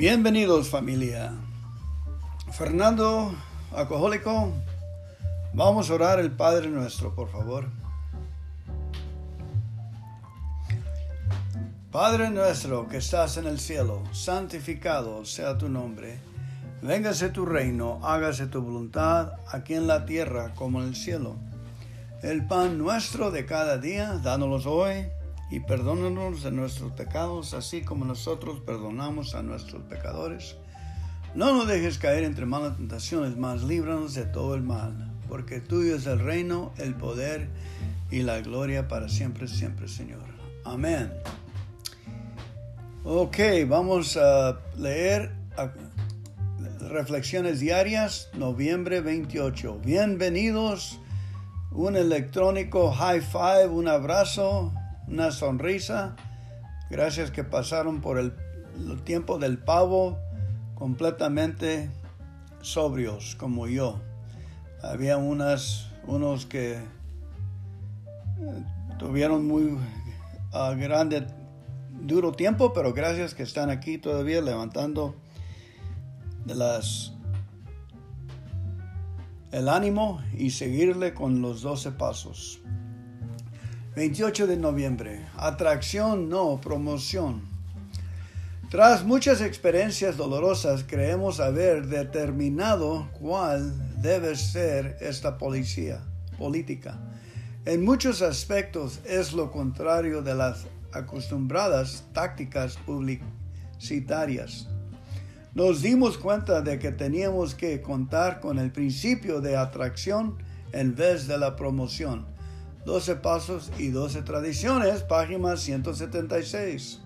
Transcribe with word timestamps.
Bienvenidos 0.00 0.70
familia. 0.70 1.30
Fernando, 2.52 3.34
alcohólico, 3.70 4.50
vamos 5.52 5.90
a 5.90 5.94
orar 5.94 6.20
el 6.20 6.30
Padre 6.30 6.68
nuestro, 6.68 7.14
por 7.14 7.28
favor. 7.28 7.66
Padre 11.92 12.30
nuestro 12.30 12.88
que 12.88 12.96
estás 12.96 13.36
en 13.36 13.46
el 13.46 13.60
cielo, 13.60 14.02
santificado 14.12 15.26
sea 15.26 15.58
tu 15.58 15.68
nombre. 15.68 16.18
Véngase 16.80 17.28
tu 17.28 17.44
reino, 17.44 18.00
hágase 18.02 18.46
tu 18.46 18.62
voluntad, 18.62 19.34
aquí 19.52 19.74
en 19.74 19.86
la 19.86 20.06
tierra 20.06 20.54
como 20.54 20.80
en 20.80 20.88
el 20.88 20.96
cielo. 20.96 21.36
El 22.22 22.46
pan 22.46 22.78
nuestro 22.78 23.30
de 23.30 23.44
cada 23.44 23.76
día, 23.76 24.18
dánoslo 24.22 24.72
hoy 24.72 25.10
y 25.50 25.60
perdónanos 25.60 26.42
de 26.44 26.52
nuestros 26.52 26.92
pecados, 26.92 27.54
así 27.54 27.82
como 27.82 28.04
nosotros 28.04 28.60
perdonamos 28.60 29.34
a 29.34 29.42
nuestros 29.42 29.82
pecadores. 29.82 30.56
No 31.34 31.52
nos 31.52 31.66
dejes 31.66 31.98
caer 31.98 32.24
entre 32.24 32.46
malas 32.46 32.76
tentaciones, 32.76 33.36
mas 33.36 33.62
líbranos 33.62 34.14
de 34.14 34.24
todo 34.24 34.54
el 34.54 34.62
mal, 34.62 35.12
porque 35.28 35.60
tuyo 35.60 35.96
es 35.96 36.06
el 36.06 36.20
reino, 36.20 36.72
el 36.78 36.94
poder 36.94 37.48
y 38.10 38.22
la 38.22 38.40
gloria 38.40 38.88
para 38.88 39.08
siempre, 39.08 39.48
siempre, 39.48 39.88
Señor. 39.88 40.24
Amén. 40.64 41.12
Ok, 43.04 43.38
vamos 43.66 44.16
a 44.16 44.60
leer 44.76 45.32
Reflexiones 46.88 47.60
Diarias, 47.60 48.28
noviembre 48.34 49.00
28. 49.00 49.80
Bienvenidos, 49.84 51.00
un 51.70 51.96
electrónico 51.96 52.90
high 52.92 53.20
five, 53.20 53.68
un 53.68 53.88
abrazo, 53.88 54.72
una 55.10 55.32
sonrisa. 55.32 56.16
Gracias 56.88 57.30
que 57.30 57.44
pasaron 57.44 58.00
por 58.00 58.18
el, 58.18 58.32
tiempo 59.04 59.38
del 59.38 59.58
pavo 59.58 60.18
completamente 60.74 61.90
sobrios 62.62 63.36
como 63.36 63.66
yo. 63.66 64.00
Había 64.82 65.18
unas, 65.18 65.88
unos 66.06 66.46
que 66.46 66.74
eh, 66.74 66.82
tuvieron 68.98 69.46
muy 69.46 69.76
grande 70.78 71.26
duro 72.00 72.32
tiempo, 72.32 72.72
pero 72.72 72.92
gracias 72.92 73.34
que 73.34 73.42
están 73.42 73.70
aquí 73.70 73.98
todavía 73.98 74.40
levantando 74.40 75.14
las 76.46 77.12
el 79.52 79.68
ánimo 79.68 80.22
y 80.36 80.50
seguirle 80.50 81.12
con 81.12 81.42
los 81.42 81.60
12 81.62 81.92
pasos. 81.92 82.60
28 83.96 84.46
de 84.46 84.56
noviembre. 84.56 85.26
Atracción, 85.36 86.28
no 86.28 86.60
promoción. 86.60 87.42
Tras 88.70 89.04
muchas 89.04 89.40
experiencias 89.40 90.16
dolorosas, 90.16 90.84
creemos 90.86 91.40
haber 91.40 91.88
determinado 91.88 93.10
cuál 93.18 94.00
debe 94.00 94.36
ser 94.36 94.96
esta 95.00 95.38
policía, 95.38 96.04
política. 96.38 97.00
En 97.64 97.84
muchos 97.84 98.22
aspectos 98.22 99.00
es 99.04 99.32
lo 99.32 99.50
contrario 99.50 100.22
de 100.22 100.36
las 100.36 100.66
acostumbradas 100.92 102.04
tácticas 102.12 102.76
publicitarias. 102.86 104.68
Nos 105.52 105.82
dimos 105.82 106.16
cuenta 106.16 106.62
de 106.62 106.78
que 106.78 106.92
teníamos 106.92 107.56
que 107.56 107.82
contar 107.82 108.38
con 108.38 108.60
el 108.60 108.70
principio 108.70 109.40
de 109.40 109.56
atracción 109.56 110.36
en 110.70 110.94
vez 110.94 111.26
de 111.26 111.38
la 111.38 111.56
promoción. 111.56 112.24
12 112.84 113.16
pasos 113.16 113.70
y 113.78 113.88
12 113.88 114.22
tradiciones, 114.22 115.02
página 115.02 115.56
176. 115.56 117.00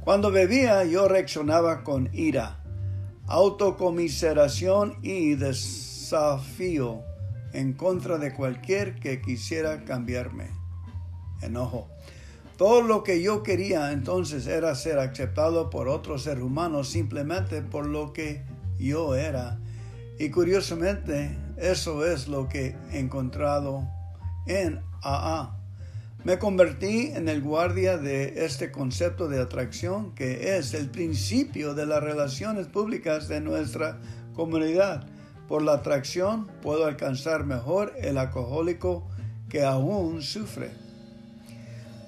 Cuando 0.00 0.30
bebía 0.30 0.84
yo 0.84 1.08
reaccionaba 1.08 1.82
con 1.82 2.08
ira, 2.12 2.62
autocomiseración 3.26 4.98
y 5.02 5.34
desafío 5.34 7.02
en 7.52 7.72
contra 7.72 8.18
de 8.18 8.34
cualquier 8.34 8.98
que 8.98 9.20
quisiera 9.20 9.84
cambiarme. 9.84 10.50
Enojo. 11.40 11.88
Todo 12.56 12.82
lo 12.82 13.02
que 13.02 13.20
yo 13.20 13.42
quería 13.42 13.92
entonces 13.92 14.46
era 14.46 14.74
ser 14.74 14.98
aceptado 14.98 15.70
por 15.70 15.88
otro 15.88 16.18
ser 16.18 16.40
humano 16.42 16.84
simplemente 16.84 17.62
por 17.62 17.86
lo 17.86 18.12
que 18.12 18.44
yo 18.78 19.14
era. 19.14 19.58
Y 20.18 20.30
curiosamente, 20.30 21.36
eso 21.56 22.06
es 22.06 22.28
lo 22.28 22.48
que 22.48 22.76
he 22.92 22.98
encontrado 22.98 23.88
en 24.46 24.82
AA. 25.02 25.58
Me 26.24 26.38
convertí 26.38 27.12
en 27.14 27.28
el 27.28 27.42
guardia 27.42 27.98
de 27.98 28.46
este 28.46 28.72
concepto 28.72 29.28
de 29.28 29.42
atracción 29.42 30.14
que 30.14 30.56
es 30.56 30.72
el 30.72 30.88
principio 30.88 31.74
de 31.74 31.84
las 31.84 32.02
relaciones 32.02 32.66
públicas 32.66 33.28
de 33.28 33.42
nuestra 33.42 33.98
comunidad. 34.34 35.06
Por 35.48 35.60
la 35.60 35.74
atracción 35.74 36.46
puedo 36.62 36.86
alcanzar 36.86 37.44
mejor 37.44 37.92
el 38.00 38.16
alcohólico 38.16 39.06
que 39.50 39.64
aún 39.64 40.22
sufre. 40.22 40.70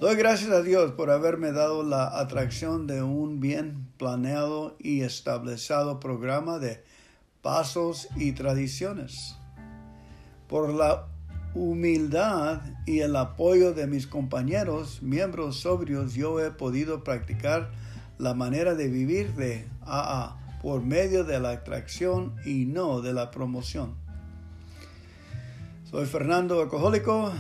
Doy 0.01 0.17
gracias 0.17 0.51
a 0.51 0.63
Dios 0.63 0.93
por 0.93 1.11
haberme 1.11 1.53
dado 1.53 1.83
la 1.83 2.19
atracción 2.19 2.87
de 2.87 3.03
un 3.03 3.41
bien 3.41 3.89
planeado 3.99 4.77
y 4.79 5.03
establecido 5.03 6.01
programa 6.01 6.59
de 6.59 6.83
pasos 7.43 8.09
y 8.17 8.33
tradiciones. 8.33 9.37
Por 10.49 10.73
la 10.73 11.09
humildad 11.57 12.61
y 12.85 13.01
el 13.01 13.17
apoyo 13.17 13.73
de 13.73 13.87
mis 13.87 14.07
compañeros, 14.07 15.03
miembros 15.03 15.61
sobrios, 15.61 16.15
yo 16.15 16.39
he 16.41 16.51
podido 16.51 17.03
practicar 17.03 17.71
la 18.19 18.35
manera 18.35 18.75
de 18.75 18.89
vivir 18.89 19.35
de 19.35 19.67
AA 19.83 20.37
por 20.63 20.83
medio 20.83 21.25
de 21.25 21.41
la 21.41 21.51
atracción 21.51 22.35
y 22.45 22.67
no 22.67 23.01
de 23.01 23.15
la 23.15 23.31
promoción. 23.31 23.95
Soy 25.91 26.05
Fernando 26.07 26.61
Alcohólico 26.61 27.33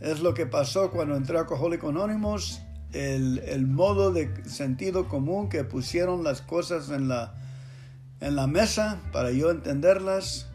es 0.00 0.20
lo 0.20 0.32
que 0.32 0.46
pasó 0.46 0.90
cuando 0.90 1.16
entré 1.16 1.36
a 1.36 1.40
Alcohólicos 1.40 1.90
Anónimos, 1.90 2.62
el, 2.92 3.66
modo 3.66 4.12
de 4.12 4.32
sentido 4.48 5.08
común 5.08 5.50
que 5.50 5.64
pusieron 5.64 6.24
las 6.24 6.40
cosas 6.40 6.88
en 6.88 7.08
la, 7.08 7.34
en 8.20 8.34
la 8.34 8.46
mesa 8.46 9.00
para 9.12 9.30
yo 9.30 9.50
entenderlas. 9.50 10.46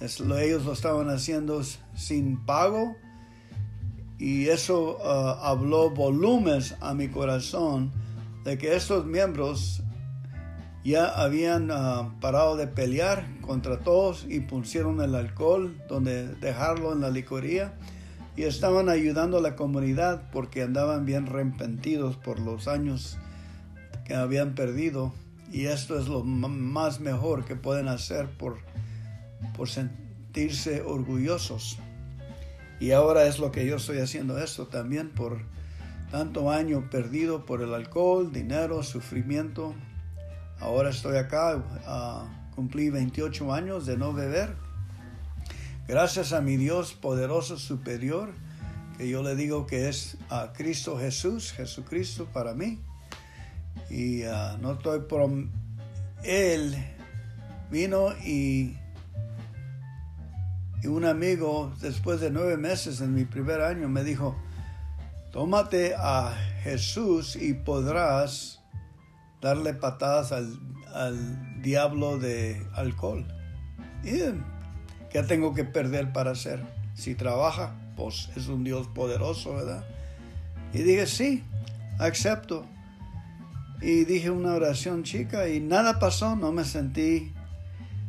Ellos 0.00 0.64
lo 0.64 0.72
estaban 0.72 1.10
haciendo 1.10 1.62
sin 1.94 2.44
pago. 2.44 2.96
Y 4.18 4.48
eso 4.48 4.98
uh, 4.98 5.44
habló 5.44 5.90
volúmenes 5.90 6.74
a 6.80 6.92
mi 6.94 7.08
corazón 7.08 7.92
de 8.44 8.58
que 8.58 8.74
estos 8.74 9.06
miembros 9.06 9.82
ya 10.84 11.06
habían 11.06 11.70
uh, 11.70 12.18
parado 12.20 12.56
de 12.56 12.66
pelear 12.66 13.24
contra 13.42 13.80
todos 13.80 14.26
y 14.28 14.40
pusieron 14.40 15.00
el 15.00 15.14
alcohol 15.14 15.76
donde 15.88 16.34
dejarlo 16.36 16.92
en 16.92 17.00
la 17.00 17.10
licoría. 17.10 17.74
Y 18.36 18.44
estaban 18.44 18.88
ayudando 18.88 19.38
a 19.38 19.40
la 19.40 19.56
comunidad 19.56 20.30
porque 20.32 20.62
andaban 20.62 21.04
bien 21.04 21.26
arrepentidos 21.26 22.16
por 22.16 22.38
los 22.38 22.68
años 22.68 23.18
que 24.04 24.14
habían 24.14 24.54
perdido. 24.54 25.12
Y 25.52 25.66
esto 25.66 25.98
es 25.98 26.08
lo 26.08 26.22
más 26.24 27.00
mejor 27.00 27.44
que 27.44 27.56
pueden 27.56 27.88
hacer 27.88 28.28
por, 28.28 28.58
por 29.56 29.68
sentirse 29.68 30.82
orgullosos. 30.82 31.78
Y 32.80 32.92
ahora 32.92 33.26
es 33.26 33.38
lo 33.38 33.50
que 33.50 33.66
yo 33.66 33.76
estoy 33.76 33.98
haciendo 33.98 34.38
esto 34.38 34.68
también 34.68 35.10
por 35.10 35.40
tanto 36.10 36.50
año 36.50 36.88
perdido 36.90 37.44
por 37.44 37.62
el 37.62 37.74
alcohol, 37.74 38.32
dinero, 38.32 38.82
sufrimiento. 38.82 39.74
Ahora 40.60 40.90
estoy 40.90 41.16
acá, 41.16 41.56
uh, 41.56 42.54
cumplí 42.54 42.90
28 42.90 43.52
años 43.52 43.86
de 43.86 43.96
no 43.96 44.12
beber 44.12 44.68
Gracias 45.88 46.34
a 46.34 46.42
mi 46.42 46.58
Dios 46.58 46.92
poderoso 46.92 47.56
superior, 47.56 48.28
que 48.98 49.08
yo 49.08 49.22
le 49.22 49.34
digo 49.34 49.66
que 49.66 49.88
es 49.88 50.18
a 50.28 50.52
Cristo 50.52 50.98
Jesús, 50.98 51.50
Jesucristo 51.52 52.28
para 52.30 52.52
mí. 52.52 52.78
Y 53.88 54.24
ah, 54.24 54.58
no 54.60 54.72
estoy 54.72 55.00
por... 55.00 55.26
Él 56.24 56.76
vino 57.70 58.12
y, 58.22 58.76
y 60.82 60.86
un 60.86 61.04
amigo, 61.04 61.72
después 61.80 62.20
de 62.20 62.30
nueve 62.30 62.56
meses 62.56 63.00
en 63.00 63.14
mi 63.14 63.24
primer 63.24 63.60
año, 63.60 63.88
me 63.88 64.04
dijo, 64.04 64.36
tómate 65.32 65.94
a 65.96 66.34
Jesús 66.62 67.36
y 67.36 67.54
podrás 67.54 68.60
darle 69.40 69.74
patadas 69.74 70.32
al, 70.32 70.58
al 70.94 71.62
diablo 71.62 72.18
de 72.18 72.64
alcohol. 72.74 73.26
Y 74.04 74.20
¿Qué 75.10 75.22
tengo 75.22 75.54
que 75.54 75.64
perder 75.64 76.12
para 76.12 76.32
hacer? 76.32 76.62
Si 76.94 77.14
trabaja, 77.14 77.74
pues 77.96 78.28
es 78.36 78.48
un 78.48 78.62
Dios 78.62 78.88
poderoso, 78.88 79.54
¿verdad? 79.54 79.84
Y 80.74 80.82
dije, 80.82 81.06
sí, 81.06 81.44
acepto. 81.98 82.66
Y 83.80 84.04
dije 84.04 84.30
una 84.30 84.54
oración 84.54 85.04
chica 85.04 85.48
y 85.48 85.60
nada 85.60 85.98
pasó, 85.98 86.36
no 86.36 86.52
me 86.52 86.64
sentí 86.64 87.32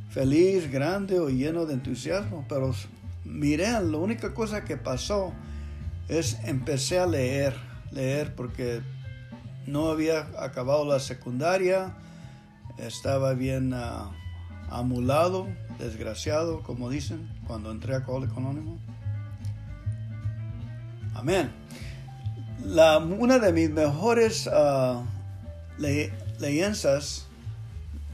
feliz, 0.10 0.72
grande 0.72 1.20
o 1.20 1.30
lleno 1.30 1.66
de 1.66 1.76
entusiasmo, 1.76 2.46
pero 2.50 2.74
miré, 3.24 3.72
la 3.72 3.98
única 3.98 4.34
cosa 4.34 4.66
que 4.66 4.78
pasó 4.78 5.34
es 6.08 6.38
empecé 6.46 7.00
a 7.00 7.06
leer, 7.06 7.56
leer 7.92 8.36
porque 8.36 8.82
no 9.68 9.90
había 9.90 10.28
acabado 10.40 10.86
la 10.86 11.00
secundaria, 11.00 11.96
estaba 12.78 13.34
bien 13.34 13.74
uh, 13.74 14.12
amulado, 14.70 15.48
desgraciado, 15.78 16.64
como 16.64 16.90
dicen, 16.90 17.30
cuando 17.46 17.72
entré 17.72 17.94
a 17.94 17.98
Alcohólico 17.98 18.40
Anónimo. 18.40 18.80
Amén. 21.14 21.52
Una 23.20 23.40
de 23.40 23.54
mis 23.54 23.70
mejores 23.70 24.48
uh, 24.48 25.04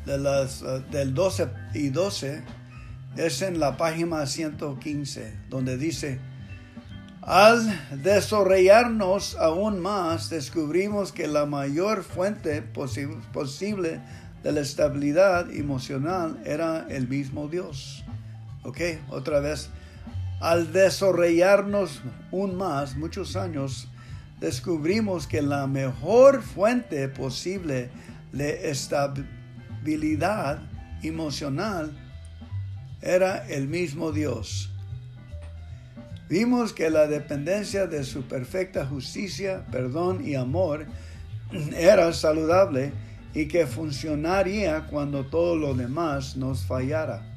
de 0.06 0.18
uh, 0.18 0.92
del 0.92 1.14
12 1.14 1.48
y 1.74 1.90
12 1.90 2.44
es 3.18 3.42
en 3.42 3.60
la 3.60 3.78
página 3.78 4.26
115, 4.26 5.34
donde 5.50 5.78
dice, 5.78 6.20
al 7.22 8.04
desarrollarnos 8.04 9.36
aún 9.36 9.80
más, 9.80 10.30
descubrimos 10.30 11.12
que 11.12 11.28
la 11.28 11.46
mayor 11.46 12.04
fuente 12.04 12.62
posible 12.62 14.02
de 14.44 14.52
la 14.52 14.62
estabilidad 14.62 15.50
emocional 15.50 16.40
era 16.46 16.86
el 16.90 17.08
mismo 17.08 17.48
Dios. 17.48 18.04
Ok, 18.64 18.80
otra 19.10 19.40
vez. 19.40 19.70
Al 20.40 20.72
desarrollarnos 20.72 22.04
aún 22.32 22.56
más, 22.58 22.96
muchos 22.96 23.36
años, 23.36 23.88
descubrimos 24.40 25.26
que 25.26 25.42
la 25.42 25.66
mejor 25.66 26.44
fuente 26.44 27.08
posible 27.08 27.90
de 28.34 28.70
emocional 31.04 31.92
era 33.02 33.48
el 33.48 33.68
mismo 33.68 34.12
Dios. 34.12 34.72
Vimos 36.28 36.74
que 36.74 36.90
la 36.90 37.06
dependencia 37.06 37.86
de 37.86 38.04
su 38.04 38.24
perfecta 38.24 38.86
justicia, 38.88 39.64
perdón 39.72 40.28
y 40.28 40.34
amor 40.34 40.88
era 41.78 42.12
saludable 42.14 42.92
y 43.36 43.48
que 43.48 43.68
funcionaría 43.68 44.88
cuando 44.88 45.28
todo 45.28 45.56
lo 45.56 45.76
demás 45.76 46.36
nos 46.36 46.66
fallara. 46.66 47.32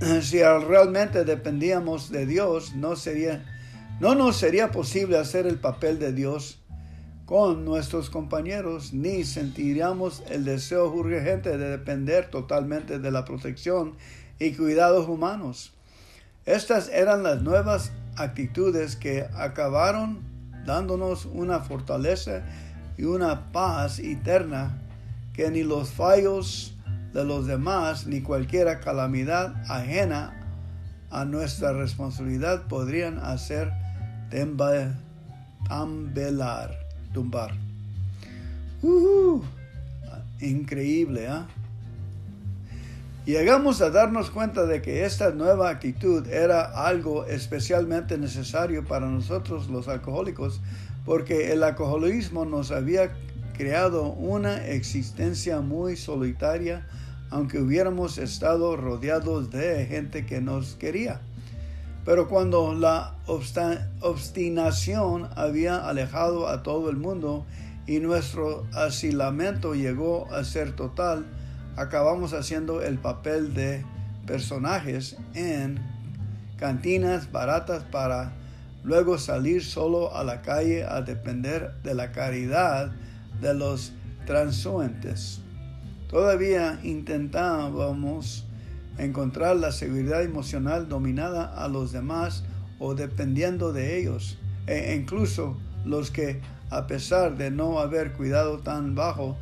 Si 0.20 0.42
realmente 0.42 1.24
dependíamos 1.24 2.10
de 2.10 2.26
Dios, 2.26 2.74
no, 2.74 2.94
sería, 2.94 3.46
no 4.00 4.14
nos 4.14 4.36
sería 4.36 4.70
posible 4.70 5.16
hacer 5.16 5.46
el 5.46 5.58
papel 5.58 5.98
de 5.98 6.12
Dios 6.12 6.58
con 7.26 7.64
nuestros 7.64 8.10
compañeros, 8.10 8.92
ni 8.92 9.24
sentiríamos 9.24 10.22
el 10.28 10.44
deseo 10.44 10.92
urgente 10.92 11.56
de 11.56 11.70
depender 11.70 12.30
totalmente 12.30 12.98
de 12.98 13.10
la 13.10 13.24
protección 13.24 13.94
y 14.38 14.52
cuidados 14.52 15.08
humanos. 15.08 15.72
Estas 16.44 16.90
eran 16.90 17.22
las 17.22 17.40
nuevas 17.40 17.92
actitudes 18.16 18.96
que 18.96 19.26
acabaron 19.34 20.18
dándonos 20.66 21.24
una 21.26 21.60
fortaleza 21.60 22.42
y 22.98 23.04
una 23.04 23.52
paz 23.52 23.98
eterna 23.98 24.78
que 25.32 25.50
ni 25.50 25.62
los 25.62 25.90
fallos 25.90 26.74
de 27.12 27.24
los 27.24 27.46
demás 27.46 28.06
ni 28.06 28.20
cualquier 28.20 28.80
calamidad 28.80 29.54
ajena 29.70 30.40
a 31.10 31.24
nuestra 31.24 31.72
responsabilidad 31.72 32.66
podrían 32.66 33.18
hacer 33.20 33.72
tembelar, 34.30 34.94
tumbar. 37.14 37.54
increíble, 40.40 41.28
¿ah? 41.28 41.46
Llegamos 43.24 43.80
a 43.80 43.88
darnos 43.88 44.28
cuenta 44.28 44.66
de 44.66 44.82
que 44.82 45.06
esta 45.06 45.30
nueva 45.30 45.70
actitud 45.70 46.26
era 46.28 46.60
algo 46.86 47.24
especialmente 47.24 48.18
necesario 48.18 48.84
para 48.84 49.08
nosotros 49.08 49.70
los 49.70 49.88
alcohólicos, 49.88 50.60
porque 51.06 51.50
el 51.52 51.62
alcoholismo 51.62 52.44
nos 52.44 52.70
había 52.70 53.14
creado 53.56 54.10
una 54.10 54.66
existencia 54.66 55.62
muy 55.62 55.96
solitaria, 55.96 56.86
aunque 57.30 57.58
hubiéramos 57.60 58.18
estado 58.18 58.76
rodeados 58.76 59.50
de 59.50 59.86
gente 59.86 60.26
que 60.26 60.42
nos 60.42 60.74
quería. 60.74 61.22
Pero 62.04 62.28
cuando 62.28 62.74
la 62.74 63.14
obstinación 64.00 65.28
había 65.36 65.88
alejado 65.88 66.48
a 66.48 66.62
todo 66.62 66.90
el 66.90 66.96
mundo 66.96 67.46
y 67.86 67.98
nuestro 67.98 68.66
asilamiento 68.74 69.74
llegó 69.74 70.30
a 70.32 70.44
ser 70.44 70.76
total, 70.76 71.24
acabamos 71.76 72.34
haciendo 72.34 72.82
el 72.82 72.98
papel 72.98 73.54
de 73.54 73.84
personajes 74.26 75.16
en 75.34 75.80
cantinas 76.58 77.32
baratas 77.32 77.84
para 77.84 78.32
luego 78.84 79.18
salir 79.18 79.64
solo 79.64 80.14
a 80.14 80.24
la 80.24 80.42
calle 80.42 80.84
a 80.84 81.00
depender 81.00 81.72
de 81.82 81.94
la 81.94 82.12
caridad 82.12 82.92
de 83.40 83.54
los 83.54 83.92
transuentes. 84.26 85.40
Todavía 86.10 86.78
intentábamos 86.82 88.43
encontrar 88.98 89.56
la 89.56 89.72
seguridad 89.72 90.22
emocional 90.22 90.88
dominada 90.88 91.44
a 91.44 91.68
los 91.68 91.92
demás 91.92 92.44
o 92.78 92.94
dependiendo 92.94 93.72
de 93.72 93.98
ellos, 93.98 94.38
e 94.66 94.94
incluso 94.94 95.56
los 95.84 96.10
que, 96.10 96.40
a 96.70 96.86
pesar 96.86 97.36
de 97.36 97.50
no 97.50 97.78
haber 97.78 98.12
cuidado 98.12 98.58
tan 98.58 98.94
bajo, 98.94 99.36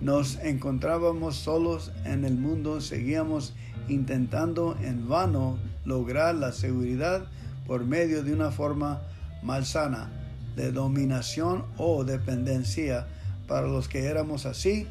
nos 0.00 0.36
encontrábamos 0.36 1.36
solos 1.36 1.92
en 2.04 2.24
el 2.24 2.34
mundo, 2.34 2.80
seguíamos 2.80 3.54
intentando 3.88 4.76
en 4.82 5.08
vano 5.08 5.58
lograr 5.84 6.34
la 6.34 6.52
seguridad 6.52 7.26
por 7.66 7.84
medio 7.84 8.22
de 8.22 8.32
una 8.32 8.50
forma 8.50 9.02
malsana 9.42 10.10
de 10.54 10.72
dominación 10.72 11.64
o 11.76 12.04
dependencia. 12.04 13.06
Para 13.46 13.68
los 13.68 13.88
que 13.88 14.06
éramos 14.06 14.44
así, 14.44 14.86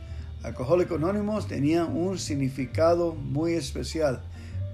Alcohólicos 0.46 1.00
Anónimos 1.00 1.48
tenía 1.48 1.86
un 1.86 2.20
significado 2.20 3.16
muy 3.16 3.54
especial. 3.54 4.22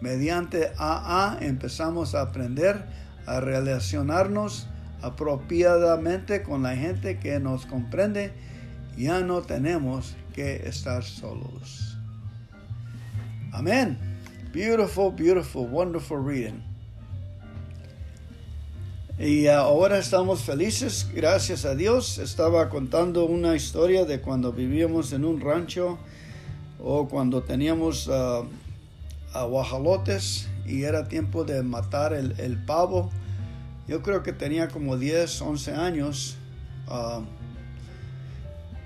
Mediante 0.02 0.70
AA 0.78 1.38
empezamos 1.40 2.14
a 2.14 2.24
aprender 2.24 2.84
a 3.26 3.40
relacionarnos 3.40 4.68
apropiadamente 5.02 6.44
con 6.44 6.64
la 6.64 6.76
gente 6.76 7.20
que 7.20 7.40
nos 7.40 7.66
comprende. 7.66 8.34
Ya 8.98 9.22
no 9.22 9.44
tenemos 9.44 10.18
que 10.34 10.68
estar 10.68 11.06
solos. 11.06 11.98
Amén. 13.54 13.98
Beautiful, 14.52 15.14
beautiful, 15.14 15.68
wonderful 15.68 16.22
reading. 16.22 16.71
Y 19.24 19.46
ahora 19.46 20.00
estamos 20.00 20.42
felices, 20.42 21.08
gracias 21.14 21.64
a 21.66 21.76
Dios. 21.76 22.18
Estaba 22.18 22.70
contando 22.70 23.26
una 23.26 23.56
historia 23.56 24.04
de 24.04 24.20
cuando 24.20 24.52
vivíamos 24.52 25.14
en 25.14 25.26
un 25.26 25.40
rancho 25.40 26.00
o 26.80 27.08
cuando 27.08 27.44
teníamos 27.44 28.08
uh, 28.08 28.48
guajalotes 29.48 30.50
y 30.66 30.86
era 30.86 31.08
tiempo 31.08 31.44
de 31.44 31.62
matar 31.62 32.14
el, 32.14 32.64
pavo. 32.66 33.12
Yo 33.88 34.02
creo 34.02 34.24
que 34.24 34.34
tenía 34.34 34.70
como 34.70 34.98
10, 34.98 35.40
11 35.40 35.72
años. 35.76 36.38
Uh, 36.88 37.22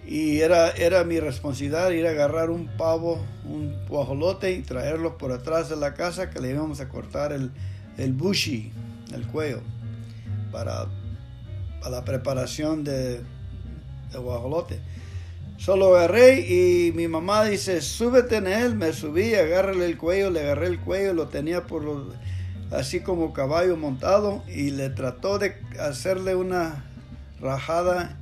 y 0.05 0.41
era, 0.41 0.71
era 0.71 1.05
mi 1.05 1.21
responsabilidad 1.21 1.91
ir 1.91 2.07
a 2.07 2.09
agarrar 2.09 2.49
un 2.49 2.67
pavo, 2.75 3.23
un 3.45 3.73
guajolote 3.87 4.51
y 4.51 4.63
traerlo 4.63 5.17
por 5.17 5.31
atrás 5.31 5.69
de 5.69 5.77
la 5.77 5.93
casa 5.93 6.29
que 6.29 6.41
le 6.41 6.49
íbamos 6.49 6.81
a 6.81 6.89
cortar 6.89 7.31
el, 7.31 7.51
el 7.97 8.11
bushi, 8.11 8.73
el 9.13 9.25
cuello, 9.27 9.61
para, 10.55 10.85
para 11.81 11.97
la 11.97 12.05
preparación 12.05 12.85
de, 12.85 13.19
de 14.11 14.17
guajolote. 14.17 14.79
Solo 15.57 15.97
agarré 15.97 16.39
y 16.47 16.93
mi 16.93 17.09
mamá 17.09 17.43
dice, 17.43 17.81
súbete 17.81 18.37
en 18.37 18.47
él, 18.47 18.75
me 18.75 18.93
subí, 18.93 19.35
agárrale 19.35 19.85
el 19.85 19.97
cuello, 19.97 20.29
le 20.29 20.39
agarré 20.39 20.67
el 20.67 20.79
cuello, 20.79 21.13
lo 21.13 21.27
tenía 21.27 21.67
por 21.67 21.83
así 22.71 23.01
como 23.01 23.33
caballo 23.33 23.75
montado 23.75 24.43
y 24.47 24.71
le 24.71 24.89
trató 24.89 25.39
de 25.39 25.55
hacerle 25.77 26.35
una 26.35 26.85
rajada 27.41 28.17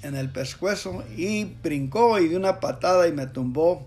en 0.00 0.16
el 0.16 0.30
pescuezo 0.30 1.04
y 1.14 1.44
brincó 1.44 2.18
y 2.18 2.28
dio 2.28 2.38
una 2.38 2.58
patada 2.60 3.06
y 3.06 3.12
me 3.12 3.26
tumbó. 3.26 3.86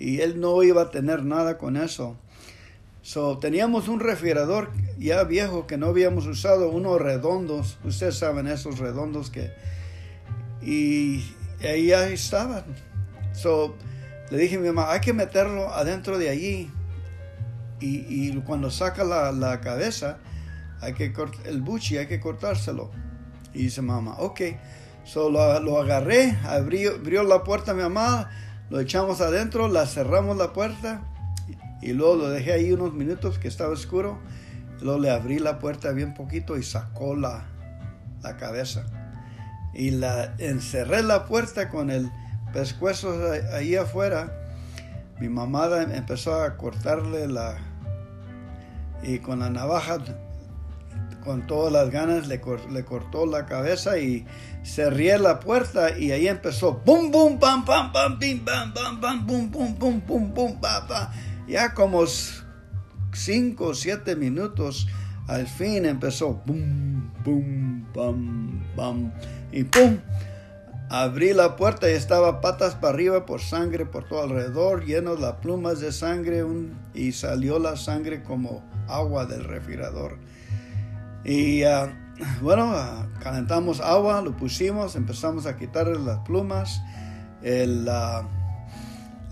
Y 0.00 0.20
él 0.20 0.40
no 0.40 0.64
iba 0.64 0.82
a 0.82 0.90
tener 0.90 1.24
nada 1.24 1.58
con 1.58 1.76
eso. 1.76 2.16
So, 3.02 3.38
teníamos 3.38 3.88
un 3.88 3.98
refrigerador 3.98 4.70
ya 4.96 5.24
viejo 5.24 5.66
que 5.66 5.76
no 5.76 5.86
habíamos 5.86 6.26
usado, 6.26 6.70
unos 6.70 7.00
redondos. 7.00 7.78
Ustedes 7.84 8.16
saben 8.16 8.46
esos 8.46 8.78
redondos 8.78 9.30
que... 9.30 9.52
Y 10.62 11.24
ahí 11.64 11.88
ya 11.88 12.06
estaban. 12.08 12.64
So, 13.32 13.74
le 14.30 14.38
dije 14.38 14.54
a 14.54 14.60
mi 14.60 14.68
mamá, 14.68 14.92
hay 14.92 15.00
que 15.00 15.12
meterlo 15.12 15.68
adentro 15.74 16.16
de 16.16 16.28
allí. 16.28 16.70
Y, 17.80 18.06
y 18.08 18.40
cuando 18.46 18.70
saca 18.70 19.02
la, 19.02 19.32
la, 19.32 19.60
cabeza, 19.60 20.18
hay 20.80 20.94
que 20.94 21.12
el 21.46 21.60
buchi, 21.60 21.98
hay 21.98 22.06
que 22.06 22.20
cortárselo. 22.20 22.92
Y 23.52 23.64
dice 23.64 23.82
mamá, 23.82 24.14
ok. 24.18 24.40
Solo 25.02 25.58
lo, 25.58 25.80
agarré, 25.80 26.38
abrió, 26.44 26.94
abrió, 26.94 27.24
la 27.24 27.42
puerta 27.42 27.74
mi 27.74 27.82
mamá, 27.82 28.30
lo 28.70 28.78
echamos 28.78 29.20
adentro, 29.20 29.66
la 29.66 29.86
cerramos 29.86 30.36
la 30.36 30.52
puerta 30.52 31.11
y 31.82 31.92
luego 31.92 32.14
lo 32.14 32.30
dejé 32.30 32.52
ahí 32.52 32.72
unos 32.72 32.94
minutos 32.94 33.38
que 33.38 33.48
estaba 33.48 33.72
oscuro. 33.72 34.18
Luego 34.80 35.00
le 35.00 35.10
abrí 35.10 35.40
la 35.40 35.58
puerta 35.58 35.90
bien 35.90 36.14
poquito 36.14 36.56
y 36.56 36.62
sacó 36.62 37.16
la, 37.16 37.44
la 38.22 38.36
cabeza. 38.36 38.86
Y 39.74 39.90
la 39.90 40.34
encerré 40.38 41.02
la 41.02 41.26
puerta 41.26 41.68
con 41.68 41.90
el 41.90 42.10
pescuezos 42.52 43.18
ahí 43.52 43.74
afuera. 43.74 44.32
Mi 45.18 45.28
mamá 45.28 45.68
empezó 45.82 46.40
a 46.40 46.56
cortarle 46.56 47.26
la... 47.26 47.58
Y 49.02 49.18
con 49.18 49.40
la 49.40 49.50
navaja, 49.50 49.98
con 51.24 51.46
todas 51.48 51.72
las 51.72 51.90
ganas, 51.90 52.28
le, 52.28 52.40
le 52.70 52.84
cortó 52.84 53.26
la 53.26 53.46
cabeza 53.46 53.98
y 53.98 54.24
cerré 54.62 55.18
la 55.18 55.40
puerta 55.40 55.98
y 55.98 56.12
ahí 56.12 56.28
empezó 56.28 56.80
bum 56.84 57.10
bum 57.10 57.40
pam 57.40 57.64
pam 57.64 57.92
pam 57.92 58.18
pim 58.20 58.44
pam 58.44 58.72
pam 58.72 59.00
pam 59.00 59.26
bum 59.26 59.50
bum 59.50 59.74
bum 59.76 60.00
bum 60.06 60.32
bum 60.32 60.60
pa 60.60 60.86
pa 60.86 61.12
ya 61.46 61.74
como 61.74 62.04
cinco 63.12 63.68
o 63.68 63.74
siete 63.74 64.16
minutos 64.16 64.88
al 65.28 65.46
fin 65.46 65.84
empezó 65.86 66.42
bum 66.46 67.10
bum 67.24 67.84
pam 67.92 68.64
pam 68.74 69.12
y 69.52 69.64
pum 69.64 69.98
abrí 70.90 71.32
la 71.32 71.56
puerta 71.56 71.90
y 71.90 71.94
estaba 71.94 72.40
patas 72.40 72.74
para 72.74 72.94
arriba 72.94 73.26
por 73.26 73.40
sangre 73.40 73.86
por 73.86 74.08
todo 74.08 74.22
alrededor 74.22 74.84
lleno 74.84 75.16
de 75.16 75.32
plumas 75.40 75.80
de 75.80 75.92
sangre 75.92 76.44
y 76.94 77.12
salió 77.12 77.58
la 77.58 77.76
sangre 77.76 78.22
como 78.22 78.62
agua 78.88 79.26
del 79.26 79.44
refrigerador 79.44 80.18
y 81.24 81.64
uh, 81.64 81.88
bueno, 82.40 82.74
calentamos 83.20 83.80
agua, 83.80 84.20
lo 84.22 84.36
pusimos, 84.36 84.96
empezamos 84.96 85.46
a 85.46 85.56
quitarle 85.56 85.98
las 85.98 86.18
plumas. 86.20 86.82
la, 87.42 88.28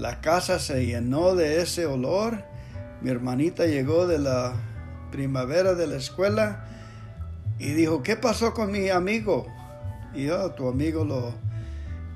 la 0.00 0.22
casa 0.22 0.58
se 0.58 0.86
llenó 0.86 1.34
de 1.34 1.60
ese 1.60 1.84
olor. 1.84 2.42
Mi 3.02 3.10
hermanita 3.10 3.66
llegó 3.66 4.06
de 4.06 4.18
la 4.18 4.54
primavera 5.12 5.74
de 5.74 5.86
la 5.86 5.96
escuela 5.96 6.64
y 7.58 7.72
dijo, 7.72 8.02
¿qué 8.02 8.16
pasó 8.16 8.54
con 8.54 8.72
mi 8.72 8.88
amigo? 8.88 9.46
Y 10.14 10.24
yo, 10.24 10.52
tu 10.52 10.68
amigo 10.68 11.04
lo... 11.04 11.34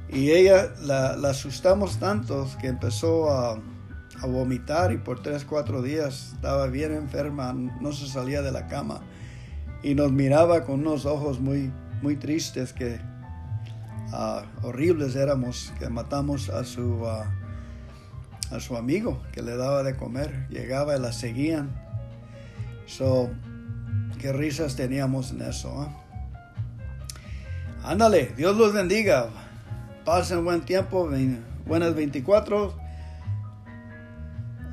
Y 0.08 0.30
ella 0.30 0.72
la, 0.80 1.10
asustamos 1.28 1.98
tanto 1.98 2.48
que 2.58 2.68
empezó 2.68 3.30
a, 3.30 3.60
vomitar 4.26 4.90
y 4.92 4.96
por 4.96 5.20
tres, 5.20 5.44
cuatro 5.44 5.82
días 5.82 6.32
estaba 6.32 6.68
bien 6.68 6.94
enferma, 6.94 7.52
no 7.52 7.92
se 7.92 8.06
salía 8.06 8.40
de 8.40 8.52
la 8.52 8.68
cama 8.68 9.02
y 9.82 9.94
nos 9.94 10.12
miraba 10.12 10.64
con 10.64 10.80
unos 10.80 11.04
ojos 11.04 11.40
muy, 11.40 11.70
muy 12.00 12.16
tristes 12.16 12.72
que 12.72 12.98
ah, 14.14 14.44
horribles 14.62 15.14
éramos, 15.14 15.74
que 15.78 15.90
matamos 15.90 16.48
a 16.48 16.64
su, 16.64 17.06
ah, 17.06 17.26
a 18.54 18.60
su 18.60 18.76
amigo 18.76 19.20
que 19.32 19.42
le 19.42 19.56
daba 19.56 19.82
de 19.82 19.96
comer. 19.96 20.46
Llegaba 20.48 20.96
y 20.96 21.00
la 21.00 21.12
seguían. 21.12 21.70
So, 22.86 23.30
qué 24.20 24.32
risas 24.32 24.76
teníamos 24.76 25.32
en 25.32 25.42
eso. 25.42 25.84
¿eh? 25.84 26.04
Ándale, 27.82 28.32
Dios 28.36 28.56
los 28.56 28.72
bendiga. 28.72 29.28
Pasen 30.04 30.44
buen 30.44 30.62
tiempo, 30.62 31.10
buenas 31.66 31.94
24. 31.94 32.74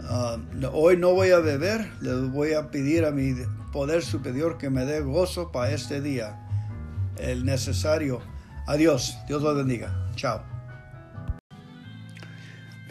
Ah, 0.04 0.38
hoy 0.74 0.98
no 0.98 1.14
voy 1.14 1.32
a 1.32 1.40
beber, 1.40 1.90
les 2.02 2.30
voy 2.32 2.54
a 2.54 2.70
pedir 2.70 3.06
a 3.06 3.12
mi 3.12 3.34
poder 3.72 4.04
superior 4.04 4.58
que 4.58 4.70
me 4.70 4.86
dé 4.86 5.00
gozo 5.00 5.54
para 5.54 5.72
este 5.72 6.02
día, 6.02 6.38
el 7.18 7.46
necesario. 7.46 8.20
Adiós, 8.68 9.18
Dios 9.28 9.42
los 9.42 9.56
bendiga. 9.56 10.12
Chao. 10.16 10.50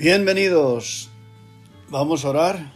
Bienvenidos. 0.01 1.11
Vamos 1.91 2.25
a 2.25 2.31
orar. 2.31 2.73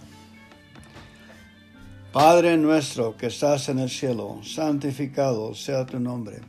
Padre 2.12 2.58
nuestro 2.58 3.16
que 3.16 3.28
estás 3.28 3.70
en 3.70 3.78
el 3.78 3.88
cielo, 3.88 4.40
santificado 4.42 5.54
sea 5.54 5.86
tu 5.86 5.98
nombre. 5.98 6.42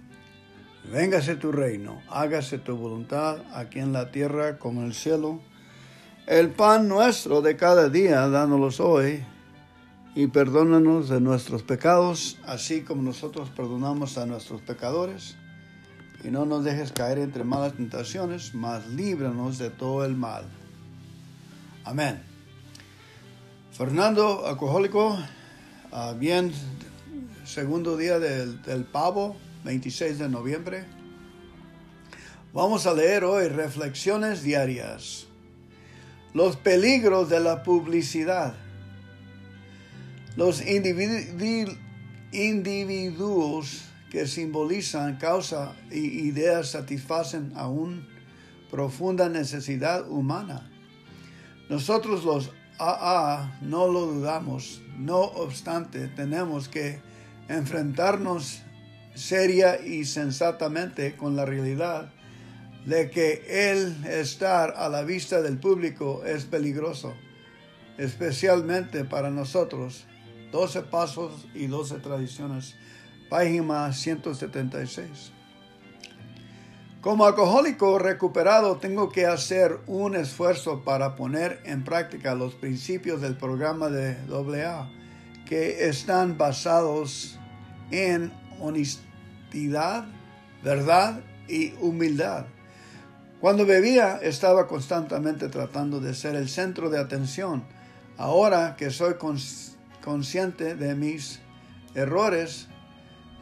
Véngase 0.91 1.37
tu 1.37 1.53
reino, 1.53 2.01
hágase 2.09 2.57
tu 2.57 2.75
voluntad 2.75 3.37
aquí 3.53 3.79
en 3.79 3.93
la 3.93 4.11
tierra 4.11 4.59
como 4.59 4.81
en 4.81 4.87
el 4.87 4.93
cielo. 4.93 5.39
El 6.27 6.49
pan 6.49 6.89
nuestro 6.89 7.41
de 7.41 7.55
cada 7.55 7.87
día, 7.87 8.27
dánoslos 8.27 8.81
hoy 8.81 9.23
y 10.13 10.27
perdónanos 10.27 11.07
de 11.07 11.21
nuestros 11.21 11.63
pecados, 11.63 12.37
así 12.45 12.81
como 12.81 13.01
nosotros 13.01 13.49
perdonamos 13.49 14.17
a 14.17 14.25
nuestros 14.25 14.59
pecadores. 14.61 15.37
Y 16.21 16.31
no 16.31 16.45
nos 16.45 16.65
dejes 16.65 16.91
caer 16.91 17.19
entre 17.19 17.45
malas 17.45 17.75
tentaciones, 17.75 18.53
mas 18.53 18.85
líbranos 18.87 19.57
de 19.57 19.69
todo 19.69 20.03
el 20.03 20.17
mal. 20.17 20.43
Amén. 21.85 22.19
Fernando, 23.71 24.47
alcohólico, 24.47 25.19
ah, 25.91 26.15
bien, 26.17 26.51
segundo 27.45 27.95
día 27.95 28.17
del, 28.17 28.85
pavo, 28.91 29.37
26 29.65 30.17
de 30.17 30.27
noviembre. 30.27 30.85
Vamos 32.53 32.87
a 32.87 32.93
leer 32.95 33.23
hoy 33.23 33.49
reflexiones 33.49 34.41
diarias. 34.41 35.27
Los 36.33 36.55
peligros 36.55 37.29
de 37.29 37.39
la 37.39 37.61
publicidad. 37.61 38.55
Los 40.35 40.63
individuos 42.31 43.81
que 44.09 44.25
simbolizan 44.25 45.17
causa 45.17 45.75
y 45.91 45.99
ideas 45.99 46.71
satisfacen 46.71 47.53
aún 47.55 48.07
profunda 48.71 49.29
necesidad 49.29 50.09
humana. 50.09 50.71
Nosotros 51.69 52.23
los 52.23 52.51
AA 52.77 53.57
no 53.61 53.87
lo 53.87 54.01
dudamos, 54.01 54.81
no 54.97 55.19
obstante 55.19 56.07
tenemos 56.09 56.69
que 56.69 56.99
enfrentarnos 57.47 58.61
seria 59.15 59.79
y 59.81 60.05
sensatamente 60.05 61.15
con 61.15 61.35
la 61.35 61.45
realidad 61.45 62.11
de 62.85 63.09
que 63.09 63.71
el 63.71 64.05
estar 64.05 64.75
a 64.77 64.89
la 64.89 65.03
vista 65.03 65.41
del 65.41 65.57
público 65.57 66.23
es 66.23 66.45
peligroso, 66.45 67.15
especialmente 67.97 69.05
para 69.05 69.31
nosotros. 69.31 70.05
12 70.51 70.83
pasos 70.83 71.47
y 71.53 71.67
12 71.67 71.97
tradiciones, 71.97 72.75
página 73.29 73.91
176. 73.91 75.34
Como 77.05 77.27
alcohólico 77.27 77.99
recuperado 77.99 78.77
tengo 78.77 79.11
que 79.11 79.27
hacer 79.27 79.77
un 79.85 80.15
esfuerzo 80.15 80.83
para 80.83 81.15
poner 81.15 81.61
en 81.63 81.83
práctica 81.83 82.33
los 82.33 82.55
principios 82.55 83.21
del 83.21 83.37
programa 83.37 83.89
de 83.89 84.17
AA 84.27 84.89
que 85.45 85.87
están 85.87 86.35
basados 86.39 87.37
en 87.91 88.33
honestidad, 88.59 90.05
verdad 90.63 91.21
y 91.47 91.73
humildad. 91.79 92.47
Cuando 93.39 93.67
bebía 93.67 94.17
estaba 94.23 94.65
constantemente 94.65 95.47
tratando 95.49 95.99
de 95.99 96.15
ser 96.15 96.33
el 96.33 96.49
centro 96.49 96.89
de 96.89 96.97
atención. 96.97 97.65
Ahora 98.17 98.75
que 98.75 98.89
soy 98.89 99.13
consciente 100.03 100.73
de 100.73 100.95
mis 100.95 101.39
errores 101.93 102.67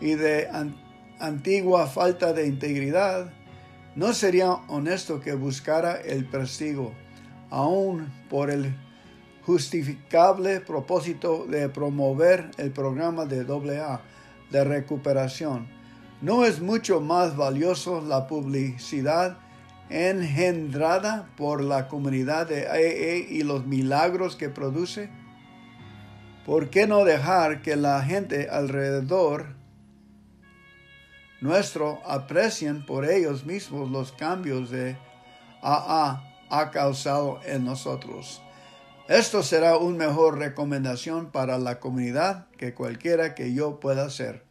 y 0.01 0.15
de 0.15 0.49
antigua 1.21 1.87
falta 1.87 2.33
de 2.33 2.45
integridad, 2.45 3.31
no 3.95 4.13
sería 4.13 4.51
honesto 4.67 5.19
que 5.19 5.33
buscara 5.33 5.93
el 6.01 6.25
prestigio, 6.25 6.91
aún 7.49 8.11
por 8.29 8.49
el 8.49 8.75
justificable 9.45 10.61
propósito 10.61 11.45
de 11.45 11.69
promover 11.69 12.49
el 12.57 12.71
programa 12.71 13.25
de 13.25 13.41
AA 13.41 14.01
de 14.49 14.63
recuperación. 14.63 15.67
¿No 16.21 16.45
es 16.45 16.61
mucho 16.61 17.01
más 17.01 17.35
valioso 17.35 18.01
la 18.01 18.27
publicidad 18.27 19.37
engendrada 19.89 21.27
por 21.35 21.61
la 21.61 21.87
comunidad 21.87 22.47
de 22.47 22.67
AA 22.67 23.29
y 23.29 23.43
los 23.43 23.65
milagros 23.65 24.35
que 24.35 24.49
produce? 24.49 25.09
¿Por 26.45 26.69
qué 26.69 26.87
no 26.87 27.03
dejar 27.03 27.61
que 27.61 27.75
la 27.75 28.01
gente 28.03 28.49
alrededor 28.49 29.62
nuestro 31.43 32.01
aprecien 32.05 32.85
por 32.85 33.05
ellos 33.05 33.45
mismos 33.45 33.91
los 33.91 34.11
cambios 34.11 34.69
de 34.69 34.97
AA 35.61 36.23
ha 36.49 36.71
causado 36.71 37.39
en 37.45 37.65
nosotros? 37.65 38.41
Esto 39.07 39.43
será 39.43 39.77
una 39.77 40.07
mejor 40.07 40.39
recomendación 40.39 41.27
para 41.27 41.57
la 41.57 41.79
comunidad 41.79 42.47
que 42.57 42.73
cualquiera 42.73 43.35
que 43.35 43.53
yo 43.53 43.79
pueda 43.79 44.05
hacer. 44.05 44.43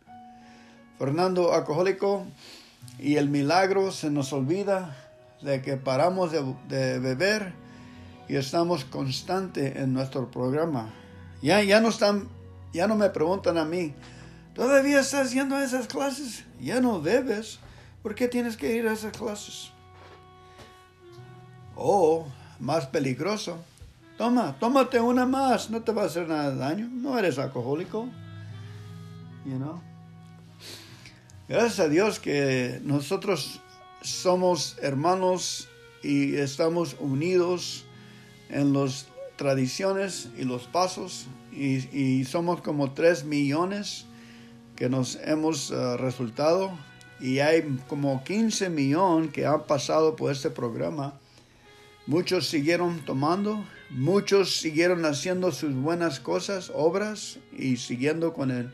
Fernando 0.99 1.54
alcohólico 1.54 2.26
y 2.99 3.16
el 3.16 3.28
milagro 3.28 3.90
se 3.90 4.11
nos 4.11 4.32
olvida 4.32 4.96
de 5.40 5.62
que 5.62 5.76
paramos 5.76 6.30
de, 6.30 6.44
de 6.68 6.99
beber 6.99 7.54
y 8.28 8.37
estamos 8.37 8.84
constante 8.84 9.80
en 9.80 9.92
nuestro 9.92 10.30
programa 10.30 10.92
ya, 11.42 11.61
ya 11.62 11.80
no 11.80 11.88
están, 11.88 12.28
ya 12.72 12.87
no 12.87 12.96
me 12.96 13.11
preguntan 13.11 13.58
a 13.58 13.64
mí, 13.64 13.94
¿todavía 14.54 15.00
estás 15.00 15.32
yendo 15.32 15.56
a 15.56 15.64
esas 15.64 15.87
clases? 15.87 16.44
Ya 16.61 16.80
no 16.80 17.00
bebes. 17.00 17.59
¿Por 18.02 18.14
qué 18.14 18.28
tienes 18.28 18.56
que 18.56 18.75
ir 18.75 18.87
a 18.88 18.92
esas 18.92 19.16
clases? 19.16 19.71
O, 21.76 22.26
más 22.59 22.87
peligroso, 22.87 23.59
toma, 24.18 24.56
tómate 24.59 25.00
una 25.00 25.26
más, 25.26 25.71
no 25.71 25.82
te 25.82 25.92
va 25.92 26.02
a 26.02 26.06
hacer 26.06 26.28
nada 26.28 26.50
de 26.50 26.56
daño, 26.56 26.88
no 26.88 27.18
eres 27.18 27.38
alcohólico. 27.38 28.09
You 29.44 29.56
know? 29.56 29.80
Gracias 31.49 31.80
a 31.80 31.88
Dios 31.88 32.18
que 32.18 32.80
nosotros 32.85 33.61
somos 34.00 34.76
hermanos 34.80 35.68
y 36.02 36.37
estamos 36.37 36.97
unidos 36.99 37.85
en 38.49 38.73
las 38.73 39.06
tradiciones 39.37 40.28
y 40.38 40.44
los 40.44 40.64
pasos 40.64 41.26
y, 41.52 42.25
somos 42.25 42.62
como 42.62 42.92
3 42.92 43.25
millones 43.25 44.06
que 44.76 44.88
nos 44.88 45.17
hemos 45.25 45.71
eh, 45.71 45.97
resultado 45.97 46.76
y 47.21 47.38
hay 47.38 47.79
como 47.88 48.25
15 48.25 48.69
millones 48.69 49.33
que 49.33 49.47
han 49.47 49.64
pasado 49.67 50.17
por 50.17 50.33
este 50.33 50.50
programa. 50.50 51.14
Muchos 52.07 52.49
siguieron 52.49 53.05
tomando, 53.05 53.64
muchos 53.91 54.57
siguieron 54.57 55.05
haciendo 55.05 55.52
sus 55.52 55.75
buenas 55.75 56.19
cosas, 56.19 56.73
obras 56.75 57.38
y 57.57 57.76
siguiendo 57.76 58.33
con 58.33 58.50
el 58.50 58.73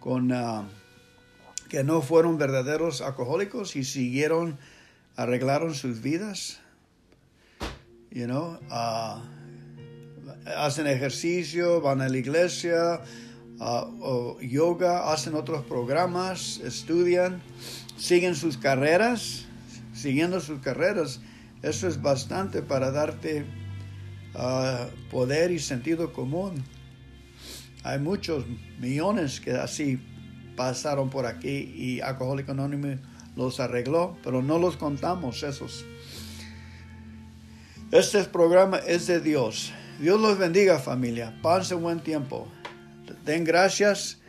con 0.00 0.32
ah, 0.32 0.68
que 1.68 1.82
no 1.82 2.02
fueron 2.02 2.38
verdaderos 2.38 3.00
alcohólicos 3.00 3.74
y 3.76 3.84
siguieron 3.84 4.58
arreglaron 5.16 5.74
sus 5.74 6.00
vidas. 6.00 6.60
You 8.10 8.26
know, 8.26 8.58
ah, 8.70 9.22
hacen 10.56 10.86
ejercicio, 10.86 11.80
van 11.80 12.00
a 12.00 12.08
la 12.08 12.16
iglesia, 12.16 13.00
uh, 13.60 14.40
yoga, 14.40 15.12
hacen 15.12 15.34
otros 15.34 15.64
programas, 15.64 16.58
estudian, 16.58 17.42
siguen 17.96 18.34
sus 18.34 18.56
carreras, 18.56 19.46
siguiendo 19.94 20.40
sus 20.40 20.60
carreras. 20.60 21.20
Eso 21.62 21.88
es 21.88 22.00
bastante 22.00 22.62
para 22.62 22.90
darte 22.90 23.44
uh, 24.34 25.10
poder 25.10 25.50
y 25.50 25.58
sentido 25.58 26.12
común. 26.12 26.64
Hay 27.82 27.98
muchos 27.98 28.44
millones 28.78 29.40
que 29.40 29.52
así 29.52 30.00
pasaron 30.56 31.10
por 31.10 31.26
aquí 31.26 31.72
y 31.76 32.00
Alcohólico 32.00 32.52
Anónimo 32.52 32.98
los 33.36 33.60
arregló, 33.60 34.16
pero 34.24 34.42
no 34.42 34.58
los 34.58 34.76
contamos 34.76 35.42
esos. 35.42 35.84
Este 37.90 38.22
programa 38.24 38.78
es 38.78 39.06
de 39.06 39.20
Dios. 39.20 39.72
Dios 40.00 40.20
los 40.20 40.36
bendiga 40.36 40.78
familia. 40.78 41.38
Pase 41.40 41.74
buen 41.74 42.00
tiempo. 42.00 42.46
Den 43.26 43.44
gracias 43.44 44.20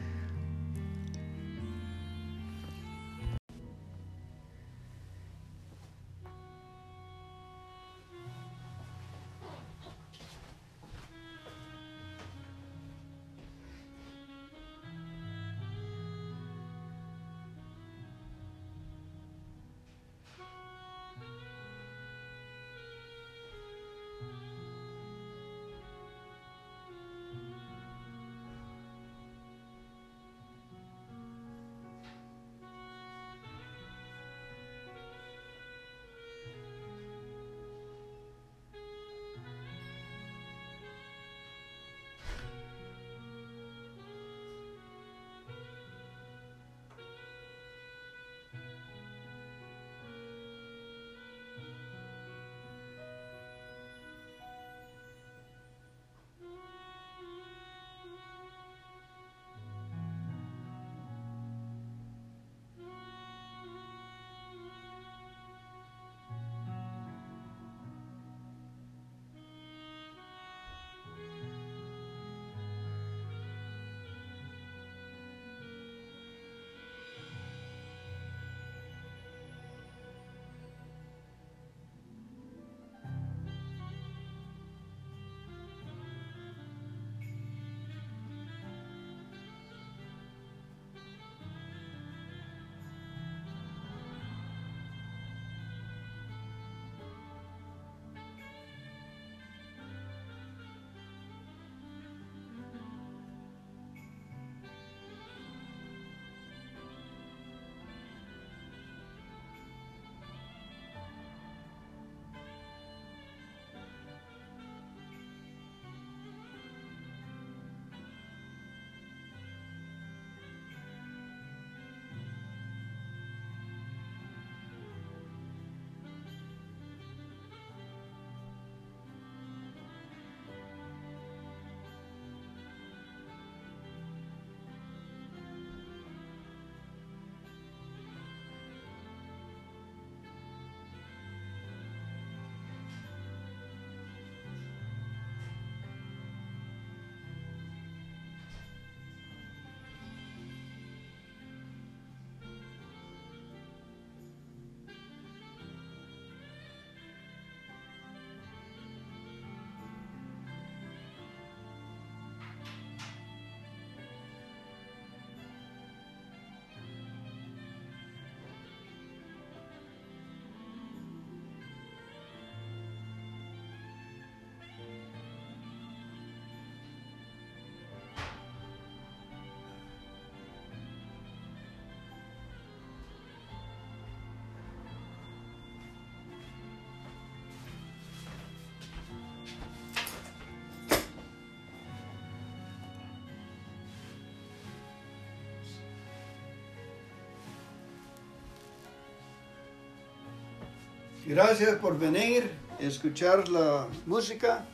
Gracias 201.30 201.76
por 201.76 201.96
venir, 202.00 202.50
escuchar 202.80 203.50
la 203.50 203.86
música. 204.08 204.66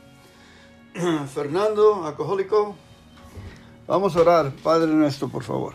Fernando, 1.34 2.06
alcohólico. 2.06 2.74
Vamos 3.86 4.16
a 4.16 4.22
orar, 4.22 4.52
Padre 4.62 4.86
nuestro, 4.86 5.28
por 5.28 5.44
favor. 5.44 5.74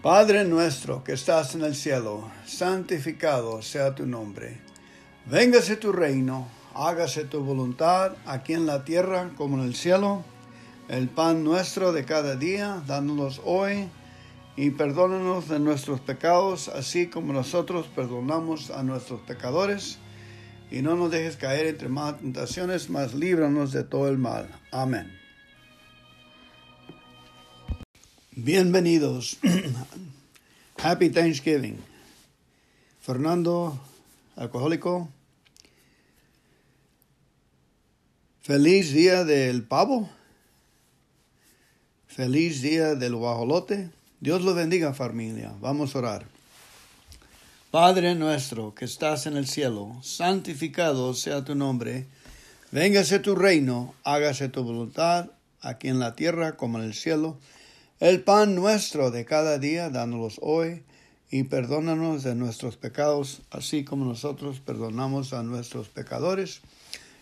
Padre 0.00 0.44
nuestro 0.44 1.02
que 1.02 1.14
estás 1.14 1.56
en 1.56 1.62
el 1.62 1.74
cielo, 1.74 2.30
santificado 2.46 3.62
sea 3.62 3.96
tu 3.96 4.06
nombre. 4.06 4.60
Véngase 5.24 5.74
tu 5.74 5.90
reino, 5.90 6.46
hágase 6.72 7.24
tu 7.24 7.40
voluntad 7.40 8.12
aquí 8.26 8.52
en 8.52 8.64
la 8.64 8.84
tierra 8.84 9.32
como 9.36 9.58
en 9.58 9.64
el 9.64 9.74
cielo. 9.74 10.22
El 10.86 11.08
pan 11.08 11.42
nuestro 11.42 11.92
de 11.92 12.04
cada 12.04 12.36
día, 12.36 12.80
dándonos 12.86 13.40
hoy 13.44 13.88
y 14.56 14.70
perdónanos 14.70 15.48
de 15.48 15.60
nuestros 15.60 16.00
pecados, 16.00 16.68
así 16.68 17.08
como 17.08 17.34
nosotros 17.34 17.86
perdonamos 17.94 18.70
a 18.70 18.82
nuestros 18.82 19.20
pecadores. 19.20 19.98
Y 20.70 20.82
no 20.82 20.96
nos 20.96 21.10
dejes 21.10 21.36
caer 21.36 21.66
entre 21.66 21.88
más 21.88 22.18
tentaciones, 22.18 22.88
mas 22.88 23.14
líbranos 23.14 23.70
de 23.72 23.84
todo 23.84 24.08
el 24.08 24.18
mal. 24.18 24.48
Amén. 24.72 25.12
Bienvenidos. 28.32 29.38
Happy 30.82 31.10
Thanksgiving. 31.10 31.78
Fernando, 33.00 33.78
alcohólico. 34.34 35.08
Feliz 38.40 38.92
día 38.92 39.24
del 39.24 39.64
pavo. 39.64 40.08
Feliz 42.08 42.62
día 42.62 42.94
del 42.94 43.14
guajolote. 43.14 43.90
Dios 44.18 44.42
lo 44.42 44.54
bendiga 44.54 44.94
familia. 44.94 45.52
Vamos 45.60 45.94
a 45.94 45.98
orar. 45.98 46.26
Padre 47.70 48.14
nuestro 48.14 48.74
que 48.74 48.86
estás 48.86 49.26
en 49.26 49.36
el 49.36 49.46
cielo, 49.46 49.94
santificado 50.02 51.12
sea 51.12 51.44
tu 51.44 51.54
nombre. 51.54 52.06
Véngase 52.72 53.18
tu 53.18 53.34
reino, 53.34 53.94
hágase 54.04 54.48
tu 54.48 54.62
voluntad, 54.62 55.32
aquí 55.60 55.88
en 55.88 55.98
la 55.98 56.16
tierra 56.16 56.56
como 56.56 56.78
en 56.78 56.84
el 56.84 56.94
cielo. 56.94 57.36
El 58.00 58.22
pan 58.22 58.54
nuestro 58.54 59.10
de 59.10 59.26
cada 59.26 59.58
día, 59.58 59.90
dánoslos 59.90 60.38
hoy, 60.40 60.82
y 61.30 61.42
perdónanos 61.42 62.22
de 62.22 62.34
nuestros 62.34 62.78
pecados, 62.78 63.42
así 63.50 63.84
como 63.84 64.06
nosotros 64.06 64.60
perdonamos 64.60 65.34
a 65.34 65.42
nuestros 65.42 65.88
pecadores. 65.88 66.62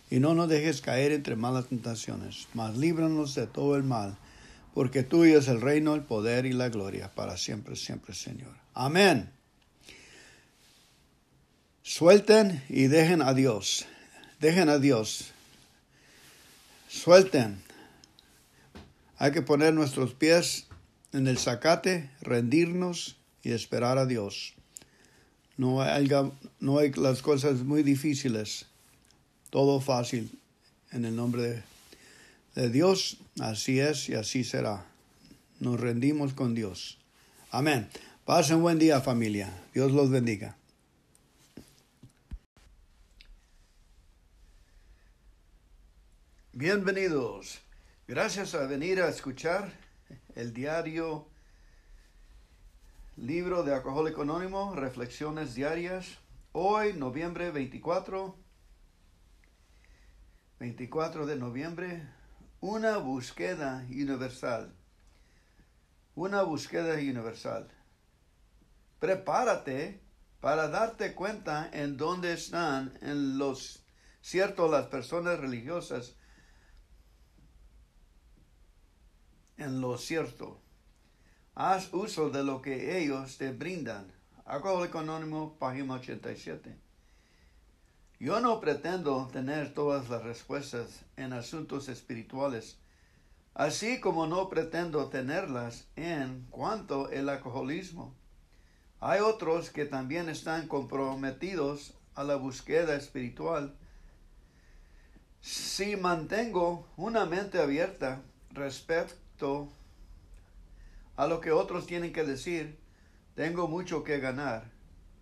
Y 0.09 0.21
no 0.21 0.33
nos 0.33 0.47
dejes 0.47 0.79
caer 0.79 1.11
entre 1.11 1.35
malas 1.35 1.65
tentaciones, 1.65 2.47
mas 2.53 2.77
líbranos 2.77 3.35
de 3.35 3.47
todo 3.47 3.75
el 3.75 3.83
mal 3.83 4.15
porque 4.75 5.03
tuyo 5.03 5.39
es 5.39 5.47
el 5.47 5.61
reino, 5.61 5.95
el 5.95 6.03
poder 6.03 6.45
y 6.45 6.51
la 6.51 6.67
gloria 6.67 7.09
para 7.09 7.37
siempre, 7.37 7.77
siempre, 7.77 8.13
Señor. 8.13 8.53
Amén. 8.73 9.31
Suelten 11.81 12.61
y 12.67 12.87
dejen 12.87 13.21
a 13.21 13.33
Dios. 13.33 13.85
Dejen 14.41 14.67
a 14.67 14.77
Dios. 14.77 15.31
Suelten. 16.89 17.63
Hay 19.17 19.31
que 19.31 19.41
poner 19.41 19.73
nuestros 19.73 20.13
pies 20.13 20.67
en 21.13 21.27
el 21.27 21.37
zacate, 21.37 22.11
rendirnos 22.19 23.15
y 23.43 23.53
esperar 23.53 23.97
a 23.97 24.05
Dios. 24.05 24.55
No 25.55 25.81
hay, 25.81 26.11
no 26.59 26.79
hay 26.79 26.91
las 26.91 27.21
cosas 27.21 27.59
muy 27.59 27.81
difíciles. 27.81 28.65
Todo 29.51 29.79
fácil 29.79 30.37
en 30.91 31.05
el 31.05 31.15
nombre 31.15 31.43
de 31.43 31.74
de 32.55 32.69
Dios, 32.69 33.19
así 33.41 33.79
es 33.79 34.09
y 34.09 34.15
así 34.15 34.43
será. 34.43 34.85
Nos 35.59 35.79
rendimos 35.79 36.33
con 36.33 36.55
Dios. 36.55 36.97
Amén. 37.51 37.89
Pasen 38.23 38.61
buen 38.61 38.79
día 38.79 39.01
familia. 39.01 39.53
Dios 39.73 39.91
los 39.91 40.09
bendiga. 40.09 40.57
Bienvenidos. 46.53 47.59
Gracias 48.07 48.55
a 48.55 48.65
venir 48.65 49.01
a 49.01 49.09
escuchar 49.09 49.73
el 50.35 50.53
diario 50.53 51.27
Libro 53.17 53.63
de 53.63 53.73
Alcohólico 53.73 54.21
Anónimo, 54.21 54.73
Reflexiones 54.75 55.55
Diarias. 55.55 56.19
Hoy, 56.53 56.93
noviembre 56.93 57.51
24, 57.51 58.35
24 60.59 61.25
de 61.25 61.35
noviembre 61.35 62.14
una 62.65 62.97
búsqueda 62.97 63.85
universal. 63.87 64.73
Una 66.15 66.41
búsqueda 66.41 66.95
universal. 66.95 67.71
Prepárate 68.99 70.01
para 70.39 70.67
darte 70.69 71.13
cuenta 71.13 71.69
en 71.71 71.95
dónde 71.95 72.33
están 72.33 72.97
en 73.03 73.37
los 73.37 73.85
cierto 74.19 74.67
las 74.67 74.87
personas 74.87 75.39
religiosas 75.39 76.15
en 79.57 79.79
lo 79.79 79.99
cierto. 79.99 80.59
Haz 81.53 81.93
uso 81.93 82.31
de 82.31 82.43
lo 82.43 82.63
que 82.63 82.97
ellos 82.97 83.37
te 83.37 83.51
brindan. 83.51 84.11
Alcohólico 84.43 84.99
Anónimo, 84.99 85.55
página 85.59 85.93
87. 85.93 86.84
Yo 88.19 88.39
no 88.39 88.61
pretendo 88.61 89.27
tener 89.33 89.73
todas 89.73 90.09
las 90.09 90.23
respuestas 90.23 91.03
en 91.17 91.33
asuntos 91.33 91.89
espirituales, 91.89 92.77
así 93.53 93.99
como 93.99 94.25
no 94.25 94.47
pretendo 94.47 95.09
tenerlas 95.09 95.87
en 95.97 96.47
cuanto 96.49 97.07
al 97.07 97.27
alcoholismo. 97.27 98.15
Hay 99.01 99.19
otros 99.19 99.69
que 99.69 99.85
también 99.85 100.29
están 100.29 100.67
comprometidos 100.67 101.93
a 102.15 102.23
la 102.23 102.37
búsqueda 102.37 102.95
espiritual. 102.95 103.75
Si 105.41 105.97
mantengo 105.97 106.87
una 106.95 107.25
mente 107.25 107.59
abierta 107.59 108.21
respecto 108.51 109.69
a 111.17 111.27
lo 111.27 111.41
que 111.41 111.51
otros 111.51 111.85
tienen 111.85 112.13
que 112.13 112.23
decir, 112.23 112.79
tengo 113.35 113.67
mucho 113.67 114.05
que 114.05 114.19
ganar. 114.19 114.74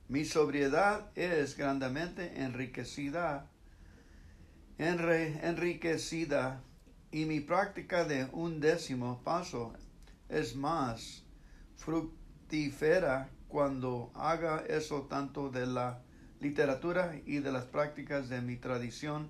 Mi 0.10 0.26
sobriedad 0.26 1.10
es 1.16 1.58
grandemente 1.58 2.42
enriquecida, 2.44 3.50
enriquecida, 4.78 6.62
y 7.12 7.26
mi 7.26 7.39
práctica 7.39 8.06
de 8.06 8.28
un 8.34 8.60
décimo 8.60 9.22
paso 9.24 9.74
es 10.30 10.56
más 10.56 11.24
fructífera 11.76 13.30
cuando 13.48 14.12
haga 14.16 14.66
eso 14.68 15.04
tanto 15.04 15.50
de 15.50 15.68
la 15.68 16.02
literatura 16.39 17.16
y 17.26 17.38
de 17.38 17.52
las 17.52 17.66
prácticas 17.66 18.30
de 18.30 18.42
mi 18.42 18.58
tradición 18.58 19.30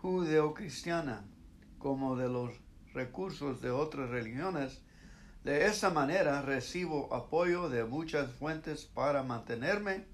judeocristiana 0.00 1.24
como 1.78 2.16
de 2.16 2.28
los 2.28 2.52
recursos 2.94 3.60
de 3.60 3.70
otras 3.70 4.08
religiones 4.10 4.80
de 5.44 5.66
esa 5.66 5.90
manera 5.90 6.42
recibo 6.42 7.12
apoyo 7.12 7.68
de 7.68 7.84
muchas 7.84 8.30
fuentes 8.32 8.84
para 8.84 9.22
mantenerme 9.22 10.04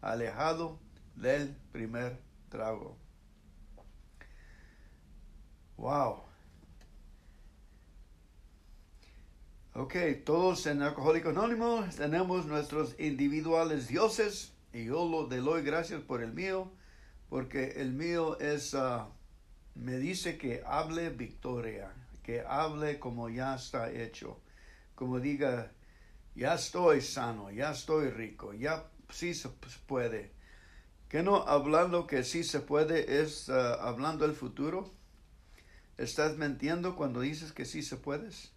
alejado 0.00 0.78
del 1.16 1.56
primer 1.72 2.20
trago. 2.48 2.96
Wow. 5.76 6.22
Ok, 9.74 9.94
todos 10.24 10.66
en 10.66 10.82
Alcohólico 10.82 11.30
Anónimo 11.30 11.84
tenemos 11.96 12.46
nuestros 12.46 12.98
individuales 12.98 13.88
dioses 13.88 14.52
y 14.72 14.84
yo 14.84 15.06
lo 15.06 15.28
le 15.28 15.38
doy 15.38 15.62
gracias 15.62 16.00
por 16.00 16.22
el 16.22 16.32
mío, 16.32 16.70
porque 17.28 17.72
el 17.76 17.92
mío 17.92 18.38
es, 18.38 18.74
ah, 18.74 19.08
me 19.74 19.98
dice 19.98 20.38
que 20.38 20.62
hable 20.64 21.10
victoria, 21.10 21.92
que 22.22 22.40
hable 22.40 22.98
como 22.98 23.28
ya 23.28 23.56
está 23.56 23.90
hecho 23.90 24.40
como 24.96 25.20
diga, 25.20 25.70
ya 26.34 26.54
estoy 26.54 27.02
sano, 27.02 27.50
ya 27.50 27.70
estoy 27.70 28.10
rico, 28.10 28.52
ya 28.54 28.90
sí 29.10 29.34
se 29.34 29.50
puede. 29.86 30.32
Que 31.08 31.22
no 31.22 31.46
hablando 31.46 32.06
que 32.06 32.24
sí 32.24 32.42
se 32.42 32.60
puede 32.60 33.22
es 33.22 33.48
ah, 33.48 33.74
hablando 33.74 34.24
el 34.24 34.34
futuro. 34.34 34.92
¿Estás 35.98 36.36
mintiendo 36.36 36.96
cuando 36.96 37.20
dices 37.20 37.52
que 37.52 37.64
sí 37.64 37.82
se 37.82 37.96
puedes? 37.96 38.52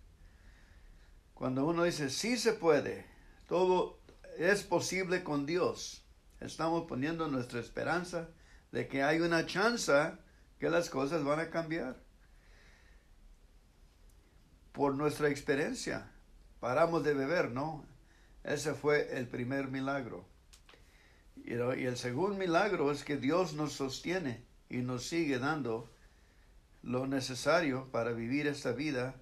Cuando 1.34 1.65
uno 1.65 1.84
dice 1.84 2.10
sí 2.10 2.38
se 2.38 2.54
puede, 2.54 3.06
todo 3.47 3.99
es 4.38 4.63
posible 4.63 5.23
con 5.23 5.45
Dios. 5.45 6.06
Estamos 6.39 6.88
poniendo 6.88 7.28
nuestra 7.28 7.60
esperanza 7.60 8.30
de 8.71 8.88
que 8.88 9.04
hay 9.04 9.19
una 9.19 9.45
chance 9.45 10.13
que 10.58 10.69
las 10.69 10.89
cosas 10.89 11.23
van 11.23 11.41
a 11.41 11.49
cambiar. 11.49 12.02
Por 14.71 14.95
nuestra 14.95 15.30
experiencia 15.30 16.12
paramos 16.60 17.04
de 17.04 17.13
beber, 17.13 17.52
¿no? 17.52 17.86
Ese 18.43 18.74
fue 18.74 19.17
el 19.17 19.28
primer 19.28 19.67
milagro. 19.67 20.26
Y 21.45 21.54
el 21.54 21.98
segundo 21.98 22.38
milagro 22.38 22.91
es 22.91 23.04
que 23.04 23.17
Dios 23.17 23.54
nos 23.54 23.74
sostiene 23.74 24.43
y 24.69 24.78
nos 24.78 25.06
sigue 25.06 25.39
dando 25.39 25.89
lo 26.84 27.08
necesario 27.08 27.88
para 27.91 28.12
vivir 28.12 28.48
esta 28.48 28.72
vida 28.72 29.15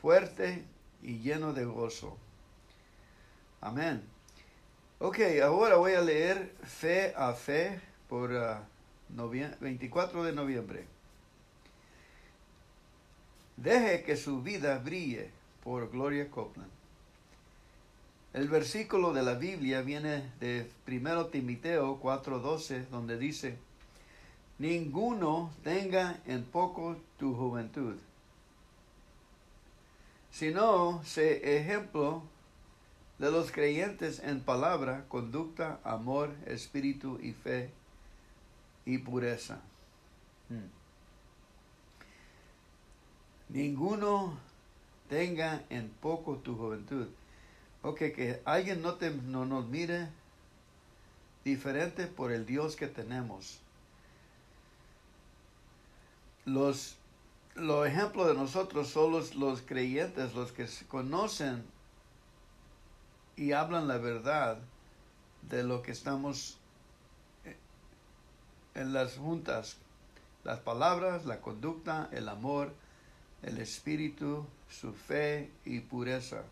fuerte 0.00 0.64
y 1.02 1.18
lleno 1.18 1.52
de 1.52 1.64
gozo. 1.64 2.18
Amén. 3.60 4.02
Ok, 4.98 5.18
ahora 5.42 5.76
voy 5.76 5.92
a 5.92 6.00
leer 6.00 6.54
Fe 6.62 7.14
a 7.16 7.32
Fe 7.32 7.80
por 8.08 8.30
24 9.08 10.22
ah, 10.22 10.26
de 10.26 10.32
noviembre. 10.32 10.86
Deje 13.56 14.02
que 14.02 14.16
su 14.16 14.42
vida 14.42 14.78
brille 14.78 15.30
por 15.64 15.90
Gloria 15.90 16.30
Copeland. 16.30 16.70
El 18.34 18.48
versículo 18.48 19.12
de 19.12 19.22
la 19.22 19.34
Biblia 19.34 19.80
viene 19.82 20.30
de 20.40 20.70
1 20.86 21.26
Timoteo 21.26 22.00
4:12, 22.00 22.88
donde 22.90 23.16
dice, 23.16 23.58
Ninguno 24.58 25.50
tenga 25.64 26.20
en 26.26 26.44
poco 26.44 26.96
tu 27.18 27.34
juventud, 27.34 27.96
sino 30.30 31.02
sé 31.04 31.58
ejemplo 31.58 32.22
de 33.18 33.30
los 33.30 33.50
creyentes 33.50 34.20
en 34.20 34.40
palabra, 34.40 35.06
conducta, 35.08 35.80
amor, 35.84 36.34
espíritu 36.46 37.18
y 37.22 37.32
fe 37.32 37.70
y 38.84 38.98
pureza. 38.98 39.60
Hmm. 40.48 40.70
Ninguno 43.48 44.38
tenga 45.08 45.62
en 45.70 45.88
poco 45.88 46.36
tu 46.36 46.56
juventud. 46.56 47.08
Ok, 47.82 47.98
que 47.98 48.40
alguien 48.44 48.82
no, 48.82 48.94
te, 48.94 49.10
no 49.10 49.44
nos 49.44 49.66
mire 49.66 50.08
diferente 51.44 52.06
por 52.06 52.32
el 52.32 52.46
Dios 52.46 52.76
que 52.76 52.86
tenemos. 52.86 53.60
Los, 56.46 56.96
los 57.54 57.86
ejemplos 57.86 58.26
de 58.28 58.34
nosotros 58.34 58.88
son 58.88 59.12
los, 59.12 59.34
los 59.34 59.62
creyentes, 59.62 60.34
los 60.34 60.52
que 60.52 60.66
conocen 60.88 61.64
y 63.36 63.52
hablan 63.52 63.88
la 63.88 63.98
verdad 63.98 64.58
de 65.42 65.62
lo 65.62 65.82
que 65.82 65.92
estamos 65.92 66.58
eh, 67.44 67.56
en 68.74 68.92
las 68.92 69.16
juntas. 69.16 69.76
Las 70.44 70.60
palabras, 70.60 71.24
la 71.24 71.40
conducta, 71.40 72.08
el 72.12 72.28
amor, 72.28 72.72
el 73.46 73.58
espíritu, 73.58 74.46
su 74.68 74.92
fe 74.92 75.50
y 75.64 75.80
pureza. 75.80 76.42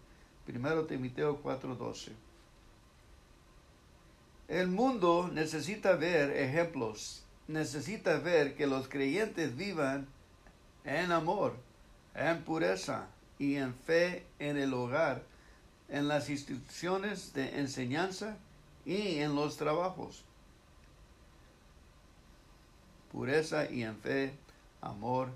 Primero 0.46 0.84
Timoteo 0.86 1.42
4:12. 1.42 2.12
El 4.48 4.68
mundo 4.68 5.30
necesita 5.32 5.96
ver 5.96 6.36
ejemplos, 6.36 7.24
necesita 7.48 8.18
ver 8.18 8.54
que 8.54 8.66
los 8.66 8.88
creyentes 8.88 9.56
vivan 9.56 10.06
en 10.84 11.12
amor, 11.12 11.56
en 12.14 12.42
pureza 12.44 13.06
y 13.38 13.56
en 13.56 13.74
fe 13.74 14.26
en 14.38 14.58
el 14.58 14.74
hogar, 14.74 15.22
en 15.88 16.08
las 16.08 16.28
instituciones 16.28 17.32
de 17.32 17.60
enseñanza 17.60 18.36
y 18.84 19.18
en 19.18 19.34
los 19.34 19.56
trabajos. 19.56 20.24
Pureza 23.10 23.70
y 23.70 23.84
en 23.84 23.96
fe, 23.96 24.34
amor, 24.80 25.30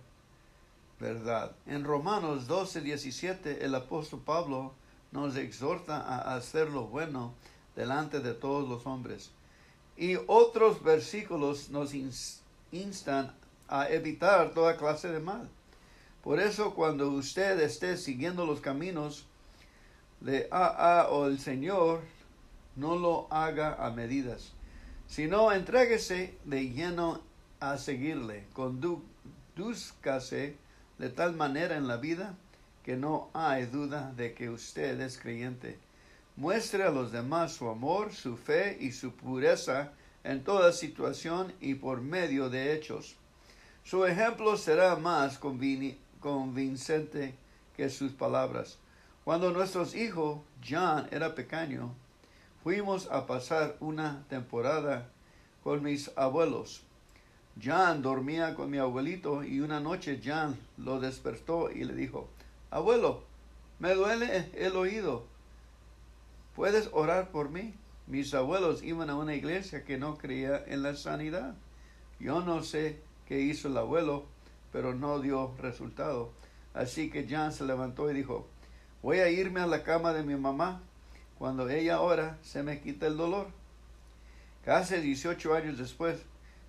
verdad. 0.99 1.53
En 1.67 1.85
Romanos 1.85 2.47
12, 2.47 2.81
17, 2.81 3.65
el 3.65 3.75
apóstol 3.75 4.23
Pablo 4.25 4.75
nos 5.13 5.37
exhorta 5.37 6.01
a 6.01 6.37
hacer 6.37 6.71
lo 6.71 6.87
bueno 6.87 7.35
delante 7.75 8.21
de 8.21 8.35
todos 8.35 8.69
los 8.69 8.87
hombres. 8.87 9.31
Y 9.97 10.17
otros 10.27 10.83
versículos 10.83 11.71
nos 11.71 11.95
instan 12.73 13.35
a 13.69 13.89
evitar 13.89 14.51
toda 14.53 14.77
clase 14.77 15.09
de 15.09 15.21
mal. 15.21 15.49
Por 16.23 16.41
eso 16.41 16.75
cuando 16.75 17.09
usted 17.11 17.61
esté 17.61 17.97
siguiendo 17.97 18.45
los 18.47 18.61
caminos 18.61 19.27
de 20.21 20.49
AA 20.51 21.09
o 21.11 21.27
el 21.27 21.39
Señor, 21.39 22.01
no 22.75 22.97
lo 22.97 23.27
haga 23.31 23.75
a 23.75 23.91
medidas, 23.91 24.53
sino 25.07 25.53
entréguese 25.53 26.37
de 26.45 26.69
lleno 26.69 27.23
a 27.61 27.79
seguirle, 27.79 28.45
conduzcase 29.55 30.57
de 30.99 31.09
tal 31.11 31.35
manera 31.35 31.77
en 31.77 31.87
la 31.89 31.97
vida 31.97 32.35
que 32.85 32.97
no 32.97 33.31
hay 33.35 33.67
duda 33.67 34.13
de 34.17 34.33
que 34.35 34.49
usted 34.49 35.01
es 35.01 35.19
creyente. 35.19 35.79
Muestre 36.37 36.85
a 36.85 36.91
los 36.91 37.13
demás 37.13 37.53
su 37.53 37.69
amor, 37.69 38.13
su 38.13 38.37
fe 38.37 38.79
y 38.81 38.93
su 38.93 39.13
pureza 39.13 39.93
en 40.23 40.45
toda 40.45 40.73
situación 40.73 41.53
y 41.61 41.75
por 41.75 42.01
medio 42.01 42.49
de 42.49 42.75
hechos. 42.75 43.17
Su 43.83 44.05
ejemplo 44.05 44.57
será 44.57 44.97
más 44.97 45.39
convincente 46.21 47.35
que 47.77 47.91
sus 47.91 48.13
palabras. 48.13 48.79
Cuando 49.25 49.51
nuestros 49.51 49.95
hijos, 49.95 50.39
John, 50.69 51.09
era 51.11 51.35
pequeño, 51.35 51.93
fuimos 52.63 53.11
a 53.11 53.27
pasar 53.27 53.77
una 53.81 54.25
temporada 54.29 55.09
con 55.65 55.83
mis 55.83 56.13
abuelos. 56.17 56.86
John 57.63 58.03
dormía 58.03 58.55
con 58.55 58.71
mi 58.71 58.79
abuelito 58.79 59.43
y 59.43 59.61
una 59.61 59.81
noche 59.81 60.21
John 60.23 60.59
lo 60.77 61.01
despertó 61.01 61.71
y 61.71 61.85
le 61.85 61.95
dijo, 61.95 62.29
Abuelo, 62.71 63.23
me 63.79 63.95
duele 63.95 64.51
el 64.55 64.77
oído. 64.77 65.25
¿Puedes 66.55 66.91
orar 66.93 67.31
por 67.31 67.51
mí? 67.51 67.75
Mis 68.07 68.35
abuelos 68.35 68.83
iban 68.83 69.11
a 69.11 69.17
una 69.17 69.35
iglesia 69.35 69.85
que 69.85 69.99
no 69.99 70.17
creía 70.17 70.63
en 70.67 70.83
la 70.83 70.95
sanidad. 70.95 71.55
Yo 72.21 72.41
no 72.41 72.63
sé 72.63 73.01
qué 73.27 73.41
hizo 73.41 73.69
el 73.69 73.77
abuelo, 73.77 74.27
pero 74.73 74.95
no 74.95 75.21
dio 75.21 75.55
resultado. 75.59 76.33
Así 76.75 77.11
que 77.11 77.27
John 77.29 77.53
se 77.53 77.65
levantó 77.65 78.11
y 78.11 78.15
dijo, 78.15 78.47
voy 79.03 79.19
a 79.19 79.31
irme 79.31 79.61
a 79.61 79.67
la 79.67 79.83
cama 79.83 80.13
de 80.13 80.23
mi 80.23 80.37
mamá. 80.37 80.83
Cuando 81.39 81.69
ella 81.69 82.01
ora, 82.01 82.39
se 82.43 82.63
me 82.63 82.81
quita 82.81 83.07
el 83.07 83.17
dolor. 83.17 83.49
Casi 84.65 84.97
18 84.97 85.55
años 85.55 85.79
después, 85.79 86.23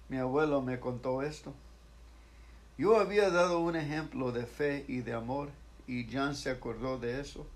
mi 0.09 0.17
abuelo 0.17 0.61
me 0.61 0.79
contó 0.79 1.21
esto. 1.21 1.53
Yo 2.77 2.99
había 2.99 3.29
dado 3.29 3.59
un 3.59 3.75
ejemplo 3.75 4.31
de 4.31 4.45
fe 4.45 4.85
y 4.87 4.99
de 4.99 5.13
amor 5.13 5.49
y 5.87 6.07
John 6.11 6.35
se 6.35 6.49
acordó 6.49 6.99
de 6.99 7.19
eso. 7.19 7.47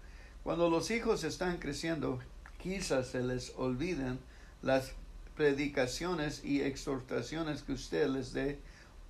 Cuando 0.43 0.69
los 0.69 0.89
hijos 0.89 1.23
están 1.23 1.57
creciendo, 1.57 2.19
quizás 2.57 3.07
se 3.07 3.21
les 3.21 3.53
olviden 3.57 4.19
las 4.61 4.93
predicaciones 5.35 6.43
y 6.43 6.61
exhortaciones 6.61 7.61
que 7.63 7.73
usted 7.73 8.07
les 8.07 8.33
dé 8.33 8.59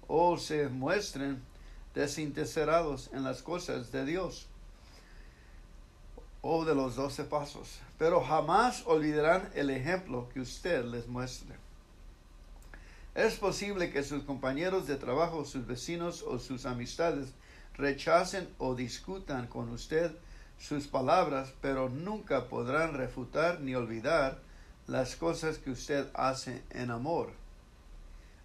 o 0.08 0.38
se 0.38 0.68
muestren 0.68 1.42
desinteresados 1.96 3.10
en 3.14 3.24
las 3.24 3.42
cosas 3.42 3.92
de 3.92 4.06
Dios 4.06 4.48
o 6.42 6.66
de 6.66 6.74
los 6.74 6.96
doce 6.96 7.24
pasos, 7.24 7.80
pero 7.98 8.22
jamás 8.22 8.84
olvidarán 8.86 9.50
el 9.54 9.70
ejemplo 9.70 10.28
que 10.34 10.42
usted 10.42 10.84
les 10.86 11.08
muestre. 11.08 11.61
Es 13.14 13.36
posible 13.36 13.92
que 13.92 14.04
sus 14.04 14.24
compañeros 14.24 14.88
de 14.88 14.96
trabajo, 14.96 15.44
sus 15.44 15.68
vecinos 15.68 16.24
o 16.24 16.40
sus 16.40 16.66
amistades 16.66 17.34
rechacen 17.76 18.48
o 18.58 18.74
discutan 18.74 19.48
con 19.48 19.70
usted 19.70 20.12
sus 20.58 20.88
palabras, 20.88 21.54
pero 21.60 21.90
nunca 21.90 22.48
podrán 22.48 22.94
refutar 22.94 23.60
ni 23.60 23.76
olvidar 23.76 24.40
las 24.88 25.18
cosas 25.18 25.58
que 25.58 25.72
usted 25.72 26.08
hace 26.14 26.62
en 26.70 26.90
amor. 26.90 27.32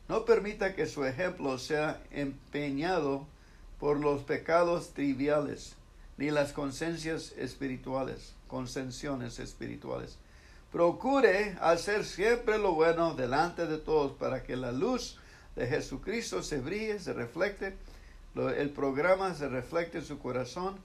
No 0.09 0.25
permita 0.25 0.75
que 0.75 0.87
su 0.87 1.05
ejemplo 1.05 1.59
sea 1.59 2.03
empeñado 2.11 3.27
por 3.79 4.01
los 4.01 4.23
pecados 4.23 4.95
triviales, 4.95 5.77
ni 6.17 6.31
las 6.31 6.53
conciencias 6.53 7.33
espirituales, 7.37 8.35
consensiones 8.49 9.39
espirituales. 9.39 10.19
Procure 10.77 11.57
hacer 11.63 12.05
siempre 12.05 12.59
lo 12.59 12.75
bueno 12.75 13.15
delante 13.15 13.67
de 13.67 13.79
todos 13.79 14.13
para 14.13 14.43
que 14.43 14.57
la 14.57 14.73
luz 14.73 15.19
de 15.55 15.67
Jesucristo 15.67 16.43
se 16.43 16.61
brille, 16.61 16.99
se 16.99 17.15
reflecte, 17.15 17.79
el 18.35 18.69
programa 18.69 19.33
se 19.33 19.49
reflecte 19.49 19.97
en 19.97 20.05
su 20.05 20.19
corazón 20.19 20.77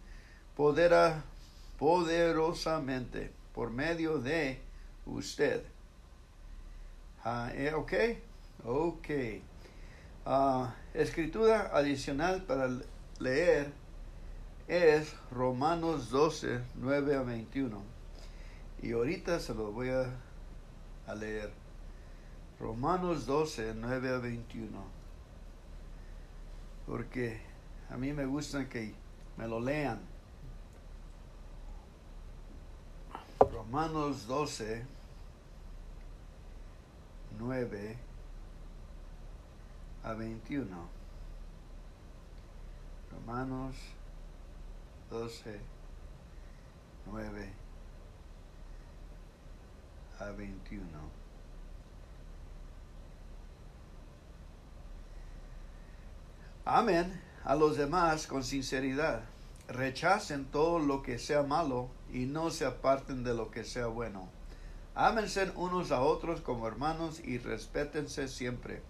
poderosamente 0.55 3.33
por 3.53 3.71
medio 3.71 4.19
de 4.19 4.61
usted. 5.05 5.61
Eh, 7.25 7.73
ok, 7.75 7.93
ok. 8.63 9.09
Ah, 10.25 10.73
escritura 10.93 11.69
adicional 11.73 12.43
para 12.43 12.69
leer 13.19 13.73
es 14.69 15.13
Romanos 15.31 16.09
12, 16.11 16.61
9 16.75 17.15
a 17.17 17.23
21. 17.23 17.90
Y 18.81 18.93
ahorita 18.93 19.39
se 19.39 19.53
lo 19.53 19.71
voy 19.71 19.89
a, 19.89 21.13
leer. 21.13 21.51
Romanos 22.59 23.25
12, 23.27 23.75
9 23.75 24.09
a 24.09 24.17
21. 24.17 24.83
Porque 26.87 27.41
a 27.91 27.97
mí 27.97 28.11
me 28.11 28.25
gusta 28.25 28.67
que 28.67 28.95
me 29.37 29.47
lo 29.47 29.59
lean. 29.59 29.99
Romanos 33.39 34.25
12, 34.25 34.83
9 37.37 37.97
a 40.03 40.13
21. 40.13 40.89
Romanos 43.11 43.75
12, 45.11 45.59
9 47.05 47.60
21. 50.29 50.85
Amén 56.65 57.21
a 57.43 57.55
los 57.55 57.75
demás 57.77 58.27
con 58.27 58.43
sinceridad. 58.43 59.21
Rechacen 59.67 60.45
todo 60.45 60.79
lo 60.79 61.01
que 61.01 61.17
sea 61.17 61.43
malo 61.43 61.89
y 62.13 62.25
no 62.25 62.51
se 62.51 62.65
aparten 62.65 63.23
de 63.23 63.33
lo 63.33 63.49
que 63.49 63.63
sea 63.63 63.87
bueno. 63.87 64.29
Ámense 64.93 65.51
unos 65.55 65.91
a 65.91 66.01
otros 66.01 66.41
como 66.41 66.67
hermanos 66.67 67.19
y 67.23 67.37
respétense 67.37 68.27
siempre. 68.27 68.83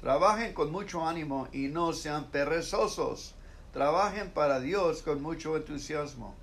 Trabajen 0.00 0.54
con 0.54 0.72
mucho 0.72 1.06
ánimo 1.06 1.48
y 1.52 1.68
no 1.68 1.92
sean 1.92 2.30
perezosos. 2.30 3.34
trabajen 3.72 4.30
para 4.30 4.60
Dios 4.60 5.02
con 5.02 5.22
mucho 5.22 5.56
entusiasmo. 5.56 6.34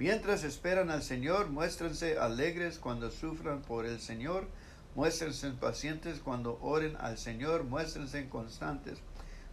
Mientras 0.00 0.44
esperan 0.44 0.88
al 0.88 1.02
Señor, 1.02 1.50
muéstrense 1.50 2.16
alegres 2.16 2.78
cuando 2.78 3.10
sufran 3.10 3.60
por 3.60 3.84
el 3.84 4.00
Señor, 4.00 4.46
muéstrense 4.94 5.50
pacientes 5.50 6.20
cuando 6.20 6.58
oren 6.62 6.96
al 7.00 7.18
Señor, 7.18 7.64
muéstrense 7.64 8.26
constantes. 8.30 8.96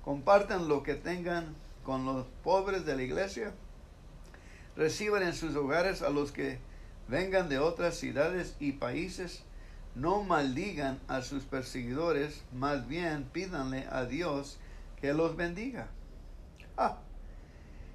Compartan 0.05 0.69
lo 0.69 0.83
que 0.83 0.95
tengan 0.95 1.53
con 1.83 2.05
los 2.05 2.25
pobres 2.45 2.85
de 2.85 2.95
la 2.95 3.03
iglesia. 3.03 3.51
Reciban 4.77 5.23
en 5.23 5.33
sus 5.33 5.53
hogares 5.53 6.01
a 6.01 6.09
los 6.11 6.31
que 6.31 6.59
vengan 7.09 7.49
de 7.49 7.59
otras 7.59 7.97
ciudades 7.97 8.55
y 8.61 8.71
países. 8.71 9.43
No 9.95 10.23
maldigan 10.23 10.97
a 11.09 11.23
sus 11.23 11.43
perseguidores, 11.43 12.41
más 12.53 12.87
bien 12.87 13.25
pídanle 13.33 13.85
a 13.91 14.05
Dios 14.05 14.59
que 15.01 15.13
los 15.13 15.35
bendiga. 15.35 15.89
Ah, 16.77 16.99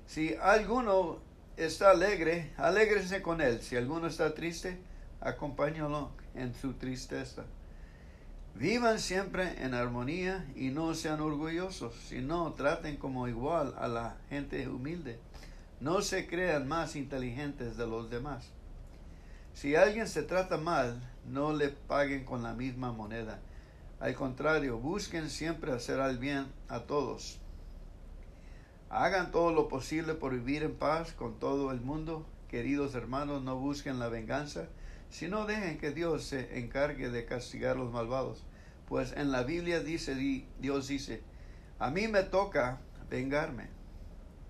si 0.07 0.35
alguno 0.35 1.32
está 1.57 1.91
alegre, 1.91 2.53
alégrese 2.57 3.23
con 3.23 3.41
él. 3.41 3.61
Si 3.61 3.77
alguno 3.77 4.07
está 4.07 4.35
triste, 4.35 4.79
acompáñalo 5.21 6.11
en 6.35 6.55
su 6.55 6.75
tristeza. 6.75 7.45
Vivan 8.55 8.99
siempre 8.99 9.65
en 9.65 9.75
armonía 9.75 10.47
y 10.55 10.69
no 10.69 10.95
sean 10.95 11.21
orgullosos, 11.21 11.95
sino 12.09 12.53
traten 12.53 12.97
como 12.97 13.29
igual 13.29 13.75
a 13.79 13.89
la 13.89 14.17
gente 14.29 14.69
humilde. 14.69 15.19
No 15.81 16.03
se 16.03 16.27
crean 16.27 16.69
más 16.69 16.95
inteligentes 16.95 17.77
de 17.77 17.87
los 17.87 18.11
demás. 18.11 18.51
Si 19.55 19.75
alguien 19.75 20.07
se 20.07 20.23
trata 20.23 20.59
mal, 20.59 21.03
no 21.27 21.53
le 21.53 21.69
paguen 21.69 22.25
con 22.25 22.43
la 22.43 22.55
misma 22.55 22.93
moneda. 22.93 23.41
Al 24.01 24.15
contrario, 24.15 24.79
busquen 24.79 25.31
siempre 25.31 25.73
hacer 25.73 26.01
al 26.01 26.19
bien 26.19 26.47
a 26.69 26.81
todos 26.81 27.42
Hagan 28.95 29.31
todo 29.31 29.55
lo 29.55 29.69
posible 29.69 30.13
por 30.13 30.35
vivir 30.35 30.63
en 30.63 30.75
paz 30.75 31.15
con 31.15 31.39
todo 31.39 31.73
el 31.73 31.81
mundo. 31.81 32.27
Queridos 32.49 32.95
hermanos, 32.95 33.43
no 33.43 33.57
busquen 33.57 33.99
la 33.99 34.11
venganza, 34.11 34.69
sino 35.09 35.47
dejen 35.47 35.79
que 35.79 35.93
Dios 35.93 36.25
se 36.25 36.59
encargue 36.59 37.09
de 37.09 37.25
castigar 37.25 37.77
a 37.77 37.79
los 37.79 37.91
malvados. 37.91 38.45
Pues 38.87 39.15
en 39.17 39.33
la 39.33 39.45
Biblia 39.45 39.81
dice, 39.81 40.15
Dios 40.61 40.89
dice, 40.89 41.23
a 41.79 41.89
mí 41.89 42.07
me 42.07 42.23
toca 42.23 42.81
vengarme. 43.09 43.71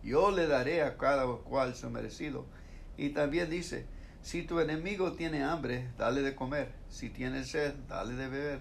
Yo 0.02 0.32
le 0.32 0.48
daré 0.48 0.82
a 0.82 0.98
cada 0.98 1.24
cual 1.24 1.76
su 1.76 1.88
merecido. 1.88 2.44
Y 2.96 3.10
también 3.10 3.48
dice, 3.48 3.86
si 4.22 4.42
tu 4.42 4.58
enemigo 4.58 5.12
tiene 5.12 5.44
hambre, 5.44 5.88
dale 5.96 6.20
de 6.22 6.34
comer. 6.34 6.72
Si 6.88 7.10
tiene 7.10 7.44
sed, 7.44 7.74
dale 7.88 8.14
de 8.14 8.26
beber. 8.28 8.60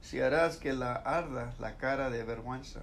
Si 0.00 0.20
harás 0.20 0.56
que 0.56 0.72
la 0.72 0.94
arda 0.94 1.54
la 1.58 1.76
cara 1.76 2.08
de 2.08 2.24
vergüenza. 2.24 2.80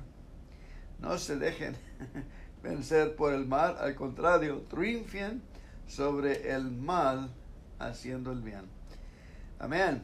No 1.00 1.18
se 1.18 1.38
dejen 1.38 1.76
vencer 2.64 3.16
por 3.16 3.34
el 3.34 3.46
mal, 3.46 3.78
al 3.80 3.96
contrario, 3.96 4.62
triunfen 4.70 5.42
sobre 5.88 6.52
el 6.52 6.72
mal 6.72 7.30
haciendo 7.80 8.32
el 8.32 8.42
bien. 8.42 8.66
Amén. 9.60 10.04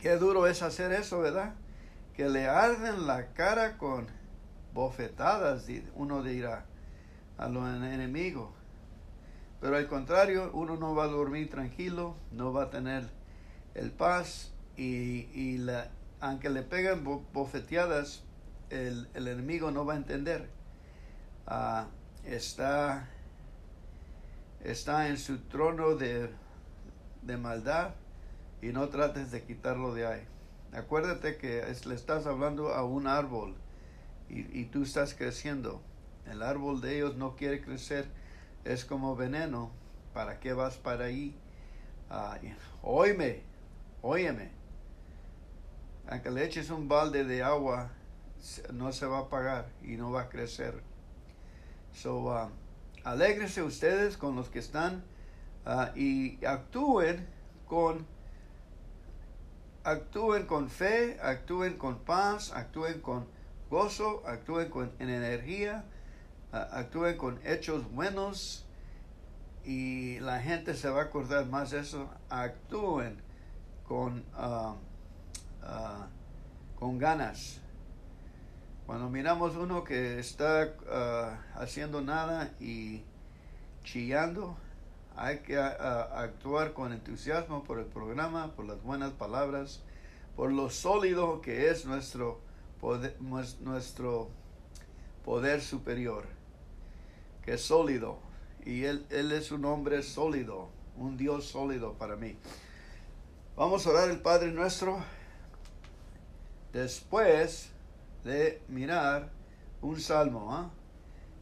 Qué 0.00 0.16
duro 0.16 0.46
es 0.46 0.62
hacer 0.62 0.92
eso, 0.92 1.20
¿verdad? 1.20 1.54
Que 2.14 2.28
le 2.28 2.48
arden 2.48 3.06
la 3.06 3.32
cara 3.32 3.76
con 3.78 4.06
bofetadas, 4.72 5.66
uno 5.94 6.22
dirá, 6.22 6.64
a 7.36 7.48
los 7.48 7.68
enemigos. 7.68 8.50
Pero 9.60 9.76
al 9.76 9.88
contrario, 9.88 10.50
uno 10.54 10.76
no 10.76 10.94
va 10.94 11.04
a 11.04 11.08
dormir 11.08 11.50
tranquilo, 11.50 12.14
no 12.30 12.52
va 12.52 12.64
a 12.64 12.70
tener 12.70 13.08
el 13.74 13.90
paz 13.90 14.52
y, 14.76 15.58
la, 15.58 15.88
aunque 16.20 16.48
le 16.48 16.62
peguen 16.62 17.02
bofeteadas, 17.32 18.22
el, 18.70 19.08
enemigo 19.14 19.70
no 19.70 19.84
va 19.84 19.94
a 19.94 19.96
entender. 19.96 20.48
Ah, 21.46 21.86
está, 22.24 23.08
está 24.62 25.08
en 25.08 25.18
su 25.18 25.38
trono 25.38 25.96
de, 25.96 26.30
de, 27.22 27.36
maldad 27.36 27.94
y 28.60 28.68
no 28.68 28.88
trates 28.88 29.30
de 29.30 29.42
quitarlo 29.42 29.94
de 29.94 30.06
ahí. 30.06 30.26
Acuérdate 30.72 31.38
que 31.38 31.64
le 31.86 31.94
estás 31.94 32.26
hablando 32.26 32.74
a 32.74 32.84
un 32.84 33.06
árbol 33.06 33.54
y, 34.28 34.40
y, 34.58 34.66
tú 34.66 34.82
estás 34.82 35.14
creciendo. 35.14 35.80
El 36.26 36.42
árbol 36.42 36.82
de 36.82 36.96
ellos 36.96 37.16
no 37.16 37.36
quiere 37.36 37.62
crecer, 37.62 38.06
es 38.64 38.84
como 38.84 39.16
veneno. 39.16 39.70
¿Para 40.12 40.40
qué 40.40 40.52
vas 40.52 40.76
para 40.76 41.06
ahí? 41.06 41.34
Ah, 42.10 42.38
óyeme, 42.82 43.42
óyeme. 44.02 44.50
Aunque 46.10 46.30
le 46.30 46.44
eches 46.44 46.70
un 46.70 46.88
balde 46.88 47.24
de 47.24 47.42
agua 47.42 47.90
no 48.72 48.92
se 48.92 49.06
va 49.06 49.20
a 49.20 49.28
pagar 49.28 49.68
y 49.82 49.96
no 49.96 50.10
va 50.10 50.22
a 50.22 50.28
crecer. 50.28 50.82
So, 51.92 52.28
uh, 52.28 53.64
ustedes 53.66 54.16
con 54.16 54.36
los 54.36 54.48
que 54.48 54.58
están 54.58 55.02
uh, 55.66 55.96
y 55.96 56.44
actúen 56.44 57.26
con 57.66 58.06
actúen 59.84 60.46
con 60.46 60.68
fe, 60.68 61.18
actúen 61.22 61.78
con 61.78 61.98
paz, 62.00 62.52
actúen 62.52 63.00
con 63.00 63.26
gozo, 63.70 64.22
actúen 64.26 64.68
con 64.68 64.92
en 64.98 65.08
energía, 65.08 65.84
uh, 66.52 66.56
actúen 66.56 67.16
con 67.16 67.40
hechos 67.44 67.90
buenos 67.90 68.66
y 69.64 70.20
la 70.20 70.40
gente 70.40 70.74
se 70.74 70.88
va 70.88 71.00
a 71.00 71.04
acordar 71.04 71.46
más 71.46 71.70
de 71.70 71.80
eso. 71.80 72.08
Actúen 72.28 73.20
con 73.84 74.24
con 76.78 76.98
ganas 76.98 77.60
cuando 78.88 79.10
miramos 79.10 79.54
uno 79.54 79.84
que 79.84 80.18
está 80.18 80.74
ah, 80.90 81.42
haciendo 81.56 82.00
nada 82.00 82.54
y 82.58 83.02
chillando, 83.84 84.56
hay 85.14 85.40
que 85.40 85.58
ah, 85.58 85.76
ah, 85.78 86.22
actuar 86.22 86.72
con 86.72 86.94
entusiasmo 86.94 87.64
por 87.64 87.80
el 87.80 87.84
programa, 87.84 88.54
por 88.56 88.64
las 88.64 88.82
buenas 88.82 89.12
palabras, 89.12 89.82
por 90.36 90.50
lo 90.50 90.70
sólido 90.70 91.42
que 91.42 91.68
es 91.68 91.84
nuestro 91.84 92.40
poder, 92.80 93.14
nuestro 93.60 94.30
poder 95.22 95.60
superior, 95.60 96.24
que 97.44 97.52
es 97.52 97.60
sólido. 97.60 98.20
Y 98.64 98.84
él, 98.84 99.04
él 99.10 99.32
es 99.32 99.52
un 99.52 99.66
hombre 99.66 100.02
sólido, 100.02 100.70
un 100.96 101.18
Dios 101.18 101.44
sólido 101.44 101.92
para 101.92 102.16
mí. 102.16 102.38
Vamos 103.54 103.86
a 103.86 103.90
orar 103.90 104.08
el 104.08 104.20
Padre 104.20 104.50
nuestro. 104.50 105.04
Después 106.72 107.70
de 108.28 108.60
mirar 108.68 109.30
un 109.80 109.98
salmo, 109.98 110.52
¿ah? 110.52 110.70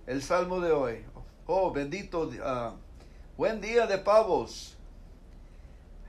el 0.07 0.23
salmo 0.23 0.61
de 0.61 0.71
hoy. 0.71 1.05
Oh, 1.47 1.73
bendito, 1.73 2.29
uh, 2.29 2.77
buen 3.37 3.61
día 3.61 3.89
de 3.89 3.99
pavos. 3.99 4.77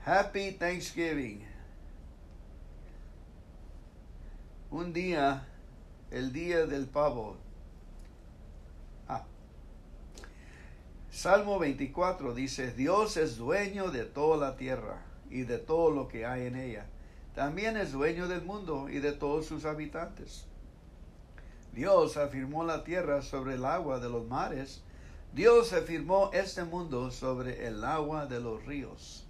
Happy 0.06 0.52
Thanksgiving. 0.52 1.44
Un 4.70 4.92
día, 4.92 5.48
el 6.12 6.32
día 6.32 6.64
del 6.64 6.86
pavo. 6.86 7.36
Ah. 9.08 9.24
Salmo 11.10 11.58
24 11.58 12.34
dice, 12.34 12.72
Dios 12.72 13.16
es 13.16 13.36
dueño 13.36 13.90
de 13.90 14.04
toda 14.04 14.36
la 14.36 14.56
tierra 14.56 15.02
y 15.28 15.42
de 15.42 15.58
todo 15.58 15.90
lo 15.90 16.06
que 16.06 16.24
hay 16.24 16.46
en 16.46 16.54
ella. 16.54 16.86
También 17.34 17.76
es 17.76 17.90
dueño 17.90 18.28
del 18.28 18.42
mundo 18.42 18.88
y 18.88 19.00
de 19.00 19.10
todos 19.10 19.46
sus 19.46 19.64
habitantes. 19.64 20.47
Dios 21.78 22.16
afirmó 22.16 22.64
la 22.64 22.82
tierra 22.82 23.22
sobre 23.22 23.54
el 23.54 23.64
agua 23.64 24.00
de 24.00 24.08
los 24.08 24.26
mares. 24.26 24.82
Dios 25.32 25.72
afirmó 25.72 26.28
este 26.32 26.64
mundo 26.64 27.12
sobre 27.12 27.68
el 27.68 27.84
agua 27.84 28.26
de 28.26 28.40
los 28.40 28.66
ríos. 28.66 29.28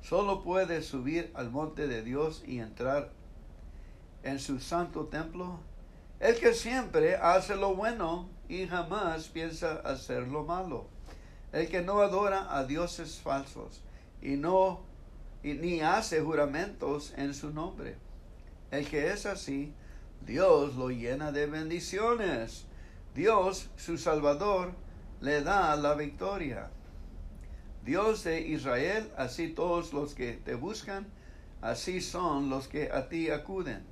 Solo 0.00 0.44
puede 0.44 0.82
subir 0.82 1.32
al 1.34 1.50
monte 1.50 1.88
de 1.88 2.02
Dios 2.02 2.44
y 2.46 2.60
entrar 2.60 3.10
en 4.22 4.38
su 4.38 4.60
santo 4.60 5.06
templo 5.06 5.58
el 6.20 6.38
que 6.38 6.54
siempre 6.54 7.16
hace 7.16 7.56
lo 7.56 7.74
bueno 7.74 8.28
y 8.48 8.68
jamás 8.68 9.26
piensa 9.26 9.80
hacer 9.84 10.28
lo 10.28 10.44
malo. 10.44 10.86
El 11.50 11.68
que 11.68 11.82
no 11.82 12.02
adora 12.02 12.56
a 12.56 12.62
dioses 12.66 13.18
falsos 13.18 13.82
y 14.22 14.36
no 14.36 14.82
ni 15.42 15.80
hace 15.80 16.20
juramentos 16.20 17.12
en 17.16 17.34
su 17.34 17.50
nombre. 17.50 17.96
El 18.70 18.88
que 18.88 19.08
es 19.10 19.26
así 19.26 19.74
Dios 20.26 20.76
lo 20.76 20.90
llena 20.90 21.32
de 21.32 21.46
bendiciones. 21.46 22.66
Dios, 23.14 23.70
su 23.76 23.98
Salvador, 23.98 24.72
le 25.20 25.42
da 25.42 25.74
la 25.76 25.94
victoria. 25.94 26.70
Dios 27.84 28.24
de 28.24 28.40
Israel, 28.40 29.10
así 29.16 29.48
todos 29.48 29.92
los 29.92 30.14
que 30.14 30.34
te 30.34 30.54
buscan, 30.54 31.06
así 31.60 32.00
son 32.00 32.50
los 32.50 32.68
que 32.68 32.92
a 32.92 33.08
ti 33.08 33.30
acuden. 33.30 33.84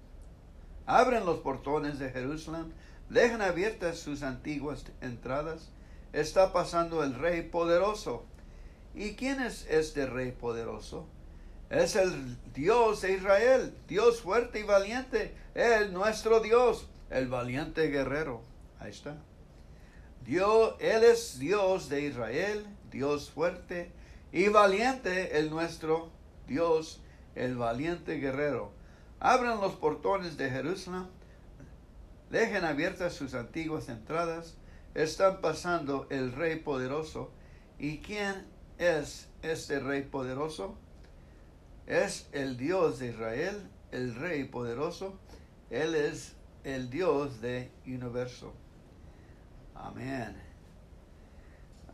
Abren 0.86 1.24
los 1.24 1.38
portones 1.38 1.98
de 1.98 2.10
Jerusalén, 2.10 2.72
dejan 3.10 3.42
abiertas 3.42 3.98
sus 3.98 4.22
antiguas 4.22 4.84
entradas. 5.00 5.70
Está 6.12 6.52
pasando 6.52 7.02
el 7.02 7.14
Rey 7.14 7.42
poderoso. 7.42 8.24
¿Y 8.94 9.14
quién 9.14 9.40
es 9.42 9.66
este 9.68 10.06
Rey 10.06 10.32
poderoso? 10.32 11.06
Es 11.70 11.96
el 11.96 12.36
Dios 12.54 13.02
de 13.02 13.12
Israel, 13.12 13.74
Dios 13.86 14.22
fuerte 14.22 14.60
y 14.60 14.62
valiente, 14.62 15.34
Él 15.54 15.92
nuestro 15.92 16.40
Dios, 16.40 16.88
el 17.10 17.28
valiente 17.28 17.88
guerrero. 17.88 18.40
Ahí 18.80 18.90
está. 18.90 19.16
Dios, 20.24 20.74
Él 20.80 21.04
es 21.04 21.38
Dios 21.38 21.90
de 21.90 22.02
Israel, 22.02 22.66
Dios 22.90 23.30
fuerte 23.30 23.90
y 24.32 24.48
valiente, 24.48 25.38
el 25.38 25.50
nuestro 25.50 26.10
Dios, 26.46 27.00
el 27.34 27.56
valiente 27.56 28.16
guerrero. 28.16 28.72
Abran 29.20 29.60
los 29.60 29.74
portones 29.74 30.38
de 30.38 30.50
Jerusalén, 30.50 31.06
dejen 32.30 32.64
abiertas 32.64 33.12
sus 33.12 33.34
antiguas 33.34 33.90
entradas, 33.90 34.56
están 34.94 35.42
pasando 35.42 36.06
el 36.08 36.32
Rey 36.32 36.56
poderoso. 36.56 37.30
¿Y 37.78 37.98
quién 37.98 38.46
es 38.78 39.28
este 39.42 39.80
Rey 39.80 40.02
poderoso? 40.02 40.76
Es 41.88 42.28
el 42.32 42.58
Dios 42.58 42.98
de 42.98 43.08
Israel, 43.08 43.66
el 43.92 44.14
Rey 44.14 44.44
poderoso. 44.44 45.18
Él 45.70 45.94
es 45.94 46.36
el 46.62 46.90
Dios 46.90 47.40
del 47.40 47.70
universo. 47.86 48.52
Amén. 49.74 50.36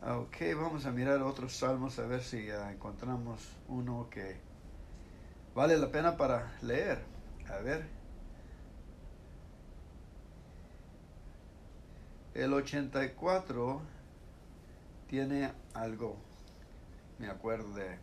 Ok, 0.05 0.35
vamos 0.53 0.85
a 0.85 0.91
mirar 0.91 1.21
otros 1.21 1.53
salmos 1.55 1.97
a 1.97 2.07
ver 2.07 2.21
si 2.21 2.49
encontramos 2.49 3.39
uno 3.69 4.09
que 4.11 4.35
vale 5.55 5.77
la 5.77 5.89
pena 5.89 6.17
para 6.17 6.57
leer. 6.61 6.99
A 7.49 7.59
ver. 7.59 7.87
El 12.33 12.51
84 12.51 13.81
tiene 15.07 15.53
algo. 15.73 16.17
Me 17.17 17.29
acuerdo 17.29 17.73
de. 17.75 17.97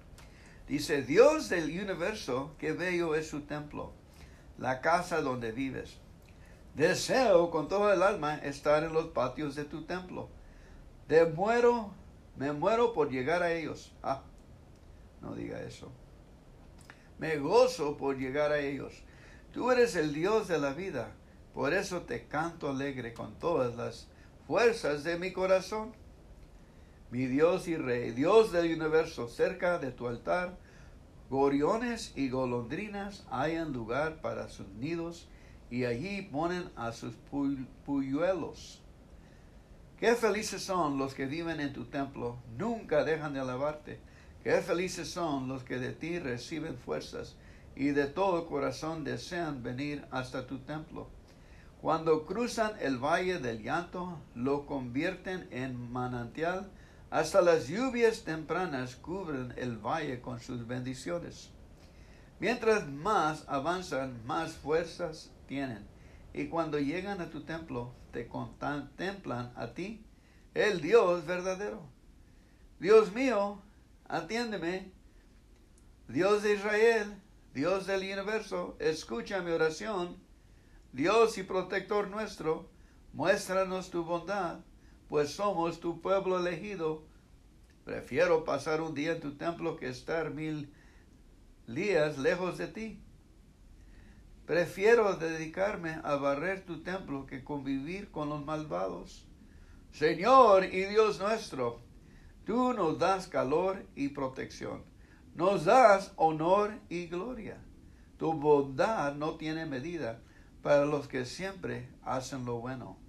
Dice, 0.69 1.03
Dios 1.03 1.49
del 1.49 1.65
universo, 1.65 2.55
qué 2.59 2.73
bello 2.73 3.15
es 3.15 3.29
su 3.29 3.43
templo, 3.43 3.93
la 4.59 4.81
casa 4.81 5.21
donde 5.21 5.53
vives. 5.53 5.99
Deseo 6.75 7.51
con 7.51 7.69
todo 7.69 7.93
el 7.93 8.03
alma 8.03 8.37
estar 8.37 8.83
en 8.83 8.93
los 8.93 9.09
patios 9.09 9.55
de 9.55 9.65
tu 9.65 9.85
templo. 9.85 10.29
De 11.09 11.27
muero, 11.27 11.93
me 12.37 12.53
muero 12.53 12.93
por 12.95 13.11
llegar 13.11 13.43
a 13.43 13.53
ellos. 13.53 13.93
Ah, 14.03 14.23
no 15.21 15.35
diga 15.35 15.61
eso. 15.61 15.93
Me 17.19 17.37
gozo 17.37 17.97
por 17.97 18.17
llegar 18.17 18.53
a 18.53 18.59
ellos. 18.59 19.03
Tú 19.53 19.71
eres 19.71 19.97
el 19.97 20.15
Dios 20.15 20.49
de 20.49 20.59
la 20.59 20.73
vida. 20.73 21.13
Por 21.53 21.75
eso 21.75 22.03
te 22.03 22.27
canto 22.27 22.71
alegre 22.71 23.13
con 23.13 23.39
todas 23.39 23.77
las 23.77 24.09
fuerzas 24.47 25.05
de 25.05 25.19
mi 25.19 25.33
corazón. 25.33 25.93
Mi 27.13 27.27
Dios 27.27 27.69
y 27.69 27.77
Rey, 27.77 28.13
Dios 28.13 28.53
del 28.53 28.73
universo, 28.73 29.29
cerca 29.29 29.79
de 29.79 29.91
tu 29.91 30.09
altar, 30.09 30.57
goriones 31.29 32.15
y 32.17 32.31
golondrinas 32.31 33.27
hayan 33.31 33.75
lugar 33.75 34.23
para 34.23 34.49
sus 34.49 34.67
nidos 34.69 35.29
y 35.71 35.85
allí 35.85 36.23
ponen 36.23 36.71
a 36.75 36.91
sus 36.93 37.13
puyuelos. 37.85 38.81
Qué 39.99 40.15
felices 40.15 40.63
son 40.63 40.97
los 40.97 41.13
que 41.13 41.27
viven 41.27 41.61
en 41.61 41.75
tu 41.75 41.85
templo, 41.85 42.39
nunca 42.57 43.05
dejan 43.05 43.35
de 43.35 43.41
alabarte. 43.41 44.01
Qué 44.43 44.63
felices 44.63 45.11
son 45.11 45.49
los 45.49 45.65
que 45.65 45.79
de 45.79 45.93
ti 45.93 46.19
reciben 46.19 46.79
fuerzas 46.79 47.37
y 47.77 47.89
de 47.89 48.07
todo 48.07 48.47
corazón 48.47 49.05
desean 49.05 49.63
venir 49.63 50.07
hasta 50.11 50.47
tu 50.47 50.61
templo. 50.61 51.09
Cuando 51.83 52.25
cruzan 52.25 52.73
el 52.81 52.97
valle 52.97 53.39
del 53.39 53.63
llanto, 53.63 54.19
lo 54.35 54.65
convierten 54.65 55.47
en 55.51 55.93
manantial, 55.93 56.71
hasta 57.13 57.43
las 57.43 57.69
lluvias 57.69 58.25
tempranas 58.25 58.97
cubren 58.97 59.53
el 59.59 59.77
valle 59.77 60.23
con 60.23 60.41
sus 60.41 60.67
bendiciones. 60.67 61.51
Mientras 62.41 62.89
más 62.89 63.45
avanzan, 63.49 64.25
más 64.25 64.55
fuerzas 64.55 65.31
tienen. 65.47 65.87
Y 66.33 66.47
cuando 66.47 66.79
llegan 66.79 67.21
a 67.21 67.29
tu 67.29 67.43
templo, 67.43 67.93
te 68.13 68.29
contemplan 68.29 69.53
a 69.57 69.75
ti, 69.75 70.07
el 70.55 70.81
Dios 70.81 71.27
verdadero. 71.27 71.87
Dios 72.81 73.13
mío, 73.13 73.61
atiéndeme. 74.09 74.91
Dios 76.09 76.43
de 76.43 76.55
Israel, 76.55 77.15
Dios 77.53 77.87
del 77.87 78.11
universo, 78.11 78.75
escucha 78.81 79.43
mi 79.43 79.51
oración. 79.51 80.17
Dios 80.95 81.37
y 81.37 81.43
protector 81.43 82.09
nuestro, 82.09 82.71
muéstranos 83.13 83.91
tu 83.91 84.03
bondad, 84.03 84.61
pues 85.13 85.35
somos 85.35 85.79
tu 85.79 86.01
pueblo 86.01 86.39
elegido. 86.39 87.03
Prefiero 87.85 88.45
pasar 88.45 88.81
un 88.81 88.95
día 88.95 89.13
en 89.13 89.21
tu 89.21 89.37
templo 89.37 89.77
que 89.77 89.91
estar 89.91 90.31
mil 90.33 90.73
días 91.67 92.17
lejos 92.17 92.57
de 92.57 92.69
ti. 92.69 92.99
Prefiero 94.47 95.17
dedicarme 95.17 96.01
a 96.03 96.15
barrer 96.15 96.65
tu 96.65 96.83
templo 96.83 97.27
que 97.27 97.45
convivir 97.45 98.11
con 98.11 98.31
los 98.31 98.43
malvados. 98.43 99.27
Señor 99.91 100.65
y 100.65 100.87
Dios 100.87 101.21
nuestro, 101.21 101.83
tú 102.47 102.73
nos 102.73 102.99
das 102.99 103.29
calor 103.29 103.85
y 103.95 104.09
protección. 104.09 104.83
Nos 105.35 105.67
das 105.67 106.15
honor 106.17 106.81
y 106.89 107.09
gloria. 107.09 107.59
Tu 108.17 108.33
bondad 108.33 109.15
no 109.15 109.35
tiene 109.35 109.67
medida 109.67 110.23
para 110.63 110.87
los 110.87 111.07
que 111.07 111.27
siempre 111.27 111.91
hacen 112.03 112.47
lo 112.47 112.61
bueno. 112.61 113.02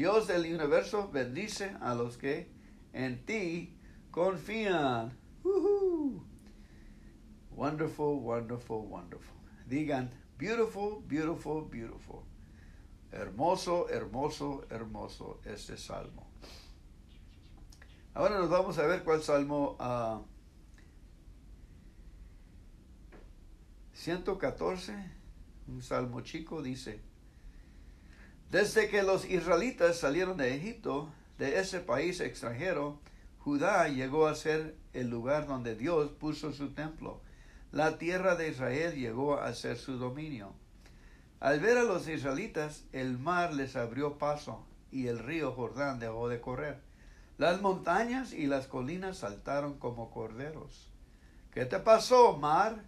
Dios 0.00 0.28
del 0.28 0.54
universo 0.54 1.10
bendice 1.12 1.76
a 1.82 1.94
los 1.94 2.16
que 2.16 2.50
en 2.94 3.22
ti 3.26 3.76
confían. 4.10 5.14
Wonderful, 7.50 8.18
wonderful, 8.22 8.86
wonderful 8.88 9.36
digan, 9.66 10.10
beautiful, 10.38 11.02
beautiful, 11.06 11.68
beautiful. 11.68 12.24
Hermoso, 13.12 13.90
hermoso, 13.90 14.64
hermoso 14.70 15.38
este 15.44 15.76
salmo. 15.76 16.30
Ahora 18.14 18.38
nos 18.38 18.48
vamos 18.48 18.78
a 18.78 18.86
ver 18.86 19.04
cuál 19.04 19.22
salmo. 19.22 19.76
114, 23.92 24.94
ah, 24.94 25.04
un 25.68 25.82
salmo 25.82 26.22
chico, 26.22 26.62
dice, 26.62 27.02
desde 28.50 28.88
que 28.88 29.02
los 29.02 29.28
israelitas 29.28 29.98
salieron 29.98 30.36
de 30.36 30.54
Egipto, 30.54 31.12
de 31.38 31.58
ese 31.58 31.80
país 31.80 32.20
extranjero, 32.20 33.00
Judá 33.38 33.88
llegó 33.88 34.26
a 34.26 34.34
ser 34.34 34.76
el 34.92 35.08
lugar 35.08 35.46
donde 35.46 35.74
Dios 35.74 36.10
puso 36.10 36.52
su 36.52 36.74
templo 36.74 37.22
la 37.72 37.98
tierra 37.98 38.34
de 38.34 38.48
Israel 38.48 38.96
llegó 38.96 39.38
a 39.38 39.54
ser 39.54 39.78
su 39.78 39.96
dominio. 39.96 40.52
Al 41.38 41.60
ver 41.60 41.78
a 41.78 41.84
los 41.84 42.08
israelitas, 42.08 42.84
el 42.92 43.16
mar 43.16 43.54
les 43.54 43.76
abrió 43.76 44.18
paso 44.18 44.66
y 44.90 45.06
el 45.06 45.20
río 45.20 45.52
Jordán 45.52 46.00
dejó 46.00 46.28
de 46.28 46.40
correr. 46.40 46.80
Las 47.38 47.60
montañas 47.60 48.32
y 48.32 48.46
las 48.46 48.66
colinas 48.66 49.18
saltaron 49.18 49.78
como 49.78 50.10
corderos. 50.10 50.90
¿Qué 51.52 51.64
te 51.64 51.78
pasó, 51.78 52.36
mar? 52.36 52.82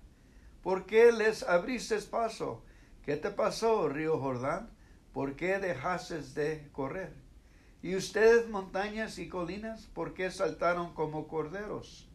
¿Por 0.62 0.84
qué 0.84 1.12
les 1.12 1.44
abriste 1.44 1.96
paso? 2.02 2.62
¿Qué 3.04 3.16
te 3.16 3.30
pasó, 3.30 3.88
río 3.88 4.18
Jordán? 4.18 4.68
¿Por 5.12 5.36
qué 5.36 5.58
dejaste 5.58 6.22
de 6.22 6.70
correr? 6.72 7.12
¿Y 7.82 7.96
ustedes, 7.96 8.48
montañas 8.48 9.18
y 9.18 9.28
colinas, 9.28 9.86
por 9.86 10.14
qué 10.14 10.30
saltaron 10.30 10.94
como 10.94 11.26
corderos? 11.28 12.08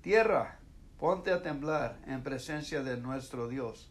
Tierra, 0.00 0.60
Ponte 1.02 1.32
a 1.32 1.42
temblar 1.42 1.98
en 2.06 2.22
presencia 2.22 2.84
de 2.84 2.96
nuestro 2.96 3.48
Dios. 3.48 3.90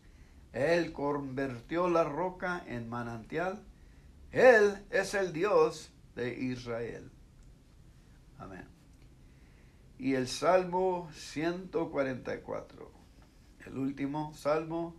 Él 0.54 0.94
convirtió 0.94 1.90
la 1.90 2.06
roca 2.06 2.64
en 2.66 2.88
manantial. 2.88 3.62
Él 4.32 4.82
es 4.90 5.14
el 5.14 5.34
Dios 5.34 5.92
de 6.16 6.34
Israel. 6.34 7.12
Amén. 8.38 8.66
Y 10.00 10.14
el 10.14 10.30
Salmo 10.30 11.10
144, 11.12 12.92
el 13.66 13.78
último 13.78 14.34
Salmo. 14.34 14.96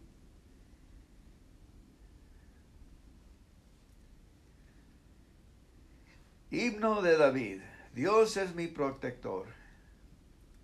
Himno 6.53 7.01
de 7.01 7.17
David. 7.17 7.63
Dios 7.95 8.37
es 8.37 8.55
mi 8.55 8.67
protector 8.67 9.47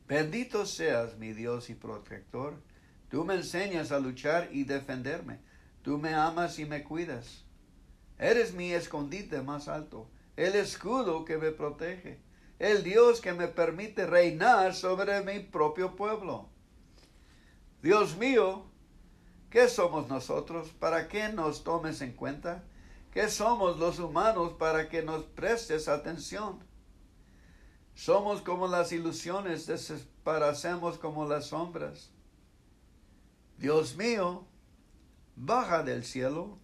Bendito 0.06 0.66
seas 0.66 1.16
mi 1.16 1.32
Dios 1.32 1.70
y 1.70 1.74
protector. 1.74 2.60
Tú 3.08 3.24
me 3.24 3.36
enseñas 3.36 3.90
a 3.90 3.98
luchar 3.98 4.50
y 4.52 4.64
defenderme. 4.64 5.38
Tú 5.80 5.96
me 5.96 6.12
amas 6.12 6.58
y 6.58 6.66
me 6.66 6.84
cuidas. 6.84 7.46
Eres 8.18 8.52
mi 8.52 8.74
escondite 8.74 9.40
más 9.40 9.66
alto, 9.66 10.10
el 10.36 10.56
escudo 10.56 11.24
que 11.24 11.38
me 11.38 11.52
protege, 11.52 12.20
el 12.58 12.84
Dios 12.84 13.22
que 13.22 13.32
me 13.32 13.48
permite 13.48 14.06
reinar 14.06 14.74
sobre 14.74 15.22
mi 15.22 15.40
propio 15.40 15.96
pueblo. 15.96 16.50
Dios 17.80 18.18
mío, 18.18 18.66
¿qué 19.48 19.68
somos 19.68 20.06
nosotros 20.08 20.68
para 20.68 21.08
que 21.08 21.30
nos 21.30 21.64
tomes 21.64 22.02
en 22.02 22.12
cuenta? 22.12 22.62
¿Qué 23.12 23.28
somos 23.28 23.78
los 23.78 23.98
humanos 23.98 24.54
para 24.58 24.88
que 24.88 25.02
nos 25.02 25.24
prestes 25.24 25.88
atención? 25.88 26.60
Somos 27.94 28.42
como 28.42 28.68
las 28.68 28.92
ilusiones, 28.92 29.66
desaparecemos 29.66 30.98
como 30.98 31.26
las 31.26 31.46
sombras. 31.46 32.10
Dios 33.56 33.96
mío, 33.96 34.46
baja 35.34 35.82
del 35.82 36.04
cielo, 36.04 36.58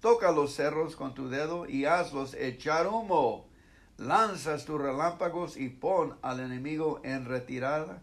Toca 0.00 0.30
los 0.30 0.54
cerros 0.54 0.94
con 0.94 1.12
tu 1.14 1.28
dedo 1.28 1.68
y 1.68 1.84
hazlos 1.84 2.34
echar 2.34 2.86
humo. 2.86 3.48
Lanzas 3.96 4.64
tus 4.64 4.80
relámpagos 4.80 5.56
y 5.56 5.70
pon 5.70 6.16
al 6.22 6.38
enemigo 6.38 7.00
en 7.02 7.24
retirada. 7.24 8.00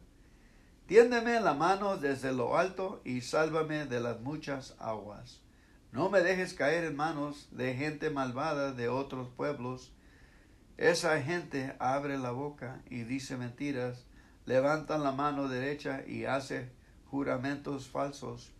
Tiéndeme 0.88 1.40
la 1.40 1.54
mano 1.54 1.96
desde 1.96 2.34
lo 2.34 2.58
alto 2.58 3.02
y 3.06 3.22
sálvame 3.22 3.86
de 3.86 4.02
las 4.02 4.20
muchas 4.20 4.76
aguas. 4.78 5.42
No 5.96 6.10
me 6.10 6.20
dejes 6.20 6.54
caer 6.54 6.84
en 6.84 6.98
manos 6.98 7.48
de 7.52 7.74
gente 7.74 8.10
malvada 8.10 8.74
de 8.74 8.90
otros 8.90 9.30
pueblos. 9.30 9.94
Esa 10.76 11.22
gente 11.22 11.74
abre 11.80 12.18
la 12.18 12.32
boca 12.32 12.82
y 12.90 13.04
dice 13.04 13.38
mentiras, 13.38 14.06
levanta 14.46 14.98
la 14.98 15.14
mano 15.14 15.48
derecha 15.48 16.06
y 16.06 16.26
hace 16.26 16.70
juramentos 17.06 17.88
falsos. 17.88 18.52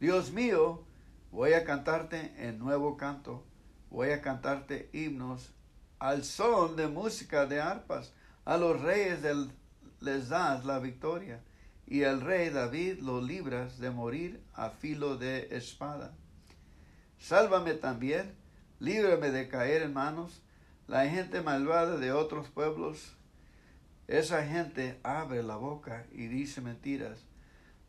Dios 0.00 0.32
mío, 0.32 0.84
voy 1.30 1.52
a 1.52 1.62
cantarte 1.62 2.34
en 2.38 2.58
nuevo 2.58 2.96
canto, 2.96 3.46
voy 3.88 4.10
a 4.10 4.20
cantarte 4.20 4.90
himnos 4.92 5.54
al 6.00 6.24
son 6.24 6.74
de 6.74 6.88
música 6.88 7.46
de 7.46 7.60
arpas. 7.60 8.12
A 8.44 8.56
los 8.56 8.80
reyes 8.80 9.20
les 10.00 10.28
das 10.28 10.64
la 10.64 10.80
victoria 10.80 11.40
y 11.86 12.02
al 12.02 12.20
rey 12.20 12.50
David 12.50 12.98
lo 12.98 13.20
libras 13.20 13.78
de 13.78 13.92
morir 13.92 14.42
a 14.54 14.70
filo 14.70 15.16
de 15.16 15.56
espada. 15.56 16.16
Sálvame 17.24 17.72
también, 17.72 18.34
líbrame 18.80 19.30
de 19.30 19.48
caer 19.48 19.80
en 19.80 19.94
manos 19.94 20.42
la 20.86 21.08
gente 21.08 21.40
malvada 21.40 21.96
de 21.96 22.12
otros 22.12 22.50
pueblos. 22.50 23.16
Esa 24.08 24.46
gente 24.46 25.00
abre 25.02 25.42
la 25.42 25.56
boca 25.56 26.04
y 26.12 26.26
dice 26.26 26.60
mentiras. 26.60 27.18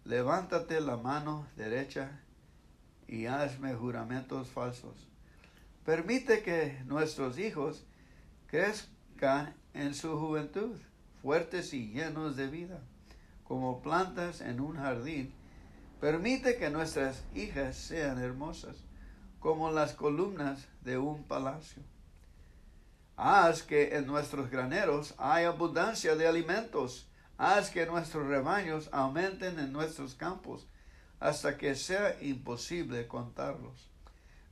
Levántate 0.05 0.79
la 0.79 0.95
mano 0.95 1.47
derecha 1.57 2.21
y 3.09 3.25
hazme 3.25 3.73
juramentos 3.73 4.47
falsos. 4.47 5.05
Permite 5.83 6.41
que 6.41 6.81
nuestros 6.85 7.37
hijos 7.37 7.85
crezcan 8.47 9.53
en 9.73 9.95
su 9.95 10.17
juventud, 10.17 10.79
fuertes 11.21 11.73
y 11.73 11.89
llenos 11.89 12.37
de 12.37 12.47
vida 12.47 12.79
como 13.43 13.81
plantas 13.81 14.39
en 14.39 14.61
un 14.61 14.77
jardín. 14.77 15.33
Permite 15.99 16.55
que 16.55 16.69
nuestras 16.69 17.25
hijas 17.35 17.75
sean 17.75 18.17
hermosas, 18.17 18.77
como 19.45 19.69
las 19.69 19.93
columnas 19.93 20.65
de 20.81 20.97
un 20.97 21.23
palacio. 21.23 21.83
Haz 23.15 23.61
que 23.61 23.95
en 23.95 24.07
nuestros 24.07 24.49
graneros 24.49 25.13
haya 25.19 25.49
abundancia 25.49 26.15
de 26.15 26.27
alimentos. 26.27 27.07
Haz 27.37 27.69
que 27.69 27.85
nuestros 27.85 28.25
rebaños 28.25 28.89
aumenten 28.91 29.59
en 29.59 29.71
nuestros 29.71 30.15
campos, 30.15 30.65
hasta 31.19 31.59
que 31.59 31.75
sea 31.75 32.17
imposible 32.23 33.07
contarlos. 33.07 33.91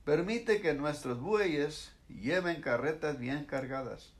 Permite 0.04 0.60
que 0.60 0.74
nuestros 0.74 1.20
bueyes 1.20 1.90
lleven 2.08 2.62
carretas 2.62 3.18
bien 3.18 3.46
cargadas. 3.46 4.12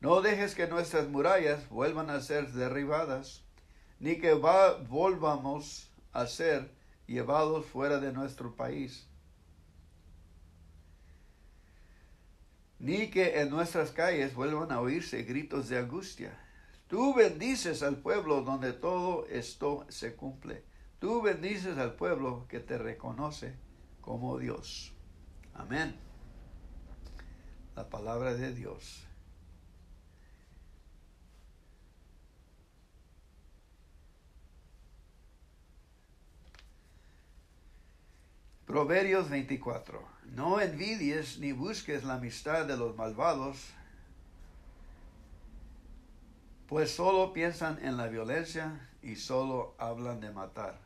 No 0.00 0.22
dejes 0.22 0.56
que 0.56 0.66
nuestras 0.66 1.06
murallas 1.06 1.68
vuelvan 1.68 2.10
a 2.10 2.20
ser 2.20 2.50
derribadas 2.50 3.44
ni 4.00 4.18
que 4.18 4.34
volvamos 4.34 5.88
a 6.12 6.26
ser 6.26 6.68
llevados 7.06 7.64
fuera 7.66 8.00
de 8.00 8.12
nuestro 8.12 8.56
país, 8.56 9.06
ni 12.82 13.10
que 13.10 13.40
en 13.40 13.48
nuestras 13.48 13.92
calles 13.92 14.34
vuelvan 14.34 14.72
a 14.72 14.80
oírse 14.80 15.22
gritos 15.22 15.68
de 15.68 15.78
angustia. 15.78 16.36
Tú 16.88 17.14
bendices 17.14 17.80
al 17.84 17.98
pueblo 17.98 18.42
donde 18.42 18.72
todo 18.72 19.24
esto 19.28 19.86
se 19.88 20.16
cumple. 20.16 20.64
Tú 20.98 21.22
bendices 21.22 21.78
al 21.78 21.94
pueblo 21.94 22.44
que 22.48 22.58
te 22.58 22.78
reconoce 22.78 23.54
como 24.00 24.36
Dios. 24.36 24.92
Amén. 25.54 25.94
La 27.76 27.88
palabra 27.88 28.34
de 28.34 28.52
Dios. 28.52 29.06
Proverbios 38.72 39.28
24. 39.28 40.02
No 40.34 40.58
envidies 40.58 41.38
ni 41.38 41.52
busques 41.52 42.04
la 42.04 42.14
amistad 42.14 42.64
de 42.64 42.78
los 42.78 42.96
malvados, 42.96 43.58
pues 46.68 46.90
solo 46.90 47.34
piensan 47.34 47.78
en 47.84 47.98
la 47.98 48.06
violencia 48.06 48.88
y 49.02 49.16
solo 49.16 49.74
hablan 49.76 50.20
de 50.20 50.30
matar. 50.30 50.80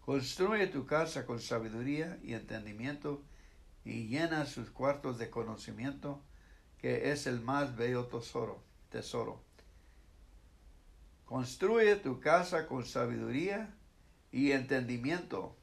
Construye 0.00 0.66
tu 0.66 0.84
casa 0.84 1.24
con 1.24 1.40
sabiduría 1.40 2.18
y 2.24 2.34
entendimiento 2.34 3.22
y 3.84 4.08
llena 4.08 4.46
sus 4.46 4.68
cuartos 4.70 5.18
de 5.18 5.30
conocimiento, 5.30 6.20
que 6.78 7.12
es 7.12 7.28
el 7.28 7.40
más 7.40 7.76
bello 7.76 8.06
tesoro. 8.06 8.64
tesoro. 8.90 9.40
Construye 11.24 11.94
tu 11.94 12.18
casa 12.18 12.66
con 12.66 12.84
sabiduría 12.84 13.77
y 14.30 14.52
entendimiento, 14.52 15.56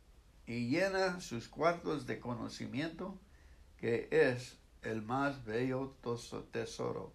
y 0.48 0.70
llena 0.70 1.22
sus 1.22 1.48
cuartos 1.48 2.06
de 2.06 2.20
conocimiento, 2.20 3.20
que 3.78 4.08
es 4.12 4.58
el 4.82 5.02
más 5.02 5.44
bello 5.46 5.96
tesoro. 6.52 7.14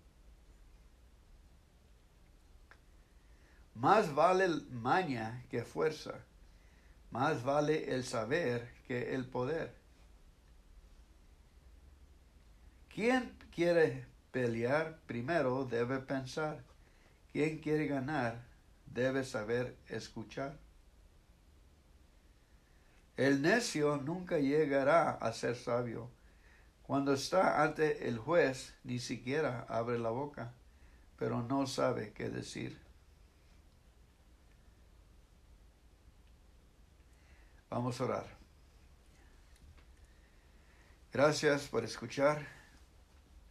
Más 3.75 4.15
vale 4.15 4.49
maña 4.71 5.45
que 5.49 5.63
fuerza, 5.63 6.15
más 7.11 7.45
vale 7.45 7.95
el 7.95 8.05
saber 8.05 8.69
que 8.87 9.15
el 9.15 9.25
poder. 9.27 9.75
Quien 12.93 13.33
quiere 13.55 14.05
pelear 14.33 14.99
primero 15.07 15.65
debe 15.65 16.01
pensar. 16.01 16.63
Quien 17.33 17.59
quiere 17.59 17.87
ganar 17.87 18.45
debe 18.87 19.25
saber 19.25 19.77
escuchar. 19.89 20.59
El 23.21 23.43
necio 23.43 23.99
nunca 23.99 24.39
llegará 24.39 25.11
a 25.11 25.31
ser 25.35 25.55
sabio. 25.55 26.11
Cuando 26.83 27.13
está 27.13 27.63
ante 27.63 28.09
el 28.09 28.17
juez, 28.17 28.75
ni 28.83 28.99
siquiera 28.99 29.67
abre 29.69 29.99
la 29.99 30.09
boca, 30.09 30.55
pero 31.19 31.43
no 31.43 31.67
sabe 31.67 32.15
qué 32.15 32.31
decir. 32.31 32.81
Vamos 37.69 38.01
a 38.01 38.05
orar. 38.05 38.27
Gracias 41.13 41.69
por 41.69 41.85
escuchar 41.85 42.47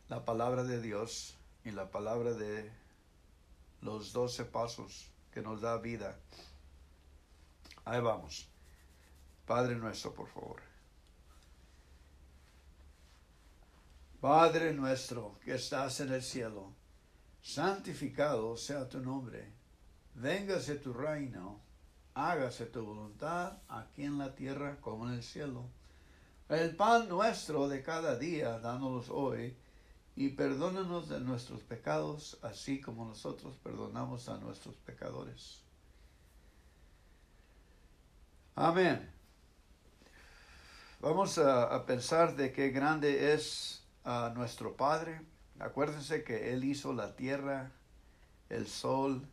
la 0.07 0.25
palabra 0.25 0.63
de 0.63 0.81
Dios 0.81 1.37
y 1.63 1.69
la 1.69 1.91
palabra 1.91 2.33
de 2.33 2.71
los 3.81 4.13
doce 4.13 4.45
pasos 4.45 5.11
que 5.31 5.43
nos 5.43 5.61
da 5.61 5.77
vida. 5.77 6.17
Ahí 7.85 8.01
vamos. 8.01 8.49
Padre 9.49 9.75
nuestro, 9.77 10.13
por 10.13 10.27
favor. 10.27 10.61
Padre 14.21 14.75
nuestro 14.75 15.39
que 15.43 15.55
estás 15.55 16.01
en 16.01 16.13
el 16.13 16.21
cielo, 16.21 16.75
santificado 17.41 18.55
sea 18.55 18.87
tu 18.87 18.99
nombre. 18.99 19.51
Véngase 20.13 20.75
tu 20.75 20.93
reino, 20.93 21.61
hágase 22.13 22.67
tu 22.67 22.85
voluntad 22.85 23.57
aquí 23.67 24.03
en 24.03 24.19
la 24.19 24.35
tierra 24.35 24.77
como 24.81 25.07
en 25.07 25.15
el 25.15 25.23
cielo. 25.23 25.65
El 26.47 26.75
pan 26.75 27.09
nuestro 27.09 27.67
de 27.67 27.81
cada 27.81 28.19
día, 28.19 28.59
dánoslo 28.59 29.15
hoy, 29.15 29.57
y 30.15 30.29
perdónanos 30.29 31.09
de 31.09 31.21
nuestros 31.21 31.63
pecados, 31.63 32.37
así 32.43 32.79
como 32.79 33.03
nosotros 33.03 33.57
perdonamos 33.63 34.29
a 34.29 34.37
nuestros 34.37 34.75
pecadores. 34.75 35.63
Amén. 38.53 39.18
Vamos 41.01 41.37
a, 41.37 41.85
pensar 41.85 42.35
de 42.35 42.51
qué 42.51 42.71
grande 42.71 43.31
es 43.33 43.85
ah, 44.03 44.33
nuestro 44.35 44.75
Padre. 44.75 45.21
Acuérdense 45.57 46.25
que 46.25 46.51
Él 46.51 46.65
hizo 46.65 46.91
la 46.91 47.15
tierra, 47.15 47.71
el 48.49 48.67
sol, 48.67 49.25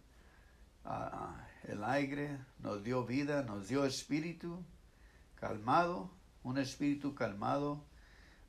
ah, 0.84 1.44
el 1.64 1.82
aire, 1.82 2.38
nos 2.60 2.84
dio 2.84 3.04
vida, 3.04 3.42
nos 3.42 3.66
dio 3.66 3.84
espíritu 3.84 4.64
calmado, 5.34 6.08
un 6.44 6.58
espíritu 6.58 7.16
calmado, 7.16 7.84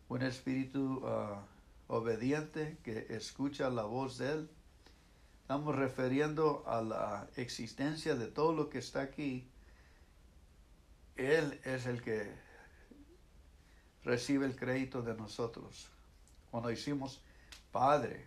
un 0.09 0.21
espíritu 0.21 1.01
ah, 1.07 1.43
obediente 1.87 2.77
que 2.83 3.07
escucha 3.09 3.71
la 3.71 3.85
voz 3.85 4.19
de 4.19 4.31
Él. 4.31 4.49
Estamos 5.41 5.75
refiriendo 5.75 6.63
a 6.67 6.83
la 6.83 7.27
existencia 7.35 8.13
de 8.13 8.27
todo 8.27 8.53
lo 8.53 8.69
que 8.69 8.77
está 8.77 9.01
aquí. 9.01 9.49
Él 11.15 11.59
es 11.63 11.87
el 11.87 12.03
que 12.03 12.46
recibe 14.07 14.45
el 14.45 14.55
crédito 14.55 15.01
de 15.01 15.13
nosotros. 15.13 15.89
Cuando 16.49 16.69
decimos, 16.69 17.19
Padre, 17.73 18.25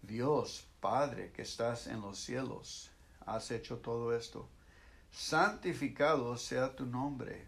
Dios, 0.00 0.66
Padre 0.80 1.32
que 1.32 1.42
estás 1.42 1.86
en 1.86 2.00
los 2.00 2.18
cielos, 2.18 2.90
has 3.26 3.50
hecho 3.50 3.76
todo 3.76 4.16
esto. 4.16 4.48
santificado 5.10 6.36
sea 6.36 6.74
tu 6.74 6.86
nombre. 6.86 7.46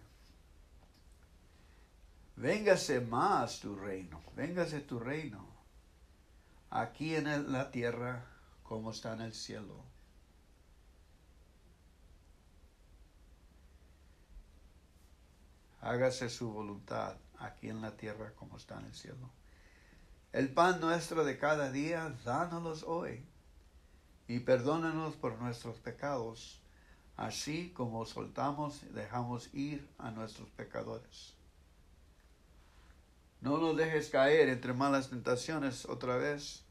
Véngase 2.36 3.00
más 3.00 3.60
tu 3.60 3.74
reino, 3.74 4.22
véngase 4.34 4.80
tu 4.80 4.98
reino, 4.98 5.46
aquí 6.70 7.14
en 7.14 7.52
la 7.52 7.70
tierra 7.70 8.24
como 8.62 8.90
está 8.90 9.12
en 9.12 9.20
el 9.22 9.34
cielo. 9.34 9.76
Hágase 15.80 16.28
su 16.28 16.52
voluntad 16.52 17.16
aquí 17.38 17.68
en 17.68 17.80
la 17.80 17.96
tierra 17.96 18.32
como 18.36 18.56
está 18.56 18.78
en 18.78 18.86
el 18.86 18.94
cielo. 18.94 19.30
El 20.32 20.52
pan 20.52 20.80
nuestro 20.80 21.24
de 21.24 21.38
cada 21.38 21.72
día, 21.72 22.14
dánoslos 22.24 22.84
hoy. 22.84 23.26
Y 24.28 24.40
perdónanos 24.40 25.16
por 25.16 25.38
nuestros 25.38 25.78
pecados, 25.78 26.60
así 27.16 27.70
como 27.70 28.04
soltamos 28.04 28.82
y 28.84 28.92
dejamos 28.92 29.52
ir 29.54 29.88
a 29.98 30.10
nuestros 30.10 30.48
pecadores. 30.50 31.34
No 33.40 33.58
nos 33.58 33.76
dejes 33.76 34.10
caer 34.10 34.50
entre 34.50 34.74
malas 34.74 35.08
tentaciones 35.08 35.86
otra 35.86 36.16
vez, 36.16 36.62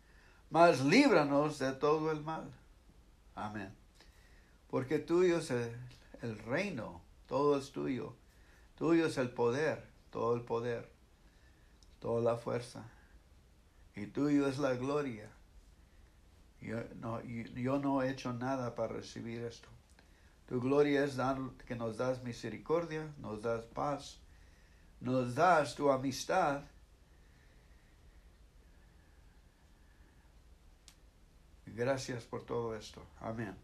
mas 0.51 0.82
líbranos 0.82 1.60
de 1.60 1.74
todo 1.74 2.12
el 2.12 2.22
mal. 2.22 2.49
Amén. 3.36 3.74
Porque 4.70 4.99
tuyo 4.99 5.39
es 5.39 5.49
el 5.49 6.38
reino, 6.45 7.01
todo 7.28 7.57
es 7.57 7.72
tuyo. 7.72 8.16
Tuyo 8.80 9.07
es 9.07 9.17
el 9.17 9.30
poder, 9.30 9.84
todo 10.09 10.34
el 10.36 10.41
poder, 10.41 10.89
toda 11.99 12.21
la 12.21 12.38
fuerza 12.38 12.89
y 13.93 14.07
tuyo 14.07 14.47
es 14.47 14.57
la 14.57 14.73
gloria. 14.75 15.30
Yo 16.61 17.80
no, 17.80 18.01
he 18.01 18.09
hecho 18.09 18.32
nada 18.32 18.73
para 18.75 18.93
recibir 18.93 19.43
esto. 19.43 19.67
Tu 20.47 20.61
gloria 20.61 21.03
es 21.03 21.17
dar, 21.17 21.38
que 21.67 21.75
nos 21.75 21.97
das 21.97 22.23
misericordia, 22.23 23.13
nos 23.17 23.41
das 23.41 23.65
paz, 23.65 24.17
nos 25.01 25.36
das 25.36 25.75
tu 25.75 25.91
amistad. 25.91 26.63
Gracias 31.65 32.23
por 32.23 32.45
todo 32.45 32.75
esto. 32.75 33.01
Amén. 33.19 33.55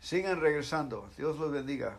Sigan 0.00 0.40
regresando. 0.40 1.08
Dios 1.16 1.36
los 1.38 1.50
bendiga. 1.50 1.98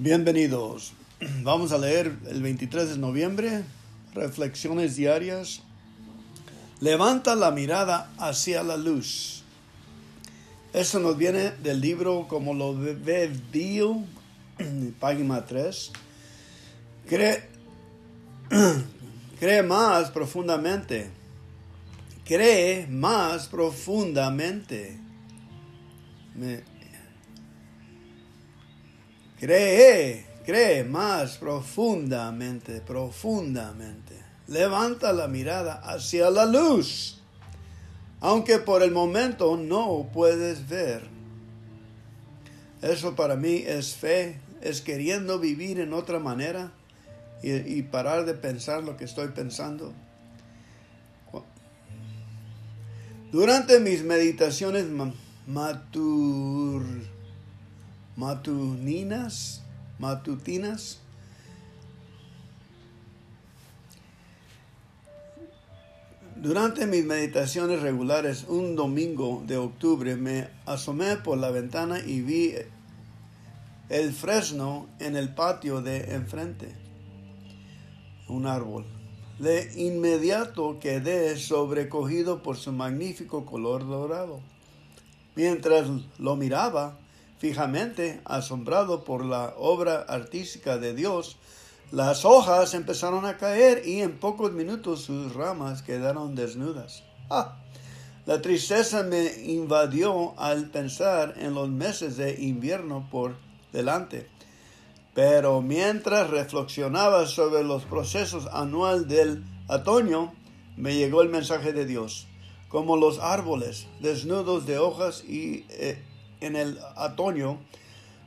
Bienvenidos. 0.00 0.92
Vamos 1.42 1.72
a 1.72 1.78
leer 1.78 2.16
el 2.28 2.40
23 2.40 2.90
de 2.90 2.98
noviembre, 2.98 3.64
reflexiones 4.14 4.94
diarias. 4.94 5.62
Levanta 6.78 7.34
la 7.34 7.50
mirada 7.50 8.08
hacia 8.16 8.62
la 8.62 8.76
luz. 8.76 9.42
Esto 10.72 11.00
nos 11.00 11.18
viene 11.18 11.50
del 11.64 11.80
libro 11.80 12.28
Como 12.28 12.54
lo 12.54 12.76
ve 12.78 13.32
Dio, 13.50 14.04
página 15.00 15.44
3. 15.44 15.90
Cree, 17.08 17.42
cree 19.40 19.64
más 19.64 20.12
profundamente. 20.12 21.10
Cree 22.24 22.86
más 22.86 23.48
profundamente. 23.48 24.96
Cree 29.38 30.28
Cree 30.48 30.82
más 30.82 31.36
profundamente, 31.36 32.80
profundamente. 32.80 34.14
Levanta 34.46 35.12
la 35.12 35.28
mirada 35.28 35.74
hacia 35.74 36.30
la 36.30 36.46
luz, 36.46 37.20
aunque 38.20 38.58
por 38.58 38.82
el 38.82 38.90
momento 38.90 39.58
no 39.58 40.08
puedes 40.10 40.66
ver. 40.66 41.02
Eso 42.80 43.14
para 43.14 43.36
mí 43.36 43.62
es 43.66 43.94
fe, 43.94 44.40
es 44.62 44.80
queriendo 44.80 45.38
vivir 45.38 45.80
en 45.80 45.92
otra 45.92 46.18
manera 46.18 46.72
y, 47.42 47.82
parar 47.82 48.24
de 48.24 48.32
pensar 48.32 48.82
lo 48.82 48.96
que 48.96 49.04
estoy 49.04 49.28
pensando. 49.28 49.92
Durante 53.32 53.80
mis 53.80 54.02
meditaciones 54.02 54.86
matur, 55.46 56.84
matuninas, 58.18 59.62
matutinas. 60.00 60.98
Durante 66.34 66.86
mis 66.86 67.04
meditaciones 67.04 67.80
regulares, 67.80 68.44
un 68.48 68.74
domingo 68.74 69.42
de 69.46 69.56
octubre, 69.56 70.16
me 70.16 70.48
asomé 70.66 71.16
por 71.16 71.38
la 71.38 71.50
ventana 71.50 72.00
y 72.00 72.20
vi 72.20 72.54
el 73.88 74.12
fresno 74.12 74.88
en 74.98 75.16
el 75.16 75.32
patio 75.32 75.80
de 75.80 76.14
enfrente, 76.14 76.74
un 78.28 78.46
árbol. 78.46 78.84
De 79.38 79.70
inmediato 79.76 80.80
quedé 80.80 81.36
sobrecogido 81.36 82.42
por 82.42 82.56
su 82.56 82.72
magnífico 82.72 83.46
color 83.46 83.86
dorado. 83.86 84.40
Mientras 85.36 85.86
lo 86.18 86.34
miraba, 86.34 86.98
fijamente, 87.38 88.20
asombrado 88.24 89.04
por 89.04 89.24
la 89.24 89.54
obra 89.56 90.02
artística 90.02 90.78
de 90.78 90.94
Dios, 90.94 91.36
las 91.90 92.24
hojas 92.24 92.74
empezaron 92.74 93.24
a 93.24 93.38
caer 93.38 93.86
y 93.86 94.02
en 94.02 94.18
pocos 94.18 94.52
minutos 94.52 95.02
sus 95.02 95.34
ramas 95.34 95.82
quedaron 95.82 96.34
desnudas. 96.34 97.02
Ah, 97.30 97.56
la 98.26 98.42
tristeza 98.42 99.04
me 99.04 99.24
invadió 99.44 100.38
al 100.38 100.68
pensar 100.68 101.34
en 101.38 101.54
los 101.54 101.70
meses 101.70 102.18
de 102.18 102.42
invierno 102.42 103.08
por 103.10 103.36
delante. 103.72 104.28
Pero 105.14 105.62
mientras 105.62 106.28
reflexionaba 106.28 107.26
sobre 107.26 107.64
los 107.64 107.84
procesos 107.84 108.46
anuales 108.52 109.08
del 109.08 109.44
otoño, 109.66 110.34
me 110.76 110.94
llegó 110.94 111.22
el 111.22 111.30
mensaje 111.30 111.72
de 111.72 111.86
Dios. 111.86 112.26
Como 112.68 112.98
los 112.98 113.18
árboles 113.18 113.86
desnudos 114.00 114.66
de 114.66 114.78
hojas 114.78 115.24
y 115.24 115.64
eh, 115.70 115.98
en 116.40 116.56
el 116.56 116.78
otoño, 116.96 117.58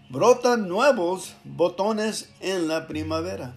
brotan 0.10 0.68
nuevos 0.68 1.36
botones 1.44 2.30
en 2.40 2.68
la 2.68 2.88
primavera. 2.88 3.56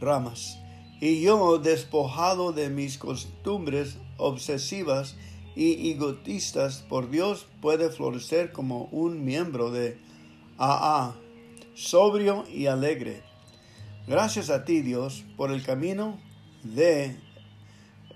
Ramas. 0.00 0.58
Y 1.00 1.20
yo, 1.20 1.58
despojado 1.58 2.52
de 2.52 2.70
mis 2.70 2.98
costumbres 2.98 3.98
obsesivas 4.16 5.16
y 5.54 5.92
egoístas, 5.92 6.84
por 6.88 7.10
Dios 7.10 7.46
puede 7.60 7.90
florecer 7.90 8.52
como 8.52 8.84
un 8.86 9.24
miembro 9.24 9.70
de 9.70 9.98
AA, 10.56 11.14
sobrio 11.74 12.44
y 12.52 12.66
alegre. 12.66 13.22
Gracias 14.08 14.50
a 14.50 14.64
ti, 14.64 14.80
Dios, 14.80 15.24
por 15.36 15.52
el 15.52 15.62
camino 15.62 16.18
de 16.64 17.16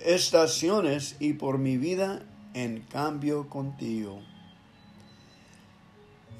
estaciones 0.00 1.16
y 1.20 1.34
por 1.34 1.58
mi 1.58 1.76
vida 1.76 2.24
en 2.54 2.80
cambio 2.80 3.48
contigo 3.48 4.20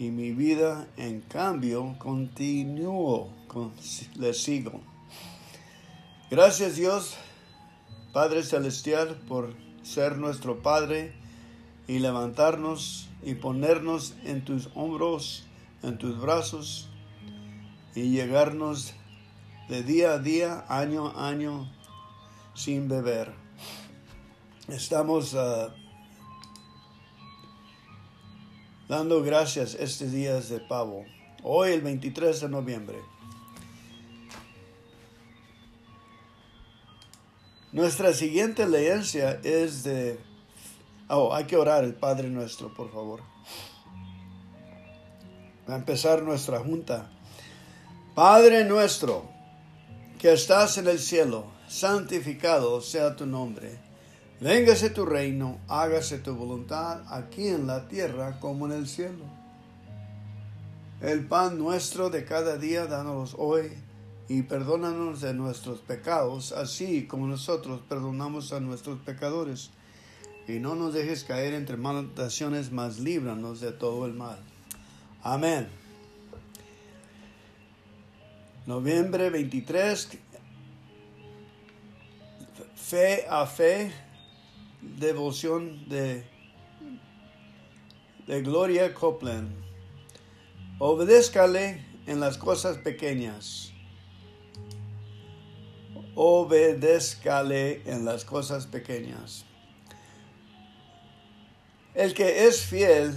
y 0.02 0.10
mi 0.10 0.32
vida 0.32 0.88
en 0.96 1.20
cambio 1.20 1.94
continúo, 1.98 3.30
le 4.16 4.34
sigo. 4.34 4.80
Gracias 6.28 6.74
Dios, 6.74 7.14
Padre 8.12 8.42
Celestial, 8.42 9.14
por 9.28 9.54
ser 9.84 10.18
nuestro 10.18 10.60
Padre 10.60 11.12
y 11.86 12.00
levantarnos 12.00 13.10
y 13.22 13.34
ponernos 13.34 14.14
en 14.24 14.44
tus 14.44 14.70
hombros, 14.74 15.44
en 15.84 15.98
tus 15.98 16.20
brazos 16.20 16.88
y 17.94 18.10
llegarnos 18.10 18.94
de 19.68 19.84
día 19.84 20.14
a 20.14 20.18
día, 20.18 20.64
año 20.68 21.12
a 21.14 21.28
año, 21.28 21.70
sin 22.54 22.88
beber. 22.88 23.32
Estamos 24.66 25.34
uh, 25.34 25.70
dando 28.92 29.22
gracias 29.22 29.74
estos 29.74 30.12
días 30.12 30.50
de 30.50 30.60
pavo. 30.60 31.06
Hoy 31.42 31.70
el 31.70 31.80
23 31.80 32.42
de 32.42 32.48
noviembre. 32.50 32.98
Nuestra 37.72 38.12
siguiente 38.12 38.68
leencia 38.68 39.40
es 39.44 39.82
de... 39.82 40.20
Oh, 41.08 41.34
hay 41.34 41.44
que 41.44 41.56
orar 41.56 41.84
el 41.84 41.94
Padre 41.94 42.28
nuestro, 42.28 42.74
por 42.74 42.92
favor. 42.92 43.22
Va 45.66 45.72
a 45.72 45.78
empezar 45.78 46.22
nuestra 46.22 46.58
junta. 46.58 47.10
Padre 48.14 48.62
nuestro, 48.66 49.26
que 50.18 50.34
estás 50.34 50.76
en 50.76 50.86
el 50.86 50.98
cielo, 50.98 51.46
santificado 51.66 52.82
sea 52.82 53.16
tu 53.16 53.24
nombre 53.24 53.81
Véngase 54.42 54.90
tu 54.90 55.06
reino, 55.06 55.60
hágase 55.68 56.18
tu 56.18 56.34
voluntad 56.34 57.04
aquí 57.06 57.46
en 57.46 57.68
la 57.68 57.86
tierra 57.86 58.40
como 58.40 58.66
en 58.66 58.72
el 58.72 58.88
cielo. 58.88 59.24
El 61.00 61.28
pan 61.28 61.58
nuestro 61.58 62.10
de 62.10 62.24
cada 62.24 62.58
día, 62.58 62.86
danos 62.86 63.36
hoy 63.38 63.70
y 64.28 64.42
perdónanos 64.42 65.20
de 65.20 65.32
nuestros 65.32 65.78
pecados, 65.78 66.50
así 66.50 67.06
como 67.06 67.28
nosotros 67.28 67.82
perdonamos 67.88 68.52
a 68.52 68.58
nuestros 68.58 68.98
pecadores. 68.98 69.70
y 70.48 70.58
no 70.58 70.74
nos 70.74 70.92
dejes 70.92 71.22
caer 71.22 71.54
entre 71.54 71.76
malas 71.76 72.06
mas 72.72 72.98
líbranos 72.98 73.60
de 73.60 73.70
todo 73.70 74.06
el 74.06 74.12
mal. 74.12 74.40
Amén. 75.22 75.68
Noviembre 78.66 79.30
23, 79.30 80.08
fe 82.74 83.24
a 83.30 83.46
fe, 83.46 83.92
devoción 84.82 85.88
de, 85.88 86.24
de 88.26 88.42
Gloria 88.42 88.92
Copeland. 88.92 89.50
Obedézcale 90.78 91.84
en 92.06 92.20
las 92.20 92.36
cosas 92.36 92.76
pequeñas. 92.78 93.72
Obedézcale 96.14 97.82
en 97.86 98.04
las 98.04 98.24
cosas 98.24 98.66
pequeñas. 98.66 99.46
El 101.94 102.14
que 102.14 102.46
es 102.46 102.64
fiel 102.64 103.14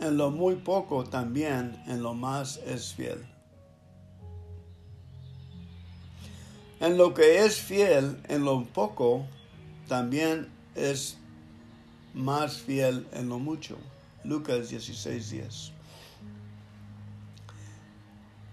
en 0.00 0.16
lo 0.16 0.30
muy 0.30 0.56
poco, 0.56 1.04
también 1.04 1.82
en 1.86 2.02
lo 2.02 2.14
más 2.14 2.58
es 2.66 2.94
fiel. 2.94 3.24
En 6.80 6.98
lo 6.98 7.14
que 7.14 7.44
es 7.44 7.60
fiel 7.60 8.20
en 8.28 8.44
lo 8.44 8.64
poco, 8.64 9.26
también 9.88 10.53
es 10.74 11.16
más 12.14 12.58
fiel 12.58 13.06
en 13.12 13.28
lo 13.28 13.38
mucho. 13.38 13.76
Lucas 14.24 14.70
16:10. 14.70 15.72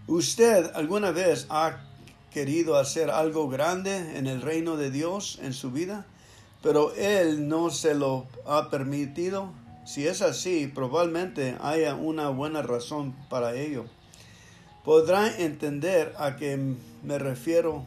¿Usted 0.08 0.72
alguna 0.76 1.12
vez 1.12 1.46
ha 1.50 1.80
querido 2.32 2.76
hacer 2.76 3.10
algo 3.10 3.50
grande 3.50 4.18
en 4.18 4.28
el 4.28 4.42
reino 4.42 4.76
de 4.76 4.92
Dios 4.92 5.40
en 5.42 5.54
su 5.54 5.72
vida, 5.72 6.06
pero 6.62 6.94
Él 6.96 7.48
no 7.48 7.70
se 7.70 7.96
lo 7.96 8.28
ha 8.46 8.70
permitido? 8.70 9.54
Si 9.86 10.08
es 10.08 10.22
así, 10.22 10.68
probablemente 10.68 11.58
haya 11.62 11.96
una 11.96 12.30
buena 12.30 12.62
razón 12.62 13.16
para 13.30 13.56
ello. 13.56 13.86
Podrá 14.84 15.38
entender 15.38 16.14
a 16.18 16.36
qué 16.36 16.58
me 17.04 17.20
refiero 17.20 17.86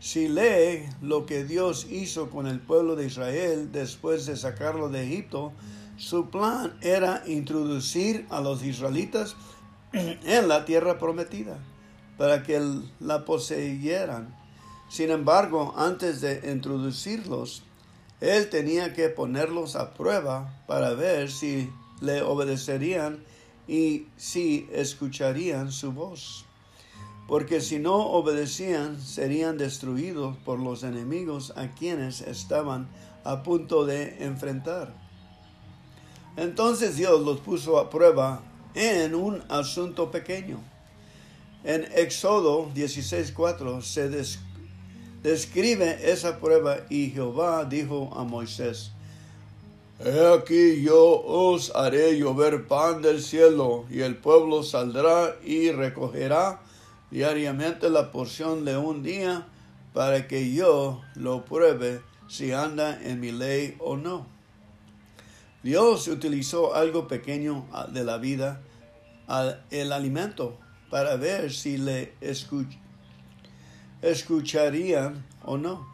si 0.00 0.28
lee 0.28 0.88
lo 1.02 1.26
que 1.26 1.44
Dios 1.44 1.86
hizo 1.90 2.30
con 2.30 2.46
el 2.46 2.60
pueblo 2.60 2.96
de 2.96 3.06
Israel 3.06 3.70
después 3.72 4.26
de 4.26 4.36
sacarlo 4.36 4.88
de 4.88 5.04
Egipto. 5.04 5.52
Su 5.96 6.30
plan 6.30 6.78
era 6.80 7.24
introducir 7.26 8.26
a 8.30 8.40
los 8.40 8.62
israelitas 8.62 9.36
en 9.92 10.48
la 10.48 10.64
tierra 10.64 10.98
prometida 10.98 11.58
para 12.16 12.42
que 12.42 12.60
la 13.00 13.24
poseyeran. 13.24 14.36
Sin 14.88 15.10
embargo, 15.10 15.74
antes 15.76 16.20
de 16.20 16.50
introducirlos, 16.50 17.62
él 18.20 18.48
tenía 18.48 18.94
que 18.94 19.08
ponerlos 19.08 19.76
a 19.76 19.94
prueba 19.94 20.62
para 20.66 20.94
ver 20.94 21.30
si 21.30 21.70
le 22.00 22.22
obedecerían 22.22 23.24
y 23.66 24.06
si 24.16 24.68
escucharían 24.72 25.70
su 25.70 25.92
voz. 25.92 26.47
Porque 27.28 27.60
si 27.60 27.78
no 27.78 27.94
obedecían, 27.94 29.00
serían 29.00 29.58
destruidos 29.58 30.34
por 30.46 30.58
los 30.58 30.82
enemigos 30.82 31.52
a 31.56 31.68
quienes 31.68 32.22
estaban 32.22 32.88
a 33.22 33.42
punto 33.42 33.84
de 33.84 34.24
enfrentar. 34.24 34.94
Entonces 36.38 36.96
Dios 36.96 37.20
los 37.20 37.40
puso 37.40 37.78
a 37.78 37.90
prueba 37.90 38.40
en 38.74 39.14
un 39.14 39.42
asunto 39.50 40.10
pequeño. 40.10 40.58
En 41.64 41.86
Éxodo 41.94 42.70
16:4 42.74 43.82
se 43.82 44.08
describe 45.22 46.10
esa 46.10 46.38
prueba 46.38 46.78
y 46.88 47.10
Jehová 47.10 47.66
dijo 47.66 48.10
a 48.14 48.24
Moisés, 48.24 48.92
He 50.02 50.32
aquí 50.32 50.80
yo 50.80 51.22
os 51.26 51.74
haré 51.74 52.16
llover 52.16 52.68
pan 52.68 53.02
del 53.02 53.20
cielo 53.20 53.84
y 53.90 54.00
el 54.00 54.16
pueblo 54.16 54.62
saldrá 54.62 55.36
y 55.44 55.72
recogerá 55.72 56.60
diariamente 57.10 57.90
la 57.90 58.10
porción 58.12 58.64
de 58.64 58.76
un 58.76 59.02
día 59.02 59.46
para 59.94 60.28
que 60.28 60.52
yo 60.52 61.02
lo 61.14 61.44
pruebe 61.44 62.00
si 62.28 62.52
anda 62.52 63.00
en 63.02 63.20
mi 63.20 63.32
ley 63.32 63.76
o 63.78 63.96
no. 63.96 64.26
Dios 65.62 66.06
utilizó 66.08 66.74
algo 66.74 67.08
pequeño 67.08 67.66
de 67.92 68.04
la 68.04 68.18
vida, 68.18 68.60
el 69.70 69.92
alimento, 69.92 70.58
para 70.90 71.16
ver 71.16 71.52
si 71.52 71.76
le 71.76 72.14
escucha 72.20 72.78
escucharían 74.02 75.24
o 75.44 75.58
no. 75.58 75.86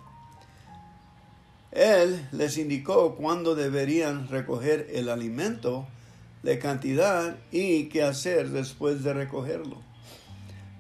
Él 1.73 2.29
les 2.33 2.59
indicó 2.59 3.17
cuándo 3.17 3.55
deberían 3.55 4.29
recoger 4.29 4.89
el 4.93 5.09
alimento, 5.09 5.87
de 6.43 6.59
cantidad 6.59 7.39
y 7.51 7.89
qué 7.89 8.03
hacer 8.03 8.51
después 8.51 9.03
de 9.03 9.15
recogerlo. 9.15 9.84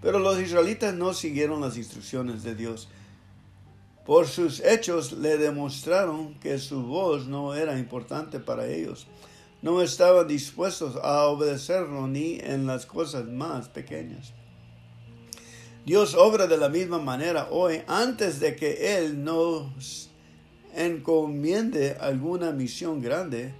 Pero 0.05 0.19
los 0.19 0.39
israelitas 0.39 0.93
no 0.93 1.15
siguieron 1.15 1.63
las 1.63 1.79
instrucciones 1.79 2.43
de 2.43 2.55
Dios. 2.55 2.89
Por 4.05 4.29
sus 4.29 4.61
hechos 4.61 5.13
le 5.13 5.39
demostraron 5.39 6.35
que 6.35 6.59
su 6.59 6.83
voz 6.83 7.27
no 7.27 7.55
era 7.55 7.79
importante 7.79 8.39
para 8.39 8.67
ellos. 8.67 9.07
No 9.63 9.81
estaban 9.81 10.29
dispuestos 10.29 10.97
a 11.03 11.25
obedecerlo 11.25 12.07
ni 12.07 12.39
en 12.39 12.67
las 12.67 12.85
cosas 12.85 13.25
más 13.25 13.71
pequeñas. 13.71 14.35
Dios 15.87 16.15
obra 16.15 16.47
de 16.49 16.59
la 16.59 16.69
misma 16.69 16.99
manera 16.99 17.49
hoy 17.51 17.81
antes 17.87 18.41
de 18.41 18.57
que 18.57 18.99
Él 18.99 19.25
nos 19.25 20.11
encomiende 20.75 21.97
alguna 21.99 22.53
misión 22.53 23.01
grande. 23.01 23.55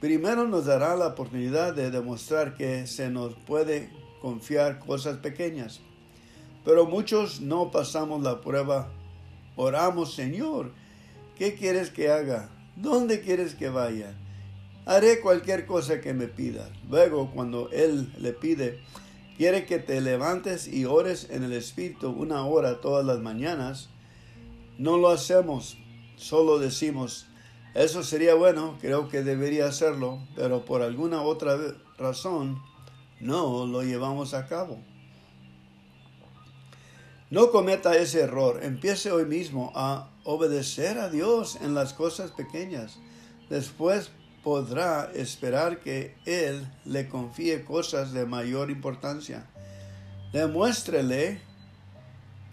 Primero 0.00 0.46
nos 0.46 0.66
dará 0.66 0.96
la 0.96 1.06
oportunidad 1.06 1.72
de 1.72 1.90
demostrar 1.90 2.58
que 2.58 2.86
se 2.86 3.08
nos 3.08 3.32
puede 3.46 4.01
confiar 4.22 4.78
cosas 4.78 5.18
pequeñas. 5.18 5.80
Pero 6.64 6.86
muchos 6.86 7.40
no 7.40 7.72
pasamos 7.72 8.22
la 8.22 8.40
prueba. 8.40 8.88
Oramos, 9.56 10.14
Señor, 10.14 10.70
¿qué 11.36 11.54
quieres 11.54 11.90
que 11.90 12.08
haga? 12.08 12.48
¿Dónde 12.76 13.20
quieres 13.20 13.56
que 13.56 13.68
vaya? 13.68 14.14
Haré 14.86 15.20
cualquier 15.20 15.66
cosa 15.66 16.00
que 16.00 16.14
me 16.14 16.28
pida. 16.28 16.70
Luego, 16.88 17.32
cuando 17.32 17.68
Él 17.70 18.12
le 18.18 18.32
pide, 18.32 18.80
quiere 19.36 19.66
que 19.66 19.80
te 19.80 20.00
levantes 20.00 20.68
y 20.68 20.84
ores 20.84 21.28
en 21.30 21.42
el 21.42 21.52
Espíritu 21.52 22.10
una 22.10 22.46
hora 22.46 22.80
todas 22.80 23.04
las 23.04 23.18
mañanas, 23.18 23.90
no 24.78 24.98
lo 24.98 25.10
hacemos, 25.10 25.76
solo 26.16 26.58
decimos, 26.58 27.26
eso 27.74 28.02
sería 28.02 28.34
bueno, 28.34 28.78
creo 28.80 29.08
que 29.08 29.22
debería 29.22 29.66
hacerlo, 29.66 30.20
pero 30.36 30.64
por 30.64 30.82
alguna 30.82 31.22
otra 31.22 31.58
razón 31.98 32.60
no 33.22 33.66
lo 33.66 33.82
llevamos 33.82 34.34
a 34.34 34.46
cabo. 34.46 34.78
No 37.30 37.50
cometa 37.50 37.96
ese 37.96 38.20
error, 38.20 38.60
empiece 38.62 39.10
hoy 39.10 39.24
mismo 39.24 39.72
a 39.74 40.10
obedecer 40.24 40.98
a 40.98 41.08
Dios 41.08 41.56
en 41.62 41.74
las 41.74 41.94
cosas 41.94 42.30
pequeñas. 42.32 42.98
Después 43.48 44.10
podrá 44.42 45.10
esperar 45.14 45.80
que 45.80 46.14
Él 46.26 46.70
le 46.84 47.08
confíe 47.08 47.64
cosas 47.64 48.12
de 48.12 48.26
mayor 48.26 48.70
importancia. 48.70 49.46
Demuéstrele 50.32 51.40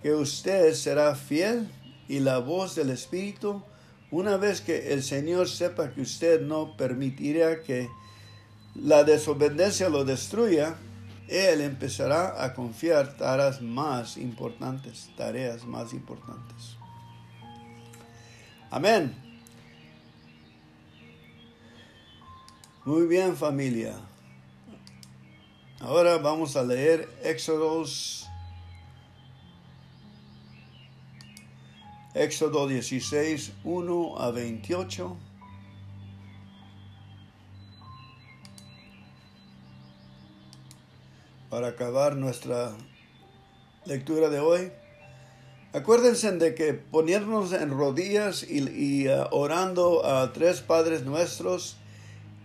que 0.02 0.14
usted 0.14 0.74
será 0.76 1.16
fiel 1.16 1.70
y 2.08 2.20
la 2.20 2.38
voz 2.38 2.76
del 2.76 2.92
Espíritu, 2.92 3.64
una 4.12 4.38
vez 4.38 4.62
que 4.62 4.94
el 4.94 5.04
Señor 5.04 5.50
sepa 5.50 5.92
que 5.92 6.02
usted 6.02 6.42
no 6.42 6.78
permitirá 6.78 7.64
que 7.64 7.90
la 8.76 9.04
desobediencia 9.04 9.90
lo 9.90 10.06
destruya, 10.06 10.76
Él 11.28 11.62
empezará 11.62 12.44
a 12.44 12.54
confiar 12.54 13.18
tareas 13.18 13.62
más 13.62 14.18
importantes, 14.18 15.10
tareas 15.16 15.66
más 15.66 15.94
importantes. 15.94 16.78
Amén. 18.72 19.16
Muy 22.86 23.08
bien 23.08 23.36
familia. 23.36 23.96
Ahora 25.80 26.18
vamos 26.18 26.56
a 26.56 26.64
leer 26.64 27.08
Éxodos. 27.24 28.28
Éxodo 32.14 32.68
16, 32.68 33.54
1 33.64 34.20
a 34.20 34.32
28. 34.32 35.29
Para 41.50 41.70
acabar 41.70 42.16
nuestra 42.16 42.74
lectura 43.86 44.30
de 44.30 44.40
hoy. 44.40 44.72
Acuérdense 45.74 46.32
de 46.34 46.54
que 46.54 46.74
ponernos 46.74 47.54
en 47.54 47.72
rodillas 47.72 48.44
y, 48.44 49.08
uh, 49.08 49.28
orando 49.32 50.06
a 50.06 50.32
tres 50.32 50.62
Padres 50.62 51.06
Nuestros 51.06 51.78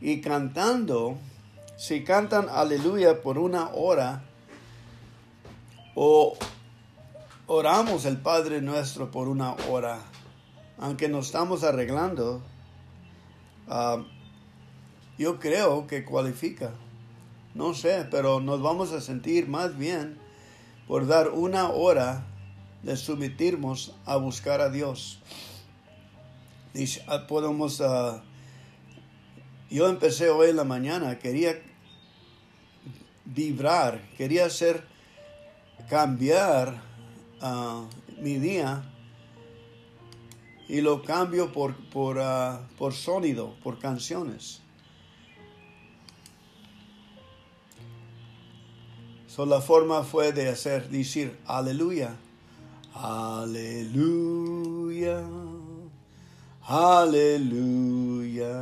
y 0.01 0.23
cantando, 0.23 1.19
si 1.77 2.03
cantan 2.03 2.49
aleluya 2.49 3.21
por 3.21 3.37
una 3.39 3.69
hora 3.71 4.23
o 5.95 6.37
oramos 7.47 8.07
el 8.07 8.17
Padre 8.17 8.63
nuestro 8.63 9.11
por 9.11 9.29
una 9.29 9.53
hora, 9.69 9.99
aunque 10.79 11.09
nos 11.09 11.27
estamos 11.27 11.63
arreglando, 11.63 12.43
ah, 13.69 14.03
yo 15.19 15.39
creo 15.39 15.87
que 15.87 16.05
cualifica. 16.05 16.73
No 17.55 17.73
sé, 17.73 18.07
pero 18.11 18.41
nos 18.41 18.61
vamos 18.61 18.93
a 18.93 19.01
sentir 19.01 19.47
más 19.49 19.79
bien 19.79 20.19
por 20.89 21.07
dar 21.07 21.31
una 21.31 21.71
hora 21.71 22.27
de 22.83 22.97
someternos 22.97 23.95
a 24.05 24.17
buscar 24.17 24.61
a 24.61 24.71
Dios. 24.71 25.21
Ah, 27.07 27.27
podemos, 27.29 27.81
ah, 27.81 28.25
yo 29.71 29.89
empecé 29.89 30.31
hoy 30.31 30.51
en 30.51 30.57
la 30.57 30.65
mañana, 30.65 31.19
quería 31.21 31.63
vibrar, 33.25 34.01
quería 34.17 34.47
hacer, 34.47 34.85
cambiar 35.89 36.83
uh, 37.41 37.87
mi 38.21 38.39
día 38.39 38.83
y 40.69 40.81
lo 40.81 41.03
cambio 41.03 41.53
por, 41.53 41.77
por, 41.91 42.21
por 42.77 42.93
sonido, 42.93 43.55
por 43.63 43.79
canciones. 43.79 44.64
So, 49.35 49.47
la 49.47 49.61
forma 49.61 50.05
fue 50.05 50.33
de 50.33 50.49
hacer, 50.49 50.89
decir, 50.91 51.37
aleluya, 51.45 52.15
aleluya, 52.95 53.65
aleluya, 56.63 58.53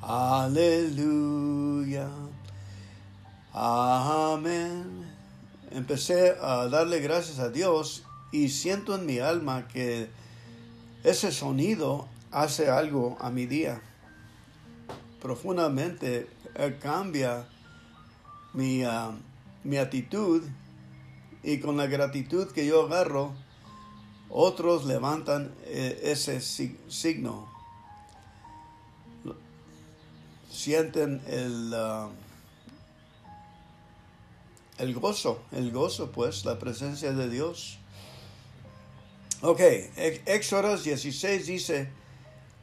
aleluya, 0.00 2.08
amén. 3.52 5.06
Empecé 5.70 6.34
a 6.40 6.66
darle 6.66 6.98
gracias 6.98 7.38
a 7.38 7.48
Dios 7.48 8.02
y 8.32 8.48
siento 8.48 8.96
en 8.96 9.06
mi 9.06 9.20
alma 9.20 9.68
que 9.68 10.10
ese 11.04 11.30
sonido 11.30 12.08
hace 12.32 12.70
algo 12.70 13.16
a 13.20 13.30
mi 13.30 13.46
día. 13.46 13.82
Profundamente 15.20 16.26
cambia 16.80 17.46
mi, 18.54 18.82
ah, 18.84 19.12
mi 19.64 19.76
actitud 19.78 20.42
y 21.42 21.58
con 21.58 21.76
la 21.76 21.86
gratitud 21.86 22.50
que 22.52 22.66
yo 22.66 22.86
agarro, 22.86 23.32
otros 24.28 24.84
levantan 24.84 25.52
eh, 25.64 26.00
ese 26.04 26.40
signo. 26.40 27.50
Sienten 30.50 31.20
el, 31.26 31.72
ah, 31.74 32.08
el 34.78 34.94
gozo, 34.94 35.42
el 35.52 35.70
gozo 35.72 36.10
pues, 36.12 36.44
la 36.44 36.58
presencia 36.58 37.12
de 37.12 37.28
Dios. 37.28 37.78
Ok, 39.40 39.60
Éxodo 40.26 40.78
16 40.78 41.46
dice, 41.46 41.88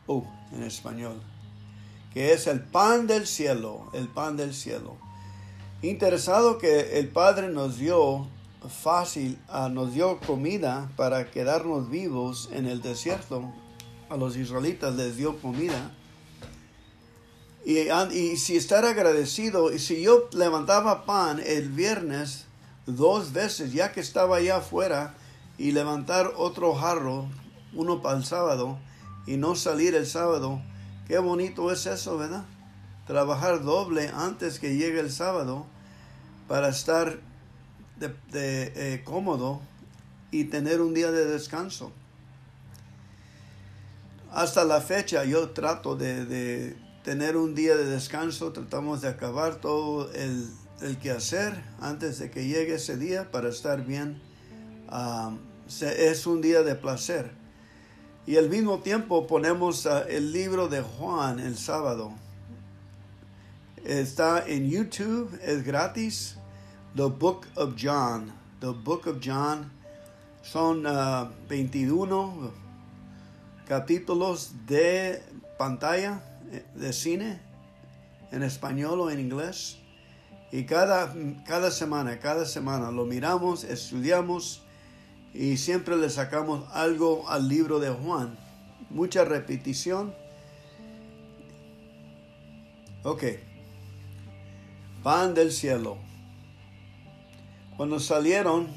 uh, 0.08 0.24
en 0.54 0.64
español, 0.64 1.22
que 2.14 2.32
es 2.32 2.48
el 2.48 2.62
pan 2.62 3.06
del 3.06 3.28
cielo, 3.28 3.90
el 3.94 4.08
pan 4.08 4.38
del 4.38 4.54
cielo. 4.54 4.96
Interesado 5.82 6.58
que 6.58 7.00
el 7.00 7.08
Padre 7.08 7.48
nos 7.48 7.78
dio 7.78 8.28
fácil, 8.68 9.40
uh, 9.48 9.70
nos 9.70 9.94
dio 9.94 10.20
comida 10.20 10.92
para 10.98 11.32
quedarnos 11.32 11.90
vivos 11.90 12.50
en 12.52 12.66
el 12.66 12.82
desierto. 12.82 13.54
A 14.10 14.18
los 14.18 14.36
israelitas 14.36 14.96
les 14.96 15.16
dio 15.16 15.40
comida. 15.42 15.96
Y, 17.64 17.78
y 18.12 18.36
si 18.36 18.58
estar 18.58 18.84
agradecido, 18.84 19.72
y 19.72 19.80
si 19.80 20.02
yo 20.02 20.28
levantaba 20.34 21.06
pan 21.06 21.42
el 21.46 21.70
viernes 21.70 22.46
dos 22.86 23.32
veces, 23.32 23.72
ya 23.72 23.94
que 23.94 24.02
estaba 24.02 24.38
allá 24.38 24.58
afuera, 24.58 25.16
y 25.58 25.72
levantar 25.72 26.34
otro 26.36 26.76
jarro, 26.76 27.28
uno 27.74 28.02
para 28.02 28.18
el 28.18 28.26
sábado, 28.26 28.78
y 29.26 29.38
no 29.38 29.56
salir 29.56 29.96
el 29.96 30.08
sábado, 30.08 30.62
qué 31.08 31.20
bonito 31.20 31.72
es 31.72 31.86
eso, 31.86 32.18
¿verdad? 32.18 32.44
Trabajar 33.10 33.64
doble 33.64 34.12
antes 34.14 34.60
que 34.60 34.76
llegue 34.76 35.00
el 35.00 35.12
sábado 35.12 35.66
para 36.48 36.70
estar 36.70 37.20
eh, 38.34 39.02
cómodo 39.04 39.62
y 40.30 40.44
tener 40.44 40.80
un 40.80 40.94
día 40.94 41.10
de 41.10 41.26
descanso. 41.26 41.92
Hasta 44.32 44.64
la 44.64 44.80
fecha 44.80 45.26
yo 45.26 45.50
trato 45.50 45.96
de, 45.96 46.78
tener 47.04 47.36
un 47.36 47.56
día 47.56 47.76
de 47.76 47.86
descanso, 47.86 48.52
tratamos 48.54 49.02
de 49.02 49.08
acabar 49.08 49.56
todo 49.56 50.14
el, 50.14 50.48
el 50.82 51.00
quehacer 51.00 51.64
antes 51.82 52.20
de 52.20 52.30
que 52.30 52.46
llegue 52.46 52.76
ese 52.76 52.96
día 52.96 53.32
para 53.32 53.50
estar 53.50 53.84
bien. 53.88 54.22
Ah, 54.88 55.36
es 55.82 56.28
un 56.28 56.42
día 56.42 56.62
de 56.62 56.76
placer. 56.76 57.32
Y 58.28 58.38
al 58.38 58.50
mismo 58.50 58.82
tiempo 58.82 59.26
ponemos 59.26 59.88
ah, 59.88 60.06
el 60.08 60.32
libro 60.32 60.68
de 60.68 60.82
Juan 60.82 61.40
el 61.40 61.58
sábado 61.58 62.14
Está 63.86 64.46
en 64.46 64.70
YouTube, 64.70 65.40
es 65.42 65.64
gratis. 65.64 66.36
The 66.96 67.06
Book 67.06 67.48
of 67.56 67.76
John. 67.78 68.34
The 68.60 68.72
Book 68.72 69.08
of 69.08 69.20
John. 69.24 69.72
Son 70.42 70.84
21 71.48 72.16
uh, 72.16 72.52
capítulos 73.68 74.52
de 74.66 75.22
pantalla, 75.58 76.22
de 76.76 76.94
cine, 76.94 77.40
en 78.32 78.44
español 78.44 79.00
o 79.00 79.12
en 79.12 79.20
inglés. 79.20 79.78
Y 80.52 80.66
cada, 80.66 81.14
cada 81.46 81.72
semana, 81.72 82.20
cada 82.20 82.46
semana 82.46 82.92
lo 82.92 83.06
miramos, 83.06 83.64
estudiamos 83.64 84.64
y 85.34 85.58
siempre 85.58 85.96
le 85.96 86.10
sacamos 86.10 86.66
algo 86.74 87.30
al 87.30 87.48
libro 87.48 87.80
de 87.80 87.92
Juan. 87.92 88.38
Mucha 88.90 89.24
repetición. 89.24 90.14
Ok 93.04 93.24
pan 95.04 95.34
del 95.34 95.52
cielo. 95.52 95.98
Cuando 97.78 98.00
salieron 98.00 98.68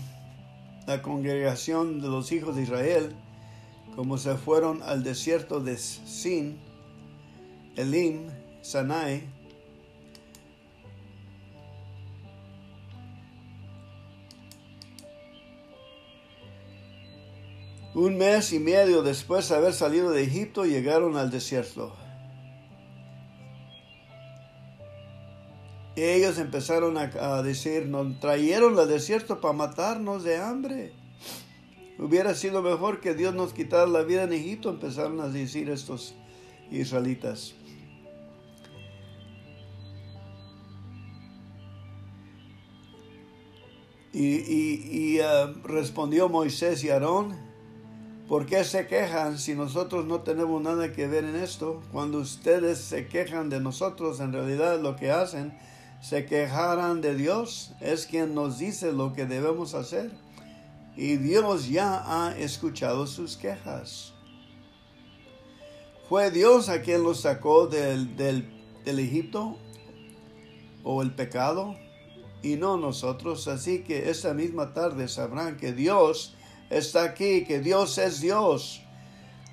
la 0.86 1.02
congregación 1.02 2.00
de 2.00 2.08
los 2.08 2.32
hijos 2.32 2.56
de 2.56 2.62
Israel, 2.62 3.14
como 3.96 4.18
se 4.18 4.36
fueron 4.36 4.82
al 4.82 5.02
desierto 5.02 5.60
de 5.60 5.76
Sin, 5.76 6.58
Elim, 7.76 8.28
Sanai, 8.62 9.28
Un 17.94 18.16
mes 18.16 18.54
y 18.54 18.58
medio 18.58 19.02
después 19.02 19.50
de 19.50 19.54
haber 19.54 19.74
salido 19.74 20.10
de 20.12 20.22
Egipto 20.22 20.64
llegaron 20.64 21.18
al 21.18 21.30
desierto. 21.30 21.94
Ellos 25.96 26.38
empezaron 26.38 26.96
a, 26.96 27.42
decir, 27.42 27.86
nos 27.86 28.18
trajeron 28.18 28.78
al 28.78 28.88
desierto 28.88 29.40
para 29.40 29.52
matarnos 29.52 30.24
de 30.24 30.38
hambre. 30.38 30.92
Hubiera 31.98 32.34
sido 32.34 32.62
mejor 32.62 33.00
que 33.00 33.14
Dios 33.14 33.34
nos 33.34 33.52
quitara 33.52 33.86
la 33.86 34.02
vida 34.02 34.24
en 34.24 34.32
Egipto, 34.32 34.70
empezaron 34.70 35.20
a 35.20 35.28
decir 35.28 35.68
estos 35.68 36.14
israelitas. 36.70 37.54
Y, 44.14 45.20
uh, 45.20 45.54
respondió 45.64 46.28
Moisés 46.28 46.84
y 46.84 46.90
Aarón, 46.90 47.34
¿por 48.28 48.46
qué 48.46 48.62
se 48.64 48.86
quejan 48.86 49.38
si 49.38 49.54
nosotros 49.54 50.04
no 50.06 50.20
tenemos 50.20 50.60
nada 50.62 50.92
que 50.92 51.06
ver 51.06 51.24
en 51.24 51.36
esto? 51.36 51.82
Cuando 51.92 52.18
ustedes 52.18 52.78
se 52.78 53.06
quejan 53.06 53.48
de 53.48 53.60
nosotros, 53.60 54.20
en 54.20 54.32
realidad 54.32 54.80
lo 54.80 54.96
que 54.96 55.10
hacen 55.10 55.56
se 56.02 56.26
quejarán 56.26 57.00
de 57.00 57.14
Dios, 57.14 57.72
es 57.80 58.06
quien 58.06 58.34
nos 58.34 58.58
dice 58.58 58.92
lo 58.92 59.14
que 59.14 59.24
debemos 59.24 59.74
hacer. 59.74 60.10
Y 60.96 61.16
Dios 61.16 61.68
ya 61.68 62.02
ha 62.04 62.36
escuchado 62.36 63.06
sus 63.06 63.36
quejas. 63.36 64.12
¿Fue 66.08 66.30
Dios 66.32 66.68
a 66.68 66.82
quien 66.82 67.04
los 67.04 67.20
sacó 67.20 67.68
del, 67.68 68.16
del, 68.16 68.52
del 68.84 68.98
Egipto 68.98 69.56
o 70.82 71.02
el 71.02 71.14
pecado? 71.14 71.76
Y 72.42 72.56
no 72.56 72.76
nosotros. 72.76 73.46
Así 73.46 73.84
que 73.84 74.10
esta 74.10 74.34
misma 74.34 74.74
tarde 74.74 75.06
sabrán 75.06 75.56
que 75.56 75.72
Dios 75.72 76.34
está 76.68 77.04
aquí, 77.04 77.44
que 77.44 77.60
Dios 77.60 77.96
es 77.98 78.20
Dios 78.20 78.81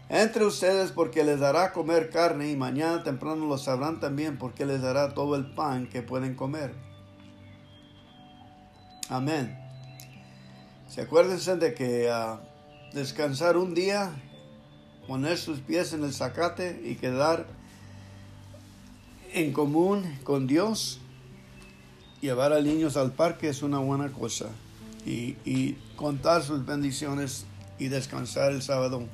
entre 0.10 0.44
ustedes 0.44 0.92
porque 0.92 1.24
les 1.24 1.40
dará 1.40 1.72
comer 1.72 2.10
carne 2.10 2.50
y 2.50 2.56
mañana 2.56 3.04
temprano 3.04 3.46
lo 3.46 3.60
sabrán 3.60 4.00
también 4.00 4.40
porque 4.40 4.66
les 4.66 4.82
dará 4.82 5.14
todo 5.14 5.36
el 5.36 5.46
pan 5.46 5.88
que 5.88 6.02
pueden 6.02 6.34
comer. 6.34 6.74
Amén. 9.08 9.56
Se 10.88 11.02
acuérdense 11.02 11.56
de 11.58 11.76
que 11.76 12.10
uh, 12.12 12.40
descansar 12.96 13.56
un 13.56 13.76
día, 13.76 14.12
poner 15.08 15.38
sus 15.38 15.60
pies 15.60 15.94
en 15.94 16.04
el 16.04 16.12
zacate 16.12 16.82
y 16.84 16.96
quedar 16.96 17.46
en 19.34 19.54
común 19.54 20.18
con 20.24 20.48
Dios, 20.48 21.00
llevar 22.20 22.52
a 22.52 22.62
niños 22.62 22.98
al 22.98 23.12
parque 23.12 23.50
es 23.50 23.62
una 23.62 23.78
buena 23.78 24.12
cosa. 24.12 24.48
y 25.06 25.74
contar 25.96 26.44
sus 26.44 26.66
bendiciones 26.66 27.46
y 27.80 27.88
descansar 27.88 28.52
el 28.52 28.62
sábado 28.62 29.08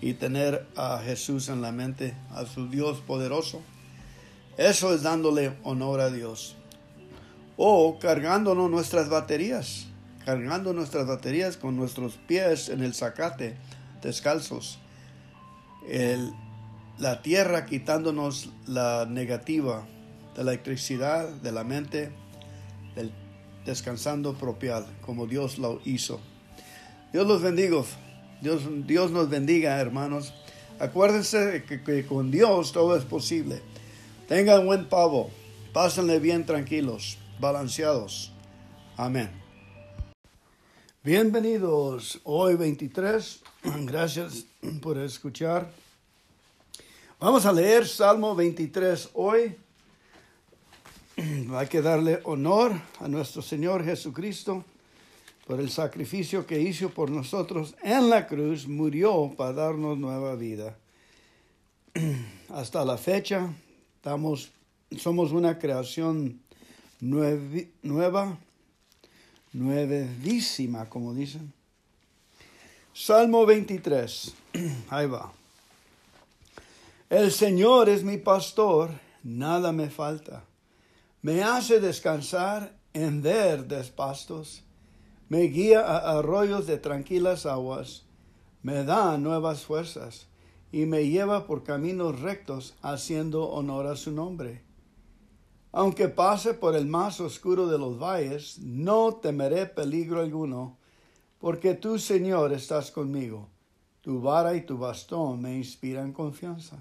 y 0.00 0.14
tener 0.14 0.66
a 0.76 1.00
Jesús 1.04 1.48
en 1.48 1.60
la 1.60 1.72
mente, 1.72 2.14
a 2.32 2.46
su 2.46 2.68
Dios 2.68 3.00
poderoso. 3.00 3.60
Eso 4.56 4.94
es 4.94 5.02
dándole 5.02 5.56
honor 5.62 6.00
a 6.00 6.10
Dios. 6.10 6.56
O 7.56 7.98
cargándonos 7.98 8.70
nuestras 8.70 9.08
baterías, 9.08 9.86
cargando 10.24 10.72
nuestras 10.72 11.06
baterías 11.06 11.56
con 11.56 11.76
nuestros 11.76 12.14
pies 12.26 12.68
en 12.68 12.82
el 12.82 12.94
zacate, 12.94 13.56
descalzos. 14.02 14.78
la 16.98 17.22
tierra 17.22 17.66
quitándonos 17.66 18.50
la 18.66 19.06
negativa 19.06 19.86
de 20.36 20.44
la 20.44 20.52
electricidad, 20.52 21.28
de 21.28 21.52
la 21.52 21.64
mente, 21.64 22.12
del 22.94 23.12
descansando 23.64 24.34
propial, 24.34 24.86
como 25.00 25.26
Dios 25.26 25.58
lo 25.58 25.80
hizo. 25.84 26.20
Dios 27.12 27.26
los 27.26 27.42
bendiga. 27.42 27.82
Dios, 28.40 28.62
Dios 28.86 29.10
nos 29.10 29.28
bendiga, 29.28 29.78
hermanos. 29.78 30.32
Acuérdense 30.78 31.62
que, 31.68 31.82
que, 31.82 32.06
con 32.06 32.30
Dios 32.30 32.72
todo 32.72 32.96
es 32.96 33.04
posible. 33.04 33.60
Tengan 34.28 34.64
buen 34.64 34.88
pavo. 34.88 35.30
Pásenle 35.74 36.18
bien 36.18 36.46
tranquilos, 36.46 37.18
balanceados. 37.38 38.32
Amén. 38.96 39.30
Bienvenidos 41.04 42.20
hoy 42.24 42.54
23. 42.56 43.40
Gracias 43.84 44.46
por 44.80 44.96
escuchar. 44.96 45.70
Vamos 47.18 47.44
a 47.44 47.52
leer 47.52 47.86
Salmo 47.86 48.34
23 48.34 49.10
hoy. 49.12 49.54
Hay 51.54 51.66
que 51.66 51.82
darle 51.82 52.20
honor 52.24 52.72
a 53.00 53.06
nuestro 53.06 53.42
Señor 53.42 53.84
Jesucristo 53.84 54.64
por 55.50 55.58
el 55.58 55.68
sacrificio 55.68 56.46
que 56.46 56.60
hizo 56.60 56.90
por 56.90 57.10
nosotros 57.10 57.74
en 57.82 58.08
la 58.08 58.28
cruz, 58.28 58.68
murió 58.68 59.34
para 59.36 59.52
darnos 59.52 59.98
nueva 59.98 60.36
vida. 60.36 60.78
Hasta 62.50 62.84
la 62.84 62.96
fecha 62.96 63.52
estamos, 63.96 64.52
somos 64.96 65.32
una 65.32 65.58
creación 65.58 66.40
nueva, 67.00 68.38
nuevísima, 69.52 70.88
como 70.88 71.14
dicen. 71.14 71.52
Salmo 72.94 73.44
23, 73.44 74.32
ahí 74.88 75.08
va. 75.08 75.32
El 77.08 77.32
Señor 77.32 77.88
es 77.88 78.04
mi 78.04 78.18
pastor, 78.18 78.92
nada 79.24 79.72
me 79.72 79.90
falta. 79.90 80.44
Me 81.22 81.42
hace 81.42 81.80
descansar 81.80 82.72
en 82.94 83.20
verdes 83.20 83.90
pastos 83.90 84.62
me 85.30 85.42
guía 85.42 85.82
a 85.82 86.18
arroyos 86.18 86.66
de 86.66 86.76
tranquilas 86.76 87.46
aguas, 87.46 88.02
me 88.62 88.82
da 88.82 89.16
nuevas 89.16 89.62
fuerzas 89.62 90.26
y 90.72 90.86
me 90.86 91.06
lleva 91.06 91.46
por 91.46 91.62
caminos 91.62 92.20
rectos 92.20 92.74
haciendo 92.82 93.48
honor 93.48 93.86
a 93.86 93.94
su 93.94 94.10
nombre. 94.10 94.64
Aunque 95.70 96.08
pase 96.08 96.52
por 96.52 96.74
el 96.74 96.88
más 96.88 97.20
oscuro 97.20 97.68
de 97.68 97.78
los 97.78 97.96
valles, 97.96 98.58
no 98.58 99.14
temeré 99.22 99.66
peligro 99.66 100.18
alguno, 100.20 100.78
porque 101.38 101.74
tú, 101.74 102.00
Señor, 102.00 102.52
estás 102.52 102.90
conmigo. 102.90 103.48
Tu 104.00 104.20
vara 104.20 104.56
y 104.56 104.62
tu 104.62 104.78
bastón 104.78 105.42
me 105.42 105.56
inspiran 105.56 106.12
confianza. 106.12 106.76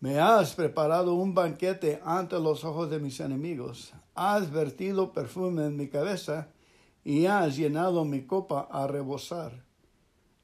Me 0.00 0.18
has 0.18 0.52
preparado 0.56 1.14
un 1.14 1.32
banquete 1.32 2.00
ante 2.04 2.40
los 2.40 2.64
ojos 2.64 2.90
de 2.90 2.98
mis 2.98 3.20
enemigos. 3.20 3.92
Has 4.16 4.50
vertido 4.50 5.12
perfume 5.12 5.66
en 5.66 5.76
mi 5.76 5.86
cabeza 5.86 6.48
y 7.04 7.26
has 7.26 7.56
llenado 7.56 8.04
mi 8.04 8.22
copa 8.22 8.68
a 8.70 8.86
rebosar. 8.86 9.64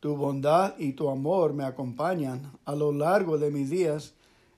Tu 0.01 0.15
bondad 0.17 0.79
y 0.79 0.93
tu 0.93 1.09
amor 1.09 1.53
me 1.53 1.65
acompañan 1.65 2.53
a 2.65 2.75
lo 2.75 2.93
largo 2.93 3.39
de 3.39 3.51
mis 3.51 3.71
días, 3.71 4.15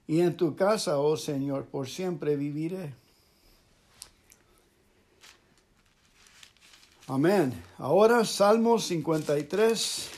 y 0.06 0.20
en 0.20 0.36
tu 0.36 0.56
casa, 0.56 0.98
oh 0.98 1.16
Señor, 1.16 1.66
por 1.66 1.88
siempre 1.88 2.34
viviré. 2.36 2.94
Amén. 7.06 7.62
Ahora 7.78 8.24
Salmo 8.24 8.78
53. 8.78 10.10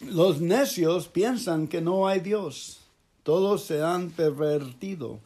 Los 0.00 0.40
necios 0.40 1.08
piensan 1.08 1.68
que 1.68 1.80
no 1.80 2.06
hay 2.06 2.20
Dios. 2.20 2.80
Todos 3.22 3.64
se 3.64 3.82
han 3.82 4.10
pervertido. 4.10 5.20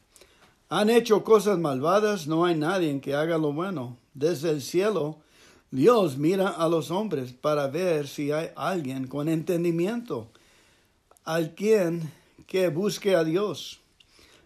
Han 0.73 0.89
hecho 0.89 1.25
cosas 1.25 1.59
malvadas, 1.59 2.29
no 2.29 2.45
hay 2.45 2.55
nadie 2.55 3.01
que 3.01 3.17
haga 3.17 3.39
lo 3.39 3.53
bueno. 3.53 3.97
Desde 4.15 4.51
el 4.51 4.63
cielo, 4.63 5.19
Dios 5.73 6.17
mira 6.17 6.47
a 6.49 6.69
los 6.69 6.93
hombres 6.93 7.33
para 7.33 7.67
ver 7.67 8.07
si 8.07 8.31
hay 8.31 8.51
alguien 8.55 9.09
con 9.09 9.29
entendimiento, 9.29 10.29
al 11.25 11.57
quien 11.57 12.13
que 12.47 12.69
busque 12.69 13.17
a 13.17 13.25
Dios. 13.25 13.81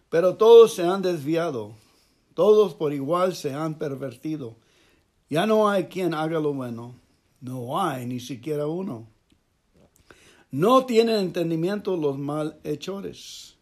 Pero 0.09 0.37
todos 0.37 0.75
se 0.75 0.85
han 0.85 1.03
desviado, 1.03 1.73
todos 2.33 2.73
por 2.73 2.95
igual 2.95 3.35
se 3.35 3.53
han 3.53 3.75
pervertido. 3.75 4.57
Ya 5.29 5.45
no 5.45 5.69
hay 5.69 5.89
quien 5.89 6.15
haga 6.15 6.41
lo 6.41 6.55
bueno, 6.55 6.95
no 7.43 7.79
hay 7.79 8.07
ni 8.07 8.19
siquiera 8.19 8.67
uno. 8.67 9.07
No 10.51 10.87
tienen 10.87 11.17
entendimiento 11.17 11.99
los 11.99 12.19
malhechores 12.19 13.54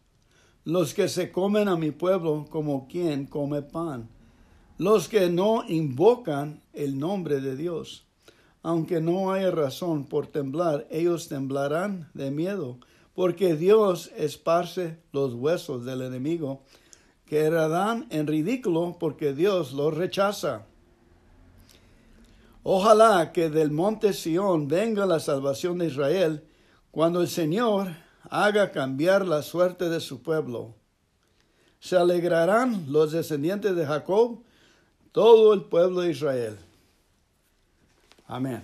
los 0.65 0.93
que 0.93 1.09
se 1.09 1.31
comen 1.31 1.67
a 1.67 1.75
mi 1.75 1.91
pueblo 1.91 2.45
como 2.49 2.87
quien 2.87 3.25
come 3.25 3.61
pan, 3.61 4.09
los 4.77 5.09
que 5.09 5.29
no 5.29 5.63
invocan 5.67 6.61
el 6.73 6.97
nombre 6.97 7.41
de 7.41 7.55
Dios. 7.55 8.05
Aunque 8.61 9.01
no 9.01 9.31
haya 9.33 9.51
razón 9.51 10.05
por 10.05 10.27
temblar, 10.27 10.87
ellos 10.89 11.27
temblarán 11.27 12.09
de 12.13 12.31
miedo, 12.31 12.77
porque 13.13 13.55
Dios 13.55 14.11
esparce 14.15 14.99
los 15.11 15.33
huesos 15.33 15.83
del 15.85 16.01
enemigo, 16.01 16.61
que 17.25 17.39
quedarán 17.39 18.07
en 18.09 18.27
ridículo 18.27 18.95
porque 18.99 19.33
Dios 19.33 19.73
los 19.73 19.95
rechaza. 19.95 20.65
Ojalá 22.63 23.33
que 23.33 23.49
del 23.49 23.71
monte 23.71 24.13
Sión 24.13 24.69
venga 24.69 25.05
la 25.05 25.19
salvación 25.19 25.79
de 25.79 25.87
Israel, 25.87 26.45
cuando 26.91 27.21
el 27.21 27.27
Señor 27.27 27.89
haga 28.33 28.71
cambiar 28.71 29.27
la 29.27 29.43
suerte 29.43 29.89
de 29.89 29.99
su 29.99 30.23
pueblo. 30.23 30.73
Se 31.79 31.95
alegrarán 31.95 32.91
los 32.91 33.11
descendientes 33.11 33.75
de 33.75 33.85
Jacob, 33.85 34.41
todo 35.11 35.53
el 35.53 35.65
pueblo 35.65 36.01
de 36.01 36.09
Israel. 36.09 36.57
Amén. 38.25 38.63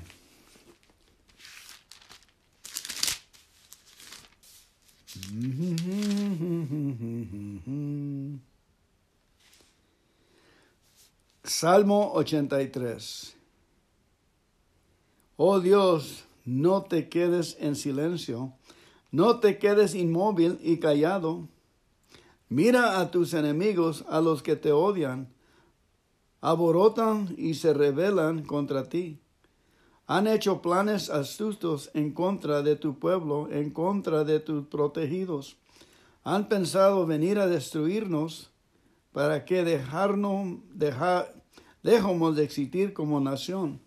Salmo 11.43 12.13
83. 12.13 13.35
Oh 15.37 15.59
Dios, 15.59 16.23
no 16.43 16.81
te 16.81 17.07
quedes 17.07 17.55
en 17.59 17.75
silencio 17.75 18.55
no 19.11 19.39
te 19.39 19.57
quedes 19.57 19.95
inmóvil 19.95 20.59
y 20.61 20.77
callado. 20.77 21.47
Mira 22.47 22.99
a 22.99 23.11
tus 23.11 23.33
enemigos, 23.33 24.05
a 24.07 24.21
los 24.21 24.43
que 24.43 24.55
te 24.55 24.71
odian. 24.71 25.33
Aborotan 26.41 27.33
y 27.37 27.55
se 27.55 27.73
rebelan 27.73 28.43
contra 28.43 28.87
ti. 28.87 29.19
Han 30.07 30.27
hecho 30.27 30.61
planes 30.61 31.09
astutos 31.09 31.91
en 31.93 32.13
contra 32.13 32.61
de 32.61 32.75
tu 32.75 32.97
pueblo, 32.97 33.47
en 33.51 33.71
contra 33.71 34.23
de 34.23 34.39
tus 34.39 34.65
protegidos. 34.67 35.57
Han 36.23 36.47
pensado 36.47 37.05
venir 37.05 37.39
a 37.39 37.47
destruirnos 37.47 38.51
para 39.11 39.45
que 39.45 39.63
dejarnos, 39.63 40.59
dejar, 40.73 41.33
dejemos 41.83 42.35
de 42.35 42.43
existir 42.43 42.93
como 42.93 43.19
nación 43.19 43.81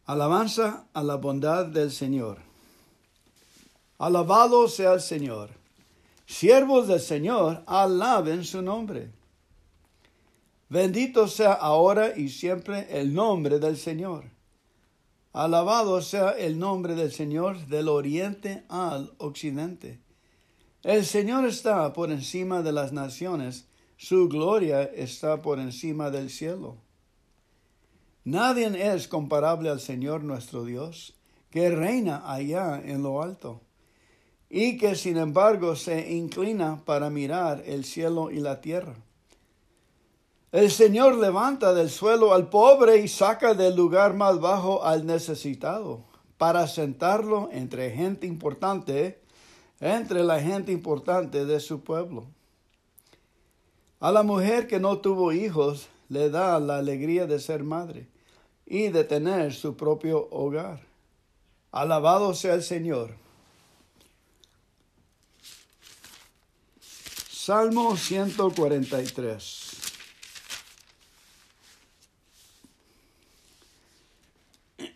Alabanza 0.08 0.88
a 0.94 1.04
la 1.04 1.16
bondad 1.16 1.66
del 1.66 1.92
Señor. 1.92 2.38
Alabado 3.98 4.70
sea 4.70 4.94
el 4.94 5.02
Señor. 5.02 5.50
Siervos 6.26 6.88
del 6.88 7.02
Señor, 7.02 7.64
alaben 7.68 8.46
su 8.46 8.62
nombre. 8.62 9.12
Bendito 10.70 11.28
sea 11.28 11.52
ahora 11.52 12.18
y 12.18 12.30
siempre 12.30 12.88
el 12.90 13.14
nombre 13.14 13.60
del 13.60 13.76
Señor. 13.76 14.24
Alabado 15.34 16.02
sea 16.02 16.32
el 16.32 16.58
nombre 16.58 16.96
del 16.96 17.12
Señor 17.12 17.68
del 17.68 17.90
oriente 17.90 18.64
al 18.70 19.12
occidente. 19.18 20.00
El 20.84 21.06
Señor 21.06 21.44
está 21.44 21.92
por 21.92 22.12
encima 22.12 22.62
de 22.62 22.72
las 22.72 22.94
naciones, 22.94 23.68
su 23.98 24.30
gloria 24.30 24.84
está 24.84 25.42
por 25.42 25.60
encima 25.60 26.12
del 26.12 26.30
cielo. 26.30 26.78
Nadie 28.28 28.94
es 28.94 29.08
comparable 29.08 29.70
al 29.70 29.80
Señor 29.80 30.22
nuestro 30.22 30.66
Dios, 30.66 31.14
que 31.50 31.70
reina 31.70 32.30
allá 32.30 32.78
en 32.84 33.02
lo 33.02 33.22
alto, 33.22 33.62
y 34.50 34.78
que 34.78 34.96
sin 34.96 35.16
embargo 35.16 35.78
se 35.78 36.12
inclina 36.12 36.84
para 36.84 37.10
mirar 37.10 37.64
el 37.66 37.86
cielo 37.86 38.30
y 38.30 38.42
la 38.42 38.60
tierra. 38.60 38.96
El 40.52 40.72
Señor 40.72 41.16
levanta 41.16 41.74
del 41.74 41.90
suelo 41.90 42.34
al 42.34 42.50
pobre 42.50 42.98
y 42.98 43.08
saca 43.08 43.54
del 43.54 43.78
lugar 43.78 44.14
más 44.14 44.42
bajo 44.42 44.84
al 44.84 45.06
necesitado, 45.06 46.04
para 46.38 46.68
sentarlo 46.68 47.48
entre 47.54 47.92
gente 47.92 48.28
importante, 48.28 49.22
entre 49.80 50.26
la 50.26 50.42
gente 50.42 50.74
importante 50.74 51.46
de 51.46 51.62
su 51.62 51.80
pueblo. 51.80 52.26
A 54.02 54.12
la 54.12 54.24
mujer 54.24 54.68
que 54.68 54.82
no 54.82 54.98
tuvo 54.98 55.32
hijos 55.32 55.88
le 56.10 56.30
da 56.30 56.60
la 56.60 56.80
alegría 56.80 57.26
de 57.26 57.40
ser 57.40 57.64
madre 57.64 58.10
y 58.68 58.90
de 58.90 59.06
tener 59.06 59.54
su 59.54 59.78
propio 59.78 60.28
hogar. 60.30 60.82
Alabado 61.72 62.34
sea 62.34 62.54
el 62.54 62.64
Señor. 62.64 63.16
Salmo 67.30 67.96
143. 67.96 69.64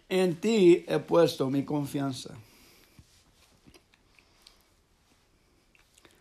En 0.09 0.35
ti 0.35 0.83
he 0.85 0.99
puesto 0.99 1.49
mi 1.49 1.63
confianza. 1.63 2.35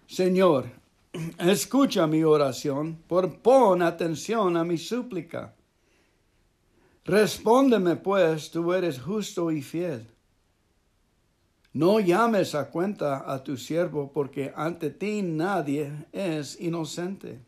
Señor, 0.07 0.71
escucha 1.41 2.07
mi 2.07 2.23
oración, 2.23 3.03
por 3.09 3.41
pon 3.41 3.83
atención 3.83 4.57
a 4.57 4.63
mi 4.63 4.79
súplica. 4.79 5.57
Respóndeme 7.05 7.97
pues, 7.97 8.51
tú 8.51 8.73
eres 8.73 9.01
justo 9.01 9.51
y 9.51 9.63
fiel. 9.63 10.07
No 11.73 12.01
llames 12.01 12.55
a 12.55 12.69
cuenta 12.69 13.33
a 13.33 13.45
tu 13.45 13.57
siervo, 13.57 14.11
porque 14.13 14.53
ante 14.57 14.91
ti 14.91 15.23
nadie 15.23 15.93
es 16.13 16.61
inocente. 16.61 17.41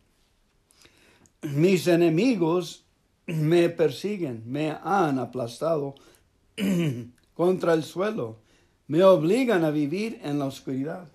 Mis 1.43 1.89
enemigos 1.89 2.85
me 3.27 3.69
persiguen, 3.69 4.45
me 4.47 4.77
han 4.83 5.19
aplastado 5.19 5.97
contra 7.35 7.75
el 7.75 7.83
suelo, 7.83 8.37
me 8.87 9.03
obligan 9.03 9.65
a 9.65 9.71
vivir 9.71 10.21
en 10.23 10.39
la 10.39 10.45
oscuridad. 10.47 11.09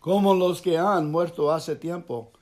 Como 0.00 0.34
los 0.34 0.60
que 0.60 0.78
han 0.78 1.10
muerto 1.10 1.52
hace 1.52 1.76
tiempo, 1.76 2.32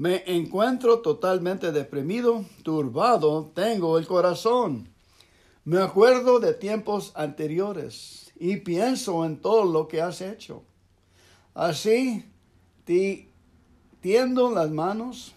me 0.00 0.22
encuentro 0.24 1.00
totalmente 1.00 1.72
deprimido, 1.72 2.46
turbado, 2.62 3.52
tengo 3.54 3.98
el 3.98 4.06
corazón. 4.06 4.88
Me 5.66 5.78
acuerdo 5.78 6.40
de 6.40 6.54
tiempos 6.54 7.12
anteriores 7.14 8.32
y 8.36 8.56
pienso 8.56 9.26
en 9.26 9.42
todo 9.42 9.66
lo 9.66 9.88
que 9.88 10.00
has 10.00 10.22
hecho. 10.22 10.62
Así, 11.52 12.24
tiendo 14.00 14.50
las 14.52 14.70
manos, 14.70 15.34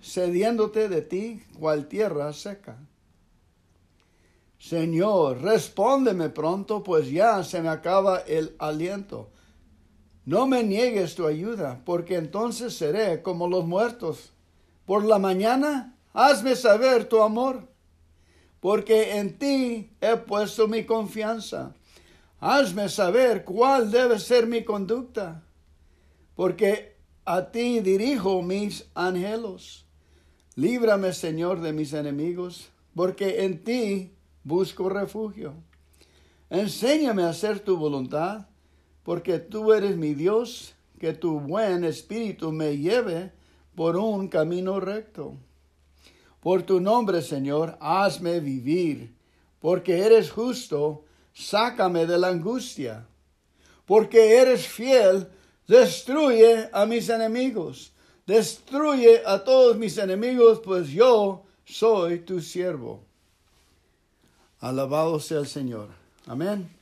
cediéndote 0.00 0.88
de 0.88 1.02
ti 1.02 1.42
cual 1.58 1.88
tierra 1.88 2.32
seca. 2.32 2.78
Señor, 4.56 5.42
respóndeme 5.42 6.28
pronto, 6.28 6.84
pues 6.84 7.10
ya 7.10 7.42
se 7.42 7.60
me 7.60 7.70
acaba 7.70 8.20
el 8.20 8.54
aliento. 8.60 9.30
No 10.24 10.46
me 10.46 10.62
niegues 10.62 11.14
tu 11.14 11.26
ayuda, 11.26 11.80
porque 11.84 12.16
entonces 12.16 12.74
seré 12.74 13.22
como 13.22 13.48
los 13.48 13.66
muertos. 13.66 14.32
Por 14.84 15.04
la 15.04 15.18
mañana, 15.18 15.96
hazme 16.12 16.56
saber 16.56 17.08
tu 17.08 17.22
amor, 17.22 17.68
porque 18.60 19.16
en 19.16 19.38
ti 19.38 19.90
he 20.00 20.16
puesto 20.16 20.68
mi 20.68 20.84
confianza. 20.84 21.74
Hazme 22.40 22.88
saber 22.88 23.44
cuál 23.44 23.90
debe 23.90 24.18
ser 24.18 24.46
mi 24.46 24.64
conducta, 24.64 25.42
porque 26.34 26.96
a 27.24 27.50
ti 27.50 27.80
dirijo 27.80 28.42
mis 28.42 28.86
anhelos. 28.94 29.86
Líbrame, 30.56 31.12
Señor, 31.12 31.60
de 31.60 31.72
mis 31.72 31.92
enemigos, 31.92 32.70
porque 32.94 33.44
en 33.44 33.62
ti 33.62 34.12
busco 34.44 34.88
refugio. 34.88 35.54
Enséñame 36.50 37.22
a 37.22 37.30
hacer 37.30 37.60
tu 37.60 37.76
voluntad 37.76 38.49
porque 39.02 39.38
tú 39.38 39.72
eres 39.72 39.96
mi 39.96 40.14
Dios, 40.14 40.74
que 40.98 41.12
tu 41.12 41.40
buen 41.40 41.84
espíritu 41.84 42.52
me 42.52 42.76
lleve 42.76 43.32
por 43.74 43.96
un 43.96 44.28
camino 44.28 44.80
recto. 44.80 45.34
Por 46.40 46.62
tu 46.62 46.80
nombre, 46.80 47.22
Señor, 47.22 47.76
hazme 47.80 48.40
vivir, 48.40 49.14
porque 49.60 50.00
eres 50.00 50.30
justo, 50.30 51.04
sácame 51.32 52.06
de 52.06 52.18
la 52.18 52.28
angustia. 52.28 53.06
Porque 53.86 54.36
eres 54.36 54.66
fiel, 54.66 55.28
destruye 55.66 56.68
a 56.72 56.86
mis 56.86 57.08
enemigos, 57.08 57.92
destruye 58.26 59.22
a 59.26 59.42
todos 59.44 59.76
mis 59.76 59.98
enemigos, 59.98 60.60
pues 60.60 60.88
yo 60.88 61.42
soy 61.64 62.20
tu 62.20 62.40
siervo. 62.40 63.02
Alabado 64.60 65.18
sea 65.20 65.40
el 65.40 65.46
Señor. 65.46 65.88
Amén. 66.26 66.79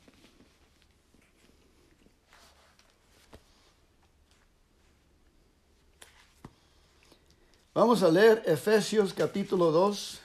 Vamos 7.78 8.02
a 8.02 8.10
leer 8.10 8.42
Efesios 8.44 9.14
capítulo 9.14 9.70
2, 9.70 10.18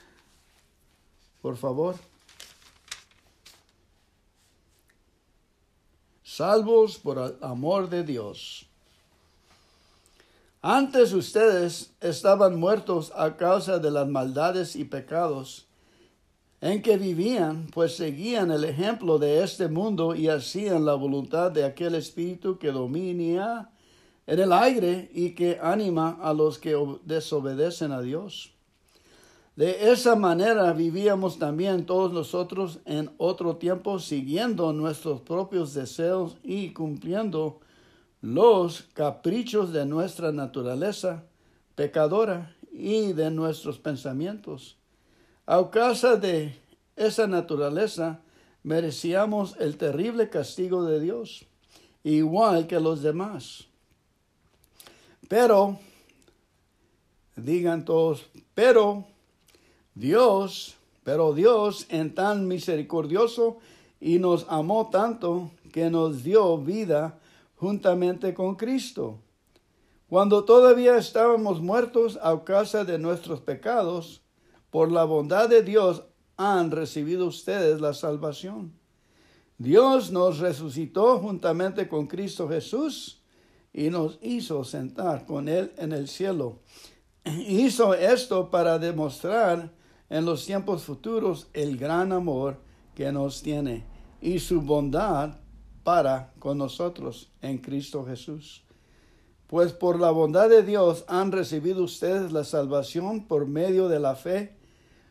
por 1.40 1.56
favor. 1.56 1.94
Salvos 6.24 6.98
por 6.98 7.16
el 7.16 7.36
amor 7.40 7.88
de 7.88 8.02
Dios. 8.02 8.66
Antes 10.62 11.12
ustedes 11.12 11.92
estaban 12.00 12.58
muertos 12.58 13.12
a 13.14 13.36
causa 13.36 13.78
de 13.78 13.92
las 13.92 14.08
maldades 14.08 14.74
y 14.74 14.84
pecados 14.84 15.64
en 16.60 16.82
que 16.82 16.96
vivían, 16.96 17.68
pues 17.72 17.94
seguían 17.94 18.50
el 18.50 18.64
ejemplo 18.64 19.20
de 19.20 19.44
este 19.44 19.68
mundo 19.68 20.16
y 20.16 20.28
hacían 20.28 20.84
la 20.84 20.94
voluntad 20.94 21.52
de 21.52 21.64
aquel 21.64 21.94
espíritu 21.94 22.58
que 22.58 22.72
domina 22.72 23.70
en 24.26 24.38
el 24.38 24.52
aire 24.52 25.10
y 25.12 25.30
que 25.30 25.58
anima 25.60 26.18
a 26.20 26.32
los 26.32 26.58
que 26.58 26.76
desobedecen 27.04 27.92
a 27.92 28.00
Dios. 28.00 28.52
De 29.56 29.92
esa 29.92 30.16
manera 30.16 30.72
vivíamos 30.72 31.38
también 31.38 31.86
todos 31.86 32.12
nosotros 32.12 32.80
en 32.86 33.10
otro 33.18 33.56
tiempo 33.56 34.00
siguiendo 34.00 34.72
nuestros 34.72 35.20
propios 35.20 35.74
deseos 35.74 36.36
y 36.42 36.72
cumpliendo 36.72 37.60
los 38.20 38.82
caprichos 38.94 39.72
de 39.72 39.86
nuestra 39.86 40.32
naturaleza 40.32 41.22
pecadora 41.76 42.56
y 42.72 43.12
de 43.12 43.30
nuestros 43.30 43.78
pensamientos. 43.78 44.76
A 45.46 45.70
causa 45.70 46.16
de 46.16 46.58
esa 46.96 47.26
naturaleza 47.28 48.22
merecíamos 48.64 49.56
el 49.60 49.76
terrible 49.76 50.30
castigo 50.30 50.84
de 50.84 50.98
Dios, 50.98 51.46
igual 52.02 52.66
que 52.66 52.80
los 52.80 53.02
demás. 53.02 53.68
Pero, 55.28 55.78
digan 57.36 57.84
todos, 57.84 58.28
pero 58.54 59.04
Dios, 59.94 60.76
pero 61.02 61.32
Dios 61.32 61.86
en 61.88 62.14
tan 62.14 62.46
misericordioso 62.46 63.58
y 64.00 64.18
nos 64.18 64.46
amó 64.48 64.90
tanto 64.90 65.50
que 65.72 65.90
nos 65.90 66.22
dio 66.22 66.58
vida 66.58 67.18
juntamente 67.56 68.34
con 68.34 68.54
Cristo. 68.54 69.18
Cuando 70.08 70.44
todavía 70.44 70.96
estábamos 70.98 71.60
muertos 71.60 72.18
a 72.22 72.44
causa 72.44 72.84
de 72.84 72.98
nuestros 72.98 73.40
pecados, 73.40 74.20
por 74.70 74.92
la 74.92 75.04
bondad 75.04 75.48
de 75.48 75.62
Dios 75.62 76.02
han 76.36 76.70
recibido 76.70 77.26
ustedes 77.26 77.80
la 77.80 77.94
salvación. 77.94 78.72
Dios 79.56 80.10
nos 80.10 80.40
resucitó 80.40 81.18
juntamente 81.18 81.88
con 81.88 82.06
Cristo 82.06 82.48
Jesús 82.48 83.23
y 83.74 83.90
nos 83.90 84.18
hizo 84.22 84.62
sentar 84.62 85.26
con 85.26 85.48
Él 85.48 85.72
en 85.76 85.92
el 85.92 86.06
cielo. 86.06 86.60
Hizo 87.24 87.92
esto 87.92 88.48
para 88.48 88.78
demostrar 88.78 89.72
en 90.08 90.24
los 90.24 90.46
tiempos 90.46 90.84
futuros 90.84 91.48
el 91.52 91.76
gran 91.76 92.12
amor 92.12 92.58
que 92.94 93.10
nos 93.10 93.42
tiene 93.42 93.84
y 94.20 94.38
su 94.38 94.62
bondad 94.62 95.38
para 95.82 96.32
con 96.38 96.56
nosotros 96.56 97.32
en 97.42 97.58
Cristo 97.58 98.04
Jesús. 98.06 98.62
Pues 99.48 99.72
por 99.72 99.98
la 99.98 100.12
bondad 100.12 100.48
de 100.48 100.62
Dios 100.62 101.04
han 101.08 101.32
recibido 101.32 101.82
ustedes 101.82 102.32
la 102.32 102.44
salvación 102.44 103.26
por 103.26 103.46
medio 103.46 103.88
de 103.88 103.98
la 103.98 104.14
fe. 104.14 104.56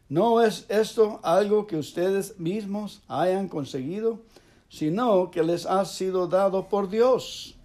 No 0.08 0.42
es 0.42 0.66
esto 0.70 1.20
algo 1.24 1.68
que 1.68 1.78
ustedes 1.78 2.40
mismos 2.40 3.04
hayan 3.08 3.50
conseguido, 3.50 4.22
sino 4.70 5.32
que 5.32 5.44
les 5.44 5.66
ha 5.66 5.84
sido 5.86 6.28
dado 6.28 6.70
por 6.70 6.90
Dios. 6.90 7.58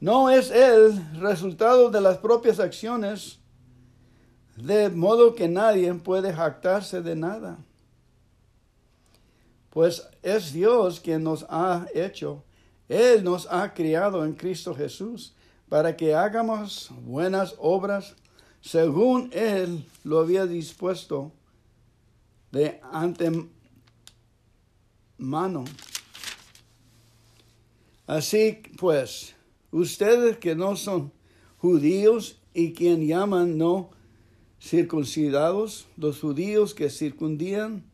No 0.00 0.30
es 0.30 0.50
el 0.50 1.20
resultado 1.20 1.90
de 1.90 2.00
las 2.00 2.18
propias 2.18 2.60
acciones, 2.60 3.38
de 4.56 4.90
modo 4.90 5.34
que 5.34 5.48
nadie 5.48 5.92
puede 5.94 6.32
jactarse 6.32 7.00
de 7.02 7.16
nada. 7.16 7.58
Pues 9.70 10.06
es 10.22 10.52
Dios 10.52 11.00
quien 11.00 11.22
nos 11.22 11.46
ha 11.48 11.86
hecho, 11.94 12.44
Él 12.88 13.24
nos 13.24 13.46
ha 13.50 13.72
criado 13.74 14.24
en 14.24 14.34
Cristo 14.34 14.74
Jesús 14.74 15.34
para 15.68 15.96
que 15.96 16.14
hagamos 16.14 16.90
buenas 17.02 17.54
obras 17.58 18.14
según 18.60 19.30
Él 19.32 19.86
lo 20.02 20.18
había 20.18 20.44
dispuesto 20.46 21.32
de 22.50 22.80
antemano. 22.90 23.54
Así 28.06 28.62
pues, 28.76 29.35
ustedes 29.80 30.38
que 30.38 30.54
no 30.54 30.76
son 30.76 31.12
judíos 31.58 32.38
y 32.54 32.72
quien 32.72 33.06
llaman 33.06 33.58
no 33.58 33.90
circuncidados, 34.60 35.86
los 35.96 36.20
judíos 36.20 36.74
que 36.74 36.90
circundían, 36.90 37.84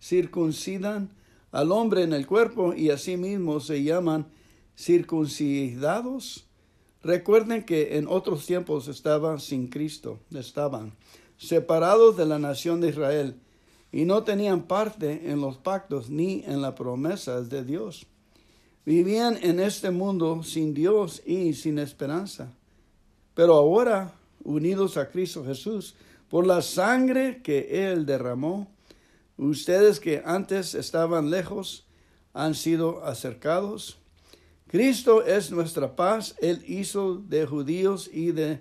circuncidan 0.00 1.10
al 1.52 1.72
hombre 1.72 2.02
en 2.02 2.12
el 2.12 2.26
cuerpo 2.26 2.74
y 2.74 2.90
asimismo 2.90 3.60
se 3.60 3.82
llaman 3.82 4.26
circuncidados. 4.76 6.46
Recuerden 7.02 7.64
que 7.64 7.96
en 7.98 8.08
otros 8.08 8.46
tiempos 8.46 8.88
estaban 8.88 9.38
sin 9.38 9.68
Cristo, 9.68 10.18
estaban 10.34 10.94
separados 11.38 12.16
de 12.16 12.26
la 12.26 12.38
nación 12.38 12.80
de 12.80 12.88
Israel 12.88 13.36
y 13.92 14.04
no 14.04 14.24
tenían 14.24 14.66
parte 14.66 15.30
en 15.30 15.40
los 15.40 15.56
pactos 15.58 16.10
ni 16.10 16.42
en 16.46 16.60
las 16.60 16.74
promesas 16.74 17.48
de 17.48 17.64
Dios. 17.64 18.06
Vivían 18.86 19.38
en 19.42 19.60
este 19.60 19.90
mundo 19.90 20.42
sin 20.42 20.72
Dios 20.72 21.22
y 21.26 21.52
sin 21.52 21.78
esperanza. 21.78 22.54
Pero 23.34 23.54
ahora, 23.54 24.14
unidos 24.42 24.96
a 24.96 25.10
Cristo 25.10 25.44
Jesús, 25.44 25.94
por 26.30 26.46
la 26.46 26.62
sangre 26.62 27.42
que 27.42 27.90
Él 27.90 28.06
derramó, 28.06 28.68
ustedes 29.36 30.00
que 30.00 30.22
antes 30.24 30.74
estaban 30.74 31.28
lejos 31.28 31.84
han 32.32 32.54
sido 32.54 33.04
acercados 33.04 33.98
Cristo 34.68 35.24
es 35.24 35.50
nuestra 35.50 35.94
paz. 35.94 36.34
Él 36.40 36.62
hizo 36.66 37.16
de 37.16 37.46
judíos 37.46 38.10
y 38.12 38.32
de 38.32 38.60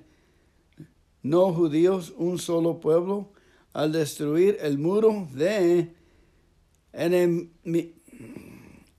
no 1.24 1.52
judíos 1.52 2.14
un 2.16 2.38
solo 2.38 2.80
pueblo 2.80 3.32
al 3.74 3.92
destruir 3.92 4.58
el 4.62 4.78
muro 4.78 5.28
de 5.34 5.92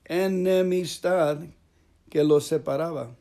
enemistad 0.06 1.38
que 2.08 2.24
los 2.24 2.46
separaba. 2.46 3.14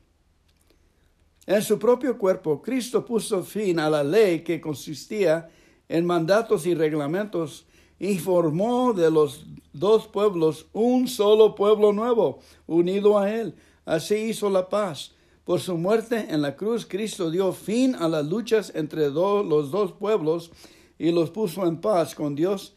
En 1.46 1.62
su 1.62 1.78
propio 1.78 2.18
cuerpo, 2.18 2.62
Cristo 2.62 3.06
puso 3.06 3.44
fin 3.44 3.80
a 3.80 3.90
la 3.90 4.04
ley 4.04 4.40
que 4.44 4.62
consistía 4.62 5.50
en 5.88 6.06
mandatos 6.06 6.66
y 6.66 6.74
reglamentos 6.74 7.66
y 8.00 8.18
formó 8.18 8.94
de 8.94 9.12
los 9.12 9.46
dos 9.74 10.08
pueblos 10.08 10.68
un 10.74 11.08
solo 11.08 11.54
pueblo 11.54 11.94
nuevo, 11.94 12.40
unido 12.66 13.20
a 13.20 13.32
él 13.32 13.56
Así 13.86 14.16
hizo 14.16 14.50
la 14.50 14.68
paz. 14.68 15.12
Por 15.44 15.60
su 15.62 15.78
muerte 15.78 16.26
en 16.30 16.42
la 16.42 16.56
cruz, 16.56 16.88
Cristo 16.88 17.30
dio 17.30 17.54
fin 17.54 17.94
a 17.96 18.10
las 18.10 18.26
luchas 18.26 18.72
entre 18.74 19.10
los 19.12 19.70
dos 19.70 19.92
pueblos 19.92 20.52
y 20.98 21.12
los 21.12 21.30
puso 21.30 21.68
en 21.68 21.80
paz 21.80 22.16
con 22.16 22.34
Dios, 22.34 22.74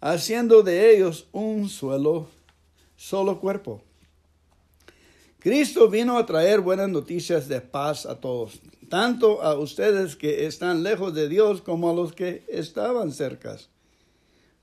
haciendo 0.00 0.62
de 0.62 0.96
ellos 0.96 1.28
un 1.30 1.68
solo, 1.68 2.28
solo 3.00 3.40
cuerpo. 3.40 3.80
Cristo 5.38 5.88
vino 5.88 6.18
a 6.18 6.26
traer 6.26 6.60
buenas 6.60 6.90
noticias 6.90 7.48
de 7.48 7.62
paz 7.62 8.04
a 8.04 8.20
todos, 8.20 8.60
tanto 8.90 9.42
a 9.42 9.58
ustedes 9.58 10.16
que 10.16 10.44
están 10.44 10.82
lejos 10.82 11.14
de 11.14 11.26
Dios 11.26 11.62
como 11.62 11.88
a 11.88 11.94
los 11.94 12.12
que 12.12 12.44
estaban 12.46 13.10
cerca. 13.10 13.56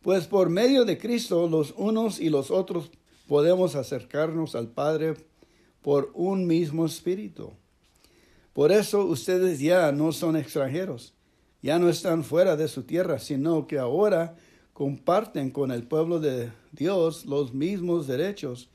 Pues 0.04 0.28
por 0.28 0.50
medio 0.50 0.86
de 0.86 1.00
Cristo 1.00 1.50
los 1.50 1.74
unos 1.78 2.20
y 2.20 2.30
los 2.30 2.52
otros 2.52 2.92
podemos 3.28 3.74
acercarnos 3.74 4.54
al 4.54 4.68
Padre 4.68 5.16
por 5.82 6.12
un 6.14 6.46
mismo 6.46 6.86
espíritu. 6.86 7.54
Por 8.54 8.72
eso 8.72 9.04
ustedes 9.06 9.60
ya 9.60 9.92
no 9.92 10.12
son 10.12 10.36
extranjeros, 10.36 11.16
ya 11.64 11.80
no 11.80 11.90
están 11.90 12.24
fuera 12.24 12.56
de 12.56 12.68
su 12.68 12.84
tierra, 12.84 13.18
sino 13.18 13.66
que 13.66 13.80
ahora 13.80 14.36
comparten 14.78 15.50
con 15.50 15.72
el 15.72 15.82
pueblo 15.82 16.20
de 16.20 16.52
Dios 16.72 17.26
los 17.26 17.52
mismos 17.52 18.06
derechos 18.06 18.70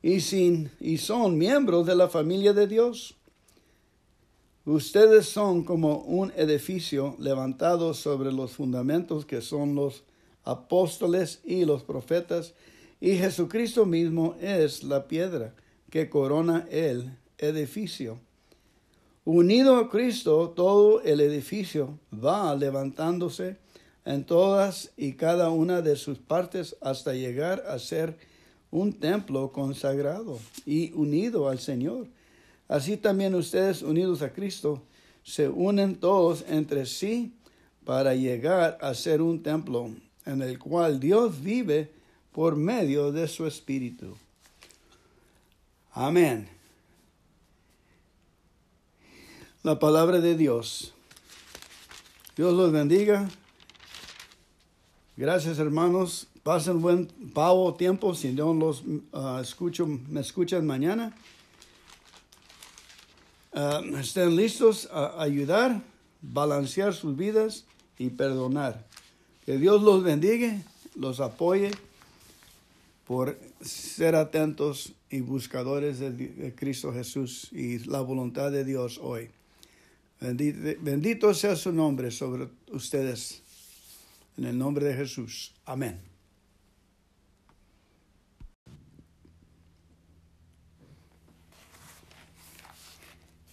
y, 0.00 0.20
son 0.20 1.38
miembros 1.38 1.86
de 1.86 1.96
la 1.96 2.08
familia 2.08 2.52
de 2.52 2.68
Dios. 2.68 3.16
Ustedes 4.64 5.26
son 5.26 5.64
como 5.64 6.02
un 6.02 6.32
edificio 6.36 7.16
levantado 7.18 7.94
sobre 7.94 8.30
los 8.30 8.52
fundamentos 8.52 9.26
que 9.26 9.40
son 9.40 9.74
los 9.74 10.04
apóstoles 10.44 11.40
y 11.44 11.64
los 11.64 11.82
profetas, 11.82 12.54
y 13.00 13.16
Jesucristo 13.16 13.84
mismo 13.84 14.36
es 14.40 14.84
la 14.84 15.08
piedra 15.08 15.52
que 15.90 16.08
corona 16.08 16.64
el 16.70 17.10
edificio. 17.38 18.20
Unido 19.24 19.78
a 19.78 19.90
Cristo, 19.90 20.50
todo 20.50 21.02
el 21.02 21.20
edificio 21.20 21.98
va 22.14 22.54
levantándose 22.54 23.56
en 24.10 24.24
todas 24.24 24.90
y 24.96 25.12
cada 25.12 25.50
una 25.50 25.82
de 25.82 25.94
sus 25.94 26.18
partes 26.18 26.76
hasta 26.80 27.14
llegar 27.14 27.64
a 27.68 27.78
ser 27.78 28.18
un 28.72 28.92
templo 28.92 29.52
consagrado 29.52 30.40
y 30.66 30.92
unido 30.92 31.48
al 31.48 31.60
Señor. 31.60 32.08
Así 32.66 32.96
también 32.96 33.34
ustedes 33.34 33.82
unidos 33.82 34.22
a 34.22 34.32
Cristo 34.32 34.82
se 35.22 35.48
unen 35.48 35.96
todos 35.96 36.44
entre 36.48 36.86
sí 36.86 37.34
para 37.84 38.14
llegar 38.14 38.78
a 38.80 38.94
ser 38.94 39.22
un 39.22 39.42
templo 39.42 39.90
en 40.26 40.42
el 40.42 40.58
cual 40.58 40.98
Dios 40.98 41.40
vive 41.40 41.92
por 42.32 42.56
medio 42.56 43.12
de 43.12 43.28
su 43.28 43.46
Espíritu. 43.46 44.16
Amén. 45.92 46.48
La 49.62 49.78
palabra 49.78 50.20
de 50.20 50.36
Dios. 50.36 50.94
Dios 52.36 52.54
los 52.54 52.72
bendiga. 52.72 53.28
Gracias 55.20 55.58
hermanos. 55.58 56.28
Pasen 56.42 56.80
buen 56.80 57.06
pavo 57.34 57.74
tiempo. 57.74 58.14
Si 58.14 58.32
no 58.32 58.54
los 58.54 58.82
uh, 59.12 59.38
escucho, 59.38 59.86
me 59.86 60.22
escuchan 60.22 60.66
mañana. 60.66 61.14
Uh, 63.52 63.98
estén 63.98 64.34
listos 64.34 64.88
a 64.90 65.20
ayudar, 65.20 65.82
balancear 66.22 66.94
sus 66.94 67.18
vidas 67.18 67.66
y 67.98 68.08
perdonar. 68.08 68.86
Que 69.44 69.58
Dios 69.58 69.82
los 69.82 70.02
bendiga, 70.02 70.56
los 70.94 71.20
apoye 71.20 71.70
por 73.06 73.38
ser 73.60 74.14
atentos 74.14 74.94
y 75.10 75.20
buscadores 75.20 75.98
de, 75.98 76.54
Cristo 76.56 76.94
Jesús 76.94 77.52
y 77.52 77.80
la 77.80 78.00
voluntad 78.00 78.50
de 78.50 78.64
Dios 78.64 78.98
hoy. 79.02 79.28
Bendito, 80.18 81.34
sea 81.34 81.56
su 81.56 81.72
nombre 81.72 82.10
sobre 82.10 82.48
ustedes. 82.72 83.42
En 84.36 84.44
el 84.44 84.58
nombre 84.58 84.86
de 84.86 84.94
Jesús. 84.94 85.54
Amén. 85.64 86.00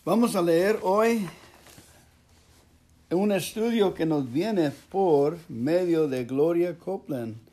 Vamos 0.06 0.36
a 0.36 0.42
leer 0.42 0.80
hoy 0.84 1.28
un 3.10 3.32
estudio 3.32 3.94
que 3.94 4.06
nos 4.06 4.32
viene 4.32 4.72
por 4.90 5.38
medio 5.50 6.08
de 6.08 6.24
Gloria 6.24 6.78
Copeland 6.78 7.48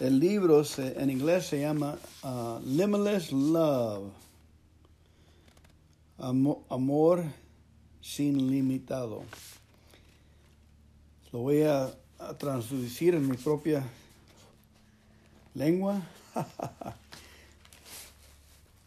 el 0.00 0.18
libro 0.18 0.64
en 0.76 1.08
inglés 1.08 1.46
se 1.46 1.60
llama 1.60 1.96
uh, 2.24 2.58
Limitless 2.66 3.30
Love. 3.30 4.10
Amor, 6.18 7.24
sin 8.00 8.50
limitado. 8.50 9.22
Lo 11.30 11.40
voy 11.40 11.62
a, 11.62 11.94
traducir 12.38 13.14
en 13.14 13.28
mi 13.28 13.36
propia 13.36 13.82
lengua. 15.54 16.02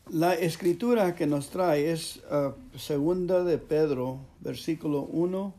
La 0.09 0.35
escritura 0.35 1.15
que 1.15 1.27
nos 1.27 1.49
trae 1.49 1.91
es 1.91 2.21
uh, 2.31 2.53
segunda 2.77 3.43
de 3.43 3.57
Pedro, 3.57 4.19
versículo 4.39 5.01
1, 5.01 5.53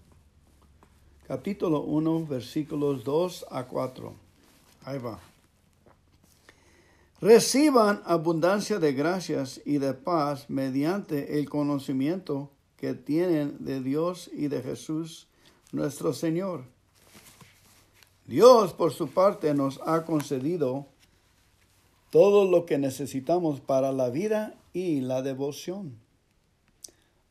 capítulo 1.26 1.82
1, 1.82 2.26
versículos 2.26 3.04
2 3.04 3.46
a 3.50 3.64
4. 3.64 4.14
Ahí 4.84 4.98
va. 4.98 5.18
reciban 7.20 8.00
abundancia 8.06 8.78
de 8.78 8.94
gracias 8.94 9.60
y 9.66 9.78
de 9.78 9.92
paz 9.92 10.48
mediante 10.48 11.38
el 11.38 11.50
conocimiento 11.50 12.50
que 12.78 12.94
tienen 12.94 13.56
de 13.58 13.82
Dios 13.82 14.30
y 14.32 14.48
de 14.48 14.62
Jesús 14.62 15.26
nuestro 15.72 16.14
Señor. 16.14 16.64
Dios, 18.28 18.74
por 18.74 18.92
su 18.92 19.09
parte, 19.09 19.55
nos 19.55 19.80
ha 19.86 20.05
concedido 20.05 20.84
todo 22.10 22.44
lo 22.44 22.66
que 22.66 22.76
necesitamos 22.76 23.60
para 23.60 23.90
la 23.90 24.10
vida 24.10 24.55
y 24.74 25.00
la 25.00 25.22
devoción. 25.22 25.98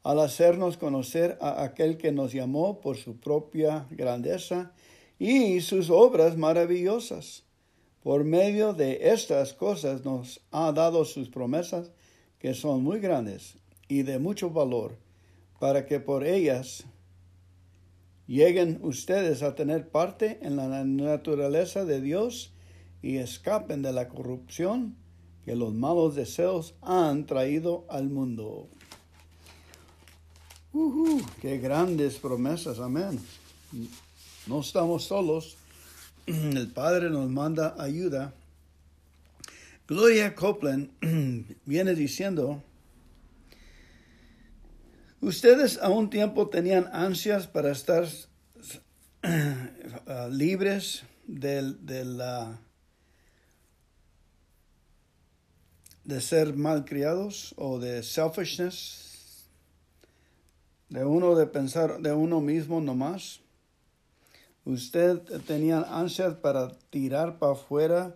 Al 0.01 0.19
hacernos 0.19 0.75
conocer 0.75 1.37
a 1.39 1.61
aquel 1.61 1.97
que 1.97 2.11
nos 2.11 2.33
llamó 2.33 2.81
por 2.81 2.97
su 2.97 3.15
propia 3.17 3.85
grandeza 3.91 4.71
y 5.19 5.61
sus 5.61 5.91
obras 5.91 6.35
maravillosas. 6.35 7.43
Por 8.01 8.23
medio 8.23 8.73
de 8.73 9.11
estas 9.11 9.53
cosas 9.53 10.03
nos 10.03 10.41
ha 10.49 10.71
dado 10.71 11.05
sus 11.05 11.29
promesas 11.29 11.91
que 12.39 12.55
son 12.55 12.83
muy 12.83 12.99
grandes 12.99 13.59
y 13.87 14.01
de 14.01 14.17
mucho 14.17 14.49
valor, 14.49 14.95
para 15.59 15.85
que 15.85 15.99
por 15.99 16.25
ellas 16.25 16.85
lleguen 18.27 18.79
ustedes 18.83 19.41
a 19.41 19.55
tener 19.55 19.89
parte 19.89 20.39
en 20.41 20.57
la 20.57 20.83
naturaleza 20.83 21.85
de 21.85 22.01
Dios 22.01 22.51
y 23.01 23.17
escapen 23.17 23.81
de 23.81 23.93
la 23.93 24.09
corrupción 24.09 24.95
que 25.45 25.55
los 25.55 25.73
malos 25.73 26.15
deseos 26.15 26.75
han 26.81 27.25
traído 27.25 27.85
al 27.89 28.09
mundo. 28.09 28.67
¡Qué 31.41 31.57
grandes 31.57 32.17
promesas! 32.17 32.79
Amén. 32.79 33.19
No 34.45 34.59
estamos 34.59 35.05
solos. 35.05 35.57
El 36.25 36.67
Padre 36.67 37.09
nos 37.09 37.29
manda 37.29 37.75
ayuda. 37.79 38.33
Gloria 39.87 40.35
Copeland 40.35 40.89
viene 41.65 41.95
diciendo, 41.95 42.61
ustedes 45.21 45.79
a 45.81 45.89
un 45.89 46.09
tiempo 46.09 46.49
tenían 46.49 46.89
ansias 46.93 47.47
para 47.47 47.71
estar 47.71 48.05
libres 50.29 51.03
de 51.27 52.05
la 52.05 52.59
de 56.07 56.21
ser 56.21 56.55
malcriados 56.55 57.53
o 57.57 57.79
de 57.79 58.01
selfishness, 58.01 59.49
de 60.87 61.03
uno 61.03 61.35
de 61.35 61.45
pensar 61.47 61.99
de 61.99 62.13
uno 62.13 62.39
mismo 62.39 62.79
nomás. 62.79 63.41
Usted 64.63 65.19
tenía 65.45 65.81
ansias 65.81 66.35
para 66.35 66.69
tirar 66.89 67.39
para 67.39 67.51
afuera 67.51 68.15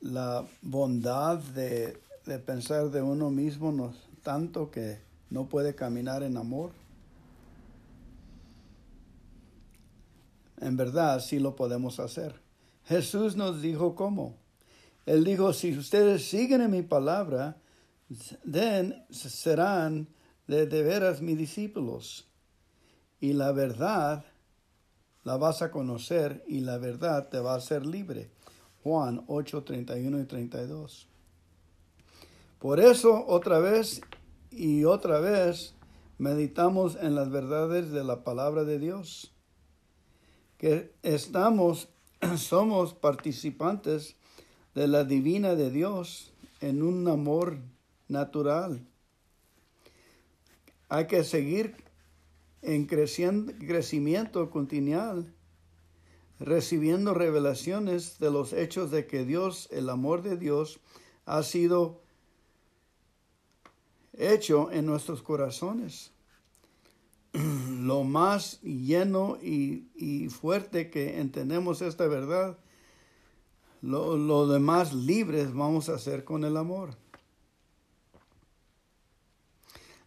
la 0.00 0.46
bondad 0.62 1.38
de, 1.38 1.98
de 2.26 2.38
pensar 2.38 2.90
de 2.90 3.02
uno 3.02 3.28
mismo 3.30 3.72
no, 3.72 3.92
tanto 4.22 4.70
que 4.70 4.98
no 5.34 5.48
puede 5.48 5.74
caminar 5.74 6.22
en 6.22 6.36
amor. 6.36 6.70
En 10.60 10.76
verdad 10.76 11.18
sí 11.18 11.40
lo 11.40 11.56
podemos 11.56 11.98
hacer. 11.98 12.40
Jesús 12.84 13.34
nos 13.34 13.60
dijo 13.60 13.96
cómo. 13.96 14.36
Él 15.06 15.24
dijo, 15.24 15.52
si 15.52 15.76
ustedes 15.76 16.28
siguen 16.28 16.60
en 16.60 16.70
mi 16.70 16.82
palabra, 16.82 17.56
den, 18.44 19.04
serán 19.10 20.08
de, 20.46 20.66
de 20.66 20.82
veras 20.84 21.20
mis 21.20 21.36
discípulos. 21.36 22.28
Y 23.18 23.32
la 23.32 23.50
verdad 23.50 24.24
la 25.24 25.36
vas 25.36 25.62
a 25.62 25.72
conocer 25.72 26.44
y 26.46 26.60
la 26.60 26.78
verdad 26.78 27.28
te 27.28 27.40
va 27.40 27.54
a 27.54 27.58
hacer 27.58 27.84
libre. 27.84 28.30
Juan 28.84 29.24
8, 29.26 29.64
31 29.64 30.20
y 30.20 30.24
32. 30.26 31.08
Por 32.60 32.78
eso, 32.78 33.26
otra 33.26 33.58
vez 33.58 34.00
y 34.56 34.84
otra 34.84 35.20
vez, 35.20 35.74
meditamos 36.18 36.96
en 36.96 37.14
las 37.14 37.30
verdades 37.30 37.90
de 37.90 38.04
la 38.04 38.22
palabra 38.24 38.64
de 38.64 38.78
Dios. 38.78 39.32
Que 40.58 40.92
estamos, 41.02 41.88
somos 42.36 42.94
participantes 42.94 44.16
de 44.74 44.88
la 44.88 45.04
divina 45.04 45.54
de 45.54 45.70
Dios 45.70 46.32
en 46.60 46.82
un 46.82 47.08
amor 47.08 47.58
natural. 48.08 48.86
Hay 50.88 51.06
que 51.06 51.24
seguir 51.24 51.76
en 52.62 52.86
crecimiento 52.86 54.50
continual, 54.50 55.34
recibiendo 56.38 57.12
revelaciones 57.12 58.18
de 58.18 58.30
los 58.30 58.52
hechos 58.52 58.90
de 58.90 59.06
que 59.06 59.24
Dios, 59.24 59.68
el 59.70 59.90
amor 59.90 60.22
de 60.22 60.36
Dios, 60.36 60.80
ha 61.26 61.42
sido 61.42 62.03
hecho 64.18 64.70
en 64.70 64.86
nuestros 64.86 65.22
corazones. 65.22 66.12
Lo 67.32 68.04
más 68.04 68.60
lleno 68.62 69.38
y, 69.42 69.88
y 69.94 70.28
fuerte 70.28 70.90
que 70.90 71.20
entendemos 71.20 71.82
esta 71.82 72.06
verdad 72.06 72.58
lo, 73.84 74.46
demás 74.46 74.94
libres 74.94 75.52
vamos 75.52 75.88
a 75.88 75.94
hacer 75.94 76.24
con 76.24 76.44
el 76.44 76.56
amor. 76.56 76.96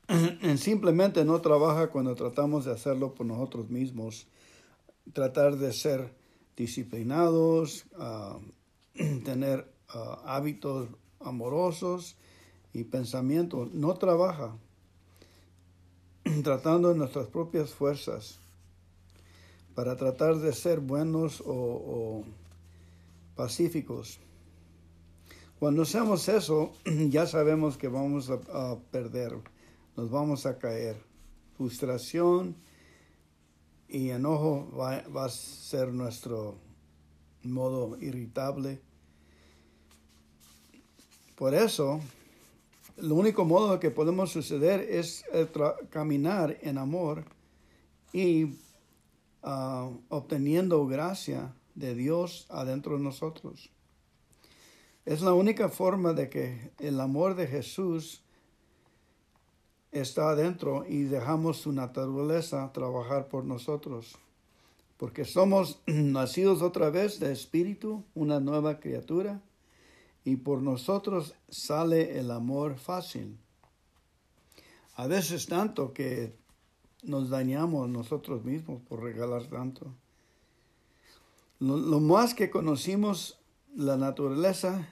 Simplemente 0.57 1.23
no 1.23 1.41
trabaja 1.41 1.87
cuando 1.87 2.15
tratamos 2.15 2.65
de 2.65 2.71
hacerlo 2.71 3.13
por 3.13 3.27
nosotros 3.27 3.69
mismos, 3.69 4.27
tratar 5.13 5.57
de 5.57 5.73
ser 5.73 6.11
disciplinados, 6.55 7.85
ah, 7.97 8.39
tener 9.23 9.71
ah, 9.89 10.23
hábitos 10.25 10.89
amorosos 11.19 12.17
y 12.73 12.83
pensamientos. 12.83 13.73
No 13.73 13.93
trabaja 13.95 14.55
tratando 16.43 16.89
de 16.89 16.95
nuestras 16.95 17.27
propias 17.27 17.71
fuerzas 17.71 18.39
para 19.75 19.95
tratar 19.95 20.37
de 20.37 20.53
ser 20.53 20.79
buenos 20.79 21.43
o 21.45 22.23
pacíficos. 23.35 24.19
Cuando 25.59 25.81
hacemos 25.81 26.29
eso, 26.29 26.71
ya 27.09 27.25
sabemos 27.25 27.77
que 27.77 27.87
vamos 27.87 28.29
a, 28.29 28.77
perder, 28.91 29.35
nos 29.95 30.11
vamos 30.11 30.45
a 30.45 30.59
caer. 30.59 30.97
Frustración 31.55 32.55
y 33.87 34.11
enojo 34.11 34.71
va, 34.77 35.01
va, 35.09 35.25
a 35.25 35.29
ser 35.29 35.87
nuestro 35.87 36.59
modo 37.41 37.97
irritable. 37.99 38.79
Por 41.35 41.55
eso, 41.55 42.01
lo 42.97 43.15
único 43.15 43.45
modo 43.45 43.79
que 43.79 43.91
podemos 43.91 44.31
suceder 44.31 44.81
es 44.81 45.23
eh, 45.31 45.47
caminar 45.89 46.57
en 46.61 46.77
amor 46.77 47.25
y 48.11 48.57
ah, 49.43 49.89
obteniendo 50.09 50.85
gracia 50.87 51.53
de 51.75 51.93
Dios 51.93 52.47
adentro 52.49 52.97
de 52.97 53.03
nosotros. 53.03 53.69
Es 55.05 55.21
la 55.21 55.33
única 55.33 55.69
forma 55.69 56.13
de 56.13 56.29
que 56.29 56.71
el 56.79 56.99
amor 56.99 57.35
de 57.35 57.47
Jesús 57.47 58.23
está 59.91 60.31
adentro 60.31 60.83
y 60.87 61.03
dejamos 61.03 61.57
su 61.57 61.71
naturaleza 61.71 62.71
trabajar 62.73 63.27
por 63.27 63.45
nosotros. 63.45 64.17
Porque 64.97 65.23
somos 65.23 65.79
nacidos 65.85 66.61
otra 66.61 66.89
vez 66.89 67.19
de 67.19 67.31
espíritu, 67.31 68.03
una 68.15 68.39
nueva 68.39 68.79
criatura, 68.79 69.39
y 70.27 70.35
por 70.35 70.61
nosotros 70.61 71.35
sale 71.47 72.19
el 72.19 72.31
amor 72.31 72.75
fácil. 72.75 73.37
A 74.95 75.07
veces 75.07 75.45
tanto 75.45 75.93
que 75.93 76.35
nos 77.01 77.29
dañamos 77.29 77.87
nosotros 77.87 78.43
mismos 78.43 78.81
por 78.89 79.01
regalar 79.01 79.45
tanto. 79.45 79.85
Lo, 81.59 82.01
más 82.01 82.33
que 82.33 82.49
conocimos 82.49 83.39
la 83.73 83.95
naturaleza 83.95 84.89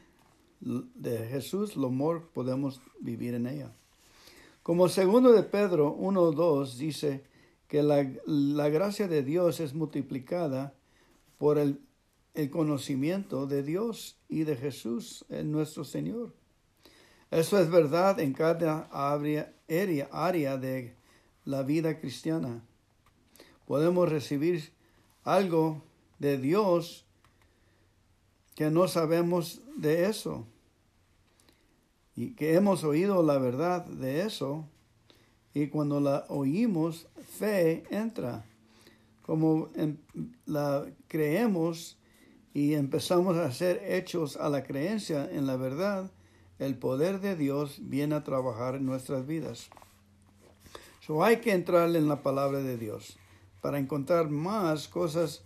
de 0.62 1.28
Jesús, 1.28 1.76
lo 1.76 1.90
más 1.90 2.22
podemos 2.34 2.80
vivir 3.02 3.34
en 3.34 3.48
ella. 3.48 3.74
Como 4.64 4.88
segundo 4.88 5.34
de 5.34 5.44
Pedro 5.44 5.98
1.2 5.98 6.76
dice 6.76 7.26
que 7.68 7.84
la, 7.84 8.10
la, 8.26 8.70
gracia 8.70 9.10
de 9.10 9.22
Dios 9.22 9.60
es 9.60 9.74
multiplicada 9.74 10.74
por 11.38 11.58
el, 11.58 11.82
el, 12.36 12.50
conocimiento 12.50 13.48
de 13.48 13.64
Dios 13.64 14.18
y 14.30 14.44
de 14.44 14.56
Jesús 14.56 15.26
en 15.30 15.52
nuestro 15.52 15.84
Señor. 15.84 16.34
Eso 17.32 17.60
es 17.60 17.70
verdad 17.70 18.20
en 18.20 18.34
cada 18.34 18.90
área, 18.92 19.54
área 20.12 20.58
de 20.58 20.96
la 21.44 21.64
vida 21.64 22.00
cristiana. 22.00 22.64
Podemos 23.66 24.10
recibir 24.10 24.72
algo 25.24 25.82
de 26.20 26.38
Dios 26.38 27.06
que 28.56 28.70
no 28.70 28.88
sabemos 28.88 29.62
de 29.76 30.06
eso 30.06 30.46
y 32.16 32.32
que 32.32 32.56
hemos 32.56 32.84
oído 32.84 33.22
la 33.24 33.38
verdad 33.38 33.86
de 33.86 34.22
eso 34.22 34.68
y 35.54 35.68
cuando 35.68 36.00
la 36.00 36.26
oímos 36.30 37.08
fe 37.38 37.84
entra 37.90 38.46
como 39.26 39.70
la 40.46 40.86
creemos 41.08 41.98
y 42.56 42.74
empezamos 42.76 43.36
a 43.36 43.52
ser 43.52 43.84
hechos 43.86 44.38
a 44.38 44.48
la 44.48 44.64
creencia 44.64 45.30
en 45.30 45.46
la 45.46 45.58
verdad, 45.58 46.10
el 46.58 46.78
poder 46.78 47.20
de 47.20 47.36
Dios 47.36 47.80
viene 47.82 48.16
a 48.16 48.24
trabajar 48.24 48.76
en 48.76 48.86
nuestras 48.86 49.28
vidas. 49.28 49.68
So 51.06 51.22
hay 51.22 51.42
que 51.42 51.52
entrar 51.52 51.94
en 51.94 52.08
la 52.08 52.24
palabra 52.24 52.60
de 52.60 52.78
Dios 52.78 53.18
para 53.60 53.78
encontrar 53.78 54.30
más 54.30 54.88
cosas 54.88 55.42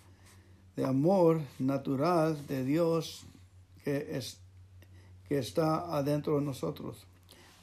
de 0.75 0.85
amor 0.85 1.41
natural 1.57 2.45
de 2.45 2.63
Dios 2.63 3.25
que, 3.83 4.15
es, 4.15 4.37
que 5.27 5.39
está 5.39 5.97
adentro 5.97 6.35
de 6.35 6.45
nosotros. 6.45 7.07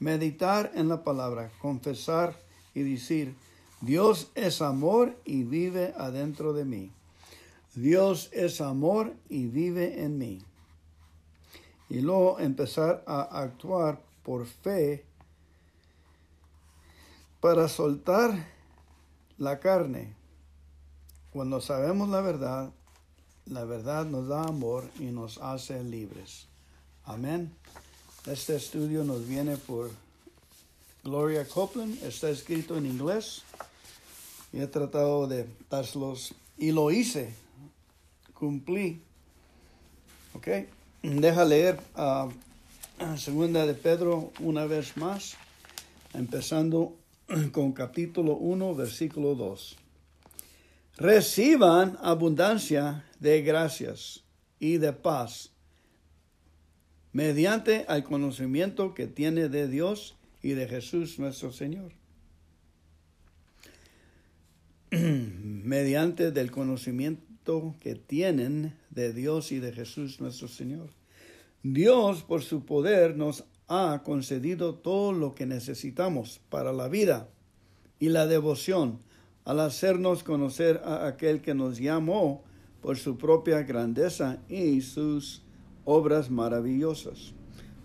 Meditar 0.01 0.73
en 0.74 0.89
la 0.89 1.05
palabra, 1.05 1.52
confesar 1.62 2.36
y 2.74 2.82
decir, 2.82 3.36
Dios 3.81 4.28
es 4.35 4.60
amor 4.60 5.16
y 5.24 5.44
vive 5.44 5.94
adentro 5.97 6.52
de 6.52 6.64
mí. 6.64 6.95
Dios 7.77 8.31
es 8.32 8.62
amor 8.62 9.15
y 9.28 9.48
vive 9.48 10.03
en 10.03 10.16
mí. 10.16 10.39
Y 11.90 12.01
luego 12.01 12.40
empezar 12.40 13.05
a 13.07 13.20
actuar 13.43 14.01
por 14.24 14.47
fe 14.47 15.05
para 17.39 17.69
soltar 17.69 18.47
la 19.36 19.61
carne. 19.61 20.15
Cuando 21.35 21.61
sabemos 21.61 22.09
la 22.09 22.23
verdad, 22.23 22.70
la 23.44 23.65
verdad 23.65 24.07
nos 24.07 24.27
da 24.27 24.44
amor 24.44 24.89
y 24.98 25.05
nos 25.05 25.36
hace 25.36 25.85
libres. 25.85 26.48
Amén. 27.05 27.55
Este 28.24 28.57
estudio 28.57 29.05
nos 29.05 29.28
viene 29.28 29.59
por 29.59 29.90
Gloria 31.05 31.47
Copeland. 31.47 32.03
Está 32.03 32.31
escrito 32.31 32.78
en 32.78 32.86
inglés. 32.86 33.43
Y 34.51 34.61
he 34.61 34.66
tratado 34.66 35.27
de 35.27 35.47
darlos 35.69 36.35
y 36.57 36.73
lo 36.73 36.90
hice 36.90 37.45
cumplí. 38.39 39.01
¿Ok? 40.35 40.49
Deja 41.03 41.45
leer 41.45 41.81
a 41.95 42.29
segunda 43.17 43.67
de 43.67 43.75
Pedro 43.75 44.33
una 44.41 44.67
vez 44.67 44.97
más, 44.97 45.37
empezando 46.15 46.97
con 47.53 47.73
capítulo 47.73 48.37
1, 48.37 48.75
versículo 48.75 49.35
2. 49.35 49.77
Reciban 50.99 51.99
abundancia 52.03 53.05
de 53.21 53.43
gracias 53.43 54.25
y 54.59 54.79
de 54.79 54.93
paz 54.93 55.53
mediante 57.13 57.87
el 57.89 58.05
conocimiento 58.05 58.95
que 58.95 59.07
tiene 59.07 59.49
de 59.49 59.69
Dios 59.69 60.17
y 60.43 60.51
de 60.51 60.69
Jesús 60.69 61.19
nuestro 61.19 61.53
Señor. 61.53 61.93
mediante 64.91 66.31
del 66.31 66.51
conocimiento 66.51 67.26
que 67.81 67.94
tienen 67.94 68.74
de 68.90 69.12
Dios 69.12 69.52
y 69.52 69.60
de 69.60 69.73
Jesús 69.73 70.20
nuestro 70.20 70.48
Señor. 70.48 70.90
Dios, 71.62 72.24
por 72.24 72.43
su 72.43 72.64
poder, 72.64 73.16
nos 73.16 73.44
ha 73.68 74.02
concedido 74.05 74.74
todo 74.74 75.12
lo 75.12 75.35
que 75.35 75.47
necesitamos 75.47 76.40
para 76.51 76.73
la 76.73 76.89
vida 76.89 77.28
y 78.01 78.09
la 78.09 78.27
devoción 78.27 78.98
al 79.44 79.60
hacernos 79.60 80.24
conocer 80.24 80.81
a 80.85 81.06
aquel 81.06 81.40
que 81.40 81.55
nos 81.55 81.78
llamó 81.78 82.43
por 82.82 82.97
su 82.97 83.16
propia 83.16 83.62
grandeza 83.62 84.39
y 84.48 84.81
sus 84.81 85.43
obras 85.85 86.31
maravillosas. 86.31 87.32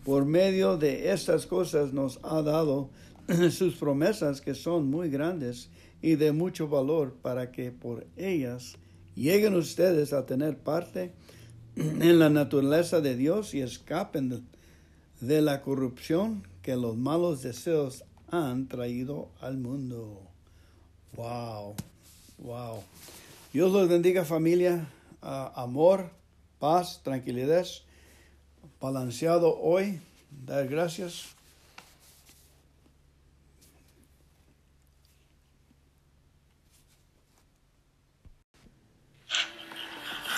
Por 0.03 0.25
medio 0.25 0.77
de 0.77 1.11
estas 1.11 1.45
cosas 1.45 1.93
nos 1.93 2.19
ha 2.23 2.41
dado 2.41 2.89
sus 3.51 3.75
promesas 3.75 4.41
que 4.41 4.55
son 4.55 4.89
muy 4.89 5.11
grandes 5.11 5.69
y 6.01 6.15
de 6.15 6.31
mucho 6.31 6.67
valor 6.67 7.13
para 7.21 7.51
que 7.51 7.71
por 7.71 8.07
ellas 8.17 8.77
lleguen 9.15 9.55
ustedes 9.55 10.13
a 10.13 10.25
tener 10.25 10.57
parte 10.57 11.13
en 11.75 12.19
la 12.19 12.29
naturaleza 12.29 13.01
de 13.01 13.15
Dios 13.15 13.53
y 13.53 13.61
escapen 13.61 14.47
de 15.19 15.41
la 15.41 15.61
corrupción 15.61 16.47
que 16.61 16.75
los 16.75 16.97
malos 16.97 17.41
deseos 17.41 18.03
han 18.29 18.67
traído 18.67 19.29
al 19.41 19.57
mundo. 19.57 20.21
Wow, 21.15 21.75
wow. 22.39 22.83
Dios 23.53 23.71
los 23.71 23.89
bendiga 23.89 24.23
familia, 24.23 24.87
uh, 25.21 25.59
amor, 25.59 26.09
paz, 26.59 27.01
tranquilidad, 27.03 27.65
balanceado 28.79 29.59
hoy, 29.59 29.99
dar 30.45 30.67
gracias. 30.67 31.35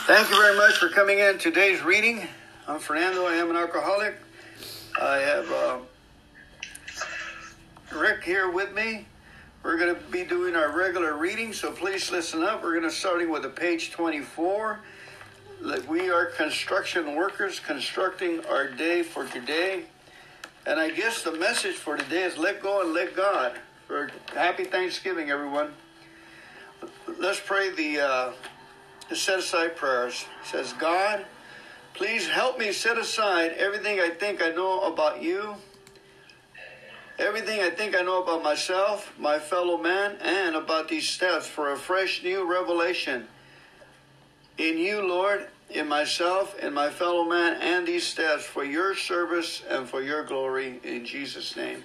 Thank 0.05 0.30
you 0.31 0.35
very 0.35 0.57
much 0.57 0.80
for 0.80 0.89
coming 0.89 1.19
in 1.19 1.38
today's 1.38 1.81
reading. 1.81 2.27
I'm 2.67 2.77
Fernando. 2.77 3.25
I 3.25 3.35
am 3.35 3.49
an 3.49 3.55
alcoholic. 3.55 4.15
I 5.01 5.19
have 5.19 5.49
uh, 5.49 5.77
Rick 7.95 8.21
here 8.21 8.51
with 8.51 8.73
me. 8.73 9.05
We're 9.63 9.77
going 9.77 9.95
to 9.95 10.01
be 10.11 10.25
doing 10.25 10.57
our 10.57 10.75
regular 10.75 11.15
reading, 11.15 11.53
so 11.53 11.71
please 11.71 12.11
listen 12.11 12.43
up. 12.43 12.63
We're 12.63 12.77
going 12.77 12.84
to 12.84 12.91
starting 12.91 13.30
with 13.30 13.43
the 13.43 13.49
page 13.49 13.91
24. 13.91 14.81
We 15.88 16.09
are 16.09 16.25
construction 16.25 17.15
workers 17.15 17.61
constructing 17.61 18.45
our 18.47 18.67
day 18.67 19.03
for 19.03 19.25
today. 19.25 19.85
And 20.65 20.81
I 20.81 20.89
guess 20.89 21.23
the 21.23 21.31
message 21.31 21.75
for 21.75 21.95
today 21.95 22.23
is 22.23 22.38
let 22.38 22.61
go 22.61 22.81
and 22.81 22.93
let 22.93 23.15
God. 23.15 23.57
For 23.88 24.11
happy 24.35 24.65
Thanksgiving, 24.65 25.30
everyone. 25.30 25.71
Let's 27.17 27.39
pray 27.39 27.69
the 27.69 28.01
uh, 28.01 28.31
to 29.14 29.19
set 29.19 29.40
aside 29.40 29.76
prayers. 29.76 30.26
It 30.41 30.48
says, 30.48 30.73
God, 30.73 31.26
please 31.94 32.27
help 32.27 32.57
me 32.57 32.72
set 32.72 32.98
aside 32.98 33.52
everything 33.52 33.99
I 33.99 34.10
think 34.10 34.41
I 34.41 34.49
know 34.49 34.81
about 34.81 35.22
you, 35.22 35.56
everything 37.19 37.61
I 37.61 37.69
think 37.69 37.95
I 37.95 38.02
know 38.02 38.23
about 38.23 38.44
myself, 38.44 39.14
my 39.19 39.38
fellow 39.38 39.77
man, 39.77 40.18
and 40.22 40.56
about 40.56 40.88
these 40.88 41.07
steps 41.07 41.45
for 41.48 41.73
a 41.73 41.77
fresh 41.77 42.23
new 42.23 42.49
revelation 42.49 43.27
in 44.57 44.77
you, 44.77 45.07
Lord, 45.07 45.48
in 45.69 45.88
myself, 45.88 46.57
in 46.60 46.73
my 46.73 46.90
fellow 46.90 47.23
man, 47.23 47.61
and 47.61 47.88
these 47.88 48.06
steps 48.06 48.44
for 48.44 48.64
your 48.64 48.95
service 48.95 49.64
and 49.69 49.88
for 49.88 50.02
your 50.02 50.23
glory 50.23 50.80
in 50.84 51.06
Jesus' 51.06 51.56
name. 51.56 51.84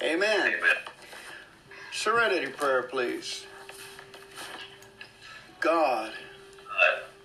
Amen. 0.00 0.40
Amen. 0.40 0.76
Serenity 1.92 2.46
prayer, 2.46 2.84
please. 2.84 3.46
God. 5.60 6.12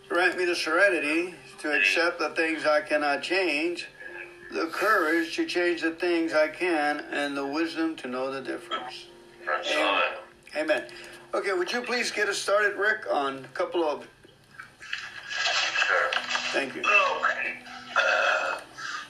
Grant 0.10 0.38
me 0.38 0.46
the 0.46 0.56
serenity 0.56 1.34
to 1.60 1.72
accept 1.76 2.20
the 2.20 2.30
things 2.30 2.66
I 2.66 2.82
cannot 2.82 3.24
change, 3.24 3.88
the 4.52 4.68
courage 4.68 5.36
to 5.38 5.46
change 5.46 5.82
the 5.82 5.92
things 5.92 6.34
I 6.34 6.50
can, 6.50 7.00
and 7.12 7.36
the 7.36 7.46
wisdom 7.46 7.96
to 7.98 8.08
know 8.08 8.32
the 8.32 8.42
difference. 8.42 9.08
Amen. 9.44 10.02
Amen. 10.56 10.84
Okay, 11.34 11.54
would 11.54 11.72
you 11.72 11.82
please 11.82 12.12
get 12.12 12.30
us 12.30 12.38
started, 12.38 12.78
Rick, 12.78 13.08
on 13.12 13.44
a 13.44 13.48
couple 13.58 13.84
of. 13.84 14.08
Sure. 15.30 16.12
Thank 16.54 16.76
you. 16.76 16.82
Okay. 16.82 17.58
Uh, 17.98 18.62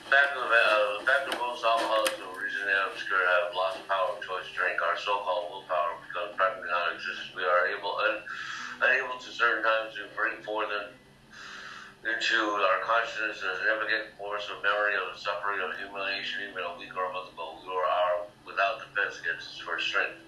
back 0.09 0.31
to 0.31 0.39
the 0.39 0.63
uh, 0.71 1.05
back 1.05 1.29
to 1.29 1.37
most 1.37 1.65
alcoholics 1.65 2.15
who 2.15 2.31
recently 2.39 2.71
obscure 2.87 3.19
have 3.19 3.53
lost 3.53 3.85
power 3.89 4.15
of 4.15 4.23
choice 4.23 4.47
to 4.47 4.55
drink. 4.55 4.81
Our 4.81 4.97
so-called 4.97 5.51
willpower 5.51 5.99
becomes 6.07 6.37
practically 6.37 6.69
non-existent. 6.71 7.35
We 7.35 7.43
are 7.43 7.67
able. 7.67 7.97
Uh, 7.99 8.21
unable 8.83 9.15
to 9.15 9.31
certain 9.31 9.63
times 9.63 9.95
to 9.95 10.03
bring 10.11 10.35
forth 10.43 10.67
into 12.03 12.39
our 12.67 12.83
consciousness 12.83 13.39
a 13.39 13.51
significant 13.63 14.11
force 14.19 14.43
of 14.51 14.59
memory 14.59 14.91
of 14.99 15.15
suffering 15.15 15.63
of 15.63 15.71
humiliation, 15.79 16.51
even 16.51 16.59
a 16.67 16.75
week 16.75 16.91
or 16.91 17.07
a 17.07 17.11
month 17.15 17.31
ago. 17.31 17.55
We 17.63 17.71
our 17.71 18.27
without 18.43 18.83
defense 18.83 19.23
against 19.23 19.55
its 19.55 19.63
first 19.63 19.87
strength. 19.87 20.19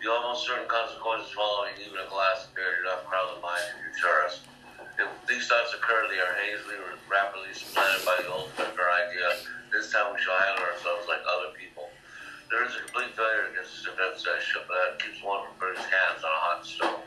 The 0.00 0.08
almost 0.08 0.48
certain 0.48 0.64
consequences 0.64 1.28
following 1.36 1.76
even 1.76 2.00
a 2.00 2.08
glass 2.08 2.48
of 2.48 2.56
beer 2.56 2.80
do 2.80 2.88
crowd 3.04 3.36
the 3.36 3.44
mind 3.44 3.68
and 3.68 3.92
deter 3.92 4.24
us. 4.24 4.40
If 4.96 5.12
these 5.28 5.44
thoughts 5.44 5.76
occur, 5.76 6.08
they 6.08 6.24
are 6.24 6.32
hazily 6.40 6.80
or 6.80 6.96
rapidly 7.04 7.52
supplanted 7.52 8.00
by 8.08 8.16
the 8.24 8.32
Becker 8.56 8.88
idea. 8.88 9.44
This 9.68 9.92
time 9.92 10.16
we 10.16 10.20
shall 10.24 10.40
handle 10.40 10.64
ourselves 10.72 11.04
like 11.04 11.20
other 11.28 11.52
people. 11.52 11.92
There 12.48 12.64
is 12.64 12.72
a 12.80 12.80
complete 12.88 13.12
failure 13.12 13.52
against 13.52 13.76
this 13.76 13.92
defense 13.92 14.24
that, 14.24 14.40
that 14.40 15.04
keeps 15.04 15.20
one 15.20 15.44
from 15.44 15.52
putting 15.60 15.76
his 15.76 15.88
hands 15.92 16.24
on 16.24 16.32
a 16.32 16.42
hot 16.48 16.64
stove. 16.64 17.04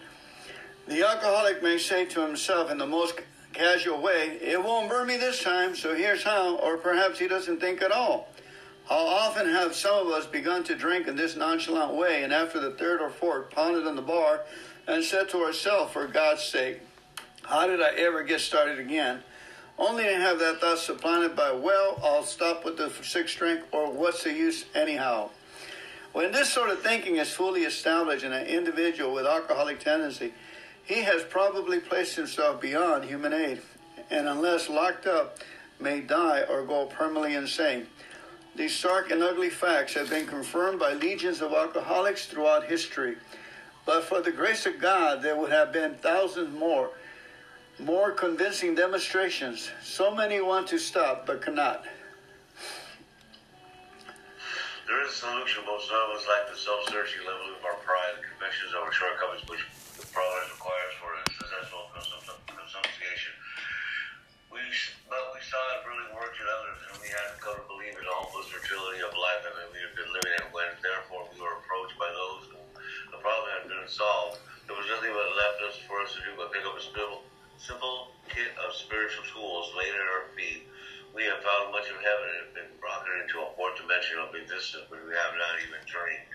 The 0.88 1.08
alcoholic 1.08 1.64
may 1.64 1.78
say 1.78 2.06
to 2.06 2.26
himself 2.26 2.70
in 2.70 2.78
the 2.78 2.86
most 2.86 3.16
casual 3.54 4.02
way, 4.02 4.38
It 4.42 4.62
won't 4.62 4.90
burn 4.90 5.08
me 5.08 5.16
this 5.16 5.42
time, 5.42 5.76
so 5.76 5.96
here's 5.96 6.24
how, 6.24 6.58
or 6.58 6.76
perhaps 6.76 7.20
he 7.20 7.28
doesn't 7.28 7.62
think 7.62 7.82
at 7.82 7.92
all. 7.92 8.28
How 8.90 8.98
often 8.98 9.48
have 9.48 9.76
some 9.76 10.06
of 10.06 10.14
us 10.14 10.26
begun 10.26 10.66
to 10.66 10.76
drink 10.76 11.08
in 11.08 11.16
this 11.16 11.38
nonchalant 11.38 11.94
way, 11.94 12.24
and 12.24 12.34
after 12.34 12.60
the 12.60 12.72
third 12.72 13.02
or 13.02 13.10
fourth, 13.10 13.50
pounded 13.52 13.88
on 13.88 13.96
the 13.96 14.02
bar 14.02 14.42
and 14.86 15.02
said 15.02 15.30
to 15.30 15.38
ourselves, 15.44 15.94
For 15.94 16.06
God's 16.06 16.44
sake, 16.44 16.82
how 17.44 17.66
did 17.66 17.82
I 17.82 17.92
ever 17.96 18.24
get 18.24 18.42
started 18.42 18.78
again? 18.78 19.24
Only 19.80 20.04
to 20.04 20.16
have 20.16 20.38
that 20.40 20.60
thought 20.60 20.80
supplanted 20.80 21.34
by, 21.34 21.54
Well, 21.54 21.98
I'll 22.04 22.24
stop 22.24 22.66
with 22.66 22.76
the 22.76 22.90
sixth 22.90 23.38
drink, 23.38 23.62
or 23.72 23.90
what's 23.90 24.26
the 24.26 24.34
use 24.34 24.66
anyhow? 24.76 25.30
When 26.12 26.34
this 26.34 26.50
sort 26.50 26.70
of 26.70 26.82
thinking 26.82 27.16
is 27.16 27.32
fully 27.32 27.64
established 27.64 28.26
in 28.26 28.34
an 28.34 28.46
individual 28.46 29.14
with 29.14 29.26
alcoholic 29.26 29.80
tendency, 29.80 30.34
he 30.86 31.02
has 31.02 31.24
probably 31.24 31.80
placed 31.80 32.16
himself 32.16 32.62
beyond 32.62 33.06
human 33.06 33.34
aid. 33.34 33.62
and 34.10 34.28
unless 34.28 34.70
locked 34.70 35.08
up, 35.08 35.40
may 35.80 36.02
die 36.02 36.44
or 36.44 36.64
go 36.64 36.86
permanently 36.86 37.36
insane. 37.36 37.88
These 38.56 38.76
stark 38.76 39.10
and 39.10 39.24
ugly 39.24 39.50
facts 39.50 39.96
have 39.96 40.10
been 40.10 40.28
confirmed 40.28 40.80
by 40.80 40.94
legions 40.94 41.42
of 41.42 41.52
alcoholics 41.54 42.28
throughout 42.28 42.66
history. 42.66 43.16
But 43.86 44.04
for 44.04 44.22
the 44.22 44.32
grace 44.32 44.66
of 44.66 44.80
God, 44.80 45.24
there 45.24 45.36
would 45.36 45.52
have 45.52 45.74
been 45.74 45.96
thousands 45.96 46.56
more, 46.58 46.92
more 47.80 48.12
convincing 48.12 48.76
demonstrations. 48.76 49.72
So 49.82 50.14
many 50.14 50.40
want 50.42 50.68
to 50.68 50.78
stop 50.78 51.26
but 51.26 51.42
cannot. 51.42 51.84
There 54.88 55.04
is 55.06 55.12
a 55.12 55.16
solution. 55.16 55.66
Most 55.66 55.90
of 55.90 56.16
us 56.16 56.26
like 56.28 56.54
the 56.54 56.58
self-searching 56.60 57.26
level 57.26 57.56
of 57.58 57.66
our 57.66 57.76
pride 57.82 58.14
and 58.16 58.24
convictions 58.24 58.74
our 58.76 58.92
shortcomings, 58.92 59.50
which 59.50 59.66
the 59.98 60.06
progress 60.10 60.50
requires 60.50 60.94
for 60.98 61.10
a 61.14 61.22
successful 61.38 61.86
consum- 61.94 62.42
consummation. 62.50 63.34
We, 64.50 64.62
but 65.06 65.34
we 65.34 65.42
saw 65.46 65.62
it 65.78 65.86
really 65.86 66.10
worked 66.14 66.38
in 66.38 66.46
others, 66.50 66.80
and 66.90 66.94
we 67.02 67.10
had 67.10 67.34
to 67.34 67.38
come 67.42 67.58
to 67.58 67.66
believe 67.70 67.94
in 67.94 68.06
the 68.06 68.14
hopeless 68.14 68.50
fertility 68.50 69.02
of 69.06 69.14
life 69.14 69.46
that 69.46 69.54
we 69.70 69.78
had 69.82 69.94
been 69.94 70.10
living 70.10 70.34
in. 70.42 70.46
When 70.54 70.70
therefore 70.82 71.30
we 71.30 71.38
were 71.42 71.62
approached 71.62 71.98
by 71.98 72.10
those 72.10 72.54
who 72.54 72.62
the 73.14 73.20
problem 73.22 73.50
had 73.54 73.66
been 73.70 73.86
solved, 73.90 74.42
there 74.66 74.78
was 74.78 74.90
nothing 74.90 75.14
but 75.14 75.30
left 75.38 75.60
us 75.70 75.78
for 75.86 76.02
us 76.02 76.14
to 76.18 76.22
do 76.26 76.34
but 76.38 76.54
pick 76.54 76.66
up 76.66 76.74
a 76.78 76.82
simple, 76.82 77.26
simple 77.62 78.14
kit 78.30 78.54
of 78.62 78.74
spiritual 78.74 79.26
tools 79.30 79.74
laid 79.78 79.94
at 79.94 80.08
our 80.10 80.30
feet. 80.34 80.66
We 81.14 81.30
have 81.30 81.46
found 81.46 81.70
much 81.70 81.86
of 81.94 82.02
heaven 82.02 82.26
and 82.34 82.40
have 82.42 82.54
been 82.58 82.72
rocketed 82.82 83.30
into 83.30 83.46
a 83.46 83.54
fourth 83.54 83.78
dimension 83.78 84.18
of 84.18 84.34
existence, 84.34 84.90
but 84.90 84.98
we 85.06 85.14
have 85.14 85.38
not 85.38 85.62
even 85.62 85.82
dreamed. 85.86 86.34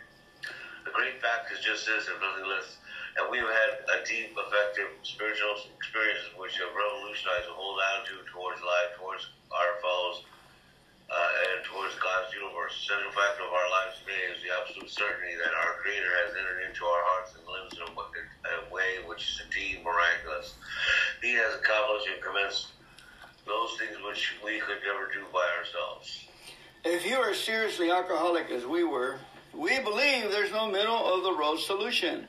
The 0.87 0.95
great 0.95 1.19
fact 1.19 1.51
is 1.51 1.59
just 1.59 1.85
this, 1.85 2.07
and 2.07 2.17
nothing 2.23 2.47
less. 2.47 2.79
And 3.17 3.31
we 3.33 3.39
have 3.39 3.49
had 3.49 3.73
a 3.89 3.99
deep, 4.05 4.37
effective 4.37 4.91
spiritual 5.03 5.57
experience 5.77 6.29
which 6.37 6.59
have 6.61 6.71
revolutionized 6.75 7.49
the 7.49 7.57
whole 7.57 7.79
attitude 7.95 8.29
towards 8.29 8.61
life, 8.61 8.91
towards 9.01 9.25
our 9.51 9.73
fellows, 9.81 10.29
uh, 11.09 11.45
and 11.49 11.65
towards 11.65 11.97
God's 11.97 12.31
universe. 12.37 12.77
The 12.85 12.95
central 12.95 13.13
fact 13.17 13.41
of 13.41 13.49
our 13.49 13.69
lives 13.73 14.05
today 14.05 14.23
is 14.29 14.45
the 14.45 14.53
absolute 14.53 14.93
certainty 14.93 15.35
that 15.41 15.53
our 15.57 15.81
Creator 15.81 16.13
has 16.27 16.37
entered 16.37 16.61
into 16.69 16.85
our 16.85 17.03
hearts 17.09 17.33
and 17.33 17.43
lives 17.49 17.73
in 17.75 17.85
a, 17.89 17.93
in 17.97 18.55
a 18.61 18.67
way 18.69 19.01
which 19.09 19.25
is 19.25 19.41
indeed 19.41 19.81
miraculous. 19.81 20.55
He 21.25 21.33
has 21.33 21.57
accomplished 21.57 22.13
and 22.13 22.21
commenced 22.21 22.77
those 23.49 23.73
things 23.81 23.97
which 24.05 24.37
we 24.45 24.61
could 24.61 24.85
never 24.85 25.09
do 25.09 25.25
by 25.33 25.49
ourselves. 25.57 26.29
If 26.85 27.09
you 27.09 27.17
are 27.17 27.35
seriously 27.35 27.91
alcoholic 27.91 28.51
as 28.51 28.67
we 28.67 28.85
were, 28.85 29.17
we 29.55 29.81
believe 29.81 30.31
there's 30.31 30.53
no 30.53 30.71
middle 30.71 31.15
of 31.15 31.25
the 31.25 31.33
road 31.33 31.59
solution. 31.59 32.29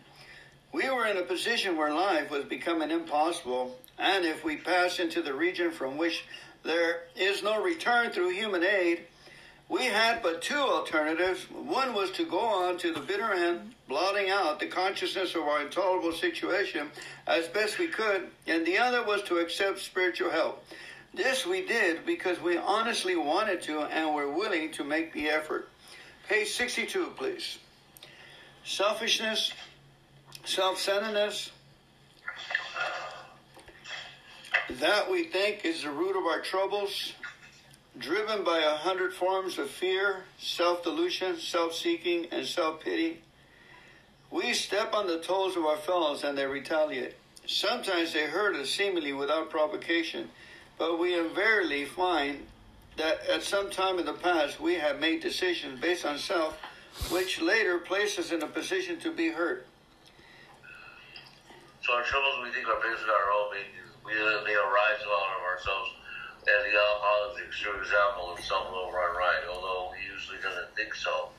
We 0.71 0.89
were 0.89 1.07
in 1.07 1.17
a 1.17 1.23
position 1.23 1.77
where 1.77 1.93
life 1.93 2.29
was 2.29 2.45
becoming 2.45 2.91
impossible, 2.91 3.75
and 3.97 4.23
if 4.23 4.43
we 4.43 4.57
pass 4.57 4.99
into 4.99 5.21
the 5.21 5.33
region 5.33 5.71
from 5.71 5.97
which 5.97 6.25
there 6.63 7.03
is 7.15 7.41
no 7.41 7.61
return 7.61 8.11
through 8.11 8.29
human 8.29 8.63
aid, 8.63 9.05
we 9.67 9.85
had 9.85 10.21
but 10.21 10.41
two 10.41 10.59
alternatives. 10.59 11.43
One 11.51 11.93
was 11.93 12.11
to 12.11 12.25
go 12.25 12.39
on 12.39 12.77
to 12.79 12.93
the 12.93 12.99
bitter 12.99 13.31
end, 13.31 13.73
blotting 13.87 14.29
out 14.29 14.59
the 14.59 14.67
consciousness 14.67 15.35
of 15.35 15.43
our 15.43 15.61
intolerable 15.61 16.11
situation 16.11 16.89
as 17.27 17.47
best 17.47 17.79
we 17.79 17.87
could, 17.87 18.29
and 18.47 18.65
the 18.65 18.77
other 18.77 19.03
was 19.03 19.23
to 19.23 19.37
accept 19.37 19.79
spiritual 19.79 20.31
help. 20.31 20.63
This 21.13 21.45
we 21.45 21.65
did 21.65 22.05
because 22.05 22.39
we 22.39 22.57
honestly 22.57 23.15
wanted 23.15 23.61
to 23.63 23.81
and 23.81 24.13
were 24.13 24.31
willing 24.31 24.71
to 24.73 24.83
make 24.83 25.13
the 25.13 25.29
effort. 25.29 25.69
Page 26.27 26.49
62, 26.49 27.13
please. 27.15 27.57
Selfishness, 28.63 29.53
self 30.49 30.80
centeredness, 30.80 31.51
that 34.80 35.09
we 35.11 35.26
think 35.26 35.63
is 35.63 35.84
the 35.84 35.91
root 35.91 36.17
of 36.17 36.26
our 36.26 36.41
troubles, 36.41 37.13
driven 37.99 38.43
by 38.43 38.57
a 38.59 38.76
hundred 38.76 39.13
forms 39.13 39.59
of 39.59 39.69
fear, 39.69 40.23
self 40.39 40.84
delusion, 40.84 41.38
self 41.38 41.76
seeking, 41.76 42.26
and 42.31 42.47
self 42.47 42.81
pity. 42.81 43.21
We 44.31 44.53
step 44.53 44.93
on 44.93 45.05
the 45.05 45.19
toes 45.19 45.55
of 45.55 45.65
our 45.65 45.77
fellows 45.77 46.23
and 46.23 46.38
they 46.38 46.45
retaliate. 46.45 47.15
Sometimes 47.45 48.13
they 48.13 48.26
hurt 48.26 48.55
us 48.55 48.69
seemingly 48.69 49.13
without 49.13 49.49
provocation, 49.49 50.30
but 50.77 50.99
we 50.99 51.17
invariably 51.17 51.85
find 51.85 52.45
that 52.97 53.26
at 53.27 53.43
some 53.43 53.69
time 53.69 53.99
in 53.99 54.05
the 54.05 54.13
past 54.13 54.59
we 54.59 54.76
have 54.76 54.99
made 54.99 55.21
decisions 55.21 55.80
based 55.80 56.05
on 56.05 56.17
self, 56.17 56.57
which 57.11 57.39
later 57.39 57.77
place 57.77 58.17
us 58.17 58.31
in 58.31 58.41
a 58.41 58.47
position 58.47 58.99
to 58.99 59.11
be 59.11 59.30
hurt. 59.30 59.65
So 61.90 61.98
our 61.98 62.06
troubles 62.06 62.38
we 62.45 62.53
think 62.53 62.70
are 62.70 62.78
based 62.86 63.02
on 63.02 63.10
our 63.10 63.34
own. 63.34 63.49
We, 64.06 64.14
they 64.14 64.53
arise 64.53 65.02
out 65.02 65.34
of 65.34 65.41
ourselves. 65.41 65.90
And 66.45 66.61
the 66.70 66.78
alcoholic 66.78 67.41
is 67.41 67.49
a 67.49 67.66
true 67.66 67.82
example 67.82 68.30
of 68.30 68.38
self-will 68.45 68.94
run 68.94 69.18
right, 69.18 69.41
although 69.49 69.90
he 69.98 70.06
usually 70.06 70.38
doesn't 70.38 70.70
think 70.78 70.94
so. 70.94 71.34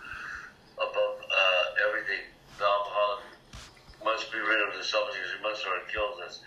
Above 0.74 1.22
uh, 1.22 1.86
everything, 1.86 2.26
the 2.58 2.66
alcoholic 2.66 3.30
must 4.02 4.26
be 4.34 4.42
rid 4.42 4.58
of 4.66 4.74
the 4.74 4.82
selfishness. 4.82 5.30
He 5.30 5.38
must 5.38 5.62
or 5.62 5.78
it 5.78 5.86
kills 5.86 6.18
us. 6.18 6.42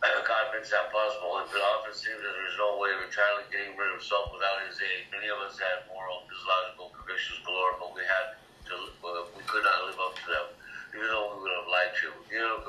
God 0.00 0.56
makes 0.56 0.72
that 0.72 0.88
possible. 0.88 1.44
It 1.44 1.60
often 1.60 1.92
seems 1.92 2.24
that 2.24 2.32
there's 2.32 2.56
no 2.56 2.80
way 2.80 2.88
of 2.96 3.04
entirely 3.04 3.44
getting 3.52 3.76
rid 3.76 3.92
of 3.92 4.00
self 4.00 4.32
without 4.32 4.64
His 4.64 4.80
aid. 4.80 5.12
Many 5.12 5.28
of 5.28 5.44
us 5.44 5.60
had 5.60 5.84
moral, 5.92 6.24
physiological 6.24 6.88
convictions 6.96 7.44
galore, 7.44 7.76
but 7.76 7.92
we 7.92 8.00
had 8.00 8.40
to, 8.72 8.74
uh, 9.04 9.28
we 9.36 9.44
could 9.44 9.60
not 9.60 9.92
live 9.92 10.00
up 10.00 10.16
to 10.16 10.24
them, 10.24 10.48
even 10.96 11.04
though 11.12 11.36
we 11.36 11.44
would 11.44 11.52
have 11.52 11.68
liked 11.68 12.00
to. 12.00 12.08
You 12.32 12.40
know, 12.40 12.64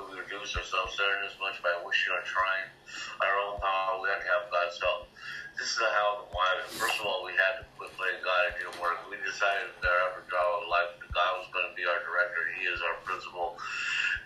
could 0.56 0.64
we 0.64 0.72
reduce 0.72 0.72
our 0.72 0.88
self-centeredness 0.88 1.36
much 1.40 1.60
by 1.60 1.76
wishing 1.84 2.16
or 2.16 2.24
trying 2.24 2.72
our 3.20 3.36
own 3.44 3.60
power? 3.60 4.00
We 4.00 4.08
had 4.08 4.24
to 4.24 4.30
have 4.32 4.48
God's 4.48 4.80
help. 4.80 5.12
This 5.60 5.72
is 5.72 5.80
how 5.80 6.24
and 6.24 6.32
why. 6.32 6.48
First 6.80 7.00
of 7.00 7.08
all, 7.08 7.24
we 7.28 7.36
had 7.36 7.60
to 7.60 7.64
quit 7.76 7.92
playing 7.96 8.24
God. 8.24 8.56
It 8.56 8.64
didn't 8.64 8.80
work. 8.80 9.04
We 9.12 9.20
decided 9.24 9.72
that 9.84 9.92
our 9.92 10.20
of 10.20 10.68
life, 10.72 10.96
that 11.00 11.12
God 11.12 11.32
was 11.40 11.48
going 11.52 11.68
to 11.68 11.76
be 11.76 11.84
our 11.88 12.00
director. 12.04 12.44
He 12.60 12.68
is 12.68 12.80
our 12.84 13.00
principal. 13.04 13.60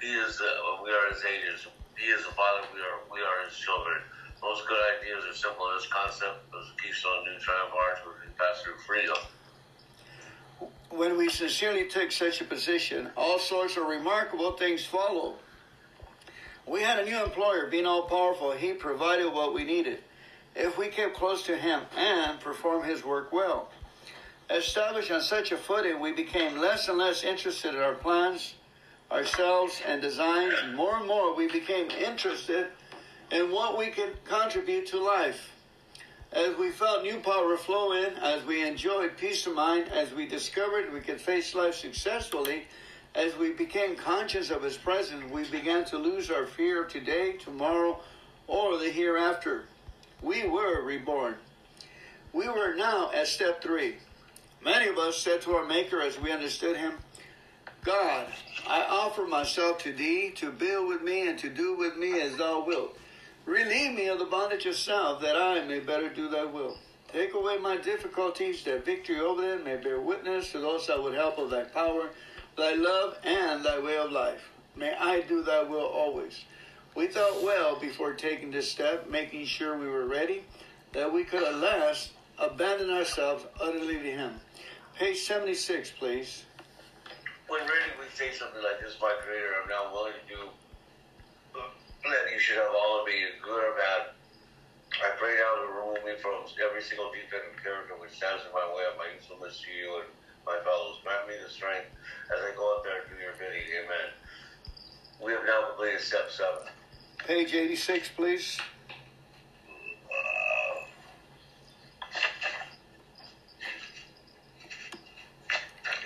He 0.02 0.14
is. 0.14 0.42
Uh, 0.42 0.82
we 0.82 0.90
are 0.90 1.10
His 1.14 1.22
agents. 1.26 1.70
He 1.98 2.10
is 2.10 2.26
the 2.26 2.34
Father. 2.34 2.66
We 2.74 2.82
are. 2.82 2.98
We 3.14 3.22
are 3.22 3.46
His 3.46 3.58
children. 3.58 4.02
Most 4.42 4.66
good 4.66 4.82
ideas 4.98 5.22
are 5.30 5.38
simple. 5.38 5.70
This 5.78 5.86
concept 5.90 6.50
the 6.50 6.62
Keystone 6.82 7.26
New 7.26 7.38
Triumph 7.38 7.74
Arch 7.78 8.00
would 8.06 8.18
be 8.26 8.32
passed 8.38 8.66
through 8.66 8.80
freedom. 8.90 9.18
When 10.90 11.18
we 11.18 11.30
sincerely 11.30 11.86
take 11.86 12.12
such 12.12 12.42
a 12.42 12.46
position, 12.46 13.14
all 13.14 13.38
sorts 13.38 13.78
of 13.78 13.86
remarkable 13.86 14.58
things 14.58 14.82
followed. 14.82 15.38
We 16.80 16.86
had 16.86 17.00
a 17.00 17.04
new 17.04 17.22
employer, 17.22 17.68
being 17.68 17.86
all 17.86 18.04
powerful. 18.04 18.54
He 18.54 18.72
provided 18.72 19.34
what 19.34 19.54
we 19.54 19.66
needed. 19.66 20.02
If 20.56 20.78
we 20.78 20.88
kept 20.88 21.14
close 21.14 21.44
to 21.44 21.58
him 21.58 21.82
and 21.98 22.40
performed 22.40 22.86
his 22.86 23.04
work 23.04 23.34
well. 23.34 23.70
Established 24.50 25.12
on 25.12 25.20
such 25.20 25.52
a 25.52 25.58
footing, 25.58 26.00
we 26.00 26.14
became 26.14 26.58
less 26.58 26.88
and 26.88 26.98
less 26.98 27.26
interested 27.26 27.76
in 27.76 27.82
our 27.82 27.96
plans, 27.96 28.54
ourselves, 29.12 29.82
and 29.86 30.02
designs. 30.02 30.54
More 30.74 30.96
and 30.96 31.06
more, 31.06 31.36
we 31.36 31.50
became 31.50 31.92
interested 31.92 32.68
in 33.30 33.52
what 33.52 33.78
we 33.78 33.88
could 33.88 34.24
contribute 34.24 34.88
to 34.88 35.04
life. 35.04 35.52
As 36.32 36.56
we 36.56 36.72
felt 36.72 37.04
new 37.04 37.20
power 37.20 37.58
flow 37.58 37.92
in, 37.92 38.14
as 38.22 38.46
we 38.46 38.66
enjoyed 38.66 39.18
peace 39.18 39.46
of 39.46 39.54
mind, 39.54 39.90
as 39.92 40.14
we 40.14 40.26
discovered 40.30 40.94
we 40.94 41.02
could 41.02 41.20
face 41.20 41.54
life 41.54 41.76
successfully, 41.76 42.68
as 43.16 43.36
we 43.38 43.52
became 43.52 43.96
conscious 43.96 44.50
of 44.50 44.64
His 44.64 44.78
presence, 44.78 45.32
we 45.32 45.44
began 45.46 45.86
to 45.86 45.98
lose 45.98 46.30
our 46.30 46.46
fear 46.46 46.84
of 46.84 46.92
today, 46.92 47.34
tomorrow, 47.34 48.00
or 48.48 48.78
the 48.78 48.90
hereafter. 48.90 49.66
We 50.22 50.48
were 50.48 50.82
reborn. 50.82 51.36
We 52.34 52.48
were 52.48 52.76
now 52.76 53.12
at 53.12 53.28
step 53.28 53.62
three. 53.62 53.96
Many 54.64 54.88
of 54.88 54.98
us 54.98 55.18
said 55.18 55.42
to 55.44 55.56
our 55.56 55.66
Maker 55.66 56.02
as 56.02 56.20
we 56.20 56.32
understood 56.32 56.78
Him, 56.78 56.94
God, 57.84 58.28
I 58.68 58.84
offer 58.84 59.26
myself 59.26 59.80
to 59.80 59.94
Thee 59.94 60.32
to 60.36 60.52
build 60.52 60.90
with 60.90 61.02
me 61.02 61.28
and 61.28 61.40
to 61.40 61.50
do 61.50 61.76
with 61.76 61.96
me 61.96 62.20
as 62.20 62.36
Thou 62.36 62.66
wilt. 62.66 62.98
Relieve 63.46 63.94
me 63.94 64.08
of 64.08 64.20
the 64.20 64.26
bondage 64.26 64.66
of 64.66 64.76
self, 64.76 65.22
that 65.22 65.36
I 65.36 65.66
may 65.66 65.80
better 65.80 66.10
do 66.10 66.30
Thy 66.30 66.46
will. 66.46 66.78
Take 67.12 67.34
away 67.34 67.58
my 67.58 67.78
difficulties, 67.78 68.64
that 68.66 68.86
victory 68.86 69.20
over 69.20 69.42
them 69.42 69.64
may 69.64 69.78
bear 69.78 70.00
witness 70.00 70.52
to 70.52 70.60
those 70.60 70.86
that 70.88 71.02
would 71.02 71.16
help 71.16 71.40
of 71.40 71.50
Thy 71.50 71.64
power, 71.64 72.10
Thy 72.60 72.74
love, 72.74 73.18
and 73.24 73.64
Thy 73.64 73.80
way 73.80 73.98
of 73.98 74.12
life. 74.12 74.50
May 74.76 74.94
I 74.94 75.22
do 75.22 75.42
Thy 75.42 75.64
will 75.64 75.88
always. 75.88 76.44
We 76.94 77.08
thought 77.08 77.42
well 77.42 77.80
before 77.80 78.14
taking 78.14 78.52
this 78.52 78.70
step, 78.70 79.10
making 79.10 79.46
sure 79.46 79.78
we 79.78 79.88
were 79.88 80.06
ready, 80.06 80.44
that 80.92 81.12
we 81.12 81.24
could 81.24 81.42
at 81.42 81.56
last 81.56 82.12
abandon 82.38 82.90
ourselves 82.90 83.46
utterly 83.62 84.00
to 84.00 84.12
Him. 84.12 84.42
Page 84.96 85.20
76, 85.20 85.92
please. 85.92 86.44
When 87.48 87.62
ready, 87.62 87.96
we 87.96 88.12
say 88.14 88.36
something 88.38 88.62
like 88.62 88.82
this, 88.84 88.98
my 89.02 89.16
Creator, 89.24 89.56
I'm 89.64 89.70
now 89.70 89.94
willing 89.94 90.20
to 90.20 90.36
do 90.36 90.52
that 91.56 92.32
you 92.34 92.40
should 92.40 92.58
have 92.58 92.76
all 92.76 93.02
of 93.02 93.08
me, 93.08 93.24
good 93.44 93.64
or 93.64 93.76
bad. 93.76 94.12
I 95.00 95.16
pray 95.16 95.36
now 95.40 95.64
to 95.64 95.68
remove 95.80 96.04
me 96.04 96.20
from 96.20 96.44
every 96.60 96.84
single 96.84 97.12
defect 97.12 97.56
of 97.56 97.64
character 97.64 97.96
which 97.96 98.12
stands 98.12 98.44
in 98.44 98.52
my 98.52 98.68
way 98.76 98.84
of 98.92 99.00
my 99.00 99.08
usefulness 99.16 99.64
to 99.64 99.72
you 99.72 100.04
and 100.04 100.10
my 100.50 100.58
fellows. 100.66 100.98
Grant 101.06 101.28
me 101.30 101.36
the 101.38 101.50
strength 101.50 101.94
as 102.34 102.42
I 102.42 102.56
go 102.58 102.66
out 102.74 102.84
there 102.84 103.06
to 103.06 103.10
do 103.14 103.22
your 103.22 103.38
bidding. 103.38 103.70
Amen. 103.86 104.10
We 105.22 105.32
have 105.38 105.46
now 105.46 105.70
completed 105.70 106.02
step 106.02 106.34
seven. 106.34 106.66
Page 107.22 107.54
86, 107.54 108.10
please. 108.18 108.58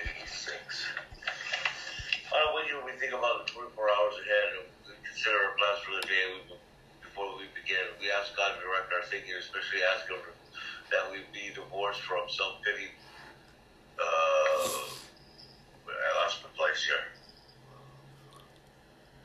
Eighty-six. 0.04 0.92
We 2.84 2.92
think 3.00 3.14
about 3.16 3.48
the 3.48 3.54
24 3.54 3.72
hours 3.72 4.16
ahead 4.20 4.48
and 4.60 4.68
consider 5.08 5.38
our 5.40 5.56
plans 5.56 5.80
for 5.88 5.96
the 6.02 6.06
day 6.10 6.26
before 7.00 7.32
we 7.40 7.48
begin. 7.56 7.86
We 8.02 8.12
ask 8.12 8.36
God 8.36 8.60
to 8.60 8.60
direct 8.60 8.92
our 8.92 9.06
thinking, 9.08 9.34
especially 9.40 9.80
ask 9.96 10.10
Him 10.10 10.20
that 10.92 11.08
we 11.14 11.24
be 11.32 11.54
divorced 11.56 12.02
from 12.04 12.28
self-pity 12.28 12.92
uh, 14.00 14.70
I 15.90 16.10
lost 16.24 16.44
my 16.44 16.52
place 16.56 16.84
here. 16.86 17.06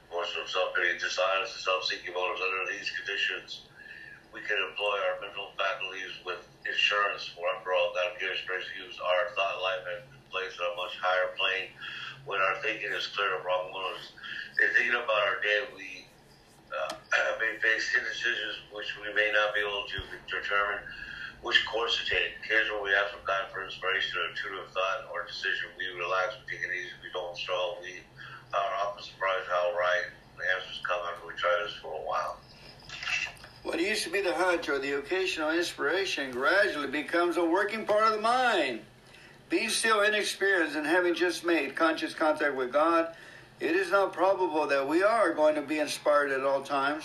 Divorced 0.09 0.35
from 0.35 0.49
self 0.49 0.75
pity, 0.75 0.99
dishonest, 0.99 1.55
and 1.55 1.65
self 1.65 1.85
seeking 1.85 2.15
motives. 2.15 2.41
Under 2.41 2.73
these 2.73 2.91
conditions, 2.93 3.69
we 4.33 4.41
can 4.45 4.57
employ 4.71 4.97
our 5.09 5.21
mental 5.21 5.53
faculties 5.57 6.13
with 6.25 6.43
insurance, 6.69 7.33
for 7.33 7.49
after 7.57 7.73
all, 7.73 7.89
gives 8.19 8.43
grace 8.51 8.67
to 8.67 8.75
use 8.83 8.99
our 8.99 9.31
thought 9.39 9.63
life 9.63 9.85
and 9.87 10.03
place 10.29 10.53
on 10.59 10.75
a 10.75 10.77
much 10.77 10.99
higher 10.99 11.31
plane 11.39 11.71
when 12.27 12.43
our 12.43 12.59
thinking 12.61 12.91
is 12.93 13.07
clear 13.15 13.39
of 13.39 13.47
wrong 13.47 13.71
motives. 13.71 14.13
In 14.59 14.69
thinking 14.75 14.99
about 14.99 15.23
our 15.23 15.39
day, 15.41 15.61
we 15.73 16.05
uh, 16.69 16.93
may 17.41 17.57
face 17.63 17.87
indecisions 17.95 18.59
which 18.75 18.91
we 19.01 19.09
may 19.15 19.31
not 19.33 19.55
be 19.55 19.63
able 19.63 19.87
to 19.87 19.99
determine 20.29 20.83
which 21.43 21.65
course 21.67 21.99
to 21.99 22.05
take. 22.11 22.35
Where 22.49 22.83
we 22.83 22.95
ask 22.95 23.13
from 23.13 23.21
God 23.27 23.45
for 23.53 23.63
inspiration 23.63 24.19
or 24.19 24.31
intuitive 24.31 24.73
thought 24.73 25.09
or 25.13 25.27
decision. 25.27 25.69
We 25.77 25.87
relax, 26.01 26.35
we 26.41 26.57
take 26.57 26.65
it 26.65 26.73
easy, 26.73 26.97
we 27.03 27.13
don't 27.13 27.37
struggle. 27.37 27.79
We 27.83 28.01
are 28.55 28.75
often 28.83 29.05
surprised 29.05 29.47
how 29.49 29.73
right 29.77 30.09
the 30.37 30.45
answers 30.57 30.81
come 30.87 31.01
after 31.13 31.27
we 31.27 31.35
try 31.35 31.55
this 31.65 31.75
for 31.83 31.93
a 31.93 32.05
while. 32.07 32.39
What 33.63 33.81
used 33.81 34.05
to 34.05 34.11
be 34.11 34.23
the 34.23 34.33
hunch 34.33 34.69
or 34.69 34.79
the 34.79 34.99
occasional 34.99 35.51
inspiration 35.51 36.31
gradually 36.31 36.89
becomes 36.89 37.37
a 37.37 37.45
working 37.45 37.85
part 37.85 38.05
of 38.05 38.13
the 38.13 38.21
mind. 38.21 38.81
Being 39.51 39.69
still 39.69 40.03
inexperienced 40.03 40.77
and 40.77 40.87
having 40.87 41.15
just 41.15 41.45
made 41.45 41.77
conscious 41.77 42.15
contact 42.15 42.55
with 42.55 42.73
God, 42.73 43.15
it 43.61 43.75
is 43.75 43.91
not 43.91 44.13
probable 44.13 44.67
that 44.67 44.87
we 44.87 45.03
are 45.03 45.35
going 45.35 45.55
to 45.57 45.63
be 45.63 45.81
inspired 45.81 46.31
at 46.31 46.45
all 46.45 46.63
times. 46.63 47.05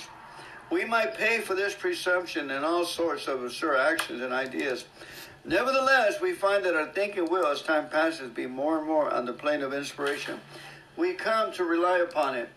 We 0.74 0.86
might 0.86 1.14
pay 1.14 1.40
for 1.40 1.54
this 1.54 1.76
presumption 1.76 2.50
in 2.50 2.64
all 2.64 2.84
sorts 2.84 3.28
of 3.28 3.44
absurd 3.44 3.78
actions 3.78 4.24
and 4.24 4.34
ideas. 4.34 4.86
Nevertheless, 5.46 6.20
we 6.20 6.34
find 6.34 6.66
that 6.66 6.74
our 6.74 6.88
thinking 6.88 7.30
will, 7.30 7.46
as 7.46 7.62
time 7.62 7.90
passes, 7.90 8.32
be 8.32 8.48
more 8.48 8.80
and 8.80 8.88
more 8.88 9.14
on 9.14 9.28
the 9.28 9.34
plane 9.34 9.62
of 9.62 9.72
inspiration. 9.72 10.40
We 10.98 11.14
come 11.14 11.54
to 11.54 11.64
rely 11.64 12.00
upon 12.00 12.34
it. 12.34 12.50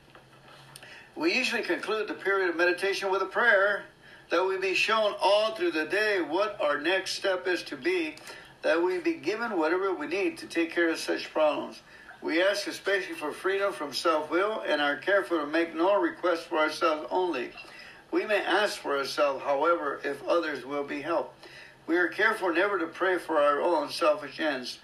We 1.15 1.35
usually 1.35 1.61
conclude 1.61 2.09
the 2.09 2.15
period 2.15 2.49
of 2.49 2.57
meditation 2.57 3.11
with 3.11 3.21
a 3.21 3.27
prayer 3.27 3.85
that 4.31 4.43
we 4.43 4.57
be 4.57 4.73
shown 4.73 5.13
all 5.21 5.55
through 5.55 5.73
the 5.73 5.85
day 5.85 6.23
what 6.23 6.59
our 6.59 6.81
next 6.81 7.17
step 7.17 7.47
is 7.47 7.63
to 7.65 7.77
be, 7.77 8.17
that 8.63 8.83
we 8.83 8.97
be 8.97 9.17
given 9.17 9.59
whatever 9.59 9.93
we 9.93 10.07
need 10.07 10.39
to 10.39 10.47
take 10.47 10.75
care 10.75 10.89
of 10.89 10.97
such 10.97 11.31
problems. 11.35 11.83
We 12.23 12.43
ask 12.43 12.67
especially 12.67 13.15
for 13.15 13.31
freedom 13.31 13.75
from 13.75 13.93
self 13.93 14.31
will 14.31 14.63
and 14.67 14.81
are 14.81 14.97
careful 14.97 15.39
to 15.39 15.47
make 15.47 15.75
no 15.75 16.01
requests 16.01 16.45
for 16.45 16.57
ourselves 16.57 17.09
only. 17.11 17.51
We 18.11 18.25
may 18.25 18.43
ask 18.43 18.79
for 18.79 18.97
ourselves, 18.97 19.43
however, 19.45 20.01
if 20.05 20.27
others 20.27 20.65
will 20.65 20.85
be 20.85 21.03
helped. 21.03 21.47
We 21.87 21.97
are 21.97 22.09
careful 22.09 22.53
never 22.53 22.79
to 22.79 22.87
pray 22.87 23.19
for 23.19 23.39
our 23.39 23.61
own 23.61 23.91
selfish 23.91 24.41
ends. 24.41 24.79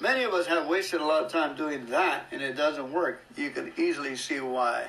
Many 0.00 0.22
of 0.22 0.32
us 0.32 0.46
have 0.46 0.68
wasted 0.68 1.00
a 1.00 1.04
lot 1.04 1.24
of 1.24 1.32
time 1.32 1.56
doing 1.56 1.86
that 1.86 2.26
and 2.30 2.40
it 2.40 2.54
doesn't 2.54 2.92
work. 2.92 3.24
You 3.36 3.50
can 3.50 3.72
easily 3.76 4.14
see 4.14 4.38
why. 4.38 4.86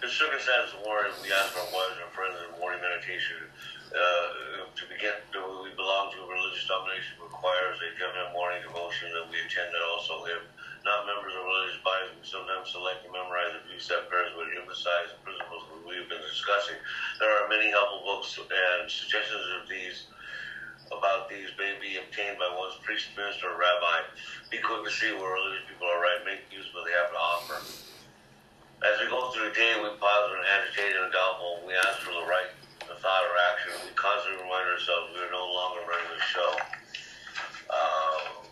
The 0.00 0.08
circumstances 0.08 0.74
warrant 0.86 1.14
we 1.22 1.30
ask 1.30 1.54
our 1.58 1.66
wives 1.74 1.98
and 1.98 2.10
friends 2.14 2.38
in 2.38 2.58
morning 2.58 2.78
meditation 2.82 3.42
uh, 3.90 4.70
to 4.70 4.82
begin. 4.86 5.18
Do 5.34 5.42
we 5.66 5.74
belong 5.74 6.14
to 6.14 6.22
a 6.22 6.28
religious 6.30 6.66
domination 6.70 7.18
requires 7.42 7.78
a 7.82 7.90
definite 7.98 8.30
morning 8.30 8.62
devotion 8.62 9.10
that 9.18 9.26
we 9.26 9.34
attend 9.42 9.74
and 9.74 9.82
also 9.90 10.22
live. 10.22 10.46
Not 10.86 11.10
members 11.10 11.34
of 11.34 11.42
religious 11.42 11.82
bodies, 11.82 12.14
we 12.14 12.22
sometimes 12.22 12.70
select 12.70 13.02
and 13.02 13.10
memorize 13.10 13.58
a 13.58 13.62
few 13.66 13.82
set 13.82 14.06
prayers 14.06 14.30
would 14.38 14.50
emphasize 14.54 15.10
the 15.10 15.18
principles 15.26 15.66
that 15.66 15.71
we've 15.92 16.08
been 16.08 16.24
discussing. 16.24 16.80
There 17.20 17.28
are 17.28 17.48
many 17.52 17.68
helpful 17.68 18.00
books 18.04 18.40
and 18.40 18.88
suggestions 18.88 19.44
of 19.60 19.68
these 19.68 20.08
about 20.88 21.28
these 21.28 21.48
may 21.56 21.72
be 21.80 21.96
obtained 21.96 22.36
by 22.36 22.48
one's 22.52 22.76
priest, 22.84 23.12
minister, 23.16 23.48
or 23.48 23.56
rabbi. 23.56 24.04
Be 24.52 24.60
quick 24.60 24.84
to 24.84 24.92
see 24.92 25.08
where 25.16 25.32
religious 25.32 25.64
people 25.64 25.88
are 25.88 26.00
right. 26.00 26.20
Make 26.24 26.44
use 26.52 26.68
of 26.68 26.76
what 26.76 26.84
they 26.84 26.92
have 26.96 27.08
to 27.12 27.20
offer. 27.20 27.58
As 28.84 29.00
we 29.00 29.08
go 29.08 29.32
through 29.32 29.48
the 29.48 29.56
day, 29.56 29.72
we 29.80 29.88
pause 29.96 30.28
and 30.36 30.44
agitated 30.44 31.00
and 31.00 31.08
doubtful. 31.08 31.64
We 31.64 31.72
ask 31.72 32.04
for 32.04 32.12
the 32.12 32.28
right 32.28 32.52
the 32.84 32.98
thought 33.00 33.24
or 33.24 33.36
action. 33.54 33.72
We 33.88 33.94
constantly 33.96 34.42
remind 34.44 34.68
ourselves 34.68 35.16
we 35.16 35.24
are 35.24 35.32
no 35.32 35.48
longer 35.48 35.80
running 35.88 36.12
the 36.12 36.24
show. 36.28 36.50
Um, 37.72 38.42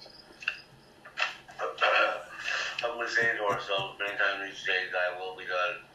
humbly 2.81 3.05
saying 3.11 3.37
to 3.37 3.43
say 3.43 3.43
to 3.43 3.45
ourselves 3.53 4.01
many 4.01 4.17
times 4.17 4.49
each 4.49 4.65
day, 4.65 4.89
Thy 4.89 5.19
will 5.21 5.37
be 5.37 5.45
done. 5.45 5.90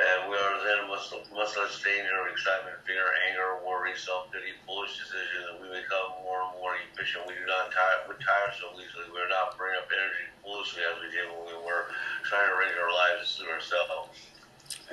And 0.00 0.30
we 0.30 0.36
are 0.36 0.56
then 0.64 0.88
much, 0.88 1.12
less 1.12 1.76
danger 1.84 2.16
of 2.24 2.32
excitement, 2.32 2.80
fear, 2.88 3.04
anger, 3.28 3.60
worry, 3.60 3.92
self-pity, 3.92 4.56
foolish 4.64 4.96
decisions, 4.96 5.44
and 5.52 5.60
we 5.60 5.68
become 5.68 6.24
more 6.24 6.48
and 6.48 6.56
more 6.56 6.72
efficient. 6.88 7.28
We 7.28 7.36
do 7.36 7.44
not 7.44 7.68
tire, 7.68 8.08
we 8.08 8.16
tire 8.16 8.48
so 8.56 8.72
easily. 8.80 9.12
We 9.12 9.20
are 9.20 9.28
not 9.28 9.60
bringing 9.60 9.76
up 9.76 9.92
energy 9.92 10.24
foolishly 10.40 10.82
as 10.88 10.96
we 11.04 11.12
did 11.12 11.28
when 11.28 11.52
we 11.52 11.56
were 11.60 11.92
trying 12.24 12.48
to 12.48 12.54
arrange 12.56 12.80
our 12.80 12.92
lives 12.92 13.36
to 13.36 13.44
ourselves. 13.52 14.16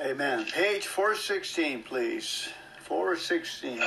Amen. 0.03 0.45
Page 0.51 0.87
416, 0.87 1.83
please. 1.83 2.49
416. 2.83 3.79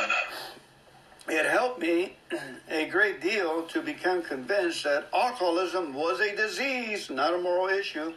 It 1.29 1.47
helped 1.47 1.81
me 1.81 2.17
a 2.71 2.89
great 2.89 3.21
deal 3.21 3.63
to 3.69 3.83
become 3.83 4.23
convinced 4.23 4.85
that 4.85 5.09
alcoholism 5.13 5.93
was 5.93 6.21
a 6.21 6.35
disease, 6.35 7.11
not 7.11 7.35
a 7.35 7.39
moral 7.39 7.69
issue. 7.69 8.15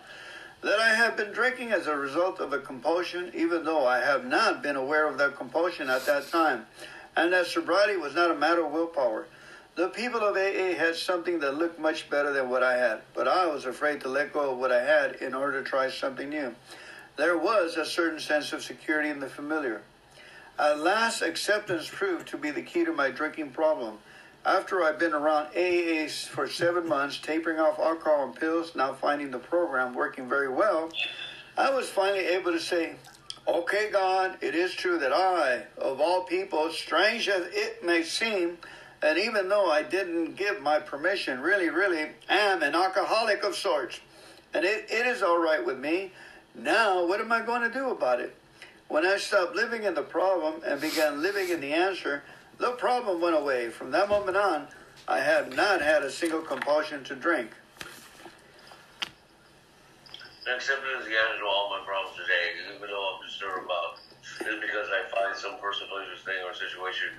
That 0.64 0.80
I 0.80 0.94
have 0.94 1.18
been 1.18 1.34
drinking 1.34 1.74
as 1.74 1.88
a 1.88 1.96
result 1.96 2.40
of 2.40 2.54
a 2.54 2.60
compulsion, 2.60 3.32
even 3.36 3.66
though 3.66 3.86
I 3.86 4.00
have 4.00 4.26
not 4.26 4.64
been 4.64 4.78
aware 4.78 5.08
of 5.08 5.18
that 5.18 5.36
compulsion 5.36 5.90
at 5.90 6.06
that 6.06 6.30
time. 6.30 6.68
And 7.18 7.34
that 7.34 7.48
sobriety 7.48 7.98
was 7.98 8.16
not 8.16 8.32
a 8.32 8.36
matter 8.36 8.66
of 8.66 8.72
willpower. 8.72 9.28
The 9.76 9.90
people 9.90 10.22
of 10.22 10.38
AA 10.38 10.78
had 10.78 10.96
something 10.96 11.40
that 11.40 11.58
looked 11.58 11.80
much 11.80 12.10
better 12.10 12.32
than 12.32 12.50
what 12.50 12.64
I 12.64 12.78
had, 12.78 13.02
but 13.14 13.28
I 13.28 13.46
was 13.48 13.66
afraid 13.66 14.00
to 14.02 14.08
let 14.08 14.32
go 14.32 14.52
of 14.52 14.58
what 14.58 14.72
I 14.72 14.84
had 14.84 15.16
in 15.16 15.34
order 15.34 15.62
to 15.62 15.70
try 15.70 15.90
something 15.90 16.30
new. 16.30 16.56
There 17.18 17.38
was 17.38 17.76
a 17.76 17.86
certain 17.86 18.20
sense 18.20 18.54
of 18.54 18.64
security 18.64 19.10
in 19.10 19.20
the 19.20 19.28
familiar. 19.28 19.82
At 20.58 20.80
last, 20.80 21.22
acceptance 21.22 21.90
proved 21.92 22.30
to 22.30 22.38
be 22.38 22.52
the 22.52 22.62
key 22.62 22.86
to 22.86 22.94
my 22.94 23.10
drinking 23.10 23.50
problem. 23.50 23.98
After 24.46 24.84
I'd 24.84 25.00
been 25.00 25.14
around 25.14 25.56
AA 25.56 26.10
for 26.10 26.50
seven 26.50 26.86
months, 26.86 27.18
tapering 27.18 27.60
off 27.60 27.80
alcohol 27.80 28.26
and 28.26 28.36
pills, 28.36 28.76
now 28.76 28.94
finding 28.94 29.32
the 29.32 29.40
program 29.40 29.94
working 29.94 30.28
very 30.28 30.50
well, 30.50 30.90
I 31.58 31.70
was 31.70 31.88
finally 31.88 32.26
able 32.26 32.52
to 32.52 32.60
say, 32.60 32.96
Okay, 33.48 33.90
God, 33.90 34.38
it 34.42 34.54
is 34.54 34.74
true 34.74 35.00
that 35.00 35.14
I, 35.14 35.64
of 35.78 36.02
all 36.02 36.24
people, 36.24 36.70
strange 36.72 37.30
as 37.30 37.48
it 37.52 37.84
may 37.86 38.04
seem, 38.04 38.58
and 39.02 39.18
even 39.18 39.48
though 39.48 39.70
I 39.70 39.82
didn't 39.82 40.36
give 40.36 40.62
my 40.62 40.80
permission, 40.80 41.40
really, 41.40 41.70
really 41.70 42.10
am 42.30 42.64
an 42.64 42.76
alcoholic 42.76 43.44
of 43.44 43.56
sorts. 43.56 44.02
And 44.54 44.66
it, 44.66 44.88
it 44.90 45.06
is 45.08 45.22
all 45.22 45.40
right 45.40 45.66
with 45.66 45.78
me. 45.78 46.12
Now, 46.56 47.06
what 47.06 47.20
am 47.20 47.32
I 47.32 47.42
going 47.42 47.62
to 47.62 47.74
do 47.74 47.92
about 47.92 48.20
it? 48.20 48.36
When 48.88 49.06
I 49.06 49.18
stopped 49.18 49.56
living 49.56 49.84
in 49.84 49.94
the 49.94 50.04
problem 50.04 50.62
and 50.66 50.80
began 50.80 51.22
living 51.22 51.50
in 51.50 51.60
the 51.60 51.74
answer, 51.74 52.24
the 52.58 52.72
problem 52.72 53.22
went 53.22 53.36
away. 53.36 53.70
From 53.70 53.92
that 53.92 54.10
moment 54.10 54.38
on, 54.38 54.68
I 55.08 55.20
have 55.20 55.56
not 55.56 55.82
had 55.82 56.04
a 56.04 56.12
single 56.12 56.42
compulsion 56.42 57.04
to 57.06 57.16
drink. 57.16 57.52
Accepted 60.44 60.92
as 61.00 61.06
the 61.08 61.16
answer 61.16 61.40
to 61.40 61.48
all 61.48 61.72
my 61.72 61.84
problems 61.86 62.16
today, 62.20 62.60
even 62.76 62.84
though 62.84 63.16
I'm 63.16 63.24
disturbed 63.24 63.64
about 63.66 64.00
is 64.44 64.60
because 64.60 64.88
I 64.92 65.08
find 65.08 65.32
some 65.36 65.56
person, 65.60 65.88
place, 65.88 66.08
or 66.12 66.20
thing 66.24 66.40
or 66.44 66.52
situation 66.52 67.16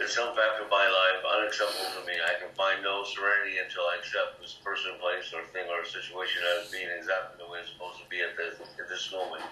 in 0.00 0.08
some 0.10 0.34
fact 0.34 0.58
of 0.58 0.66
my 0.72 0.82
life 0.82 1.20
unacceptable 1.38 1.92
to 1.96 2.02
me. 2.02 2.18
I 2.18 2.34
can 2.40 2.50
find 2.58 2.82
no 2.82 3.06
serenity 3.06 3.62
until 3.62 3.86
I 3.94 4.02
accept 4.02 4.42
this 4.42 4.58
person, 4.64 4.96
place, 4.98 5.30
or 5.30 5.46
thing 5.54 5.68
or 5.70 5.86
situation 5.86 6.42
as 6.58 6.72
being 6.72 6.90
exactly 6.90 7.38
the 7.38 7.46
way 7.46 7.62
it's 7.62 7.70
supposed 7.70 8.02
to 8.02 8.08
be 8.10 8.24
at 8.24 8.34
this 8.34 8.58
at 8.58 8.88
this 8.90 9.06
moment. 9.12 9.44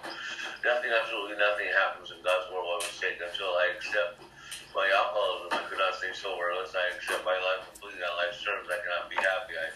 Nothing, 0.65 0.91
absolutely 0.91 1.39
nothing 1.39 1.69
happens 1.71 2.11
in 2.11 2.19
God's 2.25 2.51
world 2.51 2.65
by 2.65 2.85
mistake 2.85 3.21
until 3.23 3.55
I 3.55 3.77
accept 3.77 4.25
my 4.73 4.89
alcoholism. 4.89 5.53
I 5.53 5.61
could 5.69 5.77
not 5.77 5.93
stay 5.95 6.11
sober 6.17 6.49
unless 6.49 6.73
I 6.73 6.97
accept 6.97 7.21
my 7.21 7.37
life 7.37 7.69
completely 7.73 8.01
on 8.01 8.13
life's 8.17 8.41
terms. 8.41 8.65
I 8.69 8.81
cannot 8.81 9.09
be 9.09 9.17
happy. 9.21 9.53
I 9.57 9.67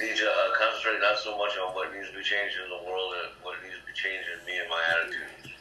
need 0.00 0.16
to 0.16 0.28
uh, 0.28 0.56
concentrate 0.56 1.04
not 1.04 1.20
so 1.20 1.36
much 1.36 1.54
on 1.60 1.76
what 1.76 1.92
needs 1.92 2.08
to 2.08 2.16
be 2.16 2.24
changed 2.24 2.56
in 2.56 2.68
the 2.72 2.82
world 2.88 3.12
and 3.20 3.36
what 3.44 3.60
needs 3.60 3.76
to 3.76 3.84
be 3.84 3.92
changed 3.92 4.24
in 4.32 4.40
me 4.48 4.56
and 4.56 4.68
my 4.72 4.80
attitude. 4.80 5.52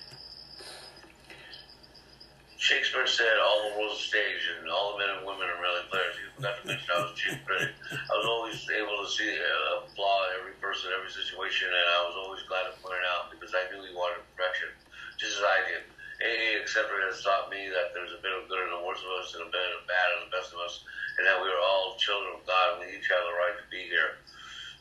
Shakespeare 2.61 3.09
said 3.09 3.41
all 3.41 3.67
the 3.67 3.71
world's 3.75 3.99
a 3.99 4.07
stage 4.07 4.47
and 4.55 4.69
all 4.71 4.95
the 4.95 5.03
men 5.03 5.09
and 5.17 5.25
women 5.25 5.49
are 5.49 5.59
really 5.59 5.83
players. 5.91 6.15
He 6.15 6.23
forgot 6.37 6.61
to 6.61 6.63
mention 6.63 6.87
I 6.93 7.03
was 7.03 7.11
chief 7.17 7.35
critic. 7.43 7.75
I 7.91 8.13
was 8.15 8.27
always 8.29 8.55
able 8.71 9.01
to 9.03 9.09
see 9.11 9.27
a 9.27 9.83
flaw 9.91 10.29
in 10.29 10.39
every 10.39 10.55
person, 10.63 10.93
every 10.95 11.11
situation, 11.11 11.67
and 11.67 11.87
I 11.91 11.99
was 12.07 12.15
always 12.21 12.45
glad 12.47 12.69
to 12.71 12.73
point 12.79 13.01
it 13.01 13.07
out 13.11 13.33
because 13.33 13.51
I 13.51 13.67
knew 13.73 13.83
he 13.83 13.91
wanted 13.91 14.23
perfection, 14.31 14.71
just 15.19 15.41
as 15.41 15.43
I 15.43 15.59
did. 15.67 15.90
AA 16.21 16.61
Accepted 16.61 17.01
has 17.09 17.25
taught 17.25 17.49
me 17.49 17.65
that 17.73 17.91
there's 17.97 18.13
a 18.13 18.21
bit 18.21 18.31
of 18.31 18.45
good 18.45 18.61
in 18.61 18.71
the 18.71 18.85
worst 18.85 19.01
of 19.01 19.11
us 19.17 19.33
and 19.33 19.43
a 19.43 19.49
bit 19.49 19.69
of 19.73 19.89
bad 19.89 20.07
in 20.17 20.29
the 20.29 20.33
best 20.33 20.53
of 20.53 20.61
us, 20.61 20.85
and 21.17 21.25
that 21.25 21.41
we 21.41 21.49
are 21.49 21.61
all 21.65 21.97
children 21.97 22.37
of 22.37 22.45
God 22.45 22.77
and 22.77 22.85
we 22.85 22.93
each 22.93 23.09
have 23.09 23.25
the 23.25 23.35
right 23.35 23.57
to 23.57 23.65
be 23.73 23.89
here. 23.89 24.21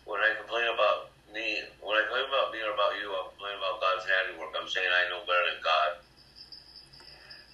When 0.04 0.20
I 0.20 0.36
complain 0.36 0.68
about 0.68 1.16
me, 1.32 1.64
when 1.80 1.96
I 1.96 2.04
complain 2.04 2.28
about 2.28 2.52
being 2.52 2.68
about 2.68 2.92
you, 3.00 3.08
I'm 3.08 3.32
complaining 3.32 3.60
about 3.60 3.80
God's 3.80 4.04
handiwork. 4.04 4.52
I'm 4.52 4.68
saying 4.68 4.92
I 4.92 5.08
know 5.08 5.24
better 5.24 5.46
than 5.48 5.60
God. 5.64 5.90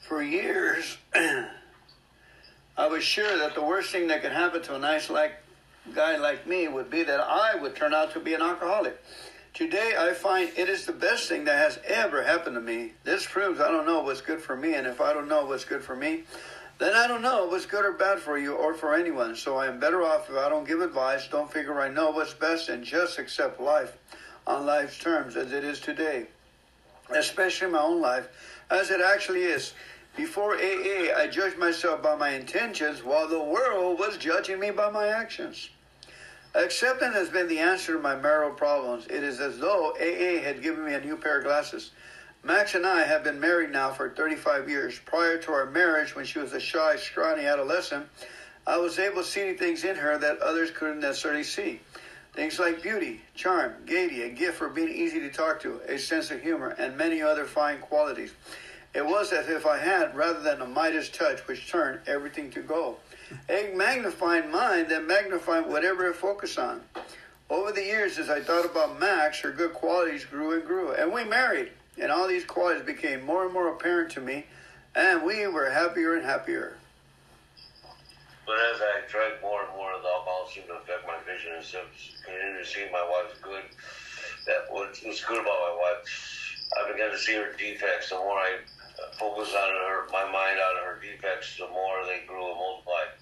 For 0.02 0.22
years, 0.22 0.98
I 2.76 2.86
was 2.90 3.02
sure 3.02 3.38
that 3.38 3.54
the 3.54 3.62
worst 3.62 3.90
thing 3.90 4.08
that 4.08 4.22
could 4.22 4.34
happen 4.34 4.62
to 4.62 4.74
a 4.74 4.78
nice 4.78 5.10
like 5.10 5.38
guy 5.94 6.16
like 6.16 6.46
me 6.46 6.68
would 6.68 6.90
be 6.90 7.02
that 7.02 7.20
I 7.20 7.54
would 7.54 7.76
turn 7.76 7.94
out 7.94 8.12
to 8.12 8.20
be 8.20 8.34
an 8.34 8.42
alcoholic. 8.42 9.00
Today, 9.56 9.94
I 9.98 10.12
find 10.12 10.50
it 10.54 10.68
is 10.68 10.84
the 10.84 10.92
best 10.92 11.30
thing 11.30 11.44
that 11.44 11.56
has 11.56 11.78
ever 11.86 12.22
happened 12.22 12.56
to 12.56 12.60
me. 12.60 12.92
This 13.04 13.24
proves 13.24 13.58
I 13.58 13.70
don't 13.70 13.86
know 13.86 14.02
what's 14.02 14.20
good 14.20 14.38
for 14.38 14.54
me, 14.54 14.74
and 14.74 14.86
if 14.86 15.00
I 15.00 15.14
don't 15.14 15.28
know 15.28 15.46
what's 15.46 15.64
good 15.64 15.82
for 15.82 15.96
me, 15.96 16.24
then 16.76 16.92
I 16.92 17.08
don't 17.08 17.22
know 17.22 17.46
what's 17.46 17.64
good 17.64 17.86
or 17.86 17.92
bad 17.92 18.18
for 18.18 18.36
you 18.36 18.52
or 18.52 18.74
for 18.74 18.94
anyone. 18.94 19.34
So 19.34 19.56
I 19.56 19.68
am 19.68 19.80
better 19.80 20.02
off 20.02 20.28
if 20.28 20.36
I 20.36 20.50
don't 20.50 20.68
give 20.68 20.82
advice, 20.82 21.26
don't 21.28 21.50
figure 21.50 21.80
I 21.80 21.88
know 21.88 22.10
what's 22.10 22.34
best, 22.34 22.68
and 22.68 22.84
just 22.84 23.18
accept 23.18 23.58
life 23.58 23.96
on 24.46 24.66
life's 24.66 24.98
terms 24.98 25.36
as 25.36 25.52
it 25.52 25.64
is 25.64 25.80
today, 25.80 26.26
especially 27.08 27.70
my 27.70 27.80
own 27.80 28.02
life, 28.02 28.28
as 28.70 28.90
it 28.90 29.00
actually 29.00 29.44
is. 29.44 29.72
Before 30.18 30.52
AA, 30.56 31.16
I 31.16 31.28
judged 31.32 31.56
myself 31.56 32.02
by 32.02 32.14
my 32.14 32.28
intentions 32.32 33.02
while 33.02 33.26
the 33.26 33.42
world 33.42 33.98
was 33.98 34.18
judging 34.18 34.60
me 34.60 34.70
by 34.70 34.90
my 34.90 35.08
actions. 35.08 35.70
Acceptance 36.56 37.14
has 37.14 37.28
been 37.28 37.48
the 37.48 37.58
answer 37.58 37.92
to 37.92 37.98
my 37.98 38.16
marital 38.16 38.50
problems. 38.50 39.06
It 39.08 39.22
is 39.22 39.40
as 39.40 39.58
though 39.58 39.92
AA 40.00 40.42
had 40.42 40.62
given 40.62 40.86
me 40.86 40.94
a 40.94 41.00
new 41.00 41.18
pair 41.18 41.38
of 41.38 41.44
glasses. 41.44 41.90
Max 42.42 42.74
and 42.74 42.86
I 42.86 43.02
have 43.02 43.22
been 43.22 43.38
married 43.38 43.72
now 43.72 43.90
for 43.90 44.08
35 44.08 44.66
years. 44.66 44.98
Prior 45.04 45.36
to 45.36 45.52
our 45.52 45.66
marriage, 45.66 46.16
when 46.16 46.24
she 46.24 46.38
was 46.38 46.54
a 46.54 46.60
shy, 46.60 46.96
scrawny 46.96 47.44
adolescent, 47.44 48.06
I 48.66 48.78
was 48.78 48.98
able 48.98 49.22
to 49.22 49.28
see 49.28 49.52
things 49.52 49.84
in 49.84 49.96
her 49.96 50.16
that 50.16 50.38
others 50.38 50.70
couldn't 50.70 51.00
necessarily 51.00 51.44
see. 51.44 51.80
Things 52.32 52.58
like 52.58 52.82
beauty, 52.82 53.20
charm, 53.34 53.74
gaiety, 53.84 54.22
a 54.22 54.30
gift 54.30 54.56
for 54.56 54.70
being 54.70 54.88
easy 54.88 55.20
to 55.20 55.30
talk 55.30 55.60
to, 55.60 55.82
a 55.86 55.98
sense 55.98 56.30
of 56.30 56.40
humor, 56.40 56.74
and 56.78 56.96
many 56.96 57.20
other 57.20 57.44
fine 57.44 57.80
qualities. 57.80 58.32
It 58.94 59.04
was 59.04 59.30
as 59.30 59.50
if 59.50 59.66
I 59.66 59.76
had, 59.76 60.16
rather 60.16 60.40
than 60.40 60.62
a 60.62 60.66
Midas 60.66 61.10
touch 61.10 61.46
which 61.48 61.70
turned 61.70 62.00
everything 62.06 62.50
to 62.52 62.62
gold, 62.62 62.96
a 63.48 63.72
magnifying 63.74 64.50
mind 64.50 64.88
that 64.90 65.04
magnified 65.04 65.66
whatever 65.66 66.06
it 66.08 66.16
focused 66.16 66.58
on. 66.58 66.82
Over 67.48 67.72
the 67.72 67.82
years, 67.82 68.18
as 68.18 68.28
I 68.28 68.40
thought 68.40 68.64
about 68.64 68.98
Max, 68.98 69.40
her 69.40 69.52
good 69.52 69.72
qualities 69.72 70.24
grew 70.24 70.54
and 70.54 70.64
grew, 70.64 70.92
and 70.92 71.12
we 71.12 71.24
married, 71.24 71.70
and 72.00 72.10
all 72.10 72.26
these 72.26 72.44
qualities 72.44 72.84
became 72.84 73.24
more 73.24 73.44
and 73.44 73.52
more 73.52 73.68
apparent 73.68 74.10
to 74.12 74.20
me, 74.20 74.46
and 74.94 75.22
we 75.22 75.46
were 75.46 75.70
happier 75.70 76.14
and 76.14 76.24
happier. 76.24 76.76
But 78.46 78.56
as 78.74 78.80
I 78.80 79.00
drank 79.10 79.42
more 79.42 79.62
and 79.62 79.76
more, 79.76 79.92
of 79.92 80.02
the 80.02 80.08
alcohol 80.08 80.48
seemed 80.52 80.68
to 80.68 80.74
affect 80.74 81.06
my 81.06 81.18
vision 81.26 81.52
and 81.54 81.64
continued 82.24 82.58
to 82.58 82.64
see 82.64 82.86
my 82.92 83.02
wife's 83.02 83.40
good. 83.40 83.62
That 84.46 84.70
was 84.70 85.00
good 85.02 85.40
about 85.40 85.46
my 85.46 85.76
wife. 85.78 86.06
I 86.78 86.92
began 86.92 87.10
to 87.10 87.18
see 87.18 87.34
her 87.34 87.52
defects. 87.58 88.10
The 88.10 88.16
more 88.16 88.38
I 88.38 88.58
focus 89.16 89.52
on 89.52 89.70
her, 89.72 90.08
my 90.12 90.24
mind 90.28 90.58
on 90.60 90.76
her 90.84 90.96
defects, 91.00 91.56
the 91.56 91.68
more 91.68 92.04
they 92.04 92.24
grew 92.24 92.40
and 92.40 92.58
multiplied. 92.58 93.12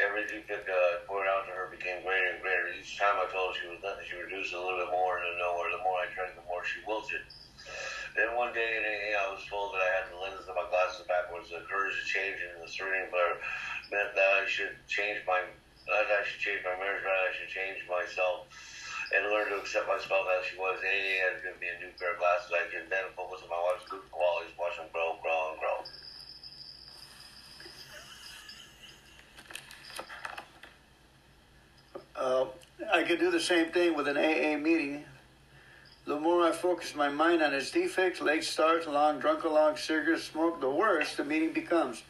Every 0.00 0.24
defect 0.26 0.64
uh, 0.64 1.04
poured 1.06 1.28
out 1.28 1.44
to 1.46 1.52
her 1.52 1.68
became 1.68 2.02
greater 2.02 2.34
and 2.34 2.40
greater. 2.40 2.72
Each 2.72 2.96
time 2.96 3.20
I 3.20 3.28
told 3.28 3.52
her 3.52 3.60
she 3.60 3.68
was 3.68 3.84
nothing, 3.84 4.04
she 4.08 4.16
reduced 4.16 4.56
a 4.56 4.60
little 4.60 4.80
bit 4.80 4.90
more 4.90 5.20
and 5.20 5.36
nowhere. 5.38 5.70
The 5.70 5.84
more 5.84 6.00
I 6.00 6.08
drank, 6.12 6.34
the 6.34 6.46
more 6.48 6.64
she 6.64 6.80
wilted. 6.88 7.20
Then 8.16 8.32
one 8.38 8.54
day 8.54 8.78
in 8.78 8.82
AA, 8.86 9.12
I 9.18 9.28
was 9.28 9.44
told 9.50 9.74
that 9.74 9.82
I 9.82 9.90
had 10.00 10.06
the 10.08 10.18
lenses 10.18 10.48
of 10.48 10.56
my 10.56 10.66
glasses 10.70 11.04
backwards. 11.04 11.50
The 11.50 11.66
courage 11.68 11.98
to 11.98 12.04
change 12.06 12.38
in 12.40 12.62
the 12.62 12.70
serene 12.70 13.10
glare 13.10 13.42
meant 13.90 14.14
that 14.14 14.30
I 14.40 14.46
should 14.46 14.72
change 14.86 15.20
my, 15.26 15.42
that 15.90 16.08
I 16.08 16.22
should 16.24 16.40
change 16.40 16.62
my 16.62 16.78
marriage, 16.78 17.02
that 17.02 17.20
I 17.26 17.30
should 17.34 17.50
change 17.50 17.82
myself 17.90 18.48
and 19.12 19.30
learn 19.30 19.48
to 19.50 19.56
accept 19.56 19.86
myself 19.86 20.26
as 20.38 20.46
she 20.46 20.56
was. 20.56 20.78
AA 20.80 21.20
has 21.28 21.42
me 21.60 21.68
a 21.68 21.80
new 21.80 21.92
pair 21.98 22.12
of 22.12 22.18
glasses. 22.18 22.52
I 22.52 22.70
can 22.70 22.88
then 22.88 23.04
focus 23.16 23.42
on 23.42 23.50
my 23.50 23.60
wife's 23.60 23.88
good 23.88 24.00
qualities, 24.10 24.52
watch 24.58 24.76
them 24.76 24.86
grow, 24.92 25.16
grow, 25.22 25.50
and 25.50 25.60
grow. 25.60 25.78
Uh, 32.16 32.46
I 32.92 33.02
could 33.02 33.18
do 33.18 33.30
the 33.30 33.40
same 33.40 33.70
thing 33.72 33.94
with 33.96 34.08
an 34.08 34.16
AA 34.16 34.56
meeting. 34.56 35.04
The 36.06 36.18
more 36.20 36.42
I 36.46 36.52
focus 36.52 36.94
my 36.94 37.08
mind 37.08 37.42
on 37.42 37.54
its 37.54 37.70
defects, 37.70 38.20
late 38.20 38.44
starts, 38.44 38.86
long 38.86 39.20
drunk 39.20 39.44
along, 39.44 39.78
cigarette 39.78 40.20
smoke, 40.20 40.60
the 40.60 40.70
worse 40.70 41.16
the 41.16 41.24
meeting 41.24 41.52
becomes. 41.52 42.02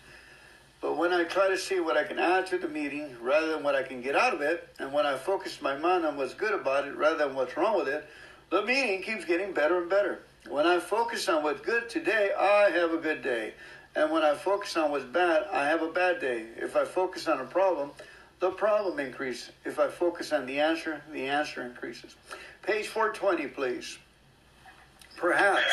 But 0.84 0.98
when 0.98 1.14
I 1.14 1.24
try 1.24 1.48
to 1.48 1.56
see 1.56 1.80
what 1.80 1.96
I 1.96 2.04
can 2.04 2.18
add 2.18 2.46
to 2.48 2.58
the 2.58 2.68
meeting 2.68 3.16
rather 3.22 3.46
than 3.46 3.62
what 3.62 3.74
I 3.74 3.82
can 3.82 4.02
get 4.02 4.14
out 4.14 4.34
of 4.34 4.42
it, 4.42 4.68
and 4.78 4.92
when 4.92 5.06
I 5.06 5.16
focus 5.16 5.62
my 5.62 5.74
mind 5.78 6.04
on 6.04 6.18
what's 6.18 6.34
good 6.34 6.52
about 6.52 6.86
it 6.86 6.94
rather 6.94 7.16
than 7.24 7.34
what's 7.34 7.56
wrong 7.56 7.74
with 7.78 7.88
it, 7.88 8.06
the 8.50 8.60
meeting 8.60 9.00
keeps 9.00 9.24
getting 9.24 9.54
better 9.54 9.78
and 9.80 9.88
better. 9.88 10.20
When 10.46 10.66
I 10.66 10.78
focus 10.80 11.26
on 11.30 11.42
what's 11.42 11.62
good 11.62 11.88
today, 11.88 12.32
I 12.38 12.68
have 12.68 12.92
a 12.92 12.98
good 12.98 13.22
day. 13.22 13.54
And 13.96 14.10
when 14.10 14.22
I 14.24 14.34
focus 14.34 14.76
on 14.76 14.90
what's 14.90 15.06
bad, 15.06 15.46
I 15.50 15.64
have 15.68 15.80
a 15.80 15.90
bad 15.90 16.20
day. 16.20 16.48
If 16.58 16.76
I 16.76 16.84
focus 16.84 17.28
on 17.28 17.40
a 17.40 17.46
problem, 17.46 17.90
the 18.40 18.50
problem 18.50 19.00
increases. 19.00 19.52
If 19.64 19.78
I 19.78 19.88
focus 19.88 20.34
on 20.34 20.44
the 20.44 20.60
answer, 20.60 21.00
the 21.14 21.28
answer 21.28 21.62
increases. 21.62 22.14
Page 22.60 22.88
420, 22.88 23.46
please. 23.46 23.96
Perhaps 25.16 25.64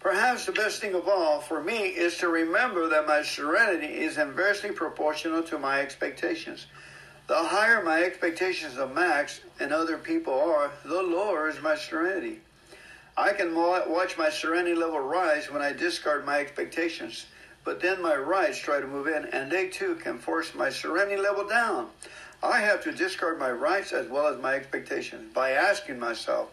Perhaps 0.00 0.46
the 0.46 0.52
best 0.52 0.80
thing 0.80 0.94
of 0.94 1.08
all 1.08 1.40
for 1.40 1.62
me 1.62 1.88
is 1.88 2.18
to 2.18 2.28
remember 2.28 2.88
that 2.88 3.06
my 3.06 3.22
serenity 3.22 3.98
is 3.98 4.16
inversely 4.16 4.70
proportional 4.70 5.42
to 5.42 5.58
my 5.58 5.80
expectations. 5.80 6.66
The 7.26 7.36
higher 7.36 7.82
my 7.82 8.02
expectations 8.02 8.78
of 8.78 8.94
Max 8.94 9.40
and 9.58 9.72
other 9.72 9.98
people 9.98 10.32
are, 10.32 10.70
the 10.84 11.02
lower 11.02 11.48
is 11.48 11.60
my 11.60 11.74
serenity. 11.74 12.40
I 13.16 13.32
can 13.32 13.54
watch 13.54 14.16
my 14.16 14.30
serenity 14.30 14.76
level 14.76 15.00
rise 15.00 15.50
when 15.50 15.60
I 15.60 15.72
discard 15.72 16.24
my 16.24 16.38
expectations, 16.38 17.26
but 17.64 17.80
then 17.80 18.00
my 18.00 18.14
rights 18.14 18.58
try 18.58 18.80
to 18.80 18.86
move 18.86 19.08
in, 19.08 19.24
and 19.26 19.50
they 19.50 19.68
too 19.68 19.96
can 19.96 20.18
force 20.18 20.54
my 20.54 20.70
serenity 20.70 21.20
level 21.20 21.46
down. 21.46 21.88
I 22.40 22.60
have 22.60 22.84
to 22.84 22.92
discard 22.92 23.38
my 23.40 23.50
rights 23.50 23.92
as 23.92 24.08
well 24.08 24.28
as 24.28 24.40
my 24.40 24.54
expectations 24.54 25.34
by 25.34 25.50
asking 25.50 25.98
myself, 25.98 26.50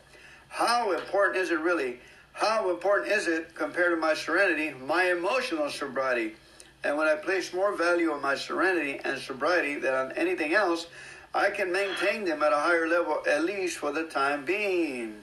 how 0.50 0.92
important 0.94 1.38
is 1.38 1.52
it 1.52 1.60
really 1.60 2.00
how 2.36 2.70
important 2.70 3.12
is 3.12 3.28
it 3.28 3.56
compared 3.56 3.96
to 3.96 3.98
my 3.98 4.14
serenity, 4.14 4.76
my 4.84 5.06
emotional 5.06 5.72
sobriety? 5.72 6.36
And 6.84 6.98
when 7.00 7.08
I 7.08 7.16
place 7.16 7.54
more 7.54 7.72
value 7.72 8.12
on 8.12 8.22
my 8.22 8.36
serenity 8.36 9.00
and 9.08 9.18
sobriety 9.18 9.80
than 9.80 9.96
on 9.96 10.12
anything 10.20 10.54
else, 10.54 10.88
I 11.34 11.50
can 11.50 11.72
maintain 11.72 12.28
them 12.28 12.44
at 12.44 12.52
a 12.52 12.60
higher 12.60 12.88
level, 12.88 13.24
at 13.26 13.48
least 13.48 13.80
for 13.80 13.96
the 13.96 14.04
time 14.12 14.44
being. 14.44 15.16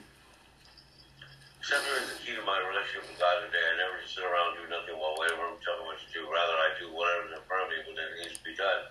Center 1.61 1.93
is 2.01 2.17
the 2.17 2.19
key 2.25 2.33
to 2.33 2.41
my 2.49 2.57
relationship 2.65 3.05
with 3.05 3.21
God 3.21 3.45
today. 3.45 3.61
I 3.61 3.73
never 3.77 4.01
just 4.01 4.17
sit 4.17 4.25
around 4.25 4.57
do 4.57 4.65
nothing 4.73 4.97
while 4.97 5.13
waiting 5.21 5.37
for 5.37 5.53
Him 5.53 5.55
to 5.55 5.61
tell 5.61 5.77
me 5.85 5.93
what 5.93 6.01
to 6.01 6.09
do. 6.11 6.25
Rather, 6.25 6.57
I 6.59 6.69
do 6.81 6.85
whatever 6.97 7.29
is 7.29 7.37
in 7.37 7.43
front 7.45 7.61
of 7.61 7.69
me 7.69 7.77
when 7.87 7.95
it 7.95 8.25
needs 8.25 8.41
to 8.41 8.43
be 8.43 8.57
done. 8.57 8.89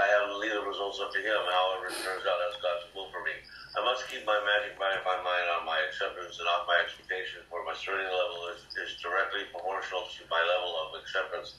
I 0.00 0.04
have 0.16 0.32
to 0.32 0.36
leave 0.40 0.56
the 0.56 0.64
results 0.64 0.96
up 0.96 1.12
to 1.12 1.20
Him. 1.20 1.38
However, 1.44 1.92
it 1.92 2.00
turns 2.00 2.24
out 2.24 2.40
that's 2.40 2.56
God's 2.58 2.88
will 2.96 3.12
for 3.12 3.20
me. 3.20 3.36
I 3.76 3.84
must 3.86 4.08
keep 4.10 4.26
my 4.26 4.34
magic 4.42 4.74
magnifying 4.78 5.22
mind 5.22 5.46
on 5.54 5.62
my 5.62 5.78
acceptance 5.86 6.38
and 6.42 6.48
off 6.50 6.66
my 6.66 6.78
expectations, 6.82 7.46
where 7.50 7.62
my 7.62 7.74
serenity 7.78 8.10
level 8.10 8.50
is, 8.50 8.66
is 8.74 8.98
directly 8.98 9.46
proportional 9.54 10.02
to 10.10 10.22
my 10.26 10.42
level 10.42 10.74
of 10.82 10.98
acceptance. 10.98 11.54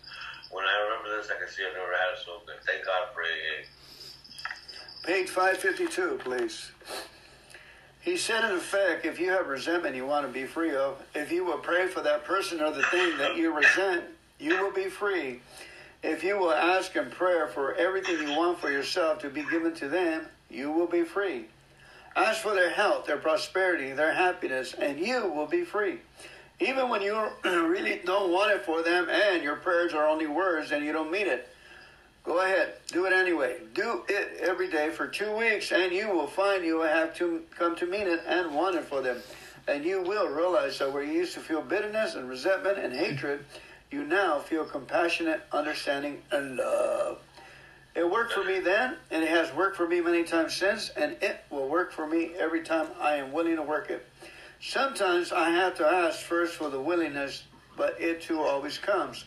When 0.51 0.67
I 0.67 0.75
remember 0.91 1.15
this, 1.15 1.31
I 1.31 1.39
can 1.39 1.47
see 1.47 1.63
I've 1.63 1.71
never 1.71 1.95
had 1.95 2.19
it 2.19 2.21
so 2.27 2.43
good. 2.43 2.59
Thank 2.67 2.83
God 2.83 3.15
for 3.15 3.23
AA. 3.23 3.63
Page 5.07 5.29
552, 5.29 6.19
please. 6.19 6.71
He 8.01 8.17
said, 8.17 8.43
in 8.49 8.57
effect, 8.57 9.05
if 9.05 9.19
you 9.19 9.29
have 9.31 9.47
resentment 9.47 9.95
you 9.95 10.05
want 10.05 10.25
to 10.25 10.31
be 10.31 10.45
free 10.45 10.75
of, 10.75 11.01
if 11.15 11.31
you 11.31 11.45
will 11.45 11.59
pray 11.59 11.87
for 11.87 12.01
that 12.01 12.25
person 12.25 12.59
or 12.59 12.71
the 12.71 12.83
thing 12.83 13.17
that 13.19 13.37
you 13.37 13.55
resent, 13.55 14.03
you 14.39 14.61
will 14.61 14.71
be 14.71 14.89
free. 14.89 15.39
If 16.03 16.23
you 16.23 16.37
will 16.37 16.51
ask 16.51 16.95
in 16.95 17.09
prayer 17.11 17.47
for 17.47 17.75
everything 17.75 18.27
you 18.27 18.35
want 18.35 18.59
for 18.59 18.71
yourself 18.71 19.19
to 19.19 19.29
be 19.29 19.45
given 19.49 19.73
to 19.75 19.87
them, 19.87 20.25
you 20.49 20.71
will 20.71 20.87
be 20.87 21.03
free. 21.03 21.45
Ask 22.15 22.41
for 22.41 22.53
their 22.53 22.71
health, 22.71 23.05
their 23.05 23.17
prosperity, 23.17 23.93
their 23.93 24.13
happiness, 24.13 24.73
and 24.73 24.99
you 24.99 25.27
will 25.27 25.47
be 25.47 25.63
free. 25.63 25.99
Even 26.59 26.89
when 26.89 27.01
you 27.01 27.17
really 27.45 28.01
don't 28.05 28.31
want 28.31 28.51
it 28.51 28.65
for 28.65 28.83
them 28.83 29.07
and 29.09 29.41
your 29.41 29.55
prayers 29.55 29.93
are 29.93 30.07
only 30.07 30.27
words 30.27 30.71
and 30.71 30.85
you 30.85 30.91
don't 30.91 31.11
mean 31.11 31.27
it, 31.27 31.47
go 32.23 32.41
ahead, 32.41 32.73
do 32.87 33.05
it 33.05 33.13
anyway. 33.13 33.57
Do 33.73 34.03
it 34.09 34.39
every 34.41 34.69
day 34.69 34.89
for 34.89 35.07
two 35.07 35.35
weeks, 35.35 35.71
and 35.71 35.91
you 35.91 36.09
will 36.09 36.27
find 36.27 36.63
you 36.65 36.81
have 36.81 37.15
to 37.15 37.43
come 37.57 37.75
to 37.77 37.85
mean 37.85 38.07
it 38.07 38.21
and 38.27 38.53
want 38.53 38.75
it 38.75 38.83
for 38.83 39.01
them. 39.01 39.21
And 39.67 39.85
you 39.85 40.01
will 40.01 40.27
realize 40.27 40.79
that 40.79 40.91
where 40.91 41.03
you 41.03 41.13
used 41.13 41.33
to 41.35 41.39
feel 41.39 41.61
bitterness 41.61 42.15
and 42.15 42.27
resentment 42.27 42.77
and 42.77 42.93
hatred, 42.93 43.45
you 43.89 44.03
now 44.03 44.39
feel 44.39 44.65
compassionate, 44.65 45.41
understanding, 45.51 46.21
and 46.31 46.57
love. 46.57 47.19
It 47.93 48.09
worked 48.09 48.31
for 48.31 48.43
me 48.43 48.59
then, 48.61 48.95
and 49.09 49.23
it 49.23 49.29
has 49.29 49.53
worked 49.53 49.75
for 49.75 49.85
me 49.85 49.99
many 49.99 50.23
times 50.23 50.53
since, 50.53 50.89
and 50.89 51.17
it 51.21 51.43
will 51.49 51.67
work 51.67 51.91
for 51.91 52.07
me 52.07 52.31
every 52.39 52.63
time 52.63 52.87
I 52.99 53.15
am 53.15 53.33
willing 53.33 53.57
to 53.57 53.63
work 53.63 53.89
it. 53.89 54.07
Sometimes 54.61 55.33
I 55.33 55.49
have 55.49 55.75
to 55.75 55.85
ask 55.85 56.19
first 56.19 56.55
for 56.55 56.69
the 56.69 56.79
willingness, 56.79 57.43
but 57.75 57.99
it 57.99 58.21
too 58.21 58.39
always 58.39 58.77
comes. 58.77 59.25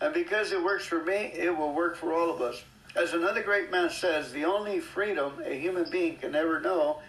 And 0.00 0.14
because 0.14 0.52
it 0.52 0.62
works 0.62 0.86
for 0.86 1.04
me, 1.04 1.32
it 1.34 1.54
will 1.54 1.74
work 1.74 1.96
for 1.96 2.14
all 2.14 2.30
of 2.30 2.40
us. 2.40 2.64
As 2.94 3.12
another 3.12 3.42
great 3.42 3.70
man 3.70 3.90
says, 3.90 4.32
the 4.32 4.46
only 4.46 4.80
freedom 4.80 5.42
a 5.44 5.58
human 5.58 5.90
being 5.90 6.16
can 6.16 6.34
ever 6.34 6.60
know 6.60 7.00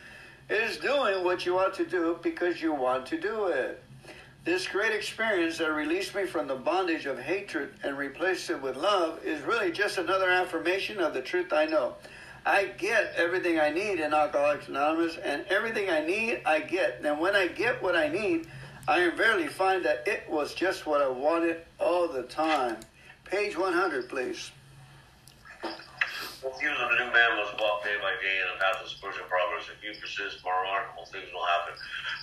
is 0.50 0.78
doing 0.78 1.24
what 1.24 1.46
you 1.46 1.54
want 1.54 1.74
to 1.76 1.86
do 1.86 2.20
because 2.22 2.62
you 2.62 2.74
want 2.74 3.06
to 3.08 3.20
do 3.20 3.46
it. 3.48 3.82
This 4.48 4.66
great 4.66 4.94
experience 4.94 5.58
that 5.58 5.74
released 5.74 6.16
me 6.16 6.26
from 6.26 6.48
the 6.48 6.56
bondage 6.56 7.06
of 7.06 7.20
hatred 7.20 7.74
and 7.84 7.98
replaced 7.98 8.50
it 8.50 8.62
with 8.62 8.78
love 8.78 9.22
is 9.26 9.42
really 9.42 9.74
just 9.74 9.98
another 9.98 10.30
affirmation 10.30 11.02
of 11.02 11.14
the 11.14 11.22
truth 11.22 11.52
I 11.52 11.66
know. 11.66 11.96
I 12.46 12.68
get 12.78 13.12
everything 13.18 13.60
I 13.60 13.72
need 13.72 14.00
in 14.00 14.14
Alcoholics 14.14 14.70
Anonymous, 14.70 15.18
and 15.18 15.44
everything 15.50 15.90
I 15.90 16.00
need, 16.00 16.44
I 16.46 16.62
get. 16.62 17.02
And 17.04 17.20
when 17.20 17.36
I 17.36 17.48
get 17.48 17.84
what 17.84 17.98
I 17.98 18.08
need, 18.08 18.48
I 18.88 19.02
invariably 19.02 19.48
find 19.48 19.84
that 19.84 20.08
it 20.08 20.24
was 20.30 20.54
just 20.54 20.86
what 20.86 21.02
I 21.02 21.10
wanted 21.10 21.66
all 21.78 22.08
the 22.08 22.24
time. 22.24 22.78
Page 23.26 23.58
100, 23.58 24.08
please. 24.08 24.52
With 26.38 26.54
you, 26.62 26.70
the 26.70 27.02
new 27.02 27.10
man 27.10 27.34
must 27.42 27.58
walk 27.58 27.82
day 27.82 27.98
by 27.98 28.14
day 28.22 28.38
in 28.38 28.48
a 28.54 28.62
path 28.62 28.86
of 28.86 28.94
spiritual 28.94 29.26
progress. 29.26 29.74
If 29.74 29.82
you 29.82 29.90
persist, 29.98 30.46
more 30.46 30.54
remarkable 30.62 31.10
things 31.10 31.34
will 31.34 31.50
happen. 31.50 31.74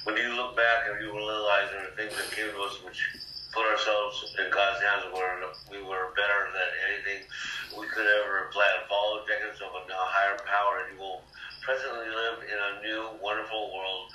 When 0.06 0.14
you 0.14 0.30
look 0.38 0.54
back 0.54 0.86
and 0.86 1.02
you 1.02 1.10
will 1.10 1.26
realize 1.26 1.66
there 1.74 1.90
are 1.90 1.98
things 1.98 2.14
that 2.14 2.30
came 2.30 2.46
to 2.46 2.60
us 2.62 2.78
which 2.86 3.02
put 3.50 3.66
ourselves 3.66 4.22
in 4.38 4.46
God's 4.54 4.78
hands 4.86 5.10
where 5.10 5.42
we 5.66 5.82
were 5.82 6.14
better 6.14 6.46
than 6.54 6.70
anything 6.86 7.26
we 7.74 7.90
could 7.90 8.06
ever 8.06 8.54
plan. 8.54 8.86
Follow 8.86 9.26
decades 9.26 9.58
of 9.58 9.74
a 9.74 9.82
higher 9.90 10.38
power, 10.46 10.86
and 10.86 10.94
you 10.94 10.98
will 11.02 11.26
presently 11.66 12.06
live 12.06 12.38
in 12.46 12.54
a 12.54 12.70
new, 12.86 13.18
wonderful 13.18 13.74
world. 13.74 14.14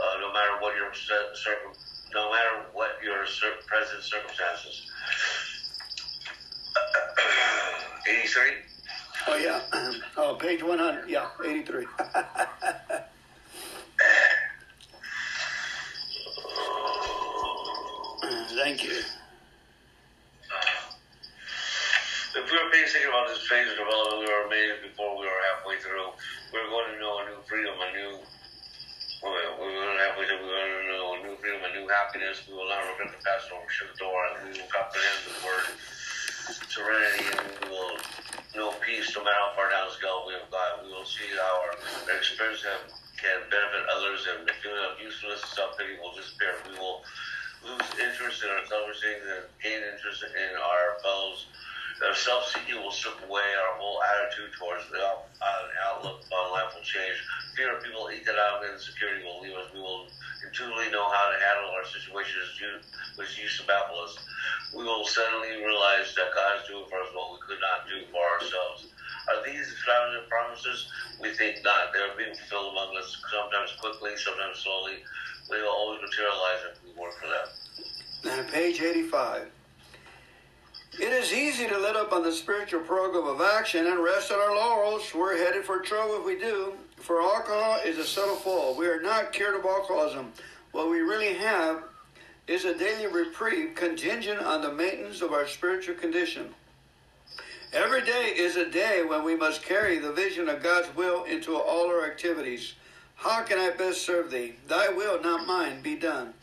Uh, 0.00 0.24
no 0.24 0.32
matter 0.32 0.56
what 0.64 0.72
your 0.72 0.88
circum, 0.96 1.76
no 2.16 2.32
matter 2.32 2.64
what 2.72 2.96
your 3.04 3.28
present 3.68 4.00
circumstances. 4.00 4.88
83. 8.08 8.72
Oh, 9.26 9.36
yeah. 9.36 9.60
Oh, 10.16 10.36
page 10.36 10.62
100. 10.62 11.08
Yeah, 11.08 11.26
83. 11.44 11.86
Thank 18.54 18.84
you. 18.84 18.94
If 22.36 22.46
we 22.46 22.56
were 22.58 22.70
basic 22.70 23.02
about 23.08 23.26
this 23.28 23.42
phase 23.48 23.66
of 23.70 23.76
development, 23.76 24.22
we 24.22 24.30
were 24.30 24.48
made 24.48 24.82
before 24.86 25.18
we 25.18 25.26
were 25.26 25.40
halfway 25.50 25.78
through. 25.82 26.14
We 26.52 26.62
were 26.62 26.70
going 26.70 26.94
to 26.94 26.98
know 27.00 27.18
a 27.18 27.24
new 27.30 27.42
freedom, 27.48 27.74
a 27.74 27.90
new. 27.90 28.18
We 29.24 29.28
were 29.30 29.98
halfway 29.98 30.26
through. 30.30 30.42
We 30.42 30.46
were 30.46 30.62
going 30.62 30.86
to 30.86 30.94
know 30.94 31.14
a 31.14 31.18
new 31.26 31.34
freedom, 31.42 31.60
a 31.66 31.70
new 31.74 31.88
happiness. 31.90 32.46
We 32.46 32.54
will 32.54 32.68
not 32.68 32.86
regret 32.86 33.10
the 33.10 33.18
past 33.26 33.50
or 33.50 33.58
shut 33.66 33.90
the 33.90 33.98
door, 33.98 34.20
and 34.30 34.46
we 34.46 34.62
will 34.62 34.70
comprehend 34.70 35.18
the 35.26 35.34
word 35.42 35.66
serenity, 36.70 37.26
and 37.34 37.42
we 37.66 37.74
will 37.74 37.98
know 38.54 38.70
peace 38.86 39.10
no 39.14 39.22
matter 39.26 39.34
how 39.34 39.52
far 39.58 39.70
down 39.70 39.90
the 39.90 39.94
scale 39.94 40.22
we 40.26 40.34
have 40.38 40.46
gone. 40.50 40.86
We 40.86 40.94
will 40.94 41.06
see 41.06 41.26
how 41.34 41.66
our 41.66 41.74
experience 42.14 42.62
can 43.18 43.38
benefit 43.50 43.82
others, 43.90 44.26
and 44.30 44.46
the 44.46 44.54
feeling 44.62 44.84
of 44.86 44.98
uselessness 45.02 45.42
and 45.42 45.54
self 45.58 45.78
pity 45.78 45.98
will 45.98 46.14
disappear. 46.14 46.54
We 46.70 46.78
will 46.78 47.02
lose 47.66 47.88
interest 47.98 48.46
in 48.46 48.50
our 48.50 48.62
selfish 48.66 49.02
and 49.02 49.48
gain 49.58 49.82
interest 49.82 50.22
in 50.22 50.50
our 50.54 51.00
fellows. 51.02 51.46
Our 52.02 52.14
self-seeking 52.14 52.74
will 52.82 52.90
strip 52.90 53.22
away 53.22 53.46
our 53.54 53.78
whole 53.78 54.02
attitude 54.02 54.50
towards 54.58 54.82
the 54.90 54.98
uh, 54.98 55.86
outlook 55.86 56.26
on 56.26 56.50
life 56.50 56.74
will 56.74 56.82
change. 56.82 57.14
Fear 57.54 57.78
of 57.78 57.86
people 57.86 58.10
economic 58.10 58.74
insecurity 58.74 59.22
will 59.22 59.38
leave 59.38 59.54
us. 59.54 59.70
We 59.70 59.78
will 59.78 60.10
intuitively 60.42 60.90
know 60.90 61.06
how 61.06 61.30
to 61.30 61.36
handle 61.38 61.70
our 61.70 61.86
situations 61.86 62.58
which 63.14 63.38
used 63.38 63.62
to 63.62 63.66
baffle. 63.70 64.10
We 64.74 64.82
will 64.82 65.06
suddenly 65.06 65.62
realize 65.62 66.10
that 66.18 66.34
God 66.34 66.58
is 66.58 66.66
doing 66.66 66.82
for 66.90 66.98
us 66.98 67.14
what 67.14 67.30
we 67.30 67.38
could 67.46 67.62
not 67.62 67.86
do 67.86 68.02
for 68.10 68.22
ourselves. 68.26 68.90
Are 69.30 69.40
these 69.46 69.62
extravagant 69.70 70.26
promises? 70.26 70.90
We 71.22 71.30
think 71.38 71.62
not. 71.62 71.94
They 71.94 72.02
are 72.02 72.18
being 72.18 72.34
fulfilled 72.34 72.74
among 72.74 72.98
us, 72.98 73.06
sometimes 73.30 73.70
quickly, 73.78 74.18
sometimes 74.18 74.58
slowly. 74.66 75.06
They 75.46 75.62
will 75.62 75.70
always 75.70 76.02
materialize 76.02 76.74
if 76.74 76.82
we 76.82 76.90
work 76.98 77.14
for 77.22 77.30
them. 77.30 77.46
And 78.26 78.50
page 78.50 78.82
85. 78.82 79.53
It 81.00 81.12
is 81.12 81.32
easy 81.32 81.66
to 81.66 81.76
let 81.76 81.96
up 81.96 82.12
on 82.12 82.22
the 82.22 82.30
spiritual 82.30 82.80
program 82.80 83.26
of 83.26 83.40
action 83.40 83.86
and 83.88 83.98
rest 83.98 84.30
on 84.30 84.38
our 84.38 84.54
laurels. 84.54 85.12
We're 85.12 85.36
headed 85.36 85.64
for 85.64 85.80
trouble 85.80 86.20
if 86.20 86.24
we 86.24 86.38
do. 86.38 86.74
For 86.98 87.20
alcohol 87.20 87.80
is 87.84 87.98
a 87.98 88.04
subtle 88.04 88.36
fall. 88.36 88.76
We 88.76 88.86
are 88.86 89.02
not 89.02 89.32
cured 89.32 89.58
of 89.58 89.64
alcoholism. 89.64 90.32
What 90.70 90.90
we 90.90 91.00
really 91.00 91.34
have 91.34 91.82
is 92.46 92.64
a 92.64 92.78
daily 92.78 93.08
reprieve 93.08 93.74
contingent 93.74 94.40
on 94.40 94.62
the 94.62 94.72
maintenance 94.72 95.20
of 95.20 95.32
our 95.32 95.48
spiritual 95.48 95.96
condition. 95.96 96.54
Every 97.72 98.02
day 98.02 98.32
is 98.36 98.54
a 98.54 98.70
day 98.70 99.02
when 99.04 99.24
we 99.24 99.34
must 99.34 99.64
carry 99.64 99.98
the 99.98 100.12
vision 100.12 100.48
of 100.48 100.62
God's 100.62 100.94
will 100.94 101.24
into 101.24 101.56
all 101.56 101.88
our 101.88 102.06
activities. 102.06 102.74
How 103.16 103.42
can 103.42 103.58
I 103.58 103.70
best 103.70 104.02
serve 104.02 104.30
thee? 104.30 104.54
Thy 104.68 104.90
will, 104.90 105.20
not 105.20 105.44
mine, 105.44 105.82
be 105.82 105.96
done. 105.96 106.34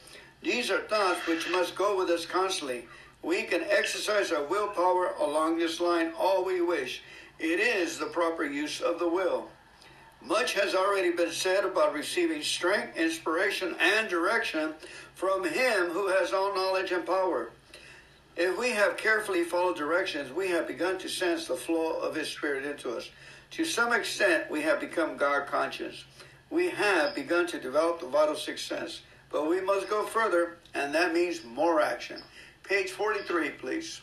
These 0.44 0.70
are 0.70 0.82
thoughts 0.82 1.26
which 1.26 1.50
must 1.50 1.76
go 1.76 1.98
with 1.98 2.10
us 2.10 2.26
constantly. 2.26 2.86
We 3.24 3.44
can 3.44 3.64
exercise 3.70 4.32
our 4.32 4.44
willpower 4.44 5.14
along 5.20 5.58
this 5.58 5.80
line 5.80 6.14
all 6.18 6.44
we 6.44 6.62
wish. 6.62 7.04
It 7.40 7.60
is 7.60 7.98
the 7.98 8.08
proper 8.08 8.44
use 8.44 8.82
of 8.82 9.00
the 9.00 9.08
will. 9.08 9.50
Much 10.24 10.54
has 10.54 10.76
already 10.76 11.12
been 11.12 11.32
said 11.32 11.66
about 11.66 11.94
receiving 11.94 12.42
strength, 12.44 12.96
inspiration, 12.96 13.76
and 13.80 14.08
direction 14.08 14.74
from 15.16 15.44
Him 15.44 15.90
who 15.90 16.08
has 16.10 16.34
all 16.34 16.54
knowledge 16.54 16.92
and 16.92 17.06
power. 17.06 17.52
If 18.38 18.58
we 18.58 18.70
have 18.72 18.98
carefully 18.98 19.44
followed 19.44 19.78
directions, 19.78 20.32
we 20.32 20.50
have 20.50 20.68
begun 20.68 20.98
to 21.00 21.10
sense 21.10 21.48
the 21.48 21.56
flow 21.56 22.00
of 22.00 22.16
His 22.16 22.30
Spirit 22.30 22.66
into 22.66 22.96
us. 22.96 23.10
To 23.52 23.66
some 23.66 23.94
extent, 23.94 24.50
we 24.50 24.62
have 24.62 24.80
become 24.80 25.18
God 25.18 25.48
conscious. 25.48 26.06
We 26.50 26.70
have 26.70 27.16
begun 27.16 27.48
to 27.48 27.60
develop 27.60 28.00
the 28.00 28.08
vital 28.08 28.36
sixth 28.36 28.66
sense, 28.66 29.02
but 29.32 29.50
we 29.50 29.60
must 29.60 29.90
go 29.90 30.06
further, 30.06 30.58
and 30.74 30.94
that 30.94 31.14
means 31.14 31.44
more 31.44 31.82
action. 31.82 32.22
Page 32.72 32.92
43, 32.92 33.50
please. 33.50 34.00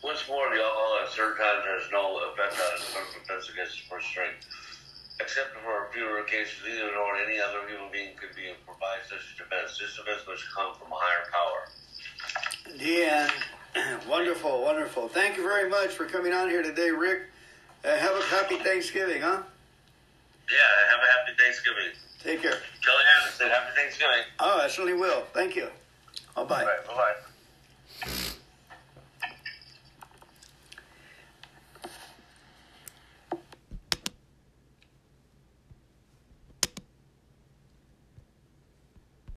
Once 0.00 0.22
more, 0.28 0.48
the 0.54 0.62
alcohol 0.62 0.98
at 1.02 1.10
certain 1.10 1.36
times 1.38 1.64
has 1.66 1.90
no 1.90 2.20
effect 2.30 2.54
on 2.54 2.74
its 2.76 2.86
defense 3.14 3.50
against 3.50 3.78
its 3.78 3.88
first 3.90 4.06
strength. 4.06 4.46
Except 5.18 5.56
for 5.64 5.88
a 5.88 5.92
few 5.92 6.06
rare 6.06 6.22
cases, 6.22 6.54
neither 6.64 6.92
nor 6.94 7.16
any 7.16 7.40
other 7.40 7.66
human 7.68 7.90
being 7.90 8.10
could 8.16 8.30
be 8.36 8.54
provide 8.64 9.02
such 9.10 9.36
defense. 9.36 9.76
This 9.76 9.96
defense 9.96 10.22
must 10.24 10.44
come 10.54 10.72
from 10.78 10.92
a 10.92 10.98
higher 11.02 11.26
power. 11.34 11.66
Deanne, 12.78 14.06
wonderful, 14.08 14.62
wonderful. 14.62 15.08
Thank 15.08 15.36
you 15.36 15.42
very 15.42 15.68
much 15.68 15.88
for 15.88 16.04
coming 16.04 16.32
on 16.32 16.48
here 16.48 16.62
today, 16.62 16.92
Rick. 16.92 17.22
Uh, 17.84 17.96
have 17.96 18.14
a 18.14 18.22
happy 18.22 18.58
Thanksgiving, 18.58 19.22
huh? 19.22 19.42
Yeah, 20.50 20.90
have 20.90 21.00
a 21.00 21.06
happy 21.06 21.32
Thanksgiving. 21.38 21.92
Take 22.22 22.42
care. 22.42 22.58
Kelly 22.84 23.04
Anderson, 23.20 23.48
happy 23.50 23.76
Thanksgiving. 23.76 24.24
Oh, 24.40 24.60
I 24.62 24.68
certainly 24.68 24.94
will. 24.94 25.22
Thank 25.32 25.56
you. 25.56 25.68
Oh, 26.36 26.44
bye. 26.44 26.62
All 26.62 26.66
right, 26.66 26.86
bye-bye. 26.86 27.27